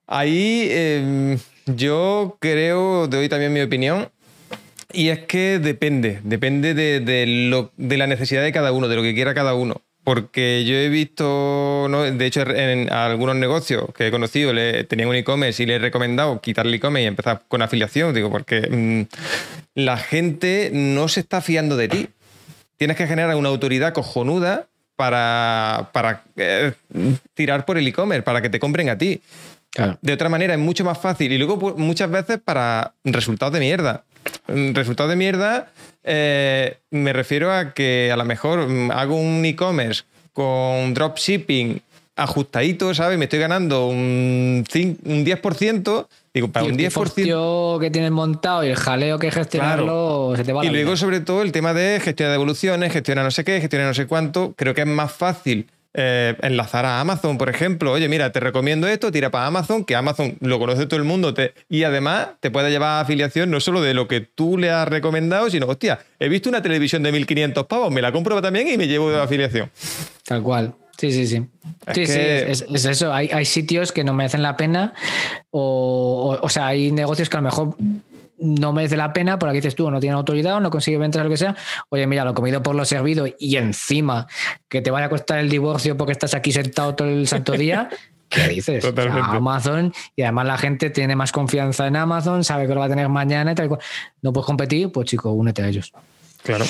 Ahí 0.07 0.68
eh, 0.72 1.38
yo 1.68 2.38
creo, 2.40 3.07
doy 3.07 3.30
también 3.30 3.53
mi 3.53 3.61
opinión, 3.61 4.10
y 4.91 5.10
es 5.10 5.19
que 5.19 5.60
depende, 5.60 6.19
depende 6.23 6.73
de, 6.73 6.99
de 6.99 7.26
lo- 7.49 7.72
de 7.78 7.98
la 7.98 8.07
necesidad 8.07 8.41
de 8.44 8.52
cada 8.52 8.72
uno, 8.72 8.88
de 8.88 8.95
lo 8.95 9.03
que 9.03 9.14
quiera 9.14 9.34
cada 9.34 9.53
uno. 9.53 9.82
Porque 10.03 10.65
yo 10.65 10.76
he 10.76 10.90
visto, 10.90 11.86
¿no? 11.90 12.02
de 12.03 12.26
hecho, 12.26 12.41
en 12.41 12.91
algunos 12.91 13.36
negocios 13.36 13.86
que 13.95 14.07
he 14.07 14.11
conocido, 14.11 14.52
le, 14.52 14.84
tenían 14.86 15.10
un 15.10 15.15
e-commerce 15.15 15.61
y 15.61 15.68
le 15.68 15.76
he 15.76 15.80
recomendado 15.80 16.41
quitar 16.41 16.65
el 16.65 16.73
e-commerce 16.73 17.03
y 17.03 17.07
empezar 17.07 17.44
con 17.48 17.61
afiliación, 17.61 18.14
digo, 18.15 18.32
porque 18.32 18.61
mm, 18.61 19.02
la 19.76 19.98
gente 19.98 20.72
no 20.73 21.07
se 21.07 21.19
está 21.19 21.40
fiando 21.41 21.78
de 21.78 21.88
ti. 21.88 22.10
Tienes 22.78 22.98
que 22.98 23.06
generar 23.06 23.36
una 23.36 23.49
autoridad 23.49 23.94
cojonuda 23.94 24.65
para, 24.95 25.90
para 25.94 26.23
eh, 26.36 26.73
tirar 27.36 27.65
por 27.65 27.78
el 27.78 27.88
e-commerce, 27.88 28.23
para 28.23 28.41
que 28.41 28.49
te 28.49 28.60
compren 28.60 28.90
a 28.90 28.98
ti. 28.98 29.22
Claro. 29.69 29.99
De 30.02 30.14
otra 30.14 30.30
manera 30.30 30.53
es 30.53 30.60
mucho 30.60 30.84
más 30.84 30.98
fácil. 30.98 31.32
Y 31.32 31.38
luego 31.38 31.60
pu- 31.60 31.76
muchas 31.78 32.10
veces 32.10 32.40
para 32.44 32.94
resultados 33.03 33.53
de 33.53 33.60
mierda. 33.60 34.03
Mm, 34.48 34.73
Resultados 34.73 35.10
de 35.11 35.15
mierda 35.15 35.72
eh, 36.03 36.78
me 36.91 37.14
refiero 37.14 37.52
a 37.53 37.73
que 37.73 38.10
a 38.11 38.18
lo 38.18 38.26
mejor 38.26 38.68
mm, 38.68 38.91
hago 38.91 39.15
un 39.15 39.44
e-commerce 39.45 40.03
con 40.34 40.94
dropshipping 40.94 41.82
ajustadito, 42.15 42.94
¿sabes? 42.94 43.18
Me 43.18 43.26
estoy 43.26 43.40
ganando 43.40 43.88
un, 43.88 44.64
cin- 44.69 44.98
un 45.06 45.26
10%. 45.26 46.07
Digo, 46.34 46.48
para 46.49 46.65
Y 46.65 46.69
un 46.69 46.80
el 46.80 46.86
10%. 46.86 46.90
pifostio 46.90 47.78
que 47.80 47.90
tienes 47.91 48.11
montado 48.11 48.64
y 48.64 48.69
el 48.69 48.76
jaleo 48.76 49.19
que 49.19 49.32
gestionarlo 49.32 50.34
se 50.36 50.44
te 50.44 50.53
va 50.53 50.64
Y 50.64 50.68
la 50.68 50.72
luego, 50.73 50.91
vida. 50.91 50.98
sobre 50.98 51.19
todo, 51.19 51.41
el 51.41 51.52
tema 51.52 51.73
de 51.73 51.99
gestión 51.99 52.28
de 52.28 52.32
devoluciones, 52.34 52.94
gestiona 52.94 53.23
no 53.23 53.32
sé 53.32 53.44
qué, 53.44 53.60
gestiona 53.60 53.86
no 53.88 53.94
sé 53.94 54.07
cuánto. 54.07 54.53
Creo 54.56 54.73
que 54.73 54.82
es 54.82 54.88
más 54.88 55.11
fácil 55.11 55.68
eh, 55.94 56.36
enlazar 56.42 56.86
a 56.86 57.02
Amazon, 57.02 57.38
por 57.38 57.50
ejemplo. 57.50 57.92
Oye, 57.92 58.08
mira, 58.08 58.32
te 58.32 58.40
recomiendo 58.40 58.88
esto, 58.88 59.12
tira 59.12 59.30
para 59.30 59.48
Amazon, 59.48 59.84
que 59.84 59.96
Amazon 59.96 60.38
lo 60.40 60.58
conoce 60.60 60.86
todo 60.86 61.00
el 61.00 61.06
mundo 61.06 61.34
te, 61.34 61.54
y 61.70 61.84
además 61.84 62.30
te 62.40 62.50
puede 62.52 62.70
llevar 62.70 62.90
a 62.90 63.00
afiliación 63.02 63.52
no 63.52 63.60
solo 63.60 63.82
de 63.82 63.94
lo 63.94 64.08
que 64.08 64.22
tú 64.22 64.58
le 64.58 64.70
has 64.70 64.88
recomendado, 64.88 65.50
sino, 65.50 65.68
hostia, 65.68 66.00
he 66.20 66.30
visto 66.30 66.50
una 66.50 66.62
televisión 66.62 67.04
de 67.04 67.12
1500 67.12 67.66
pavos, 67.66 67.92
me 67.92 68.02
la 68.02 68.12
compro 68.12 68.42
también 68.42 68.70
y 68.70 68.78
me 68.78 68.88
llevo 68.88 69.12
de 69.12 69.22
afiliación. 69.22 69.70
Tal 70.26 70.42
cual. 70.42 70.74
Sí, 70.98 71.12
sí, 71.12 71.26
sí. 71.26 71.44
Es 71.88 71.96
sí, 71.96 72.06
sí, 72.06 72.20
es, 72.20 72.66
es 72.72 72.86
eso. 72.86 73.12
Hay, 73.12 73.30
hay 73.34 73.46
sitios 73.46 73.92
que 73.92 74.04
no 74.04 74.14
merecen 74.14 74.44
la 74.44 74.56
pena 74.56 74.94
o, 75.50 76.38
o, 76.40 76.46
o 76.46 76.50
sea, 76.50 76.68
hay 76.68 76.92
negocios 76.92 77.28
que 77.28 77.38
a 77.38 77.42
lo 77.42 77.46
mejor 77.46 77.76
no 78.42 78.74
merece 78.74 78.98
la 78.98 79.14
pena, 79.14 79.38
por 79.40 79.50
aquí 79.50 79.60
dices 79.60 79.76
tú, 79.76 79.90
no 79.92 80.00
tienen 80.00 80.18
autoridad 80.18 80.56
o 80.56 80.60
no 80.60 80.70
consigue 80.70 80.98
ventas 80.98 81.24
lo 81.24 81.30
que 81.30 81.38
sea. 81.38 81.56
Oye, 81.90 82.08
mira, 82.08 82.26
lo 82.26 82.34
comido 82.34 82.62
por 82.64 82.76
lo 82.76 82.84
servido 82.86 83.26
y 83.40 83.56
encima 83.58 84.28
que 84.68 84.82
te 84.82 84.92
vaya 84.92 85.06
a 85.06 85.10
costar 85.10 85.40
el 85.40 85.50
divorcio 85.50 85.96
porque 85.96 86.12
estás 86.14 86.34
aquí 86.34 86.52
sentado 86.52 86.96
todo 86.96 87.08
el 87.08 87.28
santo 87.28 87.54
día. 87.54 87.90
¿Qué 88.30 88.48
dices? 88.48 88.78
O 88.78 88.82
sea, 88.82 88.90
Totalmente. 88.92 89.38
Amazon 89.38 89.94
y 90.16 90.22
además 90.22 90.46
la 90.48 90.58
gente 90.58 90.90
tiene 90.90 91.16
más 91.18 91.32
confianza 91.34 91.86
en 91.88 91.98
Amazon, 91.98 92.44
sabe 92.46 92.66
que 92.66 92.74
lo 92.74 92.80
va 92.80 92.86
a 92.86 92.90
tener 92.90 93.10
mañana 93.10 93.52
y 93.52 93.56
tal. 93.56 93.68
cual. 93.68 93.82
No 94.22 94.32
puedes 94.32 94.46
competir, 94.46 94.92
pues 94.92 95.06
chico, 95.08 95.32
únete 95.32 95.62
a 95.64 95.68
ellos. 95.68 95.92
Claro. 96.44 96.64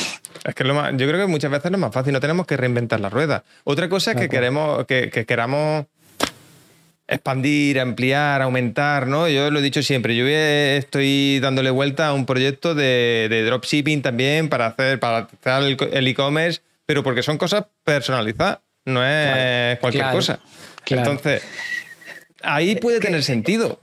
Es 0.44 0.56
que 0.56 0.64
lo 0.64 0.74
más- 0.74 0.92
yo 0.98 1.08
creo 1.08 1.20
que 1.20 1.28
muchas 1.32 1.52
veces 1.52 1.66
es 1.66 1.72
lo 1.72 1.78
más 1.78 1.94
fácil, 1.94 2.12
no 2.14 2.20
tenemos 2.20 2.46
que 2.46 2.58
reinventar 2.58 3.00
la 3.00 3.10
rueda. 3.10 3.44
Otra 3.64 3.88
cosa 3.90 4.12
es 4.12 4.18
que 4.18 4.28
queremos, 4.28 4.86
que, 4.86 5.10
que 5.10 5.26
queramos 5.26 5.86
expandir, 7.12 7.80
ampliar, 7.80 8.42
aumentar, 8.42 9.06
¿no? 9.08 9.28
Yo 9.28 9.52
lo 9.52 9.60
he 9.60 9.62
dicho 9.62 9.84
siempre, 9.84 10.16
yo 10.16 10.26
eh, 10.28 10.78
estoy 10.78 11.40
dándole 11.42 11.70
vuelta 11.70 12.08
a 12.08 12.14
un 12.14 12.26
proyecto 12.26 12.74
de, 12.74 13.28
de 13.30 13.44
dropshipping 13.46 14.02
también 14.02 14.48
para 14.50 14.68
hacer, 14.68 15.00
para 15.00 15.28
hacer 15.44 15.64
el 15.68 15.78
co- 15.78 15.86
el 15.92 16.08
e-commerce, 16.08 16.62
pero 16.86 17.04
porque 17.04 17.22
son 17.22 17.38
cosas 17.38 17.66
personalizadas, 17.84 18.60
no 18.86 19.04
es 19.06 19.28
Claro, 19.28 19.80
cualquier 19.82 20.04
claro, 20.04 20.18
cosa. 20.18 20.40
claro. 20.86 21.12
Entonces, 21.12 21.44
ahí 22.42 22.76
puede 22.78 23.00
tener 23.00 23.24
sentido. 23.24 23.80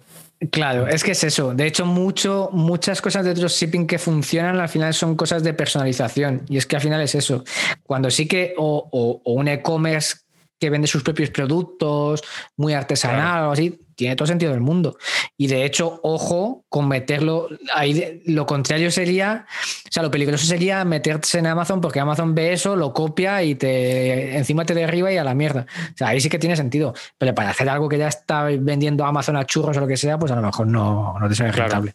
Claro, 0.52 0.86
es 0.86 1.02
que 1.02 1.10
es 1.12 1.24
eso. 1.24 1.52
De 1.52 1.66
hecho, 1.66 1.84
mucho, 1.84 2.48
muchas 2.52 3.02
cosas 3.02 3.24
de 3.24 3.34
dropshipping 3.34 3.88
que 3.88 3.98
funcionan 3.98 4.60
al 4.60 4.68
final 4.68 4.94
son 4.94 5.16
cosas 5.16 5.42
de 5.42 5.52
personalización. 5.52 6.42
Y 6.48 6.58
es 6.58 6.64
que 6.66 6.76
al 6.76 6.82
final 6.82 7.00
es 7.02 7.16
eso. 7.16 7.44
Cuando 7.82 8.08
sí 8.08 8.26
que, 8.28 8.54
o, 8.56 8.88
o- 8.92 9.20
o 9.24 9.32
un 9.32 9.48
e-commerce 9.48 10.18
que 10.58 10.70
vende 10.70 10.86
sus 10.88 11.02
propios 11.02 11.30
productos, 11.30 12.22
muy 12.56 12.72
artesanal 12.74 13.44
o 13.44 13.52
así, 13.52 13.80
tiene 13.94 14.14
todo 14.14 14.26
sentido 14.28 14.52
del 14.52 14.60
mundo. 14.60 14.96
Y 15.36 15.48
de 15.48 15.64
hecho, 15.64 15.98
ojo 16.04 16.64
con 16.68 16.86
meterlo. 16.86 17.48
Ahí 17.74 18.22
lo 18.26 18.46
contrario 18.46 18.90
sería, 18.92 19.46
o 19.50 19.88
sea, 19.90 20.04
lo 20.04 20.10
peligroso 20.10 20.46
sería 20.46 20.84
meterse 20.84 21.40
en 21.40 21.46
Amazon 21.48 21.80
porque 21.80 21.98
Amazon 21.98 22.34
ve 22.34 22.52
eso, 22.52 22.76
lo 22.76 22.92
copia 22.92 23.42
y 23.42 23.56
te 23.56 24.36
encima 24.36 24.64
te 24.64 24.74
derriba 24.74 25.10
y 25.12 25.16
a 25.16 25.24
la 25.24 25.34
mierda. 25.34 25.66
O 25.94 25.96
sea, 25.96 26.08
ahí 26.08 26.20
sí 26.20 26.28
que 26.28 26.38
tiene 26.38 26.54
sentido. 26.54 26.94
Pero 27.18 27.34
para 27.34 27.50
hacer 27.50 27.68
algo 27.68 27.88
que 27.88 27.98
ya 27.98 28.08
está 28.08 28.44
vendiendo 28.44 29.04
Amazon 29.04 29.36
a 29.36 29.44
churros 29.44 29.76
o 29.76 29.80
lo 29.80 29.86
que 29.88 29.96
sea, 29.96 30.16
pues 30.18 30.30
a 30.30 30.36
lo 30.36 30.42
mejor 30.42 30.66
no, 30.68 31.18
no 31.18 31.28
te 31.28 31.34
sale 31.34 31.50
Claro. 31.50 31.64
rentable. 31.68 31.94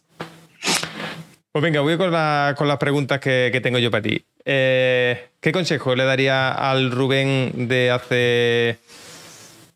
Pues 1.54 1.62
venga, 1.62 1.82
voy 1.82 1.96
con, 1.96 2.10
la- 2.10 2.56
las 2.66 2.78
preguntas 2.78 3.20
que, 3.20 3.50
que 3.52 3.60
tengo 3.60 3.78
yo 3.78 3.88
para 3.88 4.02
ti. 4.02 4.24
Eh, 4.44 5.28
¿Qué 5.40 5.52
consejo 5.52 5.94
le 5.94 6.02
daría 6.04 6.50
al 6.50 6.90
Rubén 6.90 7.68
de 7.68 7.92
hace 7.92 8.78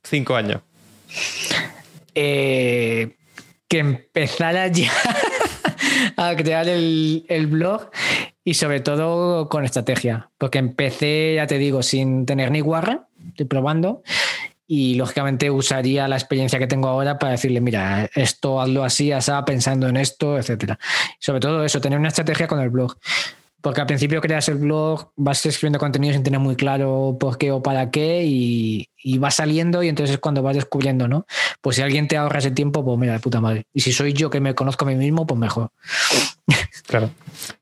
cinco 0.03 0.35
años? 0.35 0.61
Eh, 2.17 3.15
que 3.69 3.79
empezara 3.79 4.67
ya 4.67 4.91
a 6.17 6.35
crear 6.35 6.69
el, 6.69 7.25
el 7.29 7.47
blog 7.47 7.91
y 8.43 8.55
sobre 8.55 8.81
todo 8.81 9.49
con 9.49 9.65
estrategia. 9.65 10.31
Porque 10.37 10.59
empecé, 10.59 11.35
ya 11.37 11.47
te 11.47 11.59
digo, 11.59 11.85
sin 11.85 12.27
tener 12.27 12.51
ni 12.51 12.59
guarra, 12.59 13.07
estoy 13.29 13.47
probando. 13.47 14.03
Y 14.71 14.97
lógicamente 14.97 15.51
usaría 15.51 16.07
la 16.09 16.17
experiencia 16.17 16.59
que 16.59 16.67
tengo 16.67 16.89
ahora 16.89 17.19
para 17.19 17.33
decirle, 17.33 17.61
mira, 17.61 18.11
esto 18.15 18.61
hazlo 18.61 18.85
así, 18.85 19.11
asá, 19.13 19.43
pensando 19.45 19.89
en 19.89 19.97
esto, 19.97 20.39
etcétera. 20.39 20.79
Sobre 21.19 21.41
todo 21.41 21.65
eso, 21.65 21.81
tener 21.81 21.99
una 21.99 22.09
estrategia 22.09 22.47
con 22.47 22.61
el 22.61 22.69
blog. 22.69 22.97
Porque 23.63 23.81
al 23.81 23.87
principio 23.87 24.21
creas 24.21 24.49
el 24.49 24.57
blog, 24.57 25.11
vas 25.17 25.45
escribiendo 25.45 25.79
contenido 25.79 26.13
sin 26.13 26.23
tener 26.23 26.39
muy 26.39 26.55
claro 26.55 27.17
por 27.19 27.39
qué 27.39 27.51
o 27.51 27.63
para 27.63 27.91
qué 27.91 28.25
y, 28.25 28.89
y 29.03 29.19
va 29.19 29.31
saliendo 29.31 29.83
y 29.83 29.89
entonces 29.89 30.15
es 30.15 30.21
cuando 30.21 30.43
vas 30.43 30.57
descubriendo, 30.57 31.09
¿no? 31.09 31.27
Pues 31.61 31.77
si 31.77 31.83
alguien 31.83 32.09
te 32.09 32.17
ahorra 32.17 32.39
ese 32.39 32.51
tiempo, 32.51 32.85
pues 32.85 32.99
mira, 32.99 33.13
de 33.15 33.21
puta 33.21 33.41
madre. 33.41 33.65
Y 33.73 33.81
si 33.81 33.93
soy 33.93 34.13
yo 34.13 34.31
que 34.31 34.41
me 34.41 34.55
conozco 34.55 34.85
a 34.85 34.89
mí 34.89 34.95
mismo, 34.97 35.27
pues 35.27 35.39
mejor. 35.39 35.71
Claro. 36.87 37.11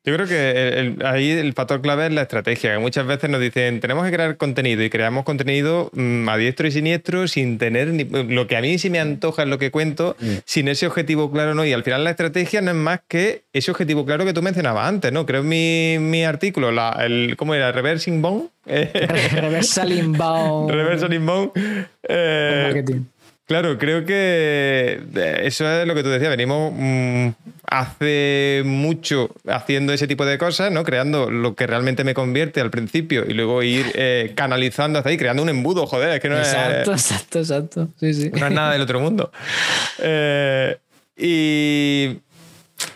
Yo 0.05 0.15
creo 0.15 0.27
que 0.29 0.97
ahí 1.05 1.31
el 1.31 1.53
factor 1.53 1.81
clave 1.83 2.07
es 2.07 2.13
la 2.13 2.23
estrategia, 2.23 2.73
que 2.73 2.79
muchas 2.79 3.07
veces 3.07 3.29
nos 3.29 3.41
dicen, 3.41 3.81
tenemos 3.81 4.05
que 4.07 4.13
crear 4.13 4.37
contenido 4.37 4.85
y 4.85 4.91
creamos 4.91 5.25
contenido 5.25 5.91
mm, 5.95 6.29
a 6.29 6.37
diestro 6.37 6.69
y 6.69 6.71
siniestro 6.71 7.27
sin 7.27 7.59
tener 7.59 7.89
ni- 7.89 8.05
lo 8.05 8.47
que 8.47 8.57
a 8.57 8.61
mí 8.61 8.79
sí 8.79 8.89
me 8.89 9.01
antoja 9.01 9.43
es 9.43 9.49
lo 9.49 9.59
que 9.59 9.73
cuento, 9.73 10.17
sin 10.45 10.69
ese 10.69 10.87
objetivo 10.87 11.33
claro, 11.33 11.55
¿no? 11.55 11.65
Y 11.65 11.73
al 11.73 11.83
final 11.83 12.05
la 12.05 12.11
estrategia 12.11 12.61
no 12.61 12.71
es 12.71 12.77
más 12.77 13.01
que 13.09 13.45
ese 13.53 13.71
objetivo 13.73 14.07
claro 14.07 14.25
que 14.25 14.33
tú 14.33 14.43
mencionabas 14.43 14.87
antes, 14.89 15.13
¿no? 15.13 15.27
Creo 15.27 15.43
mi, 15.43 15.97
mi 15.99 16.25
artículo, 16.25 16.71
la, 16.71 16.91
el, 17.05 17.35
¿cómo 17.37 17.55
era? 17.55 17.73
Reversing 17.73 18.23
Bone. 18.23 18.49
Reversal 20.71 21.13
inbound. 21.13 21.55
Eh, 22.03 22.63
marketing. 22.75 23.03
Claro, 23.47 23.79
creo 23.79 24.05
que 24.05 25.01
eso 25.45 25.71
es 25.71 25.87
lo 25.87 25.95
que 25.95 26.03
tú 26.03 26.09
decías. 26.09 26.31
Venimos 26.31 26.73
mm, 26.75 27.29
hace 27.69 28.63
mucho 28.65 29.31
haciendo 29.47 29.93
ese 29.93 30.09
tipo 30.09 30.27
de 30.27 30.37
cosas, 30.37 30.73
¿no? 30.73 30.83
Creando 30.83 31.31
lo 31.31 31.55
que 31.55 31.69
realmente 31.69 32.03
me 32.03 32.13
convierte 32.13 32.61
al 32.61 32.71
principio 32.71 33.25
y 33.25 33.35
luego 33.35 33.63
ir 33.63 33.87
eh, 33.95 34.33
canalizando 34.35 34.99
hasta 34.99 35.11
ahí, 35.11 35.17
creando 35.17 35.45
un 35.45 35.49
embudo, 35.49 35.87
joder, 35.87 36.17
es 36.17 36.21
que 36.21 36.29
no 36.29 36.39
Exacto, 36.39 36.93
es, 36.93 37.11
exacto, 37.11 37.39
exacto. 37.39 37.89
Sí, 38.01 38.15
sí. 38.15 38.31
no 38.31 38.47
es 38.47 38.53
nada 38.53 38.73
del 38.73 38.83
otro 38.83 38.99
mundo. 38.99 39.31
Eh, 40.01 40.77
y 41.17 42.19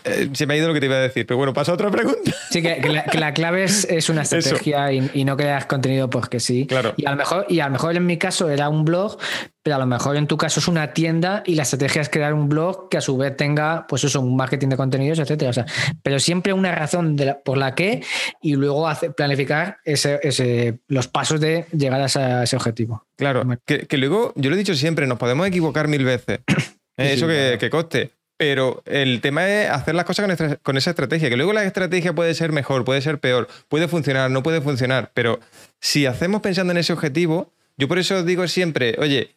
eh, 0.03 0.29
se 0.33 0.45
me 0.45 0.53
ha 0.53 0.57
ido 0.57 0.67
lo 0.67 0.73
que 0.73 0.79
te 0.79 0.85
iba 0.87 0.95
a 0.95 0.99
decir, 0.99 1.25
pero 1.25 1.37
bueno, 1.37 1.53
pasa 1.53 1.71
a 1.71 1.75
otra 1.75 1.89
pregunta. 1.91 2.31
Sí, 2.49 2.61
que, 2.61 2.77
que 2.81 2.89
la, 2.89 3.03
que 3.03 3.17
la 3.19 3.33
clave 3.33 3.63
es, 3.63 3.85
es 3.85 4.09
una 4.09 4.21
estrategia 4.23 4.91
y, 4.91 5.09
y 5.13 5.25
no 5.25 5.37
creas 5.37 5.65
contenido 5.65 6.09
porque 6.09 6.39
sí. 6.39 6.65
Claro. 6.67 6.93
Y 6.97 7.05
a 7.05 7.11
lo 7.11 7.17
mejor, 7.17 7.45
y 7.49 7.59
a 7.59 7.65
lo 7.67 7.71
mejor 7.71 7.95
en 7.95 8.05
mi 8.05 8.17
caso 8.17 8.49
era 8.49 8.69
un 8.69 8.85
blog, 8.85 9.17
pero 9.63 9.75
a 9.75 9.79
lo 9.79 9.85
mejor 9.85 10.17
en 10.17 10.25
tu 10.27 10.37
caso 10.37 10.59
es 10.59 10.67
una 10.67 10.93
tienda 10.93 11.43
y 11.45 11.55
la 11.55 11.63
estrategia 11.63 12.01
es 12.01 12.09
crear 12.09 12.33
un 12.33 12.49
blog 12.49 12.89
que 12.89 12.97
a 12.97 13.01
su 13.01 13.15
vez 13.17 13.37
tenga, 13.37 13.85
pues 13.87 14.03
eso, 14.03 14.19
un 14.21 14.35
marketing 14.35 14.69
de 14.69 14.77
contenidos, 14.77 15.19
etcétera. 15.19 15.51
O 15.51 15.53
sea, 15.53 15.65
pero 16.01 16.19
siempre 16.19 16.51
una 16.53 16.73
razón 16.73 17.15
de 17.15 17.25
la- 17.25 17.39
por 17.39 17.57
la 17.57 17.75
que 17.75 18.01
y 18.41 18.55
luego 18.55 18.87
hace- 18.87 19.11
planificar 19.11 19.77
ese, 19.85 20.19
ese- 20.23 20.79
los 20.87 21.07
pasos 21.07 21.39
de 21.39 21.65
llegar 21.71 22.01
a 22.01 22.05
ese, 22.05 22.19
a 22.19 22.43
ese 22.43 22.55
objetivo. 22.55 23.05
Claro, 23.17 23.43
que, 23.65 23.85
que 23.85 23.97
luego, 23.97 24.33
yo 24.35 24.49
lo 24.49 24.55
he 24.55 24.59
dicho 24.59 24.73
siempre, 24.73 25.05
nos 25.05 25.19
podemos 25.19 25.45
equivocar 25.47 25.87
mil 25.87 26.03
veces. 26.05 26.39
Eh, 26.97 27.07
Sí, 27.07 27.13
Eso 27.13 27.25
sí, 27.25 27.31
que, 27.31 27.37
claro. 27.39 27.57
que 27.59 27.69
coste. 27.69 28.11
Pero 28.41 28.81
el 28.87 29.21
tema 29.21 29.47
es 29.47 29.69
hacer 29.69 29.93
las 29.93 30.03
cosas 30.03 30.25
con, 30.25 30.57
con 30.63 30.75
esa 30.75 30.89
estrategia, 30.89 31.29
que 31.29 31.35
luego 31.37 31.53
la 31.53 31.63
estrategia 31.63 32.13
puede 32.13 32.33
ser 32.33 32.51
mejor, 32.51 32.83
puede 32.83 32.99
ser 32.99 33.19
peor, 33.19 33.47
puede 33.69 33.87
funcionar, 33.87 34.31
no 34.31 34.41
puede 34.41 34.61
funcionar, 34.61 35.11
pero 35.13 35.39
si 35.79 36.07
hacemos 36.07 36.41
pensando 36.41 36.71
en 36.71 36.77
ese 36.77 36.91
objetivo, 36.91 37.51
yo 37.77 37.87
por 37.87 37.99
eso 37.99 38.23
digo 38.23 38.47
siempre, 38.47 38.95
oye, 38.97 39.29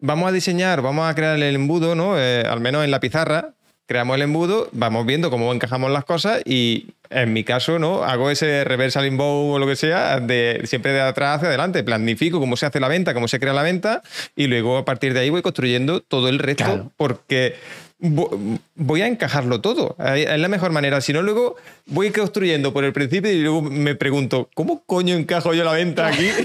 vamos 0.00 0.28
a 0.28 0.32
diseñar, 0.32 0.82
vamos 0.82 1.10
a 1.10 1.14
crear 1.14 1.36
el 1.36 1.54
embudo, 1.54 1.94
¿no? 1.94 2.18
Eh, 2.18 2.42
al 2.46 2.60
menos 2.60 2.84
en 2.84 2.90
la 2.90 3.00
pizarra, 3.00 3.54
creamos 3.86 4.16
el 4.16 4.22
embudo, 4.22 4.68
vamos 4.72 5.06
viendo 5.06 5.30
cómo 5.30 5.50
encajamos 5.54 5.90
las 5.90 6.04
cosas 6.04 6.42
y 6.44 6.88
en 7.08 7.32
mi 7.32 7.44
caso, 7.44 7.78
¿no? 7.78 8.04
Hago 8.04 8.30
ese 8.30 8.64
reversal 8.64 9.06
inbound 9.06 9.54
o 9.54 9.58
lo 9.60 9.66
que 9.66 9.76
sea, 9.76 10.20
de, 10.20 10.60
siempre 10.64 10.92
de 10.92 11.00
atrás 11.00 11.36
hacia 11.36 11.48
adelante, 11.48 11.82
planifico 11.84 12.38
cómo 12.38 12.58
se 12.58 12.66
hace 12.66 12.80
la 12.80 12.88
venta, 12.88 13.14
cómo 13.14 13.28
se 13.28 13.40
crea 13.40 13.54
la 13.54 13.62
venta 13.62 14.02
y 14.36 14.46
luego 14.46 14.76
a 14.76 14.84
partir 14.84 15.14
de 15.14 15.20
ahí 15.20 15.30
voy 15.30 15.40
construyendo 15.40 16.00
todo 16.00 16.28
el 16.28 16.38
resto 16.38 16.64
Claro. 16.64 16.92
porque 16.98 17.54
voy 18.02 19.02
a 19.02 19.06
encajarlo 19.06 19.60
todo. 19.60 19.96
Es 20.14 20.38
la 20.38 20.48
mejor 20.48 20.72
manera. 20.72 21.00
Si 21.00 21.12
no, 21.12 21.22
luego 21.22 21.56
voy 21.86 22.10
construyendo 22.10 22.72
por 22.72 22.84
el 22.84 22.92
principio 22.92 23.30
y 23.30 23.40
luego 23.40 23.62
me 23.62 23.94
pregunto, 23.94 24.50
¿cómo 24.54 24.82
coño 24.84 25.14
encajo 25.14 25.54
yo 25.54 25.64
la 25.64 25.72
venta 25.72 26.08
aquí? 26.08 26.28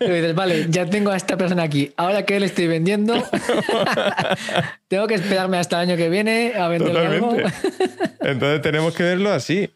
Y 0.00 0.08
dices, 0.08 0.34
vale, 0.34 0.66
ya 0.70 0.88
tengo 0.88 1.10
a 1.10 1.16
esta 1.16 1.36
persona 1.36 1.62
aquí. 1.62 1.92
Ahora 1.96 2.24
que 2.24 2.40
le 2.40 2.46
estoy 2.46 2.66
vendiendo, 2.66 3.14
tengo 4.88 5.06
que 5.06 5.14
esperarme 5.14 5.58
hasta 5.58 5.82
el 5.82 5.90
año 5.90 5.98
que 5.98 6.08
viene 6.08 6.54
a 6.56 6.68
venderle 6.68 7.06
algo. 7.06 7.36
Entonces 8.20 8.62
tenemos 8.62 8.94
que 8.94 9.02
verlo 9.02 9.30
así. 9.30 9.70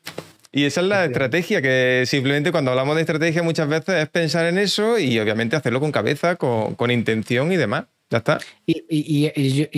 Y 0.50 0.64
esa 0.64 0.80
es 0.80 0.86
la 0.86 1.04
estrategia, 1.04 1.60
que 1.60 2.04
simplemente 2.06 2.52
cuando 2.52 2.70
hablamos 2.70 2.96
de 2.96 3.02
estrategia 3.02 3.42
muchas 3.42 3.68
veces 3.68 4.02
es 4.02 4.08
pensar 4.08 4.46
en 4.46 4.56
eso 4.56 4.98
y 4.98 5.18
obviamente 5.18 5.56
hacerlo 5.56 5.80
con 5.80 5.92
cabeza, 5.92 6.36
con, 6.36 6.74
con 6.74 6.90
intención 6.90 7.52
y 7.52 7.56
demás. 7.56 7.84
Ya 8.10 8.18
está. 8.18 8.38
Y, 8.66 8.84
y- 8.88 9.32
y- 9.34 9.68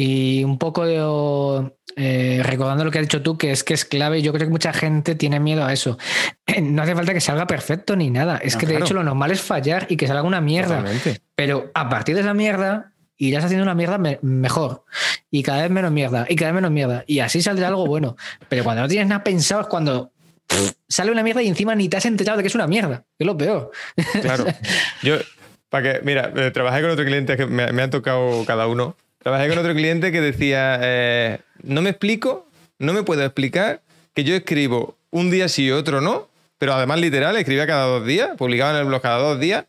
y- 0.41 0.45
un 0.45 0.59
poco 0.59 0.85
de, 0.85 1.71
eh, 1.97 2.41
recordando 2.43 2.85
lo 2.85 2.91
que 2.91 2.99
has 2.99 3.05
dicho 3.05 3.23
tú, 3.23 3.39
que 3.39 3.53
es 3.53 3.65
que 3.65 3.75
es 3.75 3.85
clave, 3.85 4.21
yo 4.21 4.33
creo 4.33 4.47
que 4.47 4.51
mucha 4.53 4.73
gente 4.73 5.15
tiene 5.15 5.41
miedo 5.41 5.65
a 5.65 5.73
eso. 5.73 5.97
No 6.63 6.83
hace 6.83 6.95
falta 6.95 7.13
que 7.15 7.21
salga 7.21 7.47
perfecto 7.47 7.97
ni 7.97 8.11
nada. 8.11 8.39
Es 8.39 8.55
No, 8.55 8.61
que 8.61 8.67
de 8.67 8.77
hecho 8.79 8.95
lo 8.95 9.03
normal 9.05 9.31
es 9.31 9.41
fallar 9.41 9.87
y 9.89 9.97
que 9.97 10.07
salga 10.07 10.23
una 10.23 10.41
mierda. 10.41 10.79
Totalmente. 10.79 11.21
Pero 11.35 11.71
a 11.75 11.89
partir 11.89 12.15
de 12.15 12.21
esa 12.23 12.35
mierda 12.35 12.93
irás 13.19 13.45
haciendo 13.45 13.63
una 13.63 13.75
mierda 13.75 13.97
me- 13.99 14.19
mejor. 14.23 14.85
Y 15.31 15.43
cada 15.43 15.63
vez 15.63 15.71
menos 15.71 15.91
mierda. 15.93 16.27
Y 16.29 16.37
cada 16.37 16.51
vez 16.53 16.57
menos 16.57 16.71
mierda. 16.71 17.05
Y 17.07 17.21
así 17.21 17.41
saldrá 17.43 17.69
algo 17.69 17.87
bueno. 17.87 18.17
Pero 18.49 18.65
cuando 18.65 18.83
no 18.83 18.89
tienes 18.89 19.07
nada 19.09 19.23
pensado 19.25 19.63
es 19.63 19.67
cuando 19.69 20.13
pff, 20.47 20.73
sale 20.89 21.11
una 21.11 21.23
mierda 21.23 21.43
y 21.43 21.49
encima 21.49 21.75
ni 21.75 21.89
te 21.89 21.97
has 21.97 22.05
enterado 22.07 22.37
de 22.39 22.43
que 22.43 22.49
es 22.49 22.55
una 22.55 22.67
mierda. 22.67 23.05
Que 23.19 23.25
es 23.25 23.27
lo 23.27 23.37
peor. 23.37 23.71
Claro. 24.21 24.45
Yo, 25.03 25.17
Para 25.69 25.95
que, 25.95 26.05
mira, 26.05 26.33
eh, 26.37 26.51
trabajé 26.51 26.83
con 26.83 26.91
otro 26.91 27.05
cliente 27.05 27.37
que 27.37 27.47
me, 27.47 27.65
han 27.65 27.91
tocado 27.91 28.45
cada 28.47 28.67
uno. 28.67 28.97
Trabajé 29.19 29.49
con 29.49 29.59
otro 29.59 29.75
cliente 29.75 30.13
que 30.13 30.21
decía, 30.21 30.79
eh, 30.83 31.39
no 31.63 31.83
me 31.83 31.91
explico, 31.91 32.49
no 32.79 32.93
me 32.93 33.03
puedo 33.03 33.25
explicar 33.25 33.83
que 34.15 34.25
yo 34.25 34.35
escribo 34.35 34.97
un 35.11 35.31
día 35.31 35.49
sí 35.49 35.67
y 35.67 35.71
otro 35.73 36.01
no, 36.01 36.29
pero 36.59 36.75
además 36.75 37.01
literal, 37.01 37.37
escribía 37.37 37.67
cada 37.67 37.87
dos 37.87 38.07
días, 38.07 38.31
publicaba 38.37 38.71
en 38.71 38.77
el 38.79 38.85
blog 38.85 39.03
cada 39.03 39.19
dos 39.19 39.41
días, 39.41 39.65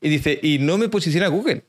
y 0.00 0.08
dice, 0.08 0.38
y 0.42 0.58
no 0.58 0.78
me 0.78 0.88
posiciona 0.88 1.28
Google. 1.28 1.64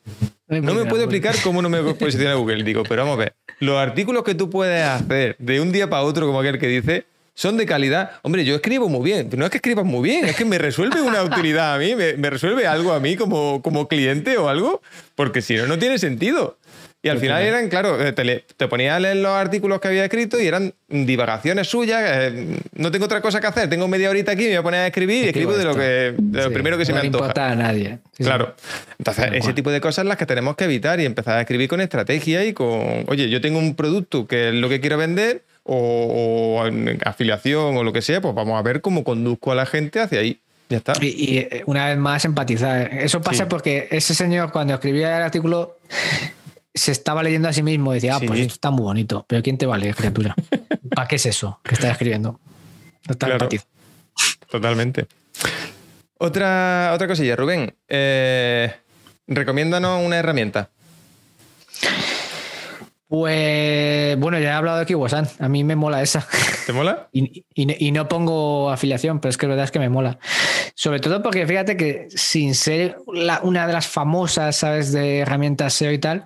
No 0.48 0.74
me 0.74 0.86
puedo 0.86 1.04
explicar 1.04 1.36
cómo 1.44 1.62
no 1.62 1.70
me 1.70 1.82
posiciona 1.94 2.34
Google. 2.34 2.64
Digo, 2.64 2.84
pero 2.84 3.04
vamos 3.04 3.16
a 3.18 3.20
ver, 3.20 3.36
los 3.60 3.78
artículos 3.78 4.24
que 4.24 4.36
tú 4.36 4.50
puedes 4.50 4.86
hacer 4.86 5.36
de 5.40 5.62
un 5.62 5.72
día 5.72 5.90
para 5.90 6.04
otro, 6.04 6.28
como 6.28 6.40
aquel 6.42 6.60
que 6.60 6.68
dice, 6.68 7.06
son 7.42 7.58
de 7.58 7.66
calidad. 7.66 8.12
Hombre, 8.22 8.46
yo 8.46 8.54
escribo 8.54 8.88
muy 8.88 9.04
bien. 9.04 9.28
No 9.36 9.46
es 9.46 9.50
que 9.50 9.58
escribas 9.58 9.84
muy 9.84 10.08
bien, 10.08 10.26
es 10.26 10.36
que 10.36 10.46
me 10.46 10.60
resuelve 10.60 11.02
una 11.02 11.24
utilidad 11.32 11.74
a 11.74 11.80
mí, 11.80 11.96
me, 11.96 12.30
resuelve 12.30 12.68
algo 12.68 12.94
a 12.94 13.00
mí 13.00 13.16
como, 13.16 13.64
como 13.64 13.88
cliente 13.88 14.38
o 14.38 14.48
algo, 14.48 14.84
porque 15.16 15.42
si 15.42 15.56
no, 15.56 15.66
no 15.66 15.80
tiene 15.80 15.98
sentido. 15.98 16.60
Y 17.02 17.10
al 17.10 17.18
final 17.18 17.42
eran, 17.42 17.68
claro, 17.68 18.00
eh, 18.00 18.14
te, 18.14 18.46
te 18.56 18.68
ponía 18.68 18.96
a 18.96 19.00
leer 19.00 19.16
los 19.18 19.32
artículos 19.32 19.82
que 19.82 19.88
había 19.88 20.04
escrito 20.04 20.40
y 20.40 20.46
eran 20.46 20.76
divagaciones 20.88 21.68
suyas. 21.68 22.04
Eh, 22.06 22.60
no 22.76 22.92
tengo 22.92 23.06
otra 23.06 23.22
cosa 23.22 23.42
que 23.42 23.48
hacer, 23.48 23.68
tengo 23.68 23.88
media 23.88 24.12
horita 24.12 24.34
aquí, 24.34 24.44
me 24.44 24.50
voy 24.50 24.58
a 24.58 24.64
poner 24.64 24.80
a 24.82 24.86
escribir 24.86 25.26
y 25.26 25.28
escribo 25.30 25.54
de 25.54 25.64
lo, 25.64 25.74
que, 25.74 26.14
de 26.16 26.44
lo 26.44 26.54
primero 26.54 26.78
que 26.78 26.86
se 26.86 26.94
me 26.94 27.00
antoja. 27.00 27.24
No 27.24 27.30
importa 27.30 27.50
a 27.50 27.56
nadie. 27.56 27.98
claro. 28.18 28.54
Entonces, 29.00 29.30
ese 29.34 29.54
tipo 29.54 29.72
de 29.72 29.82
cosas 29.82 30.06
las 30.06 30.18
que 30.18 30.28
tenemos 30.28 30.56
que 30.56 30.66
evitar 30.66 31.00
y 31.00 31.06
empezar 31.06 31.40
a 31.40 31.42
escribir 31.42 31.68
con 31.68 31.82
estrategia 31.82 32.46
y 32.46 32.54
con, 32.54 33.06
oye, 33.08 33.30
yo 33.30 33.42
tengo 33.42 33.58
un 33.58 33.74
producto 33.74 34.28
que 34.28 34.50
es 34.50 34.54
lo 34.54 34.70
que 34.70 34.80
quiero 34.80 35.00
vender 35.00 35.42
o, 35.64 36.64
afiliación 37.06 37.78
o 37.78 37.84
lo 37.84 37.94
que 37.94 38.02
sea, 38.02 38.22
pues 38.22 38.34
vamos 38.34 38.58
a 38.58 38.62
ver 38.62 38.82
cómo 38.82 39.04
conduzco 39.04 39.52
a 39.52 39.56
la 39.56 39.66
gente 39.66 40.00
hacia 40.00 40.20
ahí. 40.20 40.42
Ya 40.70 40.78
está. 40.78 40.94
Y, 41.02 41.38
eh, 41.38 41.64
una 41.66 41.88
vez 41.88 41.98
más 41.98 42.24
empatizar. 42.24 42.94
Eso 42.94 43.22
pasa 43.22 43.50
porque 43.50 43.88
ese 43.92 44.14
señor 44.14 44.52
cuando 44.52 44.74
escribía 44.74 45.18
el 45.18 45.24
artículo 45.24 45.78
se 46.74 46.92
estaba 46.92 47.24
leyendo 47.24 47.50
a 47.50 47.54
sí 47.54 47.62
mismo 47.62 47.92
y 47.92 47.96
decía, 47.96 48.16
ah, 48.16 48.22
pues 48.26 48.40
esto 48.40 48.54
está 48.54 48.72
muy 48.72 48.84
bonito, 48.84 49.26
pero 49.28 49.44
¿quién 49.44 49.58
te 49.58 49.66
vale, 49.66 49.94
criatura? 49.94 50.34
¿Para 50.96 51.08
qué 51.08 51.18
es 51.18 51.26
eso 51.26 51.60
que 51.64 51.76
estás 51.76 51.92
escribiendo? 51.92 52.40
No 53.08 53.12
está 53.12 53.28
claro. 53.28 53.50
Totalmente. 54.50 55.08
Otra, 56.18 56.92
otra 56.94 57.08
cosilla, 57.08 57.36
Rubén. 57.36 57.74
Eh, 57.88 58.72
recomiéndanos 59.28 60.06
una 60.06 60.18
herramienta. 60.18 60.70
Pues 63.12 64.18
bueno, 64.20 64.40
ya 64.40 64.52
he 64.52 64.54
hablado 64.54 64.80
de 64.80 64.86
Kiwasan. 64.86 65.28
A 65.40 65.50
mí 65.50 65.66
me 65.66 65.76
mola 65.76 66.02
esa. 66.02 66.26
¿Te 66.66 66.72
mola? 66.72 67.10
y, 67.12 67.92
no 67.92 68.08
pongo 68.08 68.72
afiliación, 68.72 69.20
pero 69.20 69.32
es 69.32 69.38
que 69.38 69.48
la 69.48 69.50
verdad 69.50 69.66
es 69.66 69.72
que 69.72 69.80
me 69.80 69.90
mola. 69.90 70.18
Sobre 70.76 71.02
todo 71.02 71.22
porque 71.22 71.46
fíjate 71.46 71.76
que 71.76 72.08
sin 72.10 72.56
ser 72.56 72.96
una 73.44 73.68
de 73.68 73.74
las 73.74 73.86
famosas, 73.86 74.56
¿sabes?, 74.56 74.94
de 74.94 75.20
herramientas 75.20 75.74
SEO 75.74 75.92
y 75.92 75.98
tal, 75.98 76.24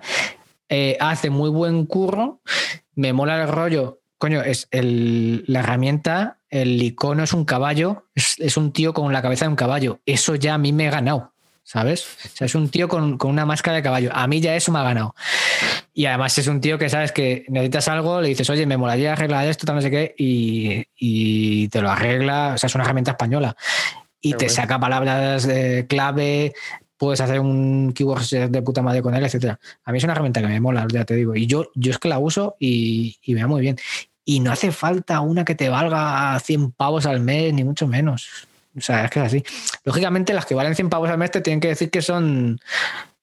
eh, 0.68 0.96
hace 1.00 1.28
muy 1.28 1.50
buen 1.50 1.86
curro. 1.86 2.40
Me 2.94 3.12
mola 3.12 3.42
el 3.42 3.48
rollo. 3.48 3.98
Coño, 4.18 4.42
es 4.42 4.68
la 4.70 5.58
herramienta, 5.58 6.38
el 6.50 6.80
icono 6.80 7.24
es 7.24 7.32
un 7.32 7.44
caballo, 7.44 8.06
es, 8.14 8.36
es 8.38 8.56
un 8.56 8.70
tío 8.70 8.94
con 8.94 9.12
la 9.12 9.22
cabeza 9.22 9.46
de 9.46 9.48
un 9.48 9.56
caballo. 9.56 9.98
Eso 10.06 10.36
ya 10.36 10.54
a 10.54 10.58
mí 10.58 10.72
me 10.72 10.86
ha 10.86 10.92
ganado. 10.92 11.32
¿Sabes? 11.66 12.06
O 12.24 12.28
sea, 12.32 12.44
es 12.46 12.54
un 12.54 12.68
tío 12.68 12.86
con, 12.86 13.18
una 13.24 13.44
máscara 13.44 13.76
de 13.76 13.82
caballo. 13.82 14.10
A 14.14 14.28
mí 14.28 14.40
ya 14.40 14.54
eso 14.54 14.70
me 14.70 14.78
ha 14.78 14.84
ganado. 14.84 15.16
Y 15.92 16.06
además 16.06 16.38
es 16.38 16.46
un 16.46 16.60
tío 16.60 16.78
que 16.78 16.88
sabes 16.88 17.10
que 17.10 17.44
necesitas 17.48 17.88
algo, 17.88 18.20
le 18.20 18.28
dices, 18.28 18.48
oye, 18.48 18.64
me 18.66 18.76
molaría 18.76 19.12
arreglar 19.12 19.48
esto, 19.48 19.66
tal, 19.66 19.74
no 19.74 19.82
sé 19.82 19.90
qué, 19.90 20.14
y, 20.16 21.68
te 21.68 21.82
lo 21.82 21.90
arregla. 21.90 22.52
O 22.54 22.58
sea, 22.58 22.68
es 22.68 22.74
una 22.76 22.84
herramienta 22.84 23.10
española. 23.10 23.56
Y 24.20 24.34
te 24.34 24.48
saca 24.48 24.78
palabras 24.78 25.46
de 25.46 25.86
clave, 25.88 26.54
puedes 26.96 27.20
hacer 27.20 27.40
un 27.40 27.92
keyword 27.92 28.48
de 28.48 28.62
puta 28.62 28.80
madre 28.80 29.02
con 29.02 29.14
él, 29.14 29.24
etcétera. 29.24 29.58
A 29.84 29.90
mí 29.90 29.98
es 29.98 30.04
una 30.04 30.12
herramienta 30.12 30.40
que 30.40 30.46
me 30.46 30.60
mola, 30.60 30.86
ya 30.88 31.04
te 31.04 31.14
digo. 31.14 31.34
Y 31.34 31.46
yo, 31.46 31.70
yo 31.74 31.90
es 31.90 31.98
que 31.98 32.08
la 32.08 32.18
uso 32.18 32.56
y, 32.60 33.18
y 33.22 33.34
me 33.34 33.42
va 33.42 33.48
muy 33.48 33.60
bien. 33.60 33.76
Y 34.24 34.38
no 34.38 34.52
hace 34.52 34.70
falta 34.70 35.20
una 35.20 35.44
que 35.44 35.56
te 35.56 35.68
valga 35.68 36.38
100 36.38 36.72
pavos 36.72 37.06
al 37.06 37.20
mes, 37.20 37.52
ni 37.52 37.64
mucho 37.64 37.88
menos. 37.88 38.46
O 38.76 38.80
sea, 38.80 39.04
es 39.04 39.10
que 39.10 39.20
es 39.20 39.26
así. 39.26 39.44
Lógicamente, 39.84 40.34
las 40.34 40.46
que 40.46 40.54
valen 40.54 40.74
100 40.74 40.90
pavos 40.90 41.08
al 41.10 41.18
mes 41.18 41.30
te 41.30 41.40
tienen 41.40 41.60
que 41.60 41.68
decir 41.68 41.90
que 41.90 42.02
son, 42.02 42.60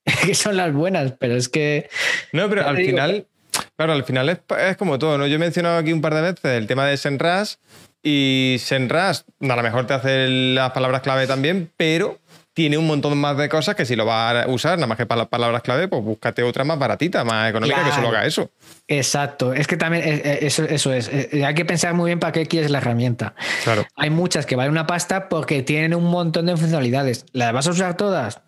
que 0.26 0.34
son 0.34 0.58
las 0.58 0.74
buenas, 0.74 1.14
pero 1.20 1.36
es 1.36 1.50
que. 1.50 1.90
No, 2.32 2.50
pero 2.50 2.68
al 2.68 2.78
final. 2.78 3.28
Claro, 3.76 3.94
al 3.94 4.04
final 4.04 4.30
es, 4.30 4.78
como 4.78 4.98
todo, 4.98 5.18
¿no? 5.18 5.28
Yo 5.28 5.36
he 5.36 5.40
mencionado 5.40 5.78
aquí 5.78 5.94
un 5.94 6.02
par 6.02 6.16
de 6.16 6.22
veces 6.22 6.46
el 6.46 6.68
tema 6.68 6.88
de 6.88 6.98
Senras 6.98 7.60
y 8.02 8.58
Senras 8.60 9.26
a 9.42 9.56
lo 9.56 9.64
mejor 9.64 9.86
te 9.86 9.94
hace 9.94 10.28
las 10.28 10.72
palabras 10.72 11.02
clave 11.02 11.28
también, 11.28 11.72
pero 11.78 12.20
tiene 12.54 12.78
un 12.78 12.86
montón 12.86 13.18
más 13.18 13.36
de 13.38 13.50
cosas 13.50 13.76
que 13.76 13.86
si 13.86 13.96
lo 13.96 14.06
vas 14.06 14.46
a 14.46 14.48
usar 14.48 14.78
nada 14.78 14.88
más 14.88 14.98
que 14.98 15.06
para 15.06 15.20
las 15.20 15.28
palabras 15.28 15.64
clave, 15.64 15.88
pues 15.88 16.04
búscate 16.04 16.44
otra 16.44 16.64
más 16.64 16.78
baratita, 16.78 17.24
más 17.24 17.50
económica 17.50 17.84
que 17.84 17.92
solo 17.92 18.10
haga 18.10 18.26
eso. 18.26 18.52
Exacto, 18.88 19.54
es 19.54 19.68
que 19.68 19.76
también 19.76 20.04
eh, 20.04 20.22
eh, 20.24 20.40
eso, 20.42 20.64
eso 20.64 20.94
es, 20.94 21.10
eh, 21.12 21.44
hay 21.46 21.54
que 21.56 21.66
pensar 21.66 21.94
muy 21.96 22.10
bien 22.10 22.20
para 22.20 22.32
qué 22.32 22.46
quieres 22.46 22.70
la 22.70 22.78
herramienta. 22.78 23.34
Claro. 23.64 23.86
Hay 23.96 24.12
muchas 24.12 24.46
que 24.46 24.56
valen 24.56 24.72
una 24.72 24.86
pasta 24.86 25.30
porque 25.30 25.64
tienen 25.64 25.96
un 25.96 26.06
montón 26.06 26.46
de 26.46 26.56
funcionalidades. 26.56 27.26
¿Las 27.32 27.54
vas 27.54 27.68
a 27.68 27.72
usar 27.72 27.98
todas? 27.98 28.42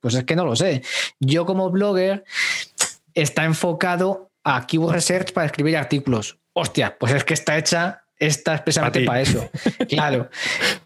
Pues 0.00 0.14
es 0.14 0.24
que 0.24 0.36
no 0.36 0.44
lo 0.44 0.56
sé. 0.56 0.82
Yo 1.20 1.46
como 1.46 1.70
blogger 1.70 2.24
está 3.14 3.44
enfocado 3.44 4.30
a 4.42 4.66
Keyword 4.66 4.94
Research 4.94 5.32
para 5.32 5.46
escribir 5.46 5.76
artículos. 5.76 6.38
Hostia, 6.52 6.98
pues 6.98 7.12
es 7.12 7.24
que 7.24 7.34
está 7.34 7.56
hecha 7.56 8.03
está 8.18 8.54
expresamente 8.54 9.04
para, 9.04 9.20
eso. 9.20 9.48
Claro. 9.88 10.28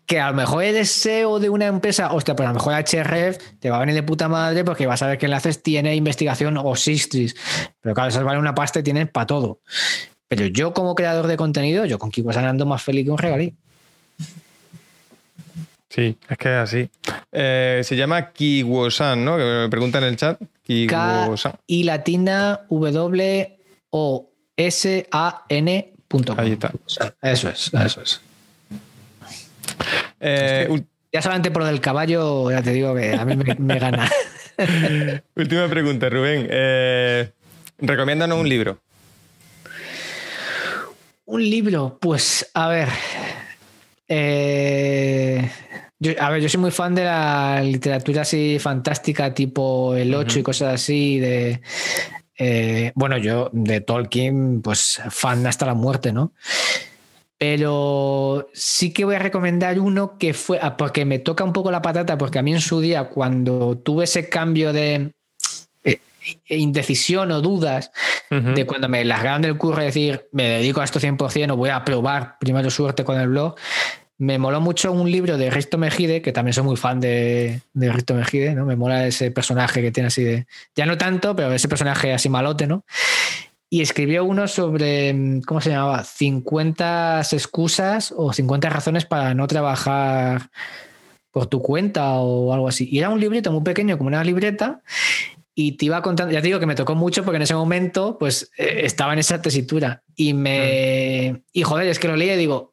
Que 0.06 0.20
a 0.20 0.30
lo 0.30 0.36
mejor 0.36 0.64
el 0.64 0.86
SEO 0.86 1.38
de 1.38 1.50
una 1.50 1.66
empresa, 1.66 2.12
hostia, 2.12 2.34
pues 2.34 2.48
a 2.48 2.52
lo 2.52 2.59
mejor 2.59 2.74
HRF 2.74 3.38
te 3.59 3.70
va 3.70 3.76
a 3.76 3.80
venir 3.80 3.94
de 3.94 4.02
puta 4.02 4.28
madre 4.28 4.64
porque 4.64 4.86
vas 4.86 5.02
a 5.02 5.06
ver 5.06 5.18
qué 5.18 5.26
enlaces 5.26 5.62
tiene 5.62 5.94
investigación 5.94 6.56
o 6.56 6.76
Sistris. 6.76 7.36
Pero 7.80 7.94
claro, 7.94 8.09
esas 8.09 8.24
vale 8.24 8.38
una 8.38 8.55
pasta 8.55 8.80
y 8.80 8.82
tienes 8.82 9.10
para 9.10 9.26
todo. 9.26 9.60
Pero 10.28 10.46
yo, 10.46 10.72
como 10.72 10.94
creador 10.94 11.26
de 11.26 11.36
contenido, 11.36 11.84
yo 11.86 11.98
con 11.98 12.10
Kiwosan 12.10 12.44
ando 12.44 12.66
más 12.66 12.82
feliz 12.82 13.05
que 13.05 13.10
un 13.10 13.18
regalí. 13.18 13.55
Sí, 15.88 16.18
es 16.28 16.38
que 16.38 16.48
es 16.48 16.59
así. 16.59 16.90
Eh, 17.32 17.80
se 17.82 17.96
llama 17.96 18.30
Kiwosan, 18.32 19.24
¿no? 19.24 19.38
Que 19.38 19.44
me 19.44 19.68
preguntan 19.70 20.05
en 20.05 20.10
el 20.10 20.16
chat. 20.16 20.38
Kiwosan. 20.62 21.52
Y 21.66 21.84
latina 21.84 22.60
W 22.68 23.59
O 23.90 24.30
S 24.56 25.09
A 25.10 25.44
N 25.48 25.98
Ahí 26.36 26.52
está. 26.52 26.72
Eso 27.22 27.51
es, 27.51 27.70
eso 27.72 28.01
es. 28.01 28.20
Eh, 30.20 30.82
ya 31.12 31.22
solamente 31.22 31.51
por 31.51 31.62
lo 31.62 31.68
del 31.68 31.80
caballo, 31.80 32.51
ya 32.51 32.62
te 32.62 32.72
digo 32.72 32.94
que 32.94 33.14
a 33.14 33.24
mí 33.24 33.36
me, 33.36 33.78
gana. 33.78 34.10
Última 35.36 35.68
pregunta, 35.68 36.09
Rubén. 36.09 36.48
Eh, 36.51 37.30
recomiéndanos 37.78 38.39
un 38.39 38.48
libro. 38.48 38.78
Un 41.26 41.43
libro, 41.43 41.98
pues 42.01 42.51
a 42.55 42.68
ver. 42.68 42.89
Eh, 44.09 45.51
yo, 45.98 46.12
a 46.18 46.30
ver, 46.30 46.40
yo 46.40 46.48
soy 46.48 46.60
muy 46.60 46.70
fan 46.70 46.94
de 46.94 47.05
la 47.05 47.60
literatura 47.62 48.22
así 48.22 48.59
fantástica, 48.59 49.35
tipo 49.35 49.94
El 49.94 50.14
8 50.14 50.39
y 50.39 50.43
cosas 50.43 50.74
así, 50.74 51.18
de 51.18 51.60
eh, 52.39 52.93
bueno, 52.94 53.19
yo 53.19 53.51
de 53.52 53.81
Tolkien, 53.81 54.62
pues 54.62 55.02
fan 55.10 55.47
hasta 55.47 55.66
la 55.66 55.74
muerte, 55.74 56.12
¿no? 56.12 56.32
Pero 57.36 58.48
sí 58.52 58.93
que 58.93 59.05
voy 59.05 59.16
a 59.16 59.20
recomendar 59.20 59.78
uno 59.78 60.19
que 60.19 60.35
fue, 60.35 60.59
ah, 60.62 60.77
porque 60.77 61.05
me 61.05 61.19
toca 61.19 61.44
un 61.44 61.52
poco 61.52 61.70
la 61.70 61.82
patata, 61.82 62.16
porque 62.16 62.39
a 62.39 62.43
mí 62.43 62.52
en 62.52 62.60
su 62.60 62.81
día, 62.81 63.05
cuando 63.09 63.77
tuve 63.78 64.05
ese 64.05 64.28
cambio 64.28 64.73
de 64.73 65.12
eh, 65.85 66.01
indecisión 66.48 67.31
o 67.32 67.40
dudas, 67.40 67.90
de 68.31 68.66
cuando 68.66 68.89
me 68.89 69.05
largaron 69.05 69.43
del 69.43 69.56
curro 69.56 69.82
y 69.82 69.86
decir, 69.86 70.28
me 70.32 70.48
dedico 70.48 70.81
a 70.81 70.85
esto 70.85 71.01
100% 71.01 71.52
o 71.52 71.56
voy 71.56 71.70
a 71.70 71.85
probar 71.85 72.36
primero 72.39 72.70
suerte 72.70 73.05
con 73.05 73.19
el 73.19 73.28
blog, 73.28 73.55
me 74.19 74.39
moló 74.39 74.61
mucho 74.61 74.90
un 74.90 75.11
libro 75.11 75.39
de 75.39 75.49
Risto 75.49 75.78
Mejide, 75.78 76.20
que 76.23 76.32
también 76.32 76.53
soy 76.53 76.65
muy 76.65 76.77
fan 76.77 76.99
de, 76.99 77.61
de 77.73 77.93
Risto 77.93 78.15
Mejide, 78.15 78.55
¿no? 78.55 78.66
Me 78.66 78.74
mola 78.74 79.07
ese 79.07 79.31
personaje 79.31 79.81
que 79.81 79.93
tiene 79.93 80.09
así 80.09 80.24
de. 80.24 80.47
Ya 80.74 80.86
no 80.86 80.99
tanto, 80.99 81.36
pero 81.36 81.53
ese 81.53 81.69
personaje 81.69 82.12
así 82.12 82.28
malote, 82.28 82.66
¿no? 82.66 82.85
Y 83.70 83.81
escribió 83.81 84.24
uno 84.24 84.49
sobre, 84.49 85.15
¿cómo 85.47 85.61
se 85.61 85.70
llamaba? 85.70 86.03
50 86.03 87.20
excusas 87.31 88.12
o 88.16 88.32
50 88.32 88.69
razones 88.70 89.05
para 89.05 89.35
no 89.35 89.47
trabajar 89.47 90.51
por 91.31 91.47
tu 91.47 91.62
cuenta 91.62 92.15
o 92.15 92.53
algo 92.53 92.66
así. 92.66 92.89
Y 92.90 92.99
era 92.99 93.11
un 93.11 93.20
librito 93.20 93.53
muy 93.53 93.62
pequeño, 93.62 93.99
como 93.99 94.09
una 94.09 94.24
libreta, 94.24 94.82
y 95.55 95.73
te 95.73 95.86
iba 95.86 96.03
contando, 96.03 96.32
ya 96.32 96.40
te 96.40 96.47
digo 96.47 96.59
que 96.59 96.66
me 96.66 96.74
tocó 96.74 96.95
mucho 96.95 97.24
porque 97.24 97.36
en 97.36 97.43
ese 97.43 97.55
momento 97.55 98.16
pues 98.19 98.51
eh, 98.57 98.81
estaba 98.85 99.12
en 99.12 99.19
esa 99.19 99.43
tesitura 99.43 100.03
y 100.16 100.32
me... 100.32 101.32
Mm. 101.32 101.43
Y 101.53 101.62
joder, 101.62 101.89
es 101.89 101.99
que 101.99 102.09
lo 102.09 102.16
leí 102.16 102.31
y 102.31 102.36
digo, 102.36 102.73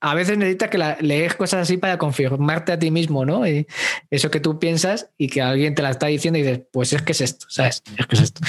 a 0.00 0.14
veces 0.14 0.38
necesitas 0.38 0.70
que 0.70 0.78
lees 1.00 1.34
cosas 1.34 1.62
así 1.62 1.76
para 1.76 1.98
confirmarte 1.98 2.72
a 2.72 2.78
ti 2.78 2.90
mismo, 2.90 3.24
¿no? 3.24 3.46
Y 3.46 3.66
eso 4.10 4.30
que 4.30 4.40
tú 4.40 4.58
piensas 4.58 5.10
y 5.18 5.28
que 5.28 5.42
alguien 5.42 5.74
te 5.74 5.82
la 5.82 5.90
está 5.90 6.06
diciendo 6.06 6.38
y 6.38 6.42
dices, 6.42 6.60
pues 6.72 6.92
es 6.92 7.02
que 7.02 7.12
es 7.12 7.20
esto, 7.20 7.46
¿sabes? 7.48 7.82
Es 7.96 8.06
que 8.06 8.14
es 8.14 8.22
esto. 8.22 8.40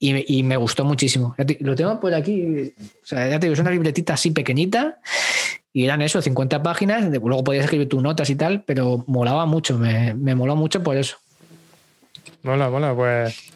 Y, 0.00 0.44
me 0.44 0.56
gustó 0.56 0.84
muchísimo. 0.84 1.34
Lo 1.58 1.74
tengo 1.74 1.98
por 1.98 2.14
aquí, 2.14 2.72
o 3.02 3.06
sea, 3.06 3.28
ya 3.28 3.40
te 3.40 3.46
digo, 3.46 3.54
es 3.54 3.60
una 3.60 3.72
libretita 3.72 4.14
así 4.14 4.30
pequeñita 4.30 5.00
y 5.72 5.84
eran 5.84 6.02
eso, 6.02 6.22
50 6.22 6.62
páginas, 6.62 7.10
luego 7.10 7.42
podías 7.42 7.64
escribir 7.64 7.88
tus 7.88 8.00
notas 8.00 8.30
y 8.30 8.36
tal, 8.36 8.62
pero 8.62 9.02
molaba 9.08 9.44
mucho, 9.44 9.76
me, 9.76 10.14
me 10.14 10.36
moló 10.36 10.54
mucho 10.54 10.84
por 10.84 10.96
eso. 10.96 11.16
Mola, 12.44 12.70
mola, 12.70 12.94
pues. 12.94 13.50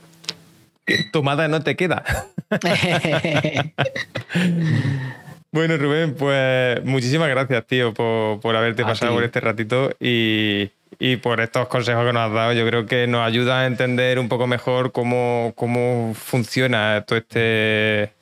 Tomada 1.13 1.47
no 1.47 1.63
te 1.63 1.77
queda. 1.77 2.03
bueno, 5.53 5.77
Rubén, 5.77 6.15
pues 6.15 6.83
muchísimas 6.85 7.29
gracias, 7.29 7.67
tío, 7.67 7.93
por, 7.95 8.57
haberte 8.57 8.83
pasado 8.83 9.15
por 9.15 9.23
este 9.23 9.41
ratito 9.41 9.91
y, 10.01 10.71
por 11.23 11.41
estos 11.41 11.69
consejos 11.69 12.07
que 12.07 12.13
nos 12.13 12.29
has 12.29 12.33
dado. 12.33 12.53
Yo 12.53 12.67
creo 12.67 12.87
que 12.87 13.07
nos 13.07 13.27
ayuda 13.27 13.61
a 13.61 13.67
entender 13.67 14.19
un 14.19 14.29
poco 14.29 14.47
mejor 14.47 14.93
cómo, 14.93 15.53
cómo 15.55 16.15
funciona 16.15 17.05
todo 17.07 17.19
este 17.19 18.13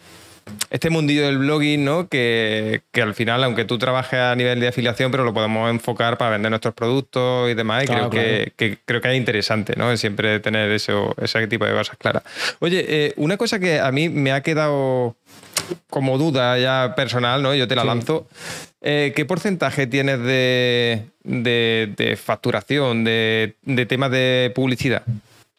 este 0.71 0.91
mundillo 0.91 1.27
del 1.27 1.39
blogging, 1.39 1.85
¿no? 1.85 2.09
Que, 2.09 2.83
al 2.95 3.15
final, 3.15 3.43
aunque 3.45 3.65
tú 3.65 3.79
trabajes 3.79 4.19
a 4.19 4.35
nivel 4.35 4.61
de 4.61 4.69
afiliación, 4.69 5.11
pero 5.11 5.25
lo 5.25 5.35
podemos 5.35 5.71
enfocar 5.71 6.19
para 6.19 6.33
vender 6.33 6.51
nuestros 6.51 6.75
productos 6.75 7.51
y 7.51 7.55
demás. 7.55 7.85
Y 7.85 7.87
creo, 7.87 8.11
Que, 8.11 8.79
creo 8.85 9.01
que 9.01 9.11
es 9.11 9.17
interesante, 9.17 9.75
¿no? 9.77 9.97
Siempre 9.97 10.41
tener 10.41 10.71
eso, 10.71 11.15
ese 11.21 11.47
tipo 11.47 11.65
de 11.65 11.73
cosas 11.73 11.97
claras. 11.97 12.23
Oye, 12.61 12.85
eh, 12.89 13.15
una 13.17 13.37
cosa 13.37 13.59
que 13.59 13.81
a 13.81 13.91
mí 13.93 14.09
me 14.09 14.33
ha 14.33 14.43
quedado 14.43 15.17
como 15.89 16.19
duda 16.19 16.59
ya 16.59 16.95
personal, 16.95 17.43
¿no? 17.43 17.55
Yo 17.55 17.69
te 17.69 17.77
la 17.77 17.85
lanzo. 17.85 18.29
Eh, 18.81 19.13
¿Qué 19.15 19.25
porcentaje 19.25 19.87
tienes 19.87 20.21
de, 20.21 21.07
de, 21.25 22.19
facturación, 22.23 23.05
de, 23.05 23.57
de 23.63 23.87
temas 23.87 24.11
de 24.11 24.53
publicidad? 24.55 25.03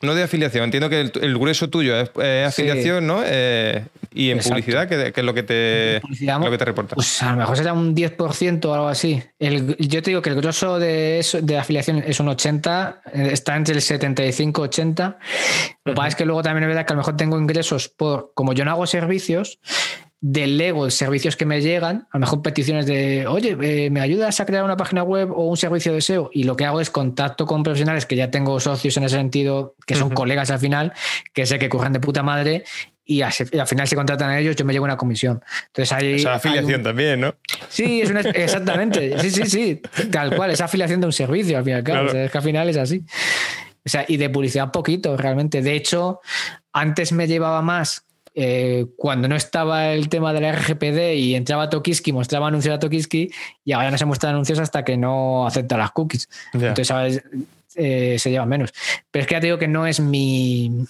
No 0.01 0.15
de 0.15 0.23
afiliación, 0.23 0.65
entiendo 0.65 0.89
que 0.89 1.01
el, 1.01 1.37
grueso 1.37 1.69
tuyo 1.69 1.95
es, 1.95 2.09
afiliación, 2.47 3.05
¿no? 3.05 3.21
Eh, 3.23 3.85
y 4.13 4.31
en 4.31 4.39
publicidad, 4.39 4.89
¿qué, 4.89 5.13
es 5.15 5.23
lo 5.23 5.33
que, 5.33 5.43
te, 5.43 6.01
lo 6.25 6.51
que 6.51 6.57
te 6.57 6.65
reporta? 6.65 6.95
Pues 6.95 7.23
a 7.23 7.31
lo 7.31 7.37
mejor 7.37 7.55
será 7.55 7.73
un 7.73 7.95
10% 7.95 8.65
o 8.65 8.73
algo 8.73 8.87
así. 8.87 9.23
yo 9.39 10.01
te 10.01 10.09
digo 10.09 10.21
que 10.21 10.29
el 10.29 10.35
grueso 10.35 10.79
de, 10.79 11.25
de 11.41 11.57
afiliación 11.57 12.03
es 12.05 12.19
un 12.19 12.27
80, 12.27 13.01
eh, 13.13 13.29
está 13.31 13.55
entre 13.55 13.75
el 13.75 13.81
75 13.81 14.61
80. 14.63 15.17
Lo 15.85 15.93
que 15.93 15.95
pasa 15.95 16.07
es 16.09 16.15
que 16.15 16.25
luego 16.25 16.43
también 16.43 16.63
es 16.63 16.67
verdad 16.67 16.85
que 16.85 16.93
a 16.93 16.95
lo 16.95 17.01
mejor 17.01 17.15
tengo 17.15 17.39
ingresos 17.39 17.87
por, 17.87 18.31
como 18.33 18.53
yo 18.53 18.65
no 18.65 18.71
hago 18.71 18.85
servicios, 18.85 19.59
delego 20.21 20.89
servicios 20.91 21.35
que 21.35 21.45
me 21.45 21.61
llegan, 21.61 22.07
a 22.11 22.17
lo 22.17 22.19
mejor 22.21 22.43
peticiones 22.43 22.85
de, 22.85 23.25
oye, 23.25 23.57
eh, 23.59 23.89
¿me 23.89 24.01
ayudas 24.01 24.39
a 24.39 24.45
crear 24.45 24.63
una 24.63 24.77
página 24.77 25.01
web 25.01 25.31
o 25.31 25.45
un 25.45 25.57
servicio 25.57 25.93
de 25.93 26.01
SEO? 26.01 26.29
Y 26.31 26.43
lo 26.43 26.55
que 26.55 26.65
hago 26.65 26.79
es 26.79 26.91
contacto 26.91 27.47
con 27.47 27.63
profesionales 27.63 28.05
que 28.05 28.15
ya 28.15 28.29
tengo 28.29 28.59
socios 28.59 28.95
en 28.97 29.03
ese 29.03 29.15
sentido, 29.15 29.75
que 29.87 29.95
son 29.95 30.11
colegas 30.11 30.51
al 30.51 30.59
final, 30.59 30.93
que 31.33 31.47
sé 31.47 31.57
que 31.57 31.69
curran 31.69 31.91
de 31.91 31.99
puta 31.99 32.21
madre 32.21 32.63
y, 33.03 33.23
al 33.23 33.31
final 33.31 33.87
se 33.87 33.95
contratan 33.95 34.29
a 34.29 34.39
ellos, 34.39 34.55
yo 34.55 34.63
me 34.63 34.73
llevo 34.73 34.85
una 34.85 34.95
comisión. 34.95 35.41
Entonces 35.67 35.91
hay. 35.91 36.13
Esa 36.13 36.35
afiliación 36.35 36.83
también, 36.83 37.19
¿no? 37.19 37.35
Sí, 37.67 38.01
es 38.01 38.11
una, 38.11 38.21
exactamente. 38.21 39.19
Sí, 39.19 39.31
sí, 39.31 39.45
sí. 39.47 39.81
Tal 40.11 40.35
cual, 40.35 40.51
es 40.51 40.61
afiliación 40.61 41.01
de 41.01 41.07
un 41.07 41.13
servicio, 41.13 41.57
al 41.57 41.63
final. 41.63 41.83
Claro. 41.83 42.11
es 42.11 42.31
que 42.31 42.37
al 42.37 42.43
final 42.43 42.69
es 42.69 42.77
así. 42.77 43.03
O 43.83 43.89
sea, 43.89 44.05
y 44.07 44.17
de 44.17 44.29
publicidad 44.29 44.71
poquito, 44.71 45.17
realmente. 45.17 45.61
De 45.61 45.75
hecho, 45.75 46.21
antes 46.71 47.11
me 47.11 47.27
llevaba 47.27 47.61
más 47.63 48.05
eh, 48.33 48.85
cuando 48.95 49.27
no 49.27 49.35
estaba 49.35 49.93
el 49.93 50.07
tema 50.07 50.33
de 50.33 50.41
la 50.41 50.51
RGPD 50.53 51.15
y 51.15 51.35
entraba 51.35 51.69
Tokiski, 51.69 52.13
mostraba 52.13 52.47
anuncios 52.47 52.73
a 52.75 52.79
Tokiski 52.79 53.29
y 53.65 53.71
ahora 53.73 53.91
no 53.91 53.97
se 53.97 54.05
muestran 54.05 54.33
anuncios 54.33 54.59
hasta 54.59 54.83
que 54.83 54.97
no 54.97 55.45
acepta 55.45 55.77
las 55.77 55.91
cookies. 55.91 56.29
Entonces, 56.53 57.23
eh, 57.75 58.17
se 58.19 58.29
lleva 58.31 58.45
menos. 58.45 58.73
Pero 59.11 59.21
es 59.21 59.27
que 59.27 59.35
ya 59.35 59.39
te 59.39 59.47
digo 59.47 59.57
que 59.57 59.67
no 59.67 59.85
es 59.85 59.99
mi. 59.99 60.85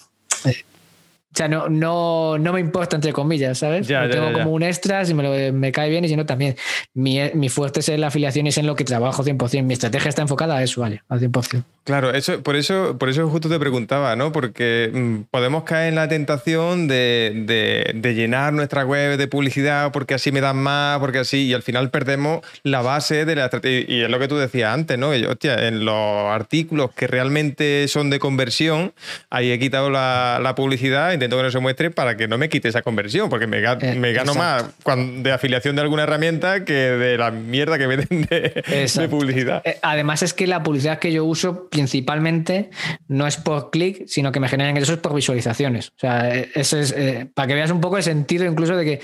O 1.34 1.38
sea, 1.38 1.48
no, 1.48 1.70
no, 1.70 2.38
no 2.38 2.52
me 2.52 2.60
importa, 2.60 2.98
entre 2.98 3.14
comillas, 3.14 3.60
¿sabes? 3.60 3.88
Ya, 3.88 4.10
tengo 4.10 4.34
como 4.34 4.52
un 4.52 4.64
extra, 4.64 5.06
si 5.06 5.14
me, 5.14 5.54
me, 5.54 5.72
cae 5.72 5.90
bien 5.90 6.04
y 6.04 6.10
si 6.10 6.18
no, 6.18 6.26
también. 6.26 6.58
Mi, 6.94 7.22
mi, 7.34 7.48
fuerte 7.48 7.80
es 7.80 7.88
en 7.88 8.02
la 8.02 8.08
afiliación 8.08 8.48
y 8.48 8.50
es 8.50 8.58
en 8.58 8.68
lo 8.68 8.76
que 8.76 8.84
trabajo 8.84 9.24
100%. 9.24 9.64
Mi 9.64 9.74
estrategia 9.74 10.10
está 10.10 10.24
enfocada 10.24 10.58
a 10.58 10.64
eso, 10.64 10.82
¿vale? 10.82 11.04
Al 11.08 11.22
100%. 11.22 11.64
Claro, 11.84 12.14
eso, 12.14 12.44
por, 12.44 12.56
eso, 12.58 12.98
por 13.00 13.10
eso 13.10 13.28
justo 13.30 13.50
te 13.50 13.58
preguntaba, 13.60 14.16
¿no? 14.16 14.32
Porque 14.32 14.92
mm, 14.94 15.32
podemos 15.32 15.64
caer 15.64 15.90
en 15.90 15.96
la 15.96 16.08
tentación 16.10 16.88
de, 16.88 17.92
de, 17.96 18.14
llenar 18.14 18.52
nuestra 18.52 18.84
web 18.84 19.18
de 19.18 19.28
publicidad 19.28 19.92
porque 19.94 20.14
así 20.14 20.32
me 20.32 20.42
dan 20.42 20.58
más, 20.58 21.00
porque 21.00 21.20
así, 21.20 21.46
y 21.46 21.54
al 21.54 21.64
final 21.64 21.90
perdemos 21.90 22.42
la 22.64 22.82
base 22.82 23.26
de 23.26 23.36
la 23.36 23.46
estrategia. 23.46 23.86
Y 23.88 24.02
es 24.02 24.10
lo 24.10 24.20
que 24.20 24.28
tú 24.28 24.36
decías 24.36 24.74
antes, 24.74 24.98
¿no? 24.98 25.16
yo, 25.16 25.32
hostia, 25.32 25.68
en 25.68 25.86
los 25.86 26.26
artículos 26.30 26.92
que 26.92 27.08
realmente 27.08 27.88
son 27.88 28.10
de 28.10 28.20
conversión, 28.20 28.94
ahí 29.30 29.50
he 29.52 29.58
quitado 29.58 29.90
la, 29.90 30.40
la 30.42 30.56
publicidad 30.56 31.14
intento 31.22 31.38
que 31.38 31.44
no 31.44 31.52
se 31.52 31.60
muestre 31.60 31.92
para 31.92 32.18
que 32.18 32.28
no 32.28 32.38
me 32.38 32.50
quite 32.50 32.70
esa 32.70 32.82
conversión, 32.82 33.30
porque 33.30 33.46
me, 33.48 33.60
eh, 33.60 33.96
me 33.96 34.12
gano 34.12 34.34
más 34.34 34.66
de 34.86 35.32
afiliación 35.32 35.76
de 35.76 35.84
alguna 35.84 36.04
herramienta 36.04 36.66
que 36.66 36.74
de 36.74 37.18
la 37.18 37.32
mierda 37.32 37.78
que 37.78 37.88
venden 37.88 38.28
de, 38.30 39.08
publicidad. 39.10 39.62
Eh, 39.66 39.78
además 39.82 40.24
es 40.24 40.34
que 40.34 40.48
la 40.48 40.64
publicidad 40.64 41.00
que 41.00 41.12
yo 41.12 41.26
uso 41.26 41.70
principalmente 41.70 42.72
no 43.08 43.28
es 43.28 43.38
por 43.38 43.70
clic, 43.70 44.08
sino 44.08 44.32
que 44.32 44.40
me 44.40 44.50
generan 44.50 44.72
ingresos 44.72 44.98
por 44.98 45.14
visualizaciones. 45.14 45.90
O 45.90 46.00
sea, 46.00 46.36
eh, 46.36 46.50
eso 46.56 46.80
es 46.80 46.96
para 47.34 47.48
que 47.48 47.54
veas 47.54 47.72
un 47.72 47.82
poco 47.82 47.98
el 47.98 48.04
sentido 48.04 48.46
incluso 48.46 48.76
de 48.76 48.86
que 48.86 49.02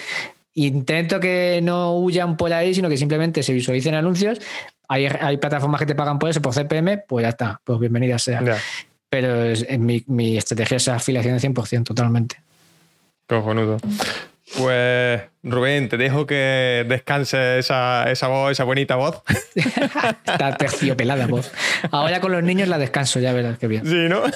intento 0.56 1.20
que 1.20 1.60
no 1.62 1.96
huyan 1.98 2.36
por 2.36 2.52
ahí, 2.52 2.74
sino 2.74 2.90
que 2.90 2.98
simplemente 2.98 3.44
se 3.44 3.54
visualicen 3.54 3.94
anuncios. 3.94 4.42
Hay, 4.88 5.06
hay 5.06 5.38
plataformas 5.38 5.80
que 5.80 5.86
te 5.86 5.96
pagan 5.96 6.18
por 6.18 6.30
eso, 6.30 6.42
por 6.42 6.54
CPM, 6.54 7.04
pues 7.08 7.24
ya 7.24 7.30
está, 7.30 7.62
pues 7.64 7.80
bienvenida 7.80 8.18
sea 8.18 8.42
pero 9.10 9.44
es, 9.44 9.66
mi, 9.80 10.04
mi, 10.08 10.38
estrategia 10.38 10.78
es 10.78 10.88
afiliación 10.88 11.38
de 11.38 11.50
100%, 11.50 11.84
totalmente. 11.84 12.42
Cojonudo. 13.28 13.78
Pues 14.56 15.22
Rubén, 15.44 15.90
te 15.90 15.98
dejo 15.98 16.26
que 16.26 16.86
descanse 16.88 17.60
esa, 17.60 18.10
esa 18.10 18.28
voz, 18.28 18.52
esa 18.52 18.64
bonita 18.64 18.96
voz. 18.96 19.22
Está 19.56 20.56
terciopelada 20.58 21.28
voz. 21.28 21.52
Ahora 21.92 22.22
con 22.22 22.32
los 22.32 22.44
niños 22.44 22.70
la 22.70 22.78
descanso, 22.78 23.20
ya 23.20 23.34
verás 23.34 23.58
qué 23.58 23.68
bien. 23.68 23.86
Sí, 23.86 24.08
¿no? 24.10 24.24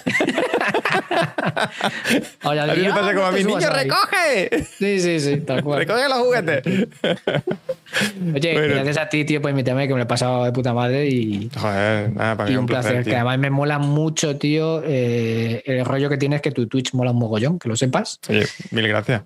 Ahora 2.41 2.63
a 2.63 2.75
mí 2.75 2.81
me 2.81 2.89
pasa 2.89 3.13
como 3.13 3.25
a 3.25 3.31
mi 3.31 3.43
niño, 3.43 3.69
recoge. 3.69 4.63
Sí, 4.63 4.99
sí, 4.99 5.19
sí, 5.19 5.37
tal 5.41 5.63
cual. 5.63 5.79
Recoge 5.79 6.09
los 6.09 6.17
juguetes. 6.19 6.63
Oye, 8.35 8.67
gracias 8.67 8.97
a 8.97 9.09
ti, 9.09 9.25
tío, 9.25 9.41
por 9.41 9.51
invitarme, 9.51 9.87
que 9.87 9.93
me 9.93 9.99
lo 9.99 10.03
he 10.03 10.07
pasado 10.07 10.43
de 10.43 10.51
puta 10.51 10.73
madre 10.73 11.07
y. 11.07 11.49
Joder, 11.57 12.13
nada, 12.13 12.35
para 12.37 12.51
y 12.51 12.55
un, 12.55 12.65
placer. 12.65 13.03
que 13.03 13.15
además 13.15 13.39
me 13.39 13.49
mola 13.49 13.79
mucho, 13.79 14.37
tío, 14.37 14.81
eh, 14.85 15.63
el 15.65 15.85
rollo 15.85 16.09
que 16.09 16.17
tienes 16.17 16.41
que 16.41 16.51
tu 16.51 16.67
Twitch 16.67 16.93
mola 16.93 17.11
un 17.11 17.19
mogollón, 17.19 17.59
que 17.59 17.69
lo 17.69 17.75
sepas. 17.75 18.19
Oye, 18.29 18.45
mil 18.71 18.87
gracias. 18.87 19.23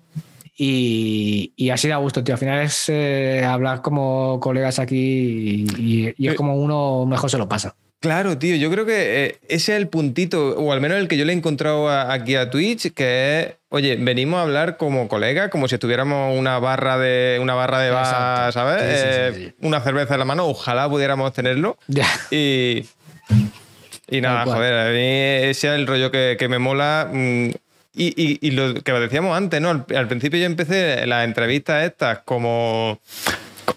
Y, 0.58 1.52
y, 1.54 1.70
así 1.70 1.86
da 1.86 1.96
gusto, 1.96 2.24
tío. 2.24 2.34
Al 2.34 2.38
final 2.38 2.62
es 2.62 2.88
eh, 2.88 3.44
hablar 3.44 3.82
como 3.82 4.40
colegas 4.40 4.78
aquí 4.78 5.66
y, 5.76 6.26
es 6.26 6.34
como 6.34 6.56
uno 6.56 7.04
mejor 7.04 7.30
se 7.30 7.36
lo 7.36 7.46
pasa. 7.48 7.76
Claro, 8.00 8.38
tío, 8.38 8.56
yo 8.56 8.70
creo 8.70 8.86
que 8.86 9.24
eh, 9.24 9.38
ese 9.48 9.72
es 9.72 9.78
el 9.80 9.88
puntito, 9.88 10.56
o 10.56 10.72
al 10.72 10.80
menos 10.80 10.98
el 10.98 11.08
que 11.08 11.16
yo 11.16 11.24
le 11.24 11.32
he 11.32 11.36
encontrado 11.36 11.90
aquí 11.90 12.36
a 12.36 12.50
Twitch, 12.50 12.92
que 12.92 13.40
es, 13.40 13.54
oye, 13.68 13.96
venimos 13.96 14.38
a 14.38 14.42
hablar 14.42 14.76
como 14.76 15.08
colegas, 15.08 15.50
como 15.50 15.66
si 15.66 15.74
estuviéramos 15.74 16.38
una 16.38 16.58
barra 16.58 16.98
de 16.98 17.38
una 17.40 17.54
barra 17.54 17.80
de 17.80 17.90
bar, 17.90 18.52
¿sabes? 18.52 18.82
Eh, 18.84 19.54
una 19.60 19.80
cerveza 19.80 20.14
en 20.14 20.20
la 20.20 20.24
mano, 20.24 20.46
ojalá 20.46 20.88
pudiéramos 20.88 21.32
tenerlo. 21.32 21.78
Y, 22.30 22.86
y 24.08 24.20
nada, 24.20 24.44
joder, 24.44 24.74
a 24.74 24.90
mí 24.90 25.48
ese 25.48 25.68
es 25.68 25.74
el 25.74 25.86
rollo 25.86 26.10
que, 26.10 26.36
que 26.38 26.48
me 26.48 26.58
mola. 26.58 27.10
Mm, 27.96 28.36
y, 28.40 28.50
lo 28.50 28.74
que 28.74 28.92
decíamos 28.92 29.36
antes, 29.36 29.60
¿no? 29.60 29.70
Al, 29.70 30.08
principio 30.08 30.38
yo 30.38 30.46
empecé 30.46 31.06
las 31.06 31.24
entrevistas 31.24 31.84
estas 31.84 32.18
como 32.20 33.00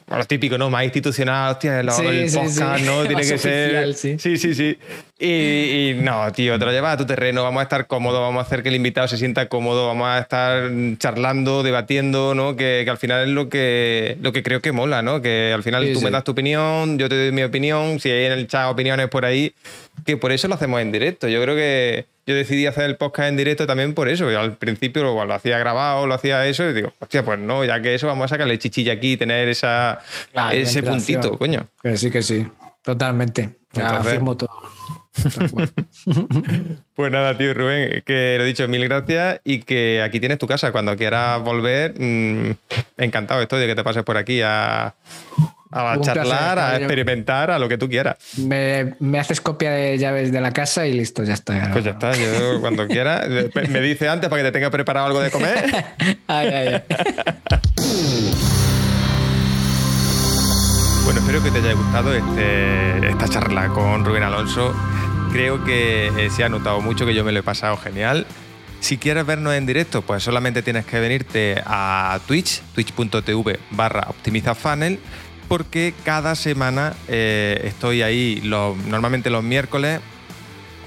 lo 0.10 0.26
típico, 0.26 0.58
¿no? 0.58 0.70
Más 0.70 0.84
institucional, 0.84 1.54
hostia, 1.54 1.80
el 1.80 1.88
podcast, 1.88 2.84
¿no? 2.84 3.04
Tiene 3.08 3.22
que 3.22 3.38
ser. 3.38 3.94
Sí, 3.94 4.18
sí, 4.18 4.54
sí. 4.54 4.78
Y, 5.22 5.96
no, 5.98 6.32
tío, 6.32 6.58
te 6.58 6.64
lo 6.64 6.72
llevas 6.72 6.94
a 6.94 6.98
tu 6.98 7.06
terreno, 7.06 7.44
vamos 7.44 7.60
a 7.60 7.64
estar 7.64 7.88
cómodos, 7.88 8.22
vamos 8.22 8.40
a 8.40 8.46
hacer 8.46 8.64
que 8.64 8.70
el 8.70 8.76
invitado 8.76 9.06
se 9.10 9.18
sienta 9.18 9.50
cómodo, 9.50 9.86
vamos 9.86 10.08
a 10.08 10.20
estar 10.20 10.72
charlando, 10.98 11.62
debatiendo, 11.62 12.34
¿no? 12.34 12.56
Que, 12.56 12.88
al 12.90 12.98
final 12.98 13.28
es 13.28 13.34
lo 13.34 13.50
que, 13.50 14.18
lo 14.22 14.32
que 14.32 14.44
creo 14.44 14.62
que 14.62 14.72
mola, 14.72 15.02
¿no? 15.02 15.22
Que 15.22 15.52
al 15.54 15.62
final 15.62 15.92
tú 15.94 16.00
me 16.00 16.10
das 16.10 16.24
tu 16.24 16.32
opinión, 16.32 16.98
yo 16.98 17.10
te 17.10 17.18
doy 17.18 17.34
mi 17.34 17.44
opinión, 17.44 18.00
si 18.00 18.10
hay 18.10 18.28
en 18.28 18.32
el 18.32 18.48
chat 18.48 18.72
opiniones 18.72 19.10
por 19.10 19.26
ahí, 19.26 19.54
que 20.06 20.16
por 20.16 20.32
eso 20.32 20.48
lo 20.48 20.56
hacemos 20.56 20.80
en 20.80 20.94
directo. 20.94 21.28
Yo 21.28 21.44
creo 21.44 21.54
que 21.54 22.06
yo 22.26 22.34
decidí 22.34 22.66
hacer 22.66 22.86
el 22.86 22.96
podcast 22.96 23.28
en 23.28 23.36
directo 23.36 23.68
también 23.68 23.94
por 23.94 24.08
eso. 24.08 24.32
Yo 24.32 24.40
al 24.40 24.56
principio 24.56 25.04
lo, 25.04 25.26
lo, 25.26 25.34
hacía 25.34 25.60
grabado, 25.60 26.08
lo 26.08 26.14
hacía 26.14 26.48
eso, 26.48 26.70
y 26.70 26.72
digo, 26.72 26.94
hostia, 26.98 27.26
pues 27.26 27.38
no, 27.40 27.66
ya 27.66 27.82
que 27.82 27.94
eso 27.94 28.08
vamos 28.08 28.24
a 28.24 28.28
sacarle 28.30 28.58
chichilla 28.58 28.94
aquí 28.94 29.14
y 29.14 29.18
tener 29.18 29.50
esa, 29.50 30.00
ese 30.54 30.82
puntito, 30.82 31.38
coño. 31.38 31.68
Que 31.84 31.98
sí, 31.98 32.10
que 32.10 32.22
sí, 32.22 32.48
totalmente. 32.84 33.58
Ya 33.74 33.98
afirmo 33.98 34.38
todo. 34.38 34.50
pues 36.96 37.12
nada, 37.12 37.38
tío 37.38 37.54
Rubén, 37.54 38.04
que 38.06 38.36
lo 38.38 38.44
he 38.44 38.48
dicho, 38.48 38.68
mil 38.68 38.88
gracias 38.88 39.42
y 39.44 39.60
que 39.60 40.02
aquí 40.02 40.20
tienes 40.20 40.38
tu 40.38 40.48
casa. 40.48 40.72
Cuando 40.72 40.96
quieras 40.96 41.42
volver, 41.42 41.94
mm, 42.00 42.52
encantado 42.98 43.42
estoy 43.42 43.62
de 43.62 43.68
que 43.68 43.76
te 43.76 43.84
pases 43.84 44.04
por 44.04 44.18
aquí 44.18 44.42
a, 44.42 44.94
a 45.72 46.02
charlar, 46.02 46.60
a 46.60 46.78
experimentar, 46.78 47.52
a 47.52 47.60
lo 47.60 47.70
que 47.70 47.78
tú 47.78 47.90
quieras. 47.90 48.18
Me, 48.38 49.20
haces 49.20 49.42
copia 49.42 49.72
de 49.72 49.98
llaves 49.98 50.32
de 50.32 50.42
la 50.42 50.52
casa 50.52 50.88
y 50.88 50.94
listo, 50.94 51.24
ya 51.24 51.34
está. 51.34 51.70
Pues 51.72 51.84
ya 51.84 51.92
está, 51.92 52.16
yo 52.16 52.60
cuando 52.62 52.88
quiera. 52.88 53.28
Me 53.70 53.82
dice 53.82 54.10
antes 54.10 54.30
para 54.30 54.42
que 54.42 54.48
te 54.48 54.54
tenga 54.54 54.70
preparado 54.70 55.08
algo 55.08 55.22
de 55.22 55.32
comer. 55.32 55.86
Bueno, 61.10 61.22
espero 61.22 61.42
que 61.42 61.50
te 61.50 61.58
haya 61.58 61.74
gustado 61.74 62.14
este, 62.14 63.10
esta 63.10 63.28
charla 63.28 63.68
con 63.70 64.06
Rubén 64.06 64.22
Alonso. 64.22 64.76
Creo 65.32 65.64
que 65.64 66.08
eh, 66.08 66.30
se 66.30 66.44
ha 66.44 66.50
notado 66.50 66.82
mucho, 66.82 67.06
que 67.06 67.14
yo 67.14 67.24
me 67.24 67.32
lo 67.32 67.40
he 67.40 67.44
pasado 67.44 67.78
genial. 67.78 68.26
Si 68.80 68.98
quieres 68.98 69.26
vernos 69.26 69.54
en 69.54 69.66
directo, 69.66 70.02
pues 70.02 70.24
solamente 70.24 70.62
tienes 70.64 70.86
que 70.86 71.00
venirte 71.00 71.62
a 71.66 72.20
Twitch, 72.28 72.62
twitch.tv 72.74 73.60
barra 73.72 74.08
optimizafunnel, 74.10 75.00
porque 75.48 75.94
cada 76.04 76.36
semana 76.36 76.94
eh, 77.08 77.62
estoy 77.66 78.02
ahí, 78.02 78.42
normalmente 78.44 79.30
los 79.30 79.44
miércoles, 79.44 80.00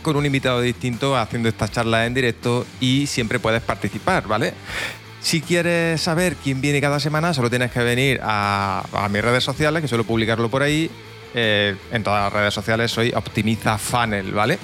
con 0.02 0.16
un 0.16 0.26
invitado 0.26 0.60
distinto 0.60 1.16
haciendo 1.16 1.48
estas 1.48 1.70
charlas 1.70 2.06
en 2.06 2.14
directo 2.14 2.66
y 2.80 3.06
siempre 3.06 3.38
puedes 3.38 3.62
participar, 3.62 4.26
¿vale? 4.26 4.54
Si 5.20 5.40
quieres 5.40 6.00
saber 6.00 6.34
quién 6.34 6.60
viene 6.60 6.80
cada 6.80 6.98
semana, 6.98 7.32
solo 7.32 7.48
tienes 7.48 7.70
que 7.70 7.80
venir 7.80 8.20
a, 8.22 9.08
mis 9.10 9.22
redes 9.22 9.44
sociales, 9.44 9.80
que 9.80 9.88
suelo 9.88 10.04
publicarlo 10.04 10.50
por 10.50 10.62
ahí. 10.62 10.90
Eh, 11.34 11.76
en 11.90 12.02
todas 12.02 12.22
las 12.24 12.32
redes 12.32 12.54
sociales 12.54 12.90
soy 12.90 13.12
Optimiza 13.14 13.78
Funnel, 13.78 14.32
¿vale? 14.32 14.58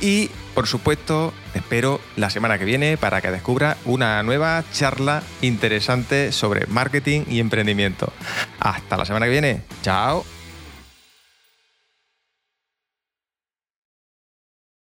Y 0.00 0.30
por 0.54 0.66
supuesto, 0.66 1.32
espero 1.54 2.00
la 2.16 2.30
semana 2.30 2.58
que 2.58 2.64
viene 2.64 2.96
para 2.96 3.20
que 3.20 3.30
descubra 3.30 3.76
una 3.84 4.22
nueva 4.22 4.64
charla 4.72 5.22
interesante 5.42 6.32
sobre 6.32 6.66
marketing 6.66 7.22
y 7.28 7.40
emprendimiento. 7.40 8.12
Hasta 8.58 8.96
la 8.96 9.04
semana 9.04 9.26
que 9.26 9.32
viene. 9.32 9.62
Chao. 9.82 10.39